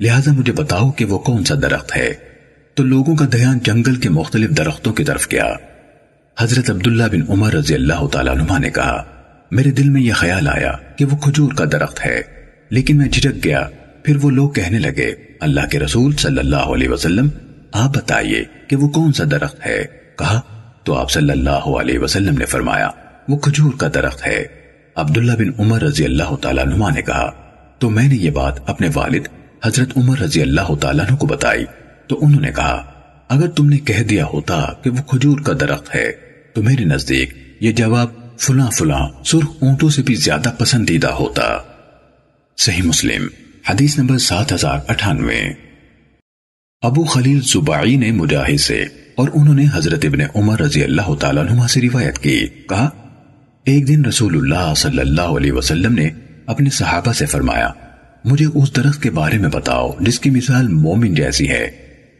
لہٰذا 0.00 0.32
مجھے 0.32 0.52
بتاؤ 0.52 0.90
کہ 0.90 1.04
وہ 1.04 1.18
کون 1.18 1.44
سا 1.44 1.54
درخت 1.54 1.96
ہے۔ 1.96 2.14
تو 2.74 2.82
لوگوں 2.82 3.16
کا 3.16 3.24
دھیان 3.32 3.58
جنگل 3.58 3.94
کے 3.94 4.08
مختلف 4.08 4.50
درختوں 4.50 4.92
کی 4.92 5.04
طرف 5.04 5.26
کیا 5.26 5.52
حضرت 6.38 6.70
عبداللہ 6.70 7.04
بن 7.12 7.20
عمر 7.28 7.52
رضی 7.52 7.74
اللہ 7.74 8.06
تعالیٰ 8.06 8.36
عنہ 8.36 8.58
نے 8.58 8.70
کہا 8.70 9.15
میرے 9.50 9.70
دل 9.70 9.88
میں 9.88 10.02
یہ 10.02 10.12
خیال 10.12 10.48
آیا 10.48 10.72
کہ 10.96 11.04
وہ 11.04 11.16
کھجور 11.16 11.52
کا 11.52 11.64
درخت 11.72 12.06
ہے۔ 12.06 12.22
لیکن 12.70 12.98
میں 12.98 13.08
جھجک 13.08 13.44
گیا، 13.44 13.68
پھر 14.04 14.16
وہ 14.22 14.30
لوگ 14.30 14.50
کہنے 14.50 14.78
لگے، 14.78 15.14
اللہ 15.40 15.60
کے 15.70 15.78
رسول 15.78 16.16
صلی 16.16 16.38
اللہ 16.38 16.56
علیہ 16.56 16.88
وسلم، 16.88 17.28
آپ 17.72 17.94
بتائیے 17.94 18.44
کہ 18.68 18.76
وہ 18.76 18.88
کون 18.88 19.12
سا 19.12 19.24
درخت 19.30 19.66
ہے؟ 19.66 19.84
کہا، 20.18 20.40
تو 20.84 20.94
آپ 20.94 21.10
صلی 21.10 21.30
اللہ 21.30 21.50
علیہ 21.50 21.98
وسلم 21.98 22.38
نے 22.38 22.44
فرمایا، 22.44 22.90
وہ 23.28 23.36
کھجور 23.36 23.72
کا 23.78 23.88
درخت 23.94 24.26
ہے۔ 24.26 24.46
عبداللہ 24.94 25.32
بن 25.32 25.50
عمر 25.58 25.82
رضی 25.82 26.04
اللہ 26.04 26.36
تعالیٰ 26.42 26.66
عنہ 26.66 26.84
نے 26.94 27.02
کہا، 27.02 27.30
تو 27.78 27.90
میں 27.90 28.08
نے 28.08 28.14
یہ 28.14 28.30
بات 28.30 28.70
اپنے 28.70 28.88
والد 28.94 29.28
حضرت 29.64 29.88
عمر 29.96 30.18
رضی 30.18 30.42
اللہ 30.42 30.74
تعالیٰ 30.80 31.06
عنہ 31.06 31.16
کو 31.16 31.26
بتائی۔ 31.26 31.64
تو 32.06 32.18
انہوں 32.22 32.40
نے 32.40 32.52
کہا، 32.52 32.92
اگر 33.28 33.48
تم 33.48 33.68
نے 33.68 33.78
کہہ 33.78 34.02
دیا 34.02 34.24
ہوتا 34.24 34.66
کہ 34.84 34.90
وہ 34.90 35.02
کھجور 35.02 35.38
کا 35.40 35.52
درخت 35.60 35.94
ہے، 35.94 36.12
تو 36.54 36.62
میرے 36.62 36.84
نزدیک 36.84 37.56
یہ 37.60 37.72
جواب 37.72 38.08
فلاں 38.38 38.70
فلاں 38.70 39.24
سرخ 39.24 39.50
اونٹوں 39.60 39.90
سے 39.90 40.02
بھی 40.02 40.14
زیادہ 40.14 40.48
پسندیدہ 40.58 41.08
ہوتا۔ 41.08 41.58
صحیح 42.56 42.82
مسلم، 42.82 43.26
حدیث 43.70 43.98
نمبر 43.98 44.18
سات 44.18 44.52
ہزار 44.52 44.78
اٹھانوے۔ 44.88 45.40
ابو 46.82 47.04
خلیل 47.04 47.40
زبائی 47.40 47.96
نے 47.96 48.12
مجاہد 48.12 48.60
سے 48.60 48.84
اور 49.14 49.28
انہوں 49.34 49.54
نے 49.54 49.64
حضرت 49.74 50.04
ابن 50.04 50.18
عمر 50.34 50.60
رضی 50.60 50.84
اللہ 50.84 51.14
تعالیٰ 51.14 51.50
عنہ 51.50 51.66
سے 51.66 51.80
روایت 51.80 52.18
کی۔ 52.18 52.46
کہا، 52.46 52.90
ایک 53.64 53.88
دن 53.88 54.04
رسول 54.04 54.36
اللہ 54.36 54.74
صلی 54.76 54.98
اللہ 54.98 55.20
علیہ 55.20 55.52
وسلم 55.52 55.94
نے 55.94 56.10
اپنے 56.46 56.70
صحابہ 56.70 57.12
سے 57.12 57.26
فرمایا، 57.26 57.70
مجھے 58.24 58.46
اس 58.54 58.76
درخت 58.76 59.02
کے 59.02 59.10
بارے 59.10 59.38
میں 59.38 59.48
بتاؤ 59.48 59.92
جس 60.00 60.20
کی 60.20 60.30
مثال 60.30 60.68
مومن 60.68 61.14
جیسی 61.14 61.48
ہے۔ 61.48 61.70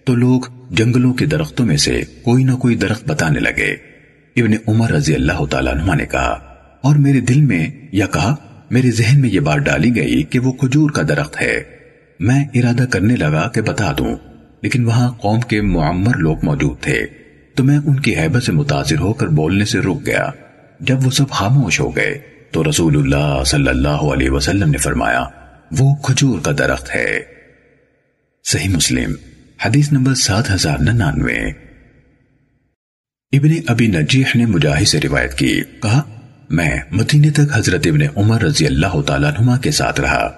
تو 0.04 0.14
لوگ 0.14 0.40
جنگلوں 0.70 1.14
کے 1.14 1.26
درختوں 1.26 1.66
میں 1.66 1.76
سے 1.76 2.02
کوئی 2.22 2.44
نہ 2.44 2.52
کوئی 2.52 2.74
درخت 2.74 3.08
بتانے 3.08 3.40
لگے۔ 3.40 3.95
ابن 4.36 4.52
عمر 4.68 4.90
رضی 4.90 5.14
اللہ 5.14 5.44
تعالیٰ 5.44 5.74
عنہ 5.74 5.94
نے 5.94 6.06
کہا، 6.06 6.38
اور 6.80 6.96
میرے 6.96 7.20
دل 7.20 7.40
میں 7.40 7.70
یا 7.92 8.06
کہا، 8.06 8.34
میرے 8.70 8.90
ذہن 8.90 9.20
میں 9.20 9.30
یہ 9.30 9.40
بات 9.40 9.58
ڈالی 9.58 9.96
گئی 9.96 10.22
کہ 10.22 10.38
وہ 10.38 10.52
کھجور 10.52 10.90
کا 10.90 11.02
درخت 11.08 11.40
ہے۔ 11.42 11.62
میں 12.20 12.44
ارادہ 12.54 12.84
کرنے 12.90 13.16
لگا 13.16 13.48
کہ 13.48 13.60
بتا 13.60 13.92
دوں، 13.98 14.16
لیکن 14.62 14.84
وہاں 14.84 15.10
قوم 15.10 15.40
کے 15.40 15.60
معمر 15.60 16.16
لوگ 16.16 16.36
موجود 16.42 16.80
تھے۔ 16.80 17.06
تو 17.54 17.64
میں 17.64 17.78
ان 17.78 18.00
کی 18.00 18.16
حیبت 18.16 18.42
سے 18.42 18.52
متاثر 18.52 18.98
ہو 18.98 19.12
کر 19.12 19.26
بولنے 19.26 19.64
سے 19.64 19.78
رک 19.78 20.06
گیا۔ 20.06 20.30
جب 20.80 21.06
وہ 21.06 21.10
سب 21.10 21.30
خاموش 21.30 21.80
ہو 21.80 21.96
گئے، 21.96 22.18
تو 22.50 22.70
رسول 22.70 22.96
اللہ 22.96 23.44
صلی 23.44 23.68
اللہ 23.68 24.04
علیہ 24.12 24.30
وسلم 24.30 24.70
نے 24.70 24.78
فرمایا، 24.78 25.24
وہ 25.78 25.94
کھجور 25.94 26.40
کا 26.40 26.50
درخت 26.58 26.94
ہے۔ 26.94 27.20
صحیح 28.44 28.68
مسلم، 28.68 29.12
حدیث 29.64 29.92
نمبر 29.92 30.14
سات 30.14 30.50
ہزار 30.50 30.78
ننانوے۔ 30.78 31.65
ابن 33.38 33.50
ابی 33.66 33.86
نجیح 33.86 34.24
نے 34.34 34.46
مجاہد 34.46 34.86
سے 34.86 35.00
روایت 35.04 35.34
کی، 35.34 35.60
کہا، 35.82 36.02
میں 36.50 36.76
مدینے 36.90 37.30
تک 37.30 37.40
حضرت 37.52 37.86
ابن 37.86 38.00
عمر 38.16 38.42
رضی 38.42 38.66
اللہ 38.66 39.00
تعالیٰ 39.00 39.30
نما 39.40 39.58
کے 39.58 39.70
ساتھ 39.70 40.00
رہا۔ 40.00 40.30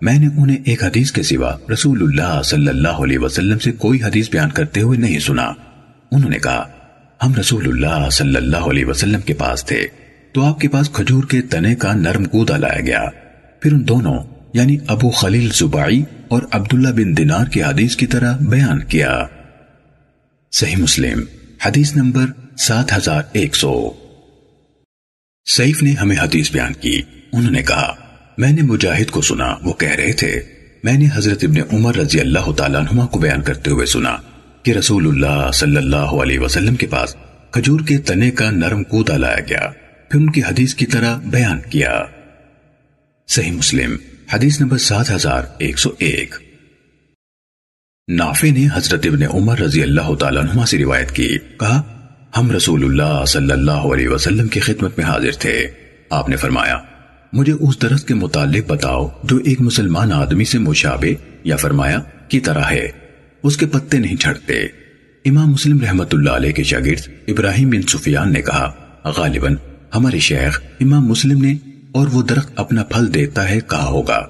میں 0.00 0.18
نے 0.18 0.28
انہیں 0.36 0.56
ایک 0.64 0.84
حدیث 0.84 1.12
کے 1.12 1.22
سوا 1.22 1.56
رسول 1.72 2.02
اللہ 2.02 2.42
صلی 2.42 2.68
اللہ 2.68 2.88
علیہ 2.88 3.18
وسلم 3.18 3.58
سے 3.58 3.72
کوئی 3.72 4.02
حدیث 4.02 4.30
بیان 4.30 4.50
کرتے 4.50 4.80
ہوئے 4.80 4.98
نہیں 4.98 5.18
سنا۔ 5.18 5.52
انہوں 6.12 6.30
نے 6.30 6.38
کہا، 6.38 6.68
ہم 7.22 7.34
رسول 7.34 7.68
اللہ 7.68 8.10
صلی 8.10 8.36
اللہ 8.36 8.56
علیہ 8.56 8.84
وسلم 8.84 9.20
کے 9.20 9.34
پاس 9.34 9.64
تھے، 9.64 9.86
تو 10.32 10.44
آپ 10.44 10.60
کے 10.60 10.68
پاس 10.68 10.90
کھجور 10.90 11.24
کے 11.24 11.42
تنے 11.42 11.74
کا 11.74 11.92
نرم 11.92 12.24
گودا 12.24 12.56
لایا 12.56 12.80
گیا۔ 12.80 13.04
پھر 13.60 13.72
ان 13.72 13.88
دونوں 13.88 14.18
یعنی 14.54 14.76
ابو 14.86 15.10
خلیل 15.10 15.50
زبائی 15.54 16.02
اور 16.28 16.42
عبداللہ 16.52 16.88
بن 16.88 17.16
دینار 17.16 17.46
کی 17.46 17.62
حدیث 17.62 17.96
کی 17.96 18.06
طرح 18.06 18.36
بیان 18.36 18.84
کیا۔ 18.84 19.22
صحیح 20.52 20.76
مسلم۔ 20.76 21.20
حدیث 21.64 21.96
نمبر 21.96 22.26
سات 22.58 22.92
ہزار 22.92 23.22
ایک 23.32 23.56
سو۔ 23.56 23.92
سیف 25.50 25.82
نے 25.82 25.90
ہمیں 25.90 26.16
حدیث 26.16 26.52
بیان 26.52 26.72
کی۔ 26.72 27.02
انہوں 27.32 27.50
نے 27.50 27.62
کہا، 27.62 27.94
میں 28.38 28.52
نے 28.52 28.62
مجاہد 28.62 29.10
کو 29.10 29.22
سنا، 29.22 29.56
وہ 29.62 29.72
کہہ 29.72 29.88
رہے 29.88 30.12
تھے، 30.12 30.42
میں 30.84 30.92
نے 30.92 31.06
حضرت 31.14 31.44
ابن 31.44 31.76
عمر 31.76 31.96
رضی 31.96 32.20
اللہ 32.20 32.52
تعالیٰ 32.52 32.80
عنہ 32.80 33.00
کو 33.00 33.18
بیان 33.18 33.42
کرتے 33.42 33.70
ہوئے 33.70 33.86
سنا 33.86 34.16
کہ 34.62 34.70
رسول 34.70 35.06
اللہ 35.06 35.50
صلی 35.54 35.76
اللہ 35.76 35.96
علیہ 35.96 36.38
وسلم 36.38 36.76
کے 36.76 36.86
پاس 36.86 37.16
کھجور 37.50 37.80
کے 37.80 37.98
تنے 37.98 38.30
کا 38.30 38.50
نرم 38.50 38.84
کودا 38.84 39.16
لایا 39.16 39.40
گیا۔ 39.48 39.70
پھر 40.10 40.20
ان 40.20 40.30
کی 40.30 40.40
حدیث 40.40 40.74
کی 40.74 40.86
طرح 40.86 41.18
بیان 41.18 41.60
کیا۔ 41.70 42.02
صحیح 43.28 43.52
مسلم، 43.52 43.96
حدیث 44.32 44.60
نمبر 44.60 44.78
سات 44.78 45.10
ہزار 45.10 45.42
ایک 45.58 45.78
سو 45.78 45.90
ایک۔ 45.98 46.34
نافع 48.08 48.48
نے 48.50 48.66
حضرت 48.74 49.06
ابن 49.06 49.22
عمر 49.22 49.58
رضی 49.58 49.82
اللہ 49.82 50.14
تعالیٰ 50.14 50.42
عنہ 50.42 50.64
سے 50.64 50.78
روایت 50.78 51.10
کی۔ 51.10 51.38
کہا، 51.60 51.82
ہم 52.36 52.50
رسول 52.50 52.84
اللہ 52.84 53.24
صلی 53.24 53.52
اللہ 53.52 53.70
علیہ 53.70 54.08
وسلم 54.08 54.48
کی 54.48 54.60
خدمت 54.60 54.98
میں 54.98 55.06
حاضر 55.06 55.30
تھے۔ 55.38 55.66
آپ 56.10 56.28
نے 56.28 56.36
فرمایا، 56.36 56.78
مجھے 57.32 57.52
اس 57.52 57.82
درخت 57.82 58.08
کے 58.08 58.14
متعلق 58.14 58.66
بتاؤ 58.66 59.08
جو 59.24 59.36
ایک 59.36 59.60
مسلمان 59.60 60.12
آدمی 60.12 60.44
سے 60.44 60.58
مشابہ 60.58 61.12
یا 61.44 61.56
فرمایا 61.56 62.00
کی 62.28 62.40
طرح 62.40 62.62
ہے۔ 62.70 62.88
اس 63.42 63.56
کے 63.56 63.66
پتے 63.66 63.98
نہیں 63.98 64.16
چھڑتے۔ 64.16 64.54
امام 65.24 65.50
مسلم 65.50 65.80
رحمت 65.80 66.14
اللہ 66.14 66.30
علیہ 66.30 66.52
کے 66.52 66.62
شاگرد 66.62 67.08
ابراہیم 67.28 67.70
بن 67.70 67.82
سفیان 67.82 68.32
نے 68.32 68.42
کہا، 68.42 68.72
غالباً 69.04 69.56
ہمارے 69.94 70.18
شیخ 70.18 70.60
امام 70.80 71.06
مسلم 71.06 71.44
نے 71.44 71.54
اور 71.92 72.06
وہ 72.12 72.22
درخت 72.22 72.52
اپنا 72.56 72.84
پھل 72.84 73.14
دیتا 73.14 73.48
ہے، 73.48 73.60
کہا 73.70 73.84
ہوگا۔ 73.84 74.26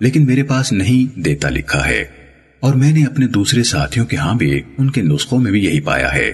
لیکن 0.00 0.26
میرے 0.26 0.42
پاس 0.42 0.72
نہیں 0.72 1.18
دیتا 1.20 1.48
لکھا 1.48 1.86
ہے۔ 1.86 2.17
اور 2.62 2.74
میں 2.74 2.92
نے 2.92 3.04
اپنے 3.04 3.26
دوسرے 3.26 3.62
ساتھیوں 3.62 4.06
کے 4.06 4.16
ہاں 4.16 4.34
بھی 4.34 4.62
ان 4.78 4.90
کے 4.90 5.02
نسخوں 5.02 5.38
میں 5.38 5.50
بھی 5.50 5.64
یہی 5.64 5.80
پایا 5.80 6.12
ہے، 6.14 6.28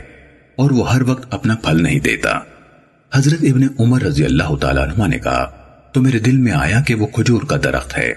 اور 0.58 0.70
وہ 0.70 0.92
ہر 0.94 1.02
وقت 1.02 1.34
اپنا 1.34 1.54
پھل 1.54 1.82
نہیں 1.82 2.00
دیتا۔ 2.00 2.38
حضرت 3.12 3.42
ابن 3.42 3.66
عمر 3.78 4.02
رضی 4.02 4.24
اللہ 4.24 4.54
تعالیٰ 4.56 4.88
عنہ 4.88 5.06
نے 5.06 5.18
کہا، 5.18 5.44
تو 5.92 6.02
میرے 6.02 6.18
دل 6.18 6.36
میں 6.36 6.52
آیا 6.52 6.80
کہ 6.80 6.94
وہ 6.94 7.06
کھجور 7.06 7.42
کا 7.42 7.56
درخت 7.64 7.96
ہے۔ 7.98 8.12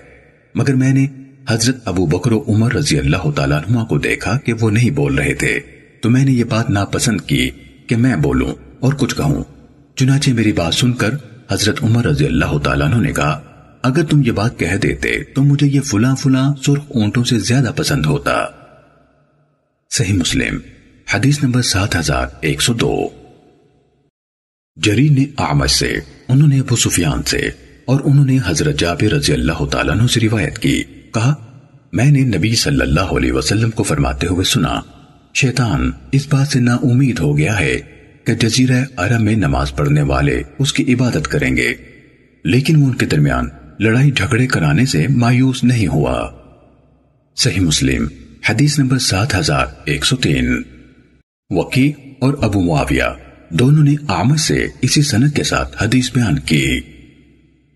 مگر 0.56 0.74
میں 0.74 0.94
نے 0.94 1.06
حضرت 1.50 1.88
ابو 1.88 2.06
بکر 2.06 2.32
و 2.32 2.44
عمر 2.48 2.74
رضی 2.74 3.00
اللہ 3.00 3.30
تعالیٰ 3.32 3.60
عنہ 3.60 3.84
کو 3.84 3.98
دیکھا 3.98 4.38
کہ 4.38 4.54
وہ 4.54 4.70
نہیں 4.72 4.90
بول 4.90 5.18
رہے 5.18 5.34
تھے۔ 5.34 5.60
تو 6.02 6.10
میں 6.10 6.24
نے 6.26 6.32
یہ 6.32 6.44
بات 6.44 6.70
ناپسند 6.70 7.22
کی 7.22 7.50
کہ 7.88 7.96
میں 7.96 8.16
بولوں 8.16 8.54
اور 8.80 8.94
کچھ 8.94 9.16
کہوں۔ 9.16 9.44
چنانچہ 9.96 10.32
میری 10.32 10.52
بات 10.52 10.74
سن 10.74 10.94
کر 10.94 11.14
حضرت 11.52 11.84
عمر 11.84 12.06
رضی 12.06 12.26
اللہ 12.26 12.58
تعالیٰ 12.58 12.88
عنہ 12.88 13.02
نے 13.02 13.14
کہا 13.14 13.40
اگر 13.82 14.04
تم 14.04 14.22
یہ 14.26 14.32
بات 14.32 14.60
کہہ 14.60 14.78
دیتے 14.78 15.24
تو 15.24 15.44
مجھے 15.44 15.68
یہ 15.68 15.82
فلاں 15.82 16.16
فلاں 16.16 16.54
سرخ 16.66 16.84
اونٹوں 16.96 17.24
سے 17.24 17.40
زیادہ 17.40 17.72
پسند 17.76 18.06
ہوتا۔ 18.06 18.46
صحیح 19.92 20.14
مسلم، 20.14 20.60
حدیث 21.14 21.44
نمبر 21.44 21.62
سات 21.62 21.96
ہزار 21.96 22.28
ایک 22.42 22.62
سو 22.62 22.74
دو۔ 22.74 23.10
جری 24.76 25.10
نے 25.10 25.26
آمد 25.38 25.68
سے، 25.68 25.96
انہوں 26.28 26.48
نے 26.48 26.60
ابو 26.60 26.76
سفیان 26.76 27.24
سے 27.24 27.38
اور 27.86 28.00
انہوں 28.04 28.26
نے 28.26 28.38
حضرت 28.46 28.80
جابر 28.80 29.12
رضی 29.12 29.34
اللہ 29.34 29.66
تعالیٰ 29.72 29.98
عنہ 29.98 30.08
سے 30.08 30.20
روایت 30.20 30.60
کی۔ 30.60 30.84
کہا، 31.14 31.34
میں 31.94 32.12
نے 32.12 32.20
نبی 32.20 32.56
صلی 32.56 32.82
اللہ 32.82 33.00
علیہ 33.00 33.32
وسلم 33.32 33.72
کو 33.72 33.84
فرماتے 33.84 34.28
ہوئے 34.28 34.46
سنا، 34.46 34.82
شیطان، 35.34 35.92
اس 36.12 36.28
بات 36.34 36.48
سے 36.48 36.60
نا 36.60 36.76
امید 36.76 37.20
ہو 37.20 37.38
گیا 37.38 37.60
ہے 37.60 37.80
کہ 38.24 38.36
جزیرہ 38.36 38.86
عرب 38.98 39.22
میں 39.22 39.36
نماز 39.36 39.76
پڑھنے 39.76 40.02
والے 40.02 40.42
اس 40.60 40.74
کی 40.74 40.94
عبادت 40.94 41.28
کریں 41.28 41.58
گے۔ 41.58 41.74
لیکن 42.44 42.76
وہ 42.76 42.88
ان 42.88 42.96
کے 42.96 43.06
درمیان 43.06 43.50
لڑائی 43.80 44.12
جھگڑے 44.12 44.48
کرانے 44.48 44.86
سے 44.86 45.08
مایوس 45.10 45.64
نہیں 45.64 45.88
ہوا۔ 45.88 46.30
صحیح 47.36 47.60
مسلم، 47.60 48.08
حدیث 48.50 48.80
نمبر 48.80 48.98
سات 48.98 49.36
ہزار 49.36 49.66
ایک 49.86 50.06
سو 50.06 50.16
تین۔ 50.16 50.64
وکی 51.50 51.94
اور 52.20 52.34
ابو 52.42 52.62
معاویہ 52.62 53.04
دونوں 53.50 53.84
نے 53.84 53.96
آمد 54.08 54.38
سے 54.38 54.68
اسی 54.82 55.02
سنت 55.02 55.36
کے 55.36 55.44
ساتھ 55.44 55.84
حدیث 55.84 56.12
بیان 56.14 56.40
کی۔ 56.40 56.80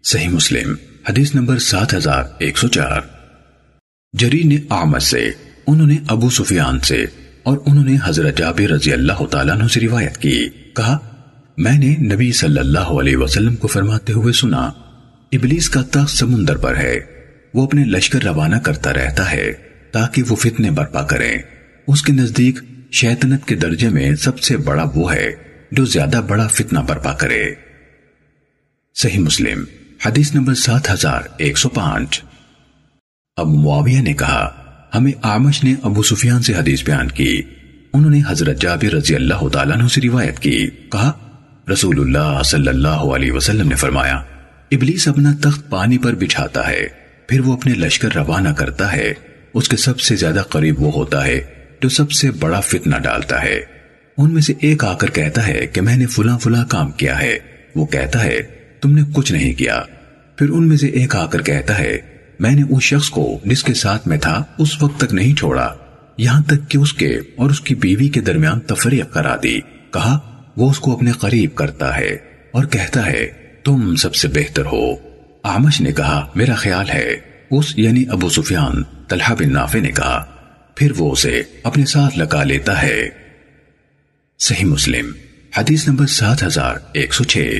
صحیح 0.04 0.30
مسلم، 0.30 0.76
حدیث 1.10 1.36
نمبر 1.36 1.58
سات 1.58 1.93
ہزار 1.93 2.24
ایک 2.39 2.58
سو 2.58 2.68
چار۔ 2.68 3.02
جری 4.14 4.43
نے 4.43 4.58
آمد 4.70 4.99
سے، 4.99 5.32
انہوں 5.68 5.88
نے 5.88 5.97
ابو 6.08 6.30
سفیان 6.30 6.80
سے 6.80 7.06
اور 7.43 7.58
انہوں 7.66 7.86
نے 7.86 7.97
حضرت 8.04 8.38
جابر 8.38 8.70
رضی 8.70 8.93
اللہ 8.93 9.26
تعالیٰ 9.26 9.56
عنہ 9.56 9.68
سے 9.68 9.80
روایت 9.80 10.18
کی۔ 10.18 10.49
کہا، 10.76 10.97
میں 11.58 11.80
نے 11.80 11.95
نبی 12.16 12.32
صلی 12.32 12.60
اللہ 12.60 12.80
علیہ 12.80 13.18
وسلم 13.18 13.56
کو 13.56 13.68
فرماتے 13.68 14.14
ہوئے 14.14 14.34
سنا۔ 14.34 14.70
ابلیس 15.32 15.69
کا 15.69 15.82
تخت 15.82 16.09
سمندر 16.09 16.57
پر 16.57 16.77
ہے۔ 16.77 16.99
وہ 17.53 17.63
اپنے 17.63 17.86
لشکر 17.86 18.23
روانہ 18.23 18.55
کرتا 18.55 18.93
رہتا 18.93 19.32
ہے 19.32 19.53
تاکہ 19.91 20.23
وہ 20.27 20.36
فتنے 20.36 20.71
برپا 20.71 21.01
کریں۔ 21.01 21.38
اس 21.88 22.01
کے 22.01 22.13
نزدیک 22.13 22.59
شیطنت 22.91 23.45
کے 23.45 23.55
درجے 23.55 23.89
میں 23.89 24.15
سب 24.15 24.39
سے 24.39 24.57
بڑا 24.57 24.86
وہ 24.95 25.13
ہے 25.13 25.32
جو 25.71 25.86
زیادہ 25.86 26.21
بڑا 26.27 26.47
فتنہ 26.47 26.79
برپا 26.79 27.13
کرے۔ 27.13 27.53
صحیح 28.95 29.19
مسلم، 29.19 29.63
حدیث 30.05 30.36
نمبر 30.36 30.53
سات 30.53 30.91
ہزار 30.91 31.21
ایک 31.38 31.57
سو 31.57 31.69
پانچ۔ 31.69 32.23
اب 33.38 33.47
معاویہ 33.47 34.01
نے 34.01 34.13
کہا، 34.13 34.49
ہمیں 34.95 35.11
آمش 35.21 35.63
نے 35.63 35.75
ابو 35.84 36.03
سفیان 36.03 36.41
سے 36.41 36.53
حدیث 36.53 36.84
بیان 36.84 37.07
کی۔ 37.07 37.41
انہوں 37.93 38.11
نے 38.11 38.21
حضرت 38.27 38.61
جابر 38.61 38.93
رضی 38.93 39.15
اللہ 39.15 39.47
تعالیٰ 39.47 39.77
عنہ 39.77 39.88
سے 39.88 40.01
روایت 40.01 40.39
کی۔ 40.39 40.67
کہا، 40.67 41.11
رسول 41.73 41.99
اللہ 41.99 42.43
صلی 42.43 42.67
اللہ 42.67 42.88
علیہ 42.88 43.32
وسلم 43.32 43.69
نے 43.69 43.75
فرمایا 43.75 44.23
ابلیس 44.72 45.07
اپنا 45.07 45.34
تخت 45.41 45.69
پانی 45.69 45.97
پر 45.97 46.15
بچھاتا 46.15 46.67
ہے، 46.67 46.88
پھر 47.28 47.39
وہ 47.39 47.53
اپنے 47.53 47.74
لشکر 47.74 48.15
روانہ 48.15 48.49
کرتا 48.49 48.93
ہے۔ 48.93 49.13
اس 49.53 49.69
کے 49.69 49.78
سب 49.78 49.99
سے 49.99 50.15
زیادہ 50.15 50.43
قریب 50.49 50.82
وہ 50.82 50.91
ہوتا 50.91 51.26
ہے، 51.26 51.41
جو 51.82 51.89
سب 51.89 52.11
سے 52.11 52.32
بڑا 52.32 52.59
فتنہ 52.59 52.95
ڈالتا 52.95 53.43
ہے۔ 53.43 53.59
ان 54.17 54.34
میں 54.34 54.41
سے 54.41 54.53
ایک 54.61 54.86
آ 54.86 54.93
کر 54.95 55.09
کہتا 55.09 55.47
ہے 55.47 55.67
کہ 55.67 55.82
میں 55.82 55.97
نے 55.97 56.05
فلاں 56.05 56.39
فلاں 56.39 56.65
کام 56.69 56.91
کیا 56.91 57.22
ہے۔ 57.22 57.38
وہ 57.76 57.86
کہتا 57.86 58.24
ہے، 58.24 58.41
تم 58.82 58.93
نے 58.93 59.01
کچھ 59.13 59.32
نہیں 59.32 59.53
کیا۔ 59.53 59.82
پھر 60.36 60.49
ان 60.49 60.67
میں 60.67 60.78
سے 60.78 60.88
ایک 60.88 61.15
آ 61.15 61.26
کر 61.26 61.41
کہتا 61.41 61.80
ہے، 61.80 61.97
میں 62.39 62.51
نے 62.51 62.61
اس 62.69 62.84
شخص 62.84 63.09
کو 63.09 63.39
جس 63.45 63.63
کے 63.63 63.74
ساتھ 63.74 64.07
میں 64.07 64.17
تھا، 64.17 64.43
اس 64.57 64.82
وقت 64.82 64.99
تک 64.99 65.13
نہیں 65.13 65.36
چھوڑا۔ 65.36 65.76
یہاں 66.17 66.41
تک 66.43 66.69
کہ 66.69 66.78
اس 66.78 66.93
کے 66.93 67.19
اور 67.36 67.49
اس 67.49 67.61
کی 67.61 67.76
بیوی 67.76 68.09
کے 68.09 68.22
درمیان 68.22 68.59
تفریق 68.59 69.13
کرا 69.13 69.36
دی۔ 69.43 69.59
کہا، 69.93 70.43
وہ 70.57 70.69
اس 70.69 70.80
کو 70.80 70.93
اپنے 70.93 71.11
قریب 71.11 71.55
کرتا 71.55 71.97
ہے 71.97 72.17
اور 72.51 72.65
کہتا 72.65 73.05
ہے 73.05 73.40
تم 73.64 73.95
سب 73.95 74.16
سے 74.16 74.28
بہتر 74.28 74.66
ہو۔ 74.66 74.95
آمش 75.43 75.82
نے 75.82 75.91
کہا، 75.91 76.32
میرا 76.36 76.53
خیال 76.53 76.89
ہے۔ 76.89 77.16
اس 77.51 77.74
یعنی 77.76 78.03
ابو 78.09 78.30
سفیان، 78.30 78.84
طلحہ 79.07 79.36
بن 79.39 79.53
نافع 79.53 79.80
نے 79.80 79.91
کہا۔ 79.91 80.26
پھر 80.76 80.91
وہ 80.97 81.12
اسے 81.12 81.43
اپنے 81.64 81.86
ساتھ 81.86 82.18
لگا 82.18 82.43
لیتا 82.43 82.82
ہے۔ 82.82 83.09
صحیح 84.39 84.66
مسلم، 84.66 85.12
حدیث 85.57 85.88
نمبر 85.88 86.05
سات 86.05 86.43
ہزار 86.43 86.76
ایک 86.93 87.14
سو 87.14 87.24
چھ۔ 87.24 87.57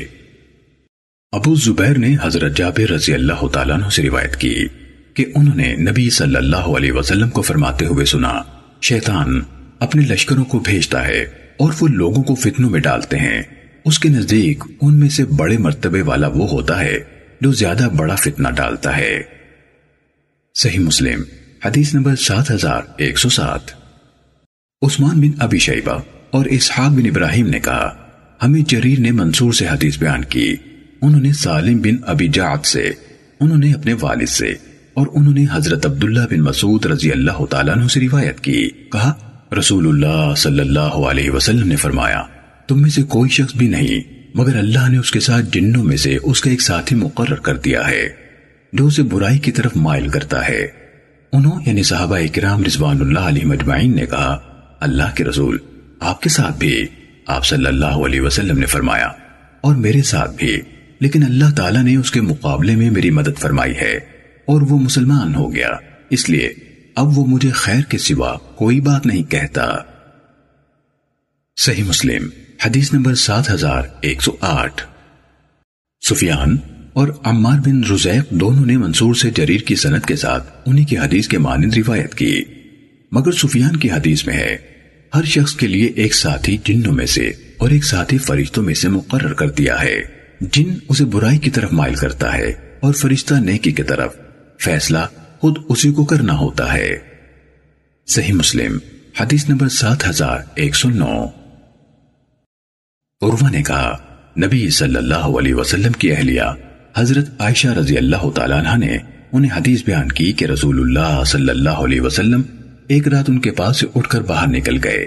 ابو 1.32 1.56
زبیر 1.56 1.98
نے 1.98 2.16
حضرت 2.22 2.58
جابر 2.58 2.92
رضی 2.92 3.14
اللہ 3.14 3.48
تعالیٰ 3.48 3.76
عنہ 3.76 3.90
سے 3.90 4.04
روایت 4.04 4.36
کی 4.36 4.68
کہ 5.14 5.26
انہوں 5.36 5.56
نے 5.56 5.76
نبی 5.76 6.10
صلی 6.10 6.36
اللہ 6.36 6.56
علیہ 6.56 6.92
وسلم 6.92 7.30
کو 7.30 7.42
فرماتے 7.42 7.86
ہوئے 7.86 8.06
سنا، 8.06 8.42
شیطان 8.82 9.42
اپنے 9.80 10.02
لشکروں 10.02 10.46
کو 10.46 10.60
بھیجتا 10.60 11.08
ہے 11.08 11.22
اور 11.58 11.74
وہ 11.80 11.88
لوگوں 11.88 12.24
کو 12.24 12.36
فتنوں 12.36 12.70
میں 12.70 12.80
ڈالتے 12.80 13.18
ہیں۔ 13.18 13.42
اس 13.86 14.00
کے 14.00 14.10
نزدیک 14.10 14.64
ان 14.82 15.00
میں 15.00 15.10
سے 15.10 15.26
بڑے 15.26 15.58
مرتبے 15.58 16.02
والا 16.02 16.28
وہ 16.28 16.50
ہوتا 16.50 16.82
ہے 16.82 17.00
جو 17.42 17.52
زیادہ 17.52 17.90
بڑا 17.98 18.16
فتنہ 18.16 18.48
ڈالتا 18.48 18.98
ہے۔ 18.98 19.24
صحیح 20.56 20.80
مسلم، 20.80 21.22
حدیث 21.66 21.94
نمبر 21.94 22.16
سات 22.16 22.52
ہزار 22.52 22.82
ایک 22.98 23.20
سو 23.20 23.30
سات۔ 23.30 23.72
عثمان 24.82 25.20
بن 25.20 25.32
ابی 25.40 25.58
شیبہ 25.58 26.00
اور 26.32 26.46
اسحاق 26.46 26.92
بن 26.92 27.06
ابراہیم 27.06 27.48
نے 27.48 27.60
کہا، 27.60 27.96
ہمیں 28.44 28.62
جریر 28.68 29.00
نے 29.00 29.12
منصور 29.12 29.54
سے 29.54 29.68
حدیث 29.68 30.00
بیان 30.00 30.24
کی۔ 30.24 30.56
انہوں 31.02 31.22
نے 31.22 31.34
سالم 31.34 31.82
بن 31.82 31.96
ابی 32.06 32.28
جعد 32.28 32.66
سے، 32.66 32.92
انہوں 33.40 33.58
نے 33.58 33.74
اپنے 33.74 33.94
والد 34.02 34.30
سے 34.30 34.54
اور 34.94 35.08
انہوں 35.16 35.34
نے 35.34 35.46
حضرت 35.52 35.86
عبداللہ 35.86 36.22
بن 36.30 36.40
مسعود 36.40 36.86
رضی 36.86 37.12
اللہ 37.12 37.46
تعالیٰ 37.46 37.78
عنہ 37.78 37.88
سے 37.88 38.00
روایت 38.00 38.40
کی۔ 38.40 38.70
کہا، 38.92 39.14
رسول 39.60 39.88
اللہ 39.88 40.36
صلی 40.36 40.60
اللہ 40.60 40.80
علیہ 40.80 41.32
وسلم 41.32 41.68
نے 41.68 41.76
فرمایا 41.76 42.24
تم 42.68 42.82
میں 42.82 42.90
سے 42.90 43.02
کوئی 43.04 43.30
شخص 43.30 43.56
بھی 43.56 43.68
نہیں، 43.68 44.14
مگر 44.36 44.56
اللہ 44.56 44.90
نے 44.90 44.98
اس 44.98 45.12
کے 45.12 45.20
ساتھ 45.20 45.46
جنوں 45.52 45.84
میں 45.84 45.98
سے 45.98 46.18
اس 46.24 46.42
کا 46.42 46.50
ایک 46.50 46.62
ساتھی 46.62 46.96
مقرر 46.96 47.36
کر 47.36 47.58
دیا 47.58 47.88
ہے، 47.88 48.08
جو 48.74 48.86
اسے 48.88 49.04
برائی 49.04 49.40
کی 49.40 49.52
طرف 49.52 49.76
مائل 49.78 50.08
کرتا 50.08 50.48
ہے۔ 50.48 50.68
انہوں 51.34 51.62
یعنی 51.66 51.84
صحابہ 51.84 52.18
اکرام 52.18 52.64
رضوان 52.64 53.02
اللہ 53.02 53.20
علیہ 53.20 53.46
مجمعین 53.46 53.96
نے 53.96 54.06
کہا، 54.06 54.38
اللہ 54.80 55.16
کے 55.16 55.24
رسول، 55.24 55.58
آپ 56.00 56.22
کے 56.22 56.30
ساتھ 56.30 56.58
بھی 56.58 56.86
آپ 57.28 57.46
صلی 57.46 57.66
اللہ 57.66 58.00
علیہ 58.06 58.22
وسلم 58.22 58.60
نے 58.60 58.66
فرمایا، 58.66 59.12
اور 59.62 59.76
میرے 59.76 60.02
ساتھ 60.02 60.36
بھی، 60.36 60.60
لیکن 61.00 61.24
اللہ 61.24 61.54
تعالیٰ 61.56 61.84
نے 61.84 61.96
اس 61.96 62.12
کے 62.12 62.22
مقابلے 62.22 62.76
میں 62.76 62.90
میری 62.90 63.10
مدد 63.10 63.40
فرمائی 63.40 63.76
ہے، 63.76 63.94
اور 64.48 64.62
وہ 64.62 64.80
مسلمان 64.80 65.36
ہو 65.36 65.54
گیا۔ 65.56 65.70
اس 66.10 66.30
لیے، 66.30 66.54
اب 66.96 67.18
وہ 67.18 67.26
مجھے 67.26 67.50
خیر 67.50 67.82
کے 67.82 67.98
سوا 67.98 68.36
کوئی 68.56 68.80
بات 68.82 69.06
نہیں 69.06 69.24
کہتا۔ 69.24 69.68
صحیح 71.56 71.84
مسلم، 71.84 72.30
حدیث 72.66 72.94
نمبر 72.94 73.16
سات 73.16 73.50
ہزار 73.50 73.82
ایک 74.02 74.22
سو 74.22 74.32
آٹھ۔ 74.42 74.86
سفیان 76.10 76.58
اور 76.94 77.08
عمار 77.24 77.60
بن 77.60 77.84
رزیق 77.84 78.30
دونوں 78.30 78.66
نے 78.66 78.78
منصور 78.78 79.16
سے 79.16 79.30
جریر 79.30 79.62
کی 79.62 79.76
سنت 79.76 80.06
کے 80.06 80.16
ساتھ 80.16 80.54
انہی 80.66 80.86
کی 80.86 80.98
حدیث 80.98 81.28
کے 81.28 81.38
مانند 81.38 81.74
روایت 81.78 82.16
کی۔ 82.16 82.44
مگر 83.12 83.32
سفیان 83.32 83.76
کی 83.76 83.92
حدیث 83.92 84.28
میں 84.28 84.34
ہے، 84.34 84.58
ہر 85.16 85.24
شخص 85.24 85.56
کے 85.56 85.68
لیے 85.68 85.86
ایک 85.86 86.16
ساتھی 86.16 86.58
جنوں 86.66 86.94
میں 86.94 87.06
سے 87.06 87.32
اور 87.58 87.70
ایک 87.70 87.84
ساتھی 87.84 88.18
فرشتوں 88.18 88.64
میں 88.64 88.74
سے 88.74 88.90
مقرر 88.90 89.34
کر 89.34 89.50
دیا 89.50 89.82
ہے۔ 89.82 90.02
جن 90.42 90.74
اسے 90.90 91.06
برائی 91.06 91.38
کی 91.38 91.50
طرف 91.50 91.74
مائل 91.74 91.96
کرتا 91.96 92.34
ہے 92.34 92.52
اور 92.80 92.94
فرشتہ 92.94 93.34
نیکی 93.34 93.72
کی 93.72 93.84
طرف 93.84 94.16
فیصلہ 94.60 95.00
خود 95.40 95.58
اسی 95.70 95.92
کو 95.92 96.06
کرنا 96.06 96.38
ہوتا 96.38 96.74
ہے۔ 96.74 96.90
صحیح 98.08 98.34
مسلم، 98.34 98.78
حدیث 99.20 99.50
نمبر 99.50 99.70
سات 99.70 100.10
ہزار 100.10 100.40
ایک 100.56 100.76
سو 100.76 100.90
نو۔ 100.90 101.26
عروہ 103.22 103.50
نے 103.50 103.64
کہا، 103.64 103.98
نبی 104.38 104.70
صلی 104.70 104.96
اللہ 104.96 105.26
علیہ 105.40 105.54
وسلم 105.54 105.92
کی 105.92 106.12
اہلیہ 106.12 106.42
حضرت 106.98 107.30
عائشہ 107.40 107.68
رضی 107.68 107.98
اللہ 107.98 108.30
تعالیٰ 108.36 108.66
عنہ 108.66 108.86
نے 108.86 108.98
انہیں 109.32 109.58
حدیث 109.58 109.84
بیان 109.84 110.10
کی 110.10 110.32
کہ 110.32 110.46
رسول 110.46 110.80
اللہ 110.80 111.24
صلی 111.24 111.50
اللہ 111.50 111.70
علیہ 111.70 112.02
وسلم 112.02 112.42
ایک 112.88 113.08
رات 113.08 113.30
ان 113.30 113.40
کے 113.40 113.52
پاس 113.52 113.80
سے 113.80 113.88
اٹھ 113.96 114.10
کر 114.10 114.22
باہر 114.22 114.48
نکل 114.48 114.78
گئے۔ 114.84 115.06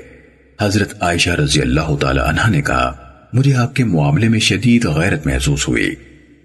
حضرت 0.61 1.03
عائشہ 1.03 1.31
رضی 1.31 1.61
اللہ 1.61 1.97
تعالیٰ 1.97 2.25
عنہ 2.25 2.51
نے 2.51 2.63
کہا، 2.63 2.93
مجھے 3.33 3.55
آپ 3.55 3.77
کے 3.77 3.85
معاملے 3.85 4.29
میں 4.29 4.39
شدید 4.39 4.85
غیرت 4.85 5.27
محسوس 5.27 5.69
ہوئی۔ 5.69 5.95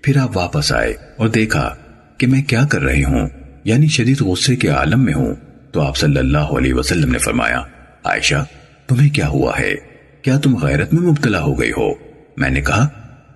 پھر 0.01 0.17
آپ 0.17 0.37
واپس 0.37 0.73
آئے 0.73 0.93
اور 1.17 1.29
دیکھا 1.29 1.75
کہ 2.17 2.27
میں 2.27 2.41
کیا 2.41 2.65
کر 2.65 2.81
رہی 2.81 3.03
ہوں 3.03 3.27
یعنی 3.63 3.87
شدید 3.87 4.21
غصے 4.21 4.55
کے 4.55 4.67
عالم 4.67 5.03
میں 5.03 5.13
ہوں۔ 5.13 5.35
تو 5.71 5.81
آپ 5.81 5.97
صلی 5.97 6.17
اللہ 6.17 6.55
علیہ 6.57 6.73
وسلم 6.73 7.11
نے 7.11 7.17
فرمایا، 7.17 7.61
عائشہ، 8.03 8.45
تمہیں 8.87 9.09
کیا 9.09 9.27
ہوا 9.27 9.59
ہے؟ 9.59 9.88
کیا 10.21 10.37
تم 10.37 10.57
غیرت 10.57 10.93
میں 10.93 11.01
مبتلا 11.01 11.41
ہو 11.41 11.59
گئی 11.59 11.71
ہو؟ 11.71 11.93
میں 12.37 12.49
نے 12.49 12.61
کہا، 12.61 12.87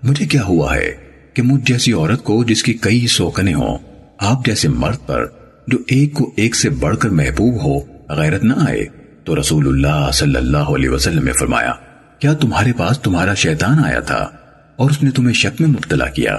مجھے 0.04 0.26
کیا 0.26 0.44
ہوا 0.44 0.76
ہے 0.76 0.94
کہ 1.34 1.42
مجھ 1.42 1.62
جیسی 1.66 1.94
عورت 1.94 2.24
کو 2.24 2.44
جس 2.44 2.64
کی 2.64 2.74
کئی 2.74 3.08
سوکنے 3.08 3.54
ہوں، 3.54 3.78
آپ 4.18 4.46
جیسے 4.46 4.68
مرد 4.68 4.98
پر 5.06 5.26
جو 5.68 5.78
ایک 5.88 6.14
کو 6.14 6.34
ایک 6.36 6.56
سے 6.56 6.70
بڑھ 6.70 6.98
کر 6.98 7.10
محبوب 7.10 7.56
ہو، 7.64 7.96
غیرت 8.10 8.44
نہ 8.44 8.54
آئے؟ 8.68 8.86
تو 9.24 9.40
رسول 9.40 9.68
اللہ 9.68 10.12
صلی 10.14 10.36
اللہ 10.36 10.58
علیہ 10.58 10.90
وسلم 10.90 11.24
نے 11.24 11.32
فرمایا، 11.32 11.74
کیا 12.20 12.34
تمہارے 12.34 12.74
پاس 12.78 13.00
تمہارا 13.00 13.34
شیطان 13.34 13.86
آیا 13.86 14.00
تھا؟ 14.00 14.30
اور 14.76 14.90
اس 14.90 15.04
نے 15.04 15.12
تمہیں 15.12 15.34
شک 15.34 15.62
میں 15.62 15.70
مبتلا 15.70 16.06
کیا۔ 16.06 16.38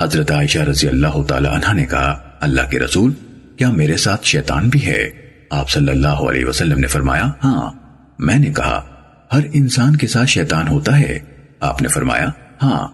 حضرت 0.00 0.30
عائشہ 0.30 0.58
رضی 0.58 0.88
اللہ 0.88 1.22
تعالی 1.28 1.48
عنہ 1.48 1.72
نے 1.72 1.86
کہا، 1.86 2.18
اللہ 2.40 2.70
کے 2.70 2.78
رسول، 2.78 3.12
کیا 3.56 3.70
میرے 3.70 3.96
ساتھ 3.96 4.26
شیطان 4.26 4.68
بھی 4.68 4.86
ہے؟ 4.86 5.10
آپ 5.50 5.70
صلی 5.70 5.88
اللہ 5.88 6.08
علیہ 6.08 6.44
وسلم 6.44 6.78
نے 6.78 6.86
فرمایا 6.86 7.30
ہاں۔ 7.44 7.70
میں 8.18 8.38
نے 8.38 8.52
کہا 8.52 8.84
ہر 9.32 9.40
انسان 9.52 9.96
کے 9.96 10.06
ساتھ 10.06 10.30
شیطان 10.30 10.68
ہوتا 10.68 11.00
ہے۔ 11.00 11.18
آپ 11.60 11.82
نے 11.82 11.88
فرمایا 11.88 12.28
ہاں 12.62 12.88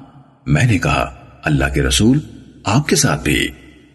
میں 0.47 0.65
نے 0.65 0.79
کہا، 0.79 1.15
اللہ 1.45 1.65
کے 1.75 1.83
رسول 1.83 2.19
آپ 2.65 2.89
کے 2.89 2.97
ساتھ 2.97 3.25
بھی۔ 3.25 3.49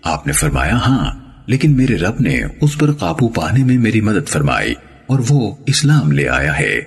آپ 0.03 0.27
نے 0.27 0.33
فرمایا 0.33 0.75
ہاں 0.75 1.23
لیکن 1.47 1.77
میرے 1.77 1.95
رب 1.95 2.21
نے 2.21 2.41
اس 2.61 2.77
پر 2.77 2.91
قابو 2.91 3.29
پانے 3.29 3.63
میں 3.63 3.77
میری 3.77 4.01
مدد 4.01 4.29
فرمائی 4.29 4.73
اور 5.07 5.19
وہ 5.29 5.55
اسلام 5.65 6.11
لے 6.11 6.29
آیا 6.29 6.59
ہے۔ 6.59 6.81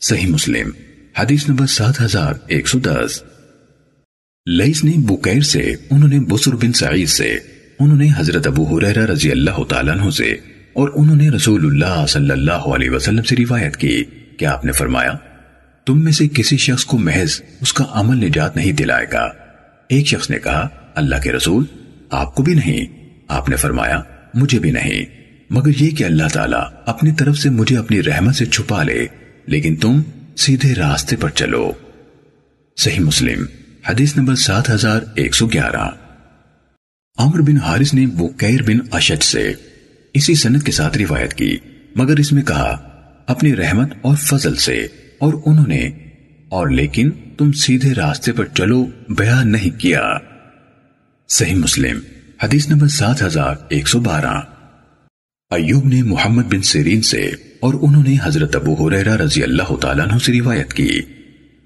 صحیح 0.00 0.26
مسلم، 0.26 0.70
حدیث 1.18 1.48
نمبر 1.48 1.66
سات 1.66 2.00
ہزار 2.00 2.34
ایک 2.46 2.68
سو 2.68 2.78
دس۔ 2.78 3.22
لئیس 4.46 4.84
نے 4.84 4.92
بکیر 4.96 5.40
سے، 5.40 5.74
انہوں 5.90 6.08
نے 6.08 6.20
بسر 6.20 6.56
بن 6.56 6.72
سعید 6.72 7.08
سے، 7.08 7.38
انہوں 7.80 7.96
نے 7.96 8.08
حضرت 8.16 8.46
ابو 8.46 8.78
حریرہ 8.78 9.06
رضی 9.06 9.30
اللہ 9.30 9.64
تعالیٰ 9.68 10.00
عنہ 10.00 10.10
سے 10.10 10.30
اور 10.72 10.88
انہوں 10.94 11.16
نے 11.16 11.30
رسول 11.30 11.66
اللہ 11.66 12.06
صلی 12.06 12.30
اللہ 12.30 12.52
علیہ 12.52 12.90
وسلم 12.90 13.22
سے 13.22 13.36
روایت 13.36 13.76
کی۔ 13.76 14.04
کہ 14.42 14.46
آپ 14.46 14.64
نے 14.64 14.72
فرمایا؟ 14.72 15.12
تم 15.86 16.04
میں 16.04 16.12
سے 16.12 16.28
کسی 16.28 16.56
شخص 16.56 16.84
کو 16.84 16.98
محض 16.98 17.40
اس 17.60 17.72
کا 17.72 17.84
عمل 17.90 18.16
نجات 18.16 18.56
نہیں 18.56 18.72
دلائے 18.72 19.06
گا۔ 19.12 19.28
ایک 19.88 20.06
شخص 20.06 20.30
نے 20.30 20.38
کہا، 20.38 20.68
اللہ 20.94 21.16
کے 21.22 21.32
رسول، 21.32 21.64
آپ 22.10 22.34
کو 22.34 22.42
بھی 22.42 22.54
نہیں۔ 22.54 23.08
آپ 23.28 23.48
نے 23.48 23.56
فرمایا، 23.56 24.02
مجھے 24.34 24.58
بھی 24.58 24.70
نہیں۔ 24.70 25.04
مگر 25.50 25.82
یہ 25.82 25.90
کہ 25.90 26.04
اللہ 26.04 26.28
تعالیٰ 26.32 26.64
اپنی 26.86 27.12
طرف 27.12 27.36
سے 27.36 27.50
مجھے 27.50 27.78
اپنی 27.78 28.02
رحمت 28.02 28.34
سے 28.34 28.46
چھپا 28.46 28.82
لے، 28.82 29.06
لیکن 29.46 29.76
تم 29.76 30.02
سیدھے 30.36 30.74
راستے 30.74 31.16
پر 31.16 31.30
چلو۔ 31.30 31.72
صحیح 32.76 33.00
مسلم، 33.00 33.44
حدیث 33.88 34.16
نمبر 34.16 34.34
سات 34.34 34.70
ہزار 34.70 35.00
ایک 35.14 35.34
سو 35.34 35.46
گیارہ۔ 35.46 35.90
عمر 37.18 37.40
بن 37.40 37.56
حارث 37.56 37.94
نے 37.94 38.06
بکیر 38.06 38.62
بن 38.62 38.78
اشد 38.90 39.22
سے 39.22 39.52
اسی 40.14 40.34
سنت 40.34 40.66
کے 40.66 40.72
ساتھ 40.72 40.98
روایت 40.98 41.34
کی، 41.34 41.56
مگر 41.96 42.16
اس 42.16 42.32
میں 42.32 42.42
کہا 42.42 42.88
اپنی 43.26 43.56
رحمت 43.56 43.92
اور 44.02 44.16
فضل 44.16 44.56
سے، 44.56 44.86
اور 45.18 45.32
انہوں 45.46 45.66
نے، 45.66 45.80
اور 46.48 46.68
لیکن 46.68 47.10
تم 47.38 47.52
سیدھے 47.52 47.92
راستے 47.94 48.32
پر 48.32 48.44
چلو 48.44 48.84
بیان 49.08 49.52
نہیں 49.52 49.78
کیا۔ 49.80 50.02
صحیح 51.28 51.54
مسلم، 51.54 52.00
حدیث 52.42 52.68
نمبر 52.68 52.88
سات 52.88 53.22
ہزار 53.22 53.54
ایک 53.68 53.88
سو 53.88 54.00
بارہ۔ 54.00 54.34
ایوب 55.50 55.86
نے 55.86 56.02
محمد 56.02 56.42
بن 56.42 56.62
سیرین 56.62 57.02
سے، 57.02 57.30
اور 57.60 57.74
انہوں 57.80 58.02
نے 58.02 58.16
حضرت 58.22 58.56
ابو 58.56 58.74
حریرہ 58.74 59.16
رضی 59.16 59.42
اللہ 59.42 59.74
تعالیٰ 59.76 60.06
عنہ 60.06 60.18
سے 60.18 60.32
روایت 60.32 60.72
کی۔ 60.72 61.00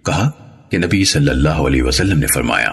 کہا 0.05 0.31
کہ 0.70 0.78
نبی 0.78 1.05
صلی 1.05 1.31
اللہ 1.31 1.62
علیہ 1.66 1.83
وسلم 1.83 2.19
نے 2.19 2.27
فرمایا، 2.27 2.73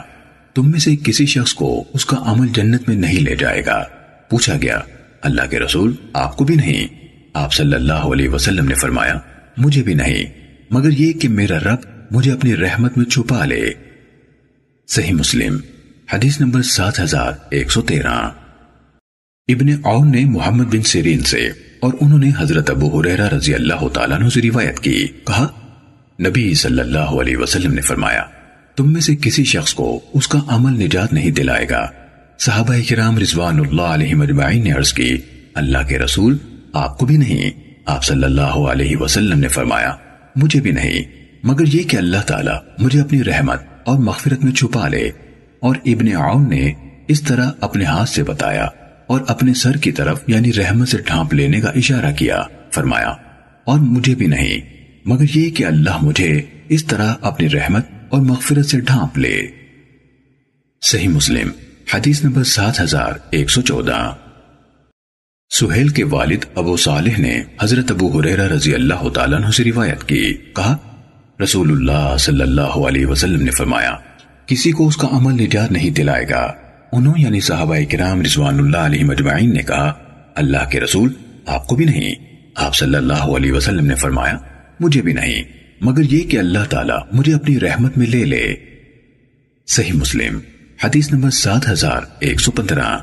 تم 0.55 0.71
میں 0.71 0.79
سے 0.79 0.95
کسی 0.95 1.25
شخص 1.25 1.53
کو 1.53 1.83
اس 1.93 2.05
کا 2.05 2.17
عمل 2.25 2.47
جنت 2.47 2.87
میں 2.87 2.95
نہیں 2.95 3.21
لے 3.21 3.35
جائے 3.35 3.65
گا۔ 3.65 3.83
پوچھا 4.29 4.57
گیا، 4.61 4.79
اللہ 5.21 5.49
کے 5.49 5.59
رسول 5.59 5.93
آپ 6.13 6.37
کو 6.37 6.45
بھی 6.45 6.55
نہیں؟ 6.55 7.02
آپ 7.33 7.53
صلی 7.53 7.73
اللہ 7.73 7.93
علیہ 7.93 8.29
وسلم 8.29 8.67
نے 8.67 8.73
فرمایا، 8.73 9.19
مجھے 9.57 9.83
بھی 9.83 9.93
نہیں، 9.93 10.25
مگر 10.71 10.91
یہ 10.91 11.13
کہ 11.13 11.29
میرا 11.29 11.59
رب 11.59 11.77
مجھے 12.11 12.31
اپنی 12.31 12.55
رحمت 12.55 12.97
میں 12.97 13.05
چھپا 13.05 13.45
لے۔ 13.45 13.73
صحیح 14.87 15.13
مسلم، 15.13 15.57
حدیث 16.13 16.41
نمبر 16.41 16.61
سات 16.61 16.99
ہزار 16.99 17.31
ایک 17.51 17.71
سو 17.71 17.81
تیرہ۔ 17.81 18.29
ابن 19.47 19.69
عون 19.83 20.11
نے 20.11 20.25
محمد 20.25 20.63
بن 20.63 20.81
سیرین 20.81 21.23
سے 21.23 21.49
اور 21.79 21.93
انہوں 22.01 22.19
نے 22.19 22.31
حضرت 22.37 22.69
ابو 22.69 22.99
حریرہ 22.99 23.29
رضی 23.29 23.53
اللہ 23.53 23.87
تعالیٰ 23.87 24.19
عنہ 24.19 24.29
سے 24.29 24.41
روایت 24.41 24.79
کی۔ 24.79 25.07
کہا، 25.27 25.47
نبی 26.27 26.53
صلی 26.53 26.79
اللہ 26.79 27.11
علیہ 27.21 27.37
وسلم 27.37 27.73
نے 27.73 27.81
فرمایا، 27.81 28.23
تم 28.75 28.93
میں 28.93 29.01
سے 29.01 29.15
کسی 29.15 29.43
شخص 29.43 29.73
کو 29.73 29.99
اس 30.13 30.27
کا 30.27 30.39
عمل 30.47 30.83
نجات 30.83 31.13
نہیں 31.13 31.31
دلائے 31.31 31.65
گا۔ 31.69 31.87
صحابہ 32.39 32.75
کرام 32.89 33.17
رضوان 33.17 33.59
اللہ 33.59 33.81
علیہ 33.81 34.15
مجمعین 34.15 34.63
نے 34.63 34.71
عرض 34.71 34.93
کی، 34.93 35.17
اللہ 35.53 35.77
کے 35.87 35.99
رسول 35.99 36.37
آپ 36.73 36.97
کو 36.97 37.05
بھی 37.05 37.17
نہیں۔ 37.17 37.51
آپ 37.85 38.03
صلی 38.03 38.23
اللہ 38.23 38.41
علیہ 38.41 38.97
وسلم 38.97 39.39
نے 39.39 39.47
فرمایا، 39.47 39.95
مجھے 40.35 40.61
بھی 40.61 40.71
نہیں، 40.71 41.03
مگر 41.43 41.75
یہ 41.75 41.83
کہ 41.83 41.97
اللہ 41.97 42.21
تعالیٰ 42.27 42.57
مجھے 42.79 43.01
اپنی 43.01 43.23
رحمت 43.23 43.61
اور 43.85 43.99
مغفرت 43.99 44.43
میں 44.43 44.51
چھپا 44.51 44.87
لے۔ 44.87 45.11
اور 45.59 45.75
ابن 45.85 46.15
عون 46.15 46.49
نے 46.49 46.73
اس 47.07 47.21
طرح 47.21 47.51
اپنے 47.61 47.83
ہاتھ 47.83 48.09
سے 48.09 48.23
بتایا 48.23 48.67
اور 49.07 49.21
اپنے 49.27 49.53
سر 49.53 49.77
کی 49.77 49.91
طرف 49.91 50.23
یعنی 50.27 50.53
رحمت 50.53 50.87
سے 50.87 50.97
ڈھانپ 51.05 51.33
لینے 51.33 51.59
کا 51.59 51.69
اشارہ 51.69 52.11
کیا، 52.13 52.43
فرمایا، 52.73 53.13
اور 53.63 53.79
مجھے 53.79 54.15
بھی 54.15 54.27
نہیں، 54.27 54.59
مگر 55.05 55.37
یہ 55.37 55.49
کہ 55.49 55.65
اللہ 55.65 55.97
مجھے 56.01 56.41
اس 56.69 56.85
طرح 56.85 57.13
اپنی 57.21 57.49
رحمت 57.49 57.85
اور 58.09 58.21
مغفرت 58.21 58.65
سے 58.65 58.79
ڈھانپ 58.79 59.17
لے۔ 59.17 59.41
صحیح 60.81 61.07
مسلم، 61.07 61.49
حدیث 61.93 62.23
نمبر 62.23 62.43
سات 62.43 62.81
ہزار 62.81 63.11
ایک 63.29 63.49
سو 63.49 63.61
چودہ۔ 63.61 64.11
سہیل 65.59 65.87
کے 65.87 66.03
والد 66.03 66.45
ابو 66.55 66.77
صالح 66.77 67.11
نے 67.17 67.43
حضرت 67.61 67.91
ابو 67.91 68.19
حریرہ 68.19 68.47
رضی 68.47 68.73
اللہ 68.73 69.09
تعالیٰ 69.09 69.41
عنہ 69.41 69.49
سے 69.49 69.63
روایت 69.63 70.03
کی۔ 70.03 70.33
کہا، 70.33 70.77
رسول 71.43 71.71
اللہ 71.71 72.17
صلی 72.19 72.41
اللہ 72.41 72.61
علیہ 72.61 73.05
وسلم 73.05 73.41
نے 73.41 73.51
فرمایا، 73.51 73.91
کسی 74.45 74.71
کو 74.71 74.87
اس 74.87 74.97
کا 74.97 75.07
عمل 75.11 75.43
نجات 75.43 75.71
نہیں 75.71 75.89
دلائے 75.89 76.25
گا۔ 76.29 76.53
انہوں 76.91 77.13
یعنی 77.17 77.39
صحابہ 77.39 77.75
کرام 77.91 78.21
رضوان 78.21 78.59
اللہ 78.59 78.77
علیہ 78.77 79.03
مجمعین 79.03 79.53
نے 79.53 79.61
کہا، 79.61 79.93
اللہ 80.35 80.69
کے 80.71 80.79
رسول 80.79 81.13
آپ 81.45 81.67
کو 81.67 81.75
بھی 81.75 81.85
نہیں۔ 81.85 82.15
آپ 82.55 82.75
صلی 82.75 82.95
اللہ 82.95 83.13
علیہ 83.13 83.51
وسلم 83.51 83.85
نے 83.85 83.95
فرمایا، 83.95 84.37
مجھے 84.79 85.01
بھی 85.01 85.13
نہیں، 85.13 85.43
مگر 85.81 86.13
یہ 86.13 86.21
کہ 86.21 86.37
اللہ 86.37 86.65
تعالیٰ 86.69 86.99
مجھے 87.11 87.33
اپنی 87.33 87.59
رحمت 87.59 87.97
میں 87.97 88.07
لے 88.07 88.25
لے۔ 88.25 88.55
صحیح 89.67 89.93
مسلم، 89.93 90.39
حدیث 90.83 91.11
نمبر 91.11 91.29
سات 91.29 91.69
ہزار 91.69 92.01
ایک 92.19 92.39
سو 92.39 92.51
پندرہ۔ 92.51 92.97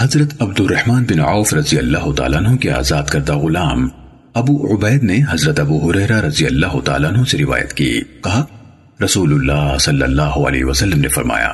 حضرت 0.00 0.42
عبد 0.42 0.60
الرحمن 0.60 1.04
بن 1.04 1.20
عوف 1.20 1.54
رضی 1.54 1.78
اللہ 1.78 2.12
تعالیٰ 2.12 2.38
عنہ 2.38 2.56
کے 2.56 2.70
آزاد 2.70 3.02
کردہ 3.02 3.36
غلام 3.36 3.88
ابو 4.34 4.76
عبید 4.76 5.04
نے 5.04 5.18
حضرت 5.30 5.60
ابو 5.60 5.90
حریرہ 5.90 6.20
رضی 6.20 6.46
اللہ 6.46 6.80
تعالیٰ 6.80 7.10
عنہ 7.10 7.24
سے 7.24 7.38
روایت 7.38 7.72
کی۔ 7.72 8.00
کہا، 8.24 8.44
رسول 9.04 9.32
اللہ 9.32 9.78
صلی 9.78 10.02
اللہ 10.02 10.22
علیہ 10.22 10.64
وسلم 10.64 11.00
نے 11.00 11.08
فرمایا، 11.08 11.48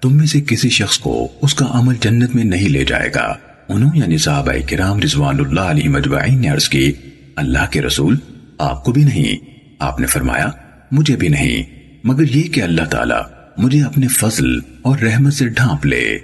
تم 0.00 0.16
میں 0.16 0.26
سے 0.26 0.40
کسی 0.40 0.70
شخص 0.70 0.98
کو 0.98 1.28
اس 1.42 1.54
کا 1.54 1.66
عمل 1.70 1.94
جنت 2.00 2.34
میں 2.34 2.44
نہیں 2.44 2.68
لے 2.68 2.84
جائے 2.84 3.10
گا۔ 3.14 3.34
انہوں 3.68 3.90
یعنی 3.94 4.18
صحابہ 4.18 4.52
کرام 4.68 5.00
رضوان 5.00 5.40
اللہ 5.40 5.60
علیہ 5.60 5.88
مجبعین 5.88 6.40
نے 6.40 6.48
عرض 6.48 6.68
کی، 6.68 6.92
اللہ 7.36 7.70
کے 7.70 7.82
رسول 7.82 8.16
آپ 8.58 8.84
کو 8.84 8.92
بھی 8.92 9.04
نہیں۔ 9.04 9.44
آپ 9.78 10.00
نے 10.00 10.06
فرمایا، 10.06 10.46
مجھے 10.92 11.16
بھی 11.16 11.28
نہیں، 11.28 11.62
مگر 12.04 12.36
یہ 12.36 12.42
کہ 12.42 12.62
اللہ 12.62 12.84
تعالیٰ 12.84 13.22
مجھے 13.58 13.82
اپنے 13.82 14.08
فضل 14.08 14.58
اور 14.82 14.98
رحمت 14.98 15.32
سے 15.32 15.48
ڈھانپ 15.48 15.86
لے۔ 15.86 16.18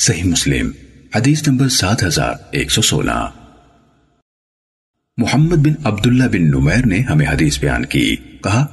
صحیح 0.00 0.24
مسلم، 0.24 0.70
حدیث 1.14 1.48
نمبر 1.48 1.68
سات 1.68 2.04
ہزار 2.04 2.34
ایک 2.50 2.70
سو 2.70 2.82
سولہ۔ 2.82 3.30
محمد 5.16 5.56
بن 5.56 5.72
عبداللہ 5.84 6.24
بن 6.24 6.42
نمیر 6.42 6.86
نے 6.86 7.00
ہمیں 7.00 7.26
حدیث 7.26 7.60
بیان 7.60 7.84
کی، 7.84 8.16
کہا، 8.16 8.66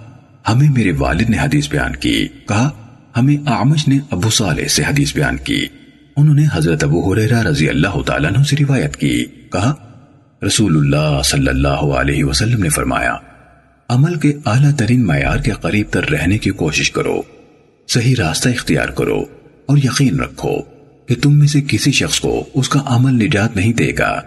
ہمیں 0.47 0.69
میرے 0.69 0.91
والد 0.91 1.29
نے 1.29 1.37
حدیث 1.37 1.69
بیان 1.69 1.95
کی، 1.95 2.27
کہا، 2.27 2.69
ہمیں 3.17 3.37
آمش 3.45 3.87
نے 3.87 3.99
ابو 4.11 4.29
صالح 4.29 4.67
سے 4.67 4.83
حدیث 4.83 5.15
بیان 5.15 5.37
کی۔ 5.37 5.65
انہوں 6.17 6.35
نے 6.35 6.45
حضرت 6.53 6.83
ابو 6.83 7.13
حریرہ 7.13 7.41
رضی 7.41 7.69
اللہ 7.69 8.01
تعالیٰ 8.01 8.31
عنہ 8.31 8.43
سے 8.43 8.55
روایت 8.59 8.97
کی، 8.97 9.25
کہا 9.25 9.73
رسول 10.45 10.77
اللہ 10.77 11.21
صلی 11.21 11.47
اللہ 11.47 11.91
علیہ 11.99 12.23
وسلم 12.23 12.63
نے 12.63 12.69
فرمایا، 12.69 13.15
عمل 13.89 14.15
کے 14.15 14.33
اعلیٰ 14.45 14.71
ترین 14.73 15.05
معیار 15.05 15.37
کے 15.37 15.51
قریب 15.51 15.87
تر 15.91 16.09
رہنے 16.09 16.37
کی 16.37 16.49
کوشش 16.49 16.91
کرو، 16.91 17.21
صحیح 17.87 18.15
راستہ 18.17 18.49
اختیار 18.49 18.89
کرو 18.89 19.21
اور 19.65 19.77
یقین 19.77 20.19
رکھو۔ 20.19 20.74
کہ 21.07 21.15
تم 21.21 21.39
میں 21.39 21.47
سے 21.47 21.61
کسی 21.61 21.91
شخص 21.91 22.19
کو 22.19 22.49
اس 22.53 22.69
کا 22.69 22.79
عمل 22.85 23.25
نجات 23.25 23.55
نہیں 23.55 23.73
دے 23.73 23.91
گا۔ 23.99 24.21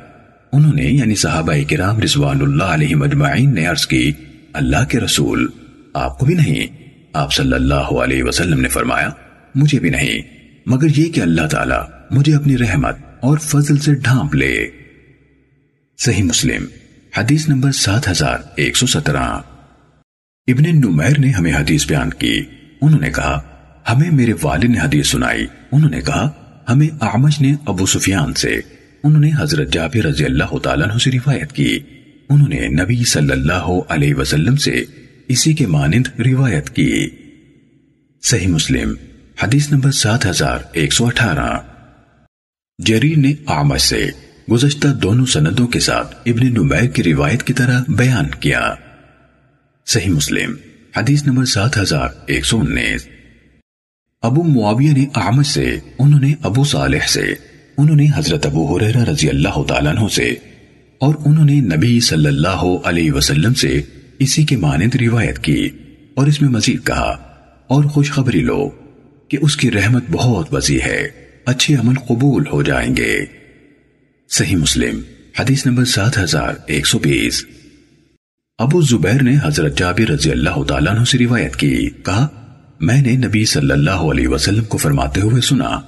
انہوں 0.52 0.72
نے 0.72 0.82
یعنی 0.82 1.14
صحابہ 1.14 1.52
کرام 1.70 2.00
رضوان 2.00 2.40
اللہ 2.40 2.64
علیہ 2.64 2.96
مجمعین 2.96 3.54
نے 3.54 3.66
عرض 3.66 3.86
کی، 3.86 4.12
اللہ 4.52 4.84
کے 4.88 5.00
رسول، 5.00 5.46
آپ 5.94 6.18
کو 6.18 6.26
بھی 6.26 6.34
نہیں۔ 6.34 6.66
آپ 7.12 7.32
صلی 7.32 7.52
اللہ 7.52 7.74
علیہ 7.74 8.22
وسلم 8.22 8.60
نے 8.60 8.68
فرمایا، 8.68 9.08
مجھے 9.54 9.78
بھی 9.78 9.90
نہیں، 9.90 10.22
مگر 10.66 10.98
یہ 10.98 11.12
کہ 11.12 11.20
اللہ 11.20 11.46
تعالیٰ 11.46 11.82
مجھے 12.10 12.34
اپنی 12.34 12.58
رحمت 12.58 12.96
اور 13.20 13.38
فضل 13.38 13.78
سے 13.78 13.94
ڈھانپ 13.94 14.34
لے۔ 14.34 14.66
صحیح 15.98 16.22
مسلم، 16.22 16.64
حدیث 17.18 17.48
نمبر 17.48 17.72
سات 17.72 18.08
ہزار 18.08 18.38
ایک 18.56 18.76
سو 18.76 18.86
سترہ۔ 18.86 19.40
ابن 20.48 20.78
نمیر 20.78 21.18
نے 21.18 21.30
ہمیں 21.30 21.52
حدیث 21.52 21.86
بیان 21.86 22.10
کی۔ 22.10 22.42
انہوں 22.82 23.00
نے 23.00 23.10
کہا، 23.10 23.40
ہمیں 23.92 24.10
میرے 24.10 24.32
والد 24.42 24.64
نے 24.64 24.78
حدیث 24.78 25.08
سنائی۔ 25.08 25.46
انہوں 25.72 25.90
نے 25.90 26.00
کہا 26.00 26.30
ہمیں 26.68 26.88
آمش 27.00 27.40
نے 27.40 27.54
ابو 27.66 27.86
سفیان 27.86 28.34
سے، 28.34 28.60
انہوں 29.04 29.20
نے 29.20 29.30
حضرت 29.38 29.72
جابر 29.72 30.04
رضی 30.04 30.24
اللہ 30.24 30.58
تعالیٰ 30.58 30.88
عنہ 30.88 30.98
سے 30.98 31.10
روایت 31.10 31.52
کی۔ 31.52 31.78
انہوں 32.28 32.48
نے 32.48 32.68
نبی 32.68 33.04
صلی 33.04 33.30
اللہ 33.30 33.80
علیہ 33.88 34.14
وسلم 34.14 34.56
سے 34.56 34.84
اسی 35.28 35.52
کے 35.52 35.66
مانند 35.66 36.20
روایت 36.20 36.70
کی۔ 36.70 37.08
صحیح 38.22 38.46
مسلم، 38.46 38.94
حدیث 39.42 39.72
نمبر 39.72 39.90
سات 39.90 40.26
ہزار 40.26 40.58
ایک 40.72 40.92
سو 40.92 41.06
اٹھارہ۔ 41.06 41.58
جریر 42.78 43.18
نے 43.18 43.34
آمش 43.46 43.80
سے 43.80 44.06
گزشتہ 44.52 44.88
دونوں 44.88 45.26
سندوں 45.26 45.66
کے 45.66 45.80
ساتھ 45.80 46.16
ابن 46.26 46.46
نمیر 46.46 46.86
کی 46.86 47.02
روایت 47.02 47.42
کی 47.42 47.52
طرح 47.52 47.82
بیان 47.88 48.30
کیا۔ 48.40 48.74
صحیح 49.86 50.10
مسلم، 50.10 50.54
حدیث 50.96 51.26
نمبر 51.26 51.44
سات 51.44 51.78
ہزار 51.78 52.08
ایک 52.26 52.46
سو 52.46 52.60
انیس۔ 52.60 53.08
ابو 54.22 54.42
معاویہ 54.42 54.92
نے 54.92 55.04
آمش 55.14 55.46
سے، 55.46 55.78
انہوں 55.98 56.20
نے 56.20 56.32
ابو 56.42 56.64
صالح 56.64 57.06
سے، 57.08 57.22
انہوں 57.78 57.96
نے 57.96 58.06
حضرت 58.14 58.46
ابو 58.46 58.76
حریرہ 58.76 59.04
رضی 59.04 59.28
اللہ 59.28 59.62
تعالیٰ 59.62 59.96
عنہ 59.96 60.08
سے، 60.08 60.34
اور 61.00 61.14
انہوں 61.24 61.44
نے 61.44 61.60
نبی 61.60 62.00
صلی 62.00 62.26
اللہ 62.26 62.64
علیہ 62.84 63.12
وسلم 63.12 63.54
سے 63.54 63.80
اسی 64.18 64.44
کے 64.44 64.56
مانند 64.56 64.96
روایت 64.96 65.38
کی، 65.38 65.68
اور 66.14 66.26
اس 66.26 66.40
میں 66.42 66.50
مزید 66.50 66.84
کہا، 66.86 67.16
اور 67.70 67.84
خوشخبری 67.84 68.40
لو 68.40 68.68
کہ 69.30 69.38
اس 69.40 69.56
کی 69.56 69.70
رحمت 69.70 70.10
بہت 70.10 70.52
وسیع 70.54 70.78
ہے، 70.80 71.08
اچھے 71.46 71.74
عمل 71.74 71.94
قبول 72.08 72.46
ہو 72.46 72.62
جائیں 72.62 72.96
گے۔ 72.96 73.14
صحیح 74.30 74.56
مسلم، 74.56 75.00
حدیث 75.38 75.64
نمبر 75.66 75.84
سات 75.84 76.18
ہزار 76.18 76.54
ایک 76.66 76.86
سو 76.86 76.98
بیس۔ 76.98 77.44
ابو 78.58 78.80
زبیر 78.80 79.22
نے 79.22 79.36
حضرت 79.44 79.78
جابر 79.78 80.10
رضی 80.10 80.30
اللہ 80.30 80.62
تعالیٰ 80.62 80.94
عنہ 80.94 81.04
سے 81.04 81.18
روایت 81.18 81.56
کی، 81.56 81.88
کہا 82.04 82.26
میں 82.80 83.02
نے 83.02 83.16
نبی 83.16 83.44
صلی 83.44 83.72
اللہ 83.72 83.90
علیہ 83.90 84.28
وسلم 84.28 84.64
کو 84.64 84.78
فرماتے 84.78 85.20
ہوئے 85.20 85.40
سنا، 85.40 85.80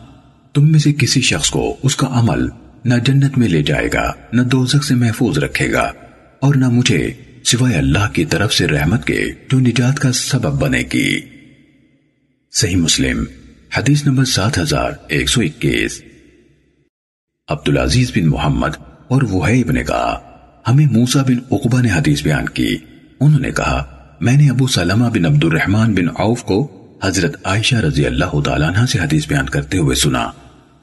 تم 0.54 0.70
میں 0.72 0.78
سے 0.78 0.92
کسی 0.92 1.20
شخص 1.20 1.50
کو 1.50 1.76
اس 1.82 1.96
کا 1.96 2.06
عمل 2.10 2.48
نہ 2.84 2.94
جنت 2.94 3.38
میں 3.38 3.48
لے 3.48 3.62
جائے 3.62 3.88
گا، 3.94 4.12
نہ 4.32 4.42
دوزخ 4.42 4.84
سے 4.84 4.94
محفوظ 4.94 5.38
رکھے 5.38 5.72
گا، 5.72 5.92
اور 6.40 6.54
نہ 6.54 6.68
مجھے 6.68 7.12
سوائے 7.44 7.76
اللہ 7.76 8.12
کی 8.12 8.24
طرف 8.24 8.54
سے 8.54 8.66
رحمت 8.66 9.04
کے 9.04 9.24
جو 9.50 9.60
نجات 9.60 9.98
کا 9.98 10.12
سبب 10.12 10.60
بنے 10.60 10.82
گی۔ 10.94 11.20
صحیح 12.52 12.76
مسلم، 12.76 13.24
حدیث 13.76 14.06
نمبر 14.06 14.24
سات 14.24 14.58
ہزار 14.58 14.92
ایک 15.08 15.28
سو 15.28 15.40
اکیس۔ 15.40 16.02
عبدالعزیز 17.48 18.12
بن 18.16 18.26
محمد 18.26 18.76
اور 19.08 19.22
وحیب 19.22 19.70
نے 19.70 19.84
کہا، 19.84 20.18
ہمیں 20.68 20.86
موسیٰ 20.86 21.24
بن 21.24 21.38
عقبہ 21.52 21.80
نے 21.80 21.90
حدیث 21.90 22.22
بیان 22.22 22.48
کی۔ 22.48 22.76
انہوں 23.20 23.40
نے 23.40 23.50
کہا، 23.50 23.84
میں 24.20 24.36
نے 24.36 24.50
ابو 24.50 24.66
سلمہ 24.66 25.04
بن 25.04 25.26
عبد 25.26 25.44
الرحمن 25.44 25.94
بن 25.94 26.08
عوف 26.08 26.42
کو 26.44 26.76
حضرت 27.05 27.36
عائشہ 27.44 27.77
رضی 27.77 28.06
اللہ 28.06 28.40
تعالیٰ 28.40 28.68
عنہ 28.68 28.86
سے 28.86 28.98
حدیث 28.98 29.28
بیان 29.28 29.47
کرتے 29.47 29.78
ہوئے 29.78 29.97
سنا۔ 29.97 30.31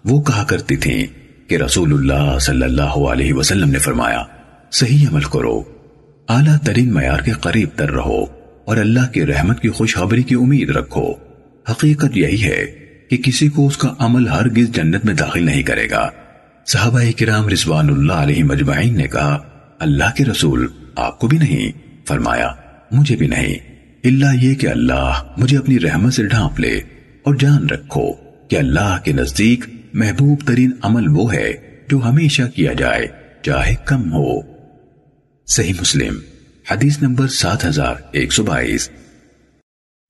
وہ 0.06 0.22
کہا 0.22 0.44
کرتی 0.44 0.76
تھیں 0.76 1.06
کہ 1.50 1.56
رسول 1.56 1.94
اللہ 1.94 2.40
صلی 2.40 2.64
اللہ 2.64 2.82
علیہ 2.82 3.34
وسلم 3.34 3.70
نے 3.70 3.80
فرمایا، 3.80 4.24
صحیح 4.72 5.08
عمل 5.08 5.22
کرو، 5.22 5.64
اعلیٰ 6.28 6.58
ترین 6.58 6.94
معیار 6.94 7.20
کے 7.20 7.32
قریب 7.32 7.70
تر 7.76 7.92
رہو 7.92 8.26
اور 8.66 8.78
اللہ 8.78 9.12
کی 9.12 9.26
رحمت 9.26 9.60
کی 9.60 9.70
خوشخبری 9.70 10.24
کی 10.24 10.36
امید 10.36 10.70
رکھو۔ 10.70 11.14
حقیقت 11.72 12.18
یہی 12.18 12.44
ہے 12.44 12.66
کہ 13.10 13.18
کسی 13.18 13.48
کو 13.48 13.68
اس 13.68 13.78
کا 13.78 13.94
عمل 14.00 14.28
ہرگز 14.28 14.72
جنت 14.72 15.06
میں 15.06 15.14
داخل 15.14 15.46
نہیں 15.46 15.64
کرے 15.64 15.90
گا۔ 15.90 16.10
صحابہ 16.68 17.02
کرام 17.18 17.50
رضوان 17.50 17.90
اللہ 17.90 18.14
علیہ 18.14 18.44
مجمعین 18.44 18.98
نے 18.98 19.08
کہا، 19.08 19.40
اللہ 19.80 20.16
کے 20.18 20.26
رسول 20.26 20.68
آپ 20.96 21.20
کو 21.20 21.28
بھی 21.28 21.38
نہیں، 21.38 21.72
فرمایا، 22.08 22.50
مجھے 22.92 23.16
بھی 23.16 23.28
نہیں۔ 23.28 23.77
اللہ 24.08 24.46
یہ 24.46 24.56
کہ 24.56 24.68
اللہ 24.68 25.34
مجھے 25.38 25.58
اپنی 25.58 25.80
رحمت 25.80 26.14
سے 26.14 26.28
ڈھانپ 26.28 26.60
لے 26.60 26.74
اور 27.24 27.36
جان 27.36 27.70
رکھو 27.70 28.14
کہ 28.48 28.56
اللہ 28.56 28.98
کے 29.04 29.12
نزدیک 29.12 29.66
محبوب 29.94 30.40
ترین 30.46 30.72
عمل 30.82 31.08
وہ 31.08 31.34
ہے 31.34 31.54
جو 31.90 31.98
ہمیشہ 31.98 32.44
کیا 32.56 32.74
جائے، 32.74 33.08
چاہے 33.42 33.76
کم 33.86 34.14
ہو۔ 34.14 34.42
صحیح 35.48 35.74
مسلم، 35.82 36.20
حدیث 36.72 37.02
نمبر 37.02 37.28
سات 37.28 37.66
ہزار 37.66 37.96
ایک 38.12 38.34
سو 38.34 38.44
بائیس۔ 38.44 38.90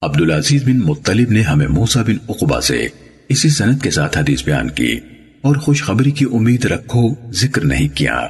عبدالعزیز 0.02 0.64
بن 0.64 0.78
مطلب 0.78 1.32
نے 1.32 1.42
ہمیں 1.42 1.66
موسیٰ 1.66 2.02
بن 2.02 2.16
اقبا 2.28 2.60
سے 2.60 2.88
اسی 3.28 3.48
سنت 3.48 3.82
کے 3.82 3.90
ساتھ 3.90 4.18
حدیث 4.18 4.44
بیان 4.44 4.70
کی 4.70 5.00
اور 5.40 5.56
خوشخبری 5.56 6.10
کی 6.10 6.24
امید 6.32 6.64
رکھو 6.64 7.30
ذکر 7.30 7.64
نہیں 7.64 7.88
کیا۔ 7.88 8.26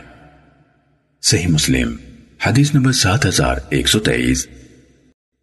صحیح 1.22 1.46
مسلم، 1.46 1.96
حدیث 2.46 2.74
نمبر 2.74 2.92
سات 2.92 3.26
ہزار 3.26 3.56
ایک 3.70 3.88
سو 3.88 3.98
تیئیس۔ 3.98 4.46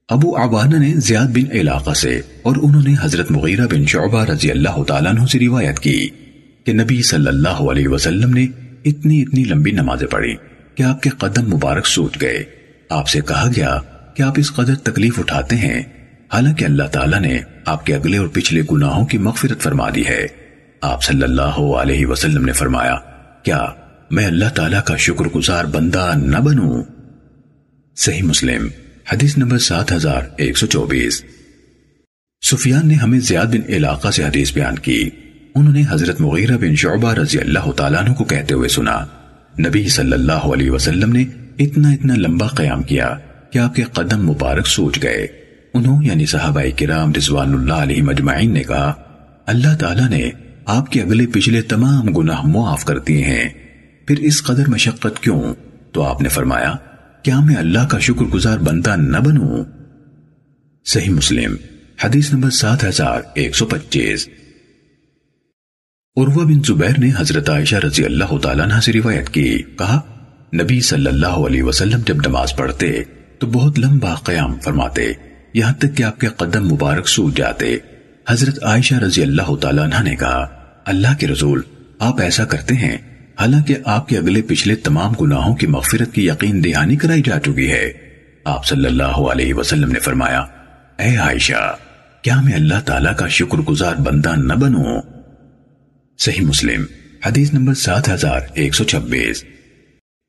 ابو 0.10 0.38
عوانہ 0.38 0.76
نے 0.76 0.94
زیاد 0.96 1.26
بن 1.26 1.52
علاقہ 1.52 1.94
سے 1.94 2.22
اور 2.42 2.56
انہوں 2.62 2.82
نے 2.88 2.96
حضرت 3.02 3.32
مغیرہ 3.32 3.68
بن 3.68 3.86
شعبہ 3.86 4.26
رضی 4.26 4.52
اللہ 4.52 4.84
تعالیٰ 4.84 5.12
عنہ 5.12 5.26
سے 5.26 5.40
روایت 5.40 5.80
کی 5.80 6.10
کہ 6.64 6.74
نبی 6.74 7.02
صلی 7.02 7.28
اللہ 7.28 7.50
علیہ 7.50 7.88
وسلم 7.88 8.34
نے 8.34 8.44
اتنی 8.86 9.22
اتنی 9.22 9.44
لمبی 9.44 9.72
نمازیں 9.72 10.08
پڑھی 10.08 10.36
کہ 10.76 10.84
آپ 10.84 11.02
کے 11.02 11.10
قدم 11.10 11.50
مبارک 11.50 11.88
سوٹ 11.88 12.22
گئے۔ 12.22 12.44
آپ 12.90 13.08
سے 13.08 13.20
کہا 13.22 13.50
گیا 13.56 13.80
کہ 14.14 14.22
آپ 14.22 14.34
اس 14.38 14.54
قدر 14.54 14.76
تکلیف 14.76 15.20
اٹھاتے 15.20 15.56
ہیں۔ 15.56 15.84
حالانکہ 16.34 16.66
اللہ 16.66 16.84
تعالیٰ 16.84 17.20
نے 17.20 17.40
آپ 17.66 17.86
کے 17.86 17.96
اگلے 17.96 18.18
اور 18.18 18.28
پچھلے 18.28 18.62
گناہوں 18.72 19.06
کی 19.06 19.18
مغفرت 19.18 19.62
فرما 19.62 19.90
دی 19.96 20.04
ہے۔ 20.08 20.28
آپ 20.82 21.04
صلی 21.04 21.24
اللہ 21.24 21.60
علیہ 21.82 22.06
وسلم 22.06 22.46
نے 22.46 22.52
فرمایا، 22.52 22.96
کیا 23.44 23.66
میں 24.12 24.26
اللہ 24.26 24.50
تعالیٰ 24.56 24.84
کا 24.84 24.96
شکر 24.96 25.26
گزار 25.36 25.66
بندہ 25.66 26.12
نہ 26.16 26.38
بنوں؟ 26.38 26.84
صحیح 27.96 28.24
مسلم۔ 28.24 28.68
حدیث 29.14 29.38
نمبر 29.38 29.58
سات 29.58 29.92
ہزار 29.92 30.22
ایک 30.38 30.58
سو 30.58 30.68
چوبیس۔ 30.68 31.24
سفیان 32.52 32.88
نے 32.88 32.94
ہمیں 32.94 33.20
زیاد 33.20 33.46
بن 33.46 33.60
علاقہ 33.70 34.12
سے 34.12 34.24
حدیث 34.24 34.54
بیان 34.54 34.80
کی۔ 34.80 35.10
انہوں 35.56 35.74
نے 35.74 35.82
حضرت 35.90 36.22
مغیرہ 36.22 36.58
بن 36.58 36.76
شعبہ 36.76 37.14
رضی 37.14 37.40
اللہ 37.40 37.72
تعالیٰ 37.72 38.00
عنہ 38.00 38.14
کو 38.14 38.24
کہتے 38.24 38.54
ہوئے 38.54 38.70
سنا، 38.70 39.06
نبی 39.60 39.88
صلی 39.88 40.12
اللہ 40.12 40.32
علیہ 40.32 40.72
وسلم 40.72 41.12
نے 41.12 41.24
اتنا 41.60 41.92
اتنا 41.92 42.14
لمبا 42.16 42.48
قیام 42.48 42.84
کیا 42.84 43.18
کہ 43.52 43.60
آپ 43.60 43.76
کے 43.76 43.84
قدم 43.84 44.28
مبارک 44.28 44.68
سوچ 44.68 45.04
گئے۔ 45.04 45.28
انہوں 45.74 46.04
یعنی 46.04 46.26
صحابہ 46.26 46.62
کرام 46.78 47.14
رضوان 47.18 47.54
اللہ 47.54 47.74
علیہ 47.74 48.02
مجمعین 48.02 48.54
نے 48.54 48.64
کہا، 48.64 48.94
اللہ 49.46 49.78
تعالیٰ 49.80 50.10
نے 50.10 50.32
آپ 50.66 50.92
کے 50.92 51.02
اگلے 51.02 51.26
پچھلے 51.28 51.62
تمام 51.62 52.06
گناہ 52.06 52.42
معاف 52.42 52.86
کر 52.86 53.00
دیے 53.00 53.24
ہیں۔ 53.24 53.50
پھر 54.06 54.18
اس 54.20 54.44
قدر 54.44 54.70
مشقت 54.70 55.24
کیوں؟ 55.24 55.56
تو 55.92 56.04
آپ 56.04 56.22
نے 56.22 56.30
فرمایا 56.30 56.74
کیا 57.26 57.40
میں 57.40 57.56
اللہ 57.56 57.88
کا 57.88 58.00
شکر 58.00 58.26
گزار 58.26 58.58
بندہ 58.58 58.96
نہ 58.96 59.18
بنوں؟ 59.18 59.64
صحیح 60.86 61.10
مسلم، 61.10 61.56
حدیث 62.04 62.34
نمبر 62.34 62.50
سات 62.50 62.84
ہزار 62.84 63.22
ایک 63.34 63.56
سو 63.56 63.66
پچیس۔ 63.66 64.28
عروہ 66.18 66.46
بن 66.46 66.64
زبیر 66.64 67.00
نے 67.00 67.12
حضرت 67.18 67.50
عائشہ 67.50 67.76
رضی 67.76 68.06
اللہ 68.06 68.38
تعالیٰ 68.38 68.66
عنہ 68.66 68.80
سے 68.80 68.94
روایت 68.94 69.30
کی، 69.30 69.58
کہا، 69.78 70.02
نبی 70.54 70.82
صلی 70.82 71.08
اللہ 71.08 71.28
علیہ 71.28 71.64
وسلم 71.64 72.00
جب 72.06 72.16
نماز 72.16 72.56
پڑھتے، 72.56 73.04
تو 73.40 73.48
بہت 73.48 73.80
لمبا 73.80 74.16
قیام 74.16 74.60
فرماتے، 74.60 75.12
یہاں 75.54 75.74
تک 75.74 75.98
کہ 75.98 76.04
آپ 76.04 76.20
کے 76.20 76.28
قدم 76.28 76.68
مبارک 76.68 77.08
سوٹ 77.08 77.38
جاتے۔ 77.38 77.78
حضرت 78.30 78.64
عائشہ 78.64 78.96
رضی 78.96 79.22
اللہ 79.22 79.56
تعالیٰ 79.56 79.84
عنہ 79.84 80.10
نے 80.10 80.16
کہا، 80.16 80.48
اللہ 80.86 81.20
کے 81.20 81.28
رسول، 81.28 81.62
آپ 82.00 82.22
ایسا 82.22 82.46
کرتے 82.46 82.76
ہیں؟ 82.76 83.15
حالانکہ 83.40 83.76
آپ 83.86 84.08
کے 84.08 84.18
اگلے 84.18 84.42
پچھلے 84.42 84.76
تمام 84.76 85.14
گناہوں 85.22 85.56
کی 85.56 85.68
مغفرت 85.68 86.14
کی 86.14 86.28
یقین 86.28 86.64
دہانی 86.64 86.96
کرائی 86.96 87.22
جا 87.26 87.40
چکی 87.40 87.72
ہے۔ 87.72 87.92
آپ 88.44 88.66
صلی 88.66 88.86
اللہ 88.86 89.04
علیہ 89.04 89.54
وسلم 89.54 89.92
نے 89.92 90.00
فرمایا، 90.00 90.40
اے 91.00 91.16
عائشہ، 91.16 91.76
کیا 92.22 92.42
میں 92.42 92.54
اللہ 92.54 92.80
تعالیٰ 92.86 93.16
کا 93.16 93.28
شکر 93.28 93.58
گزار 93.58 93.96
بندہ 93.96 94.34
نہ 94.38 94.54
بنوں؟ 94.54 95.02
صحیح 96.18 96.42
مسلم، 96.42 96.84
حدیث 97.26 97.54
نمبر 97.54 97.74
سات 97.74 98.10
ہزار 98.10 98.40
ایک 98.54 98.76
سو 98.76 98.84
چھبیس۔ 98.84 99.44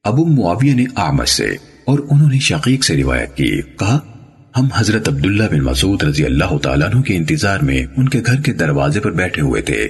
ابو 0.04 0.24
معاویہ 0.24 0.74
نے 0.74 0.84
آمد 0.94 1.28
سے 1.28 1.48
اور 1.84 1.98
انہوں 2.10 2.30
نے 2.30 2.38
شقیق 2.38 2.84
سے 2.84 2.96
روایت 2.96 3.36
کی، 3.36 3.62
کہا، 3.62 3.98
ہم 4.56 4.68
حضرت 4.74 5.08
عبداللہ 5.08 5.42
بن 5.50 5.60
مسعود 5.60 6.02
رضی 6.02 6.24
اللہ 6.24 6.58
تعالیٰ 6.58 6.88
عنہ 6.94 7.00
کے 7.00 7.16
انتظار 7.16 7.60
میں 7.60 7.84
ان 7.96 8.08
کے 8.08 8.20
گھر 8.26 8.40
کے 8.40 8.52
دروازے 8.52 9.00
پر 9.00 9.10
بیٹھے 9.10 9.42
ہوئے 9.42 9.62
تھے۔ 9.62 9.88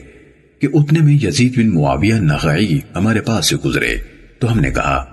کہ 0.60 0.68
اتنے 0.74 0.98
میں 1.00 1.14
یزید 1.14 1.58
بن 1.58 1.74
معاویہ 1.74 2.14
نغعی 2.14 2.78
ہمارے 2.94 3.20
پاس 3.20 3.48
سے 3.48 3.56
گزرے۔ 3.64 3.96
تو 4.38 4.52
ہم 4.52 4.60
نے 4.60 4.70
کہا، 4.70 5.04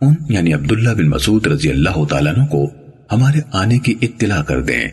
ان 0.00 0.14
یعنی 0.28 0.52
عبداللہ 0.52 0.90
بن 0.90 1.08
مسعود 1.08 1.46
رضی 1.46 1.70
اللہ 1.70 2.04
تعالیٰ 2.04 2.34
عنہ 2.34 2.46
کو 2.46 2.70
ہمارے 3.12 3.40
آنے 3.52 3.78
کی 3.78 3.94
اطلاع 4.02 4.42
کر 4.42 4.62
دیں۔ 4.62 4.84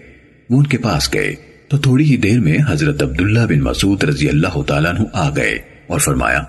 وہ 0.49 0.57
ان 0.57 0.67
کے 0.67 0.77
پاس 0.77 1.13
گئے۔ 1.13 1.35
تو 1.67 1.77
تھوڑی 1.77 2.11
ہی 2.11 2.17
دیر 2.17 2.39
میں 2.39 2.57
حضرت 2.69 3.03
عبداللہ 3.03 3.39
بن 3.39 3.59
مسعود 3.59 4.03
رضی 4.03 4.29
اللہ 4.29 4.61
تعالیٰ 4.61 4.91
عنہ 4.91 5.03
آ 5.13 5.29
گئے 5.35 5.59
اور 5.87 5.99
فرمایا، 5.99 6.43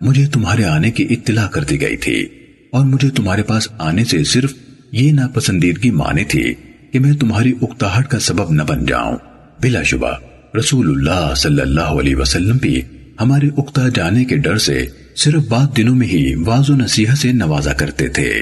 مجھے 0.00 0.26
تمہارے 0.26 0.64
آنے 0.64 0.90
کی 0.90 1.06
اطلاع 1.10 1.48
کر 1.48 1.64
دی 1.64 1.80
گئی 1.80 1.96
تھی 1.96 2.26
اور 2.72 2.84
مجھے 2.86 3.10
تمہارے 3.10 3.42
پاس 3.42 3.68
آنے 3.78 4.04
سے 4.04 4.24
صرف 4.24 4.54
یہ 4.92 5.12
ناپسندیدگی 5.12 5.90
مانے 5.90 6.24
تھی 6.24 6.54
کہ 6.92 6.98
میں 6.98 7.12
تمہاری 7.12 7.52
اکتاہٹ 7.62 8.08
کا 8.08 8.18
سبب 8.18 8.52
نہ 8.52 8.62
بن 8.62 8.86
جاؤں۔ 8.86 9.16
بلا 9.62 9.82
شبہ۔ 9.82 10.10
رسول 10.54 10.90
اللہ 10.90 11.34
صلی 11.34 11.60
اللہ 11.60 11.80
علیہ 11.80 12.16
وسلم 12.16 12.56
بھی 12.56 12.82
ہمارے 13.20 13.48
اکتا 13.58 13.88
جانے 13.94 14.24
کے 14.24 14.36
ڈر 14.36 14.58
سے 14.58 14.86
صرف 15.16 15.48
بات 15.48 15.76
دنوں 15.76 15.94
میں 15.94 16.06
ہی 16.06 16.34
واض 16.34 16.70
و 16.70 16.74
نصیحت 16.74 17.18
سے 17.18 17.32
نوازا 17.32 17.72
کرتے 17.72 18.08
تھے۔ 18.08 18.32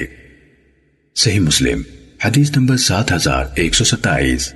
صحیح 1.15 1.39
مسلم، 1.39 1.81
حدیث 2.25 2.57
نمبر 2.57 2.77
سات 2.77 3.11
ہزار 3.11 3.45
ایک 3.55 3.75
سو 3.75 3.83
ستائیس۔ 3.83 4.53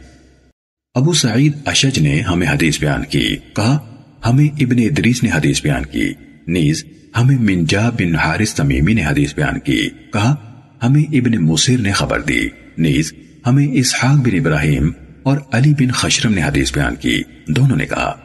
ابو 0.96 1.14
سعید 1.14 1.54
اشج 1.66 2.00
نے 2.00 2.22
ہمیں 2.22 2.48
حدیث 2.48 2.80
بیان 2.80 3.04
کی، 3.10 3.36
کہا، 3.56 3.78
ہمیں 4.26 4.46
ابن 4.46 4.80
ادریس 4.80 5.24
نے 5.24 5.30
حدیث 5.34 5.62
بیان 5.62 5.86
کی، 5.86 6.14
نیز 6.48 6.86
ہمیں 7.18 7.38
منجا 7.40 7.90
بن 7.90 8.16
حارث 8.16 8.54
تمیمی 8.54 8.94
نے 8.94 9.06
حدیث 9.06 9.36
بیان 9.36 9.60
کی، 9.60 9.90
کہا، 10.14 10.36
ہمیں 10.84 11.04
ابن 11.04 11.38
مصر 11.38 11.78
نے 11.78 11.92
خبر 11.92 12.22
دی، 12.22 12.48
نیز 12.78 13.14
ہمیں 13.48 13.68
اسحاق 13.74 14.18
بن 14.18 14.40
ابراہیم 14.40 14.92
اور 15.24 15.38
علی 15.52 15.74
بن 15.74 15.92
خشرم 15.92 16.34
نے 16.34 16.44
حدیث 16.44 16.74
بیان 16.74 16.96
کی۔ 16.96 17.22
دونوں 17.48 17.78
نے 17.78 17.86
کہا، 17.86 18.16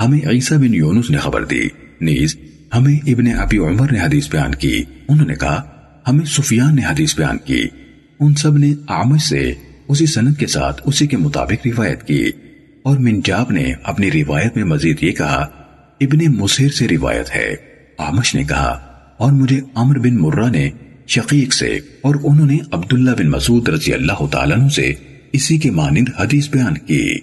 ہمیں 0.00 0.18
عیسیٰ 0.28 0.58
بن 0.58 0.74
یونس 0.74 1.10
نے 1.10 1.16
خبر 1.16 1.44
دی۔ 1.44 1.62
نیز، 2.00 2.36
ہمیں 2.74 2.98
ابن 3.06 3.26
ابی 3.36 3.58
عمر 3.58 3.92
نے 3.92 4.00
حدیث 4.00 4.30
بیان 4.30 4.54
کی۔ 4.54 4.82
انہوں 5.08 5.26
نے 5.26 5.34
کہا، 5.34 5.62
ہمیں 6.08 6.26
سفیان 6.26 6.76
نے 6.76 6.82
حدیث 6.84 7.16
بیان 7.16 7.38
کی۔ 7.38 7.62
ان 8.20 8.34
سب 8.34 8.56
نے 8.56 8.74
آمش 8.86 9.22
سے 9.22 9.52
اسی 9.88 10.06
سنت 10.06 10.38
کے 10.38 10.46
ساتھ 10.46 10.82
اسی 10.84 11.06
کے 11.06 11.16
مطابق 11.16 11.66
روایت 11.66 12.02
کی۔ 12.02 12.30
اور 12.82 12.98
منجاب 12.98 13.50
نے 13.50 13.72
اپنی 13.82 14.10
روایت 14.10 14.56
میں 14.56 14.64
مزید 14.64 14.96
یہ 15.00 15.12
کہا، 15.12 15.48
ابن 16.00 16.32
مسیر 16.32 16.68
سے 16.68 16.88
روایت 16.88 17.36
ہے۔ 17.36 17.56
آمش 17.98 18.34
نے 18.34 18.44
کہا، 18.44 18.80
اور 19.16 19.32
مجھے 19.32 19.60
عمر 19.74 19.98
بن 19.98 20.16
مرہ 20.16 20.50
نے 20.50 20.70
شقیق 21.06 21.52
سے 21.52 21.78
اور 22.00 22.14
انہوں 22.24 22.46
نے 22.46 22.58
عبداللہ 22.72 23.10
بن 23.10 23.30
مسعود 23.30 23.68
رضی 23.68 23.92
اللہ 23.92 24.26
تعالیٰ 24.26 24.68
سے 24.68 24.94
اسی 25.32 25.58
کے 25.58 25.70
مانند 25.70 26.08
حدیث 26.18 26.48
بیان 26.48 26.78
کی۔ 26.78 27.18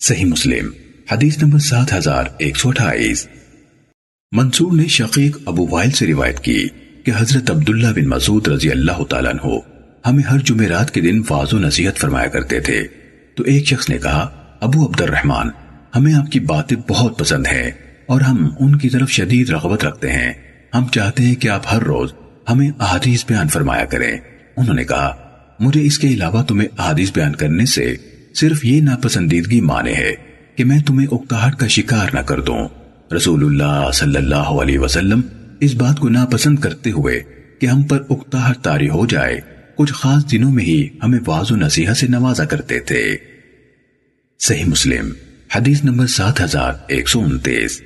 صحیح 0.00 0.24
مسلم، 0.24 0.70
حدیث 1.12 1.42
نمبر 1.42 1.58
سات 1.58 1.92
ہزار 1.92 2.24
ایک 2.38 2.56
سو 2.56 2.68
اٹھائیس۔ 2.68 3.28
منصور 4.32 4.72
نے 4.72 4.86
شقیق 4.86 5.38
ابو 5.46 5.66
وائل 5.70 5.90
سے 5.90 6.06
روایت 6.06 6.40
کی 6.40 6.66
کہ 7.04 7.12
حضرت 7.16 7.50
عبداللہ 7.50 7.86
بن 7.86 8.08
مسعود 8.08 8.48
رضی 8.48 8.70
اللہ 8.70 9.04
تعالیٰ 9.04 9.32
عنہ 9.32 9.58
ہمیں 10.06 10.22
ہر 10.22 10.38
جمعرات 10.38 10.90
کے 10.90 11.00
دن 11.00 11.22
فاض 11.22 11.54
و 11.54 11.58
نصیحت 11.58 11.96
فرمایا 11.96 12.26
کرتے 12.26 12.60
تھے۔ 12.60 12.86
تو 13.34 13.42
ایک 13.42 13.66
شخص 13.66 13.90
نے 13.90 13.98
کہا، 13.98 14.20
ابو 14.60 14.86
عبد 14.86 15.00
الرحمن 15.00 15.48
ہمیں 15.96 16.14
آپ 16.14 16.32
کی 16.32 16.40
باتیں 16.40 16.76
بہت 16.88 17.18
پسند 17.18 17.46
ہیں 17.46 17.70
اور 18.06 18.20
ہم 18.20 18.50
ان 18.60 18.78
کی 18.78 18.88
طرف 18.88 19.10
شدید 19.10 19.50
رغبت 19.50 19.84
رکھتے 19.84 20.12
ہیں۔ 20.12 20.32
ہم 20.74 20.88
چاہتے 20.88 21.22
ہیں 21.22 21.34
کہ 21.34 21.48
آپ 21.48 21.62
ہر 21.72 21.82
روز 21.82 22.12
ہمیں 22.50 22.70
احادیث 22.80 23.24
بیان 23.26 23.48
فرمایا 23.48 23.84
کریں۔ 23.84 24.18
انہوں 24.56 24.74
نے 24.74 24.84
کہا 24.84 25.29
مجھے 25.60 25.82
اس 25.82 25.98
کے 25.98 26.08
علاوہ 26.08 26.42
تمہیں 26.42 26.68
احادیث 26.78 27.12
بیان 27.12 27.36
کرنے 27.36 27.66
سے 27.66 27.94
صرف 28.34 28.64
یہ 28.64 28.80
ناپسندیدگی 28.80 29.60
مانے 29.60 29.92
ہے 29.92 30.14
کہ 30.56 30.64
میں 30.64 30.80
تمہیں 30.80 31.06
اکتاہٹ 31.10 31.56
کا 31.56 31.66
شکار 31.66 32.08
نہ 32.14 32.20
کر 32.20 32.40
دوں۔ 32.40 32.68
رسول 33.16 33.44
اللہ 33.44 33.90
صلی 33.94 34.16
اللہ 34.16 34.54
علیہ 34.62 34.78
وسلم 34.78 35.20
اس 35.60 35.74
بات 35.74 35.98
کو 35.98 36.08
ناپسند 36.08 36.58
کرتے 36.58 36.90
ہوئے 36.90 37.20
کہ 37.60 37.66
ہم 37.66 37.82
پر 37.82 38.02
اکتاہٹ 38.10 38.58
تاری 38.58 38.88
ہو 38.88 39.06
جائے، 39.06 39.40
کچھ 39.76 39.92
خاص 39.92 40.32
دنوں 40.32 40.52
میں 40.52 40.64
ہی 40.64 40.88
ہمیں 41.02 41.18
واض 41.26 41.52
و 41.52 41.56
نصیحہ 41.56 41.94
سے 41.94 42.06
نوازا 42.06 42.44
کرتے 42.44 42.80
تھے۔ 42.80 43.16
صحیح 44.40 44.64
مسلم، 44.64 45.10
حدیث 45.56 45.84
نمبر 45.84 46.06
سات 46.06 46.40
ہزار 46.40 46.72
ایک 46.88 47.08
سو 47.08 47.20
انتیس۔ 47.20 47.82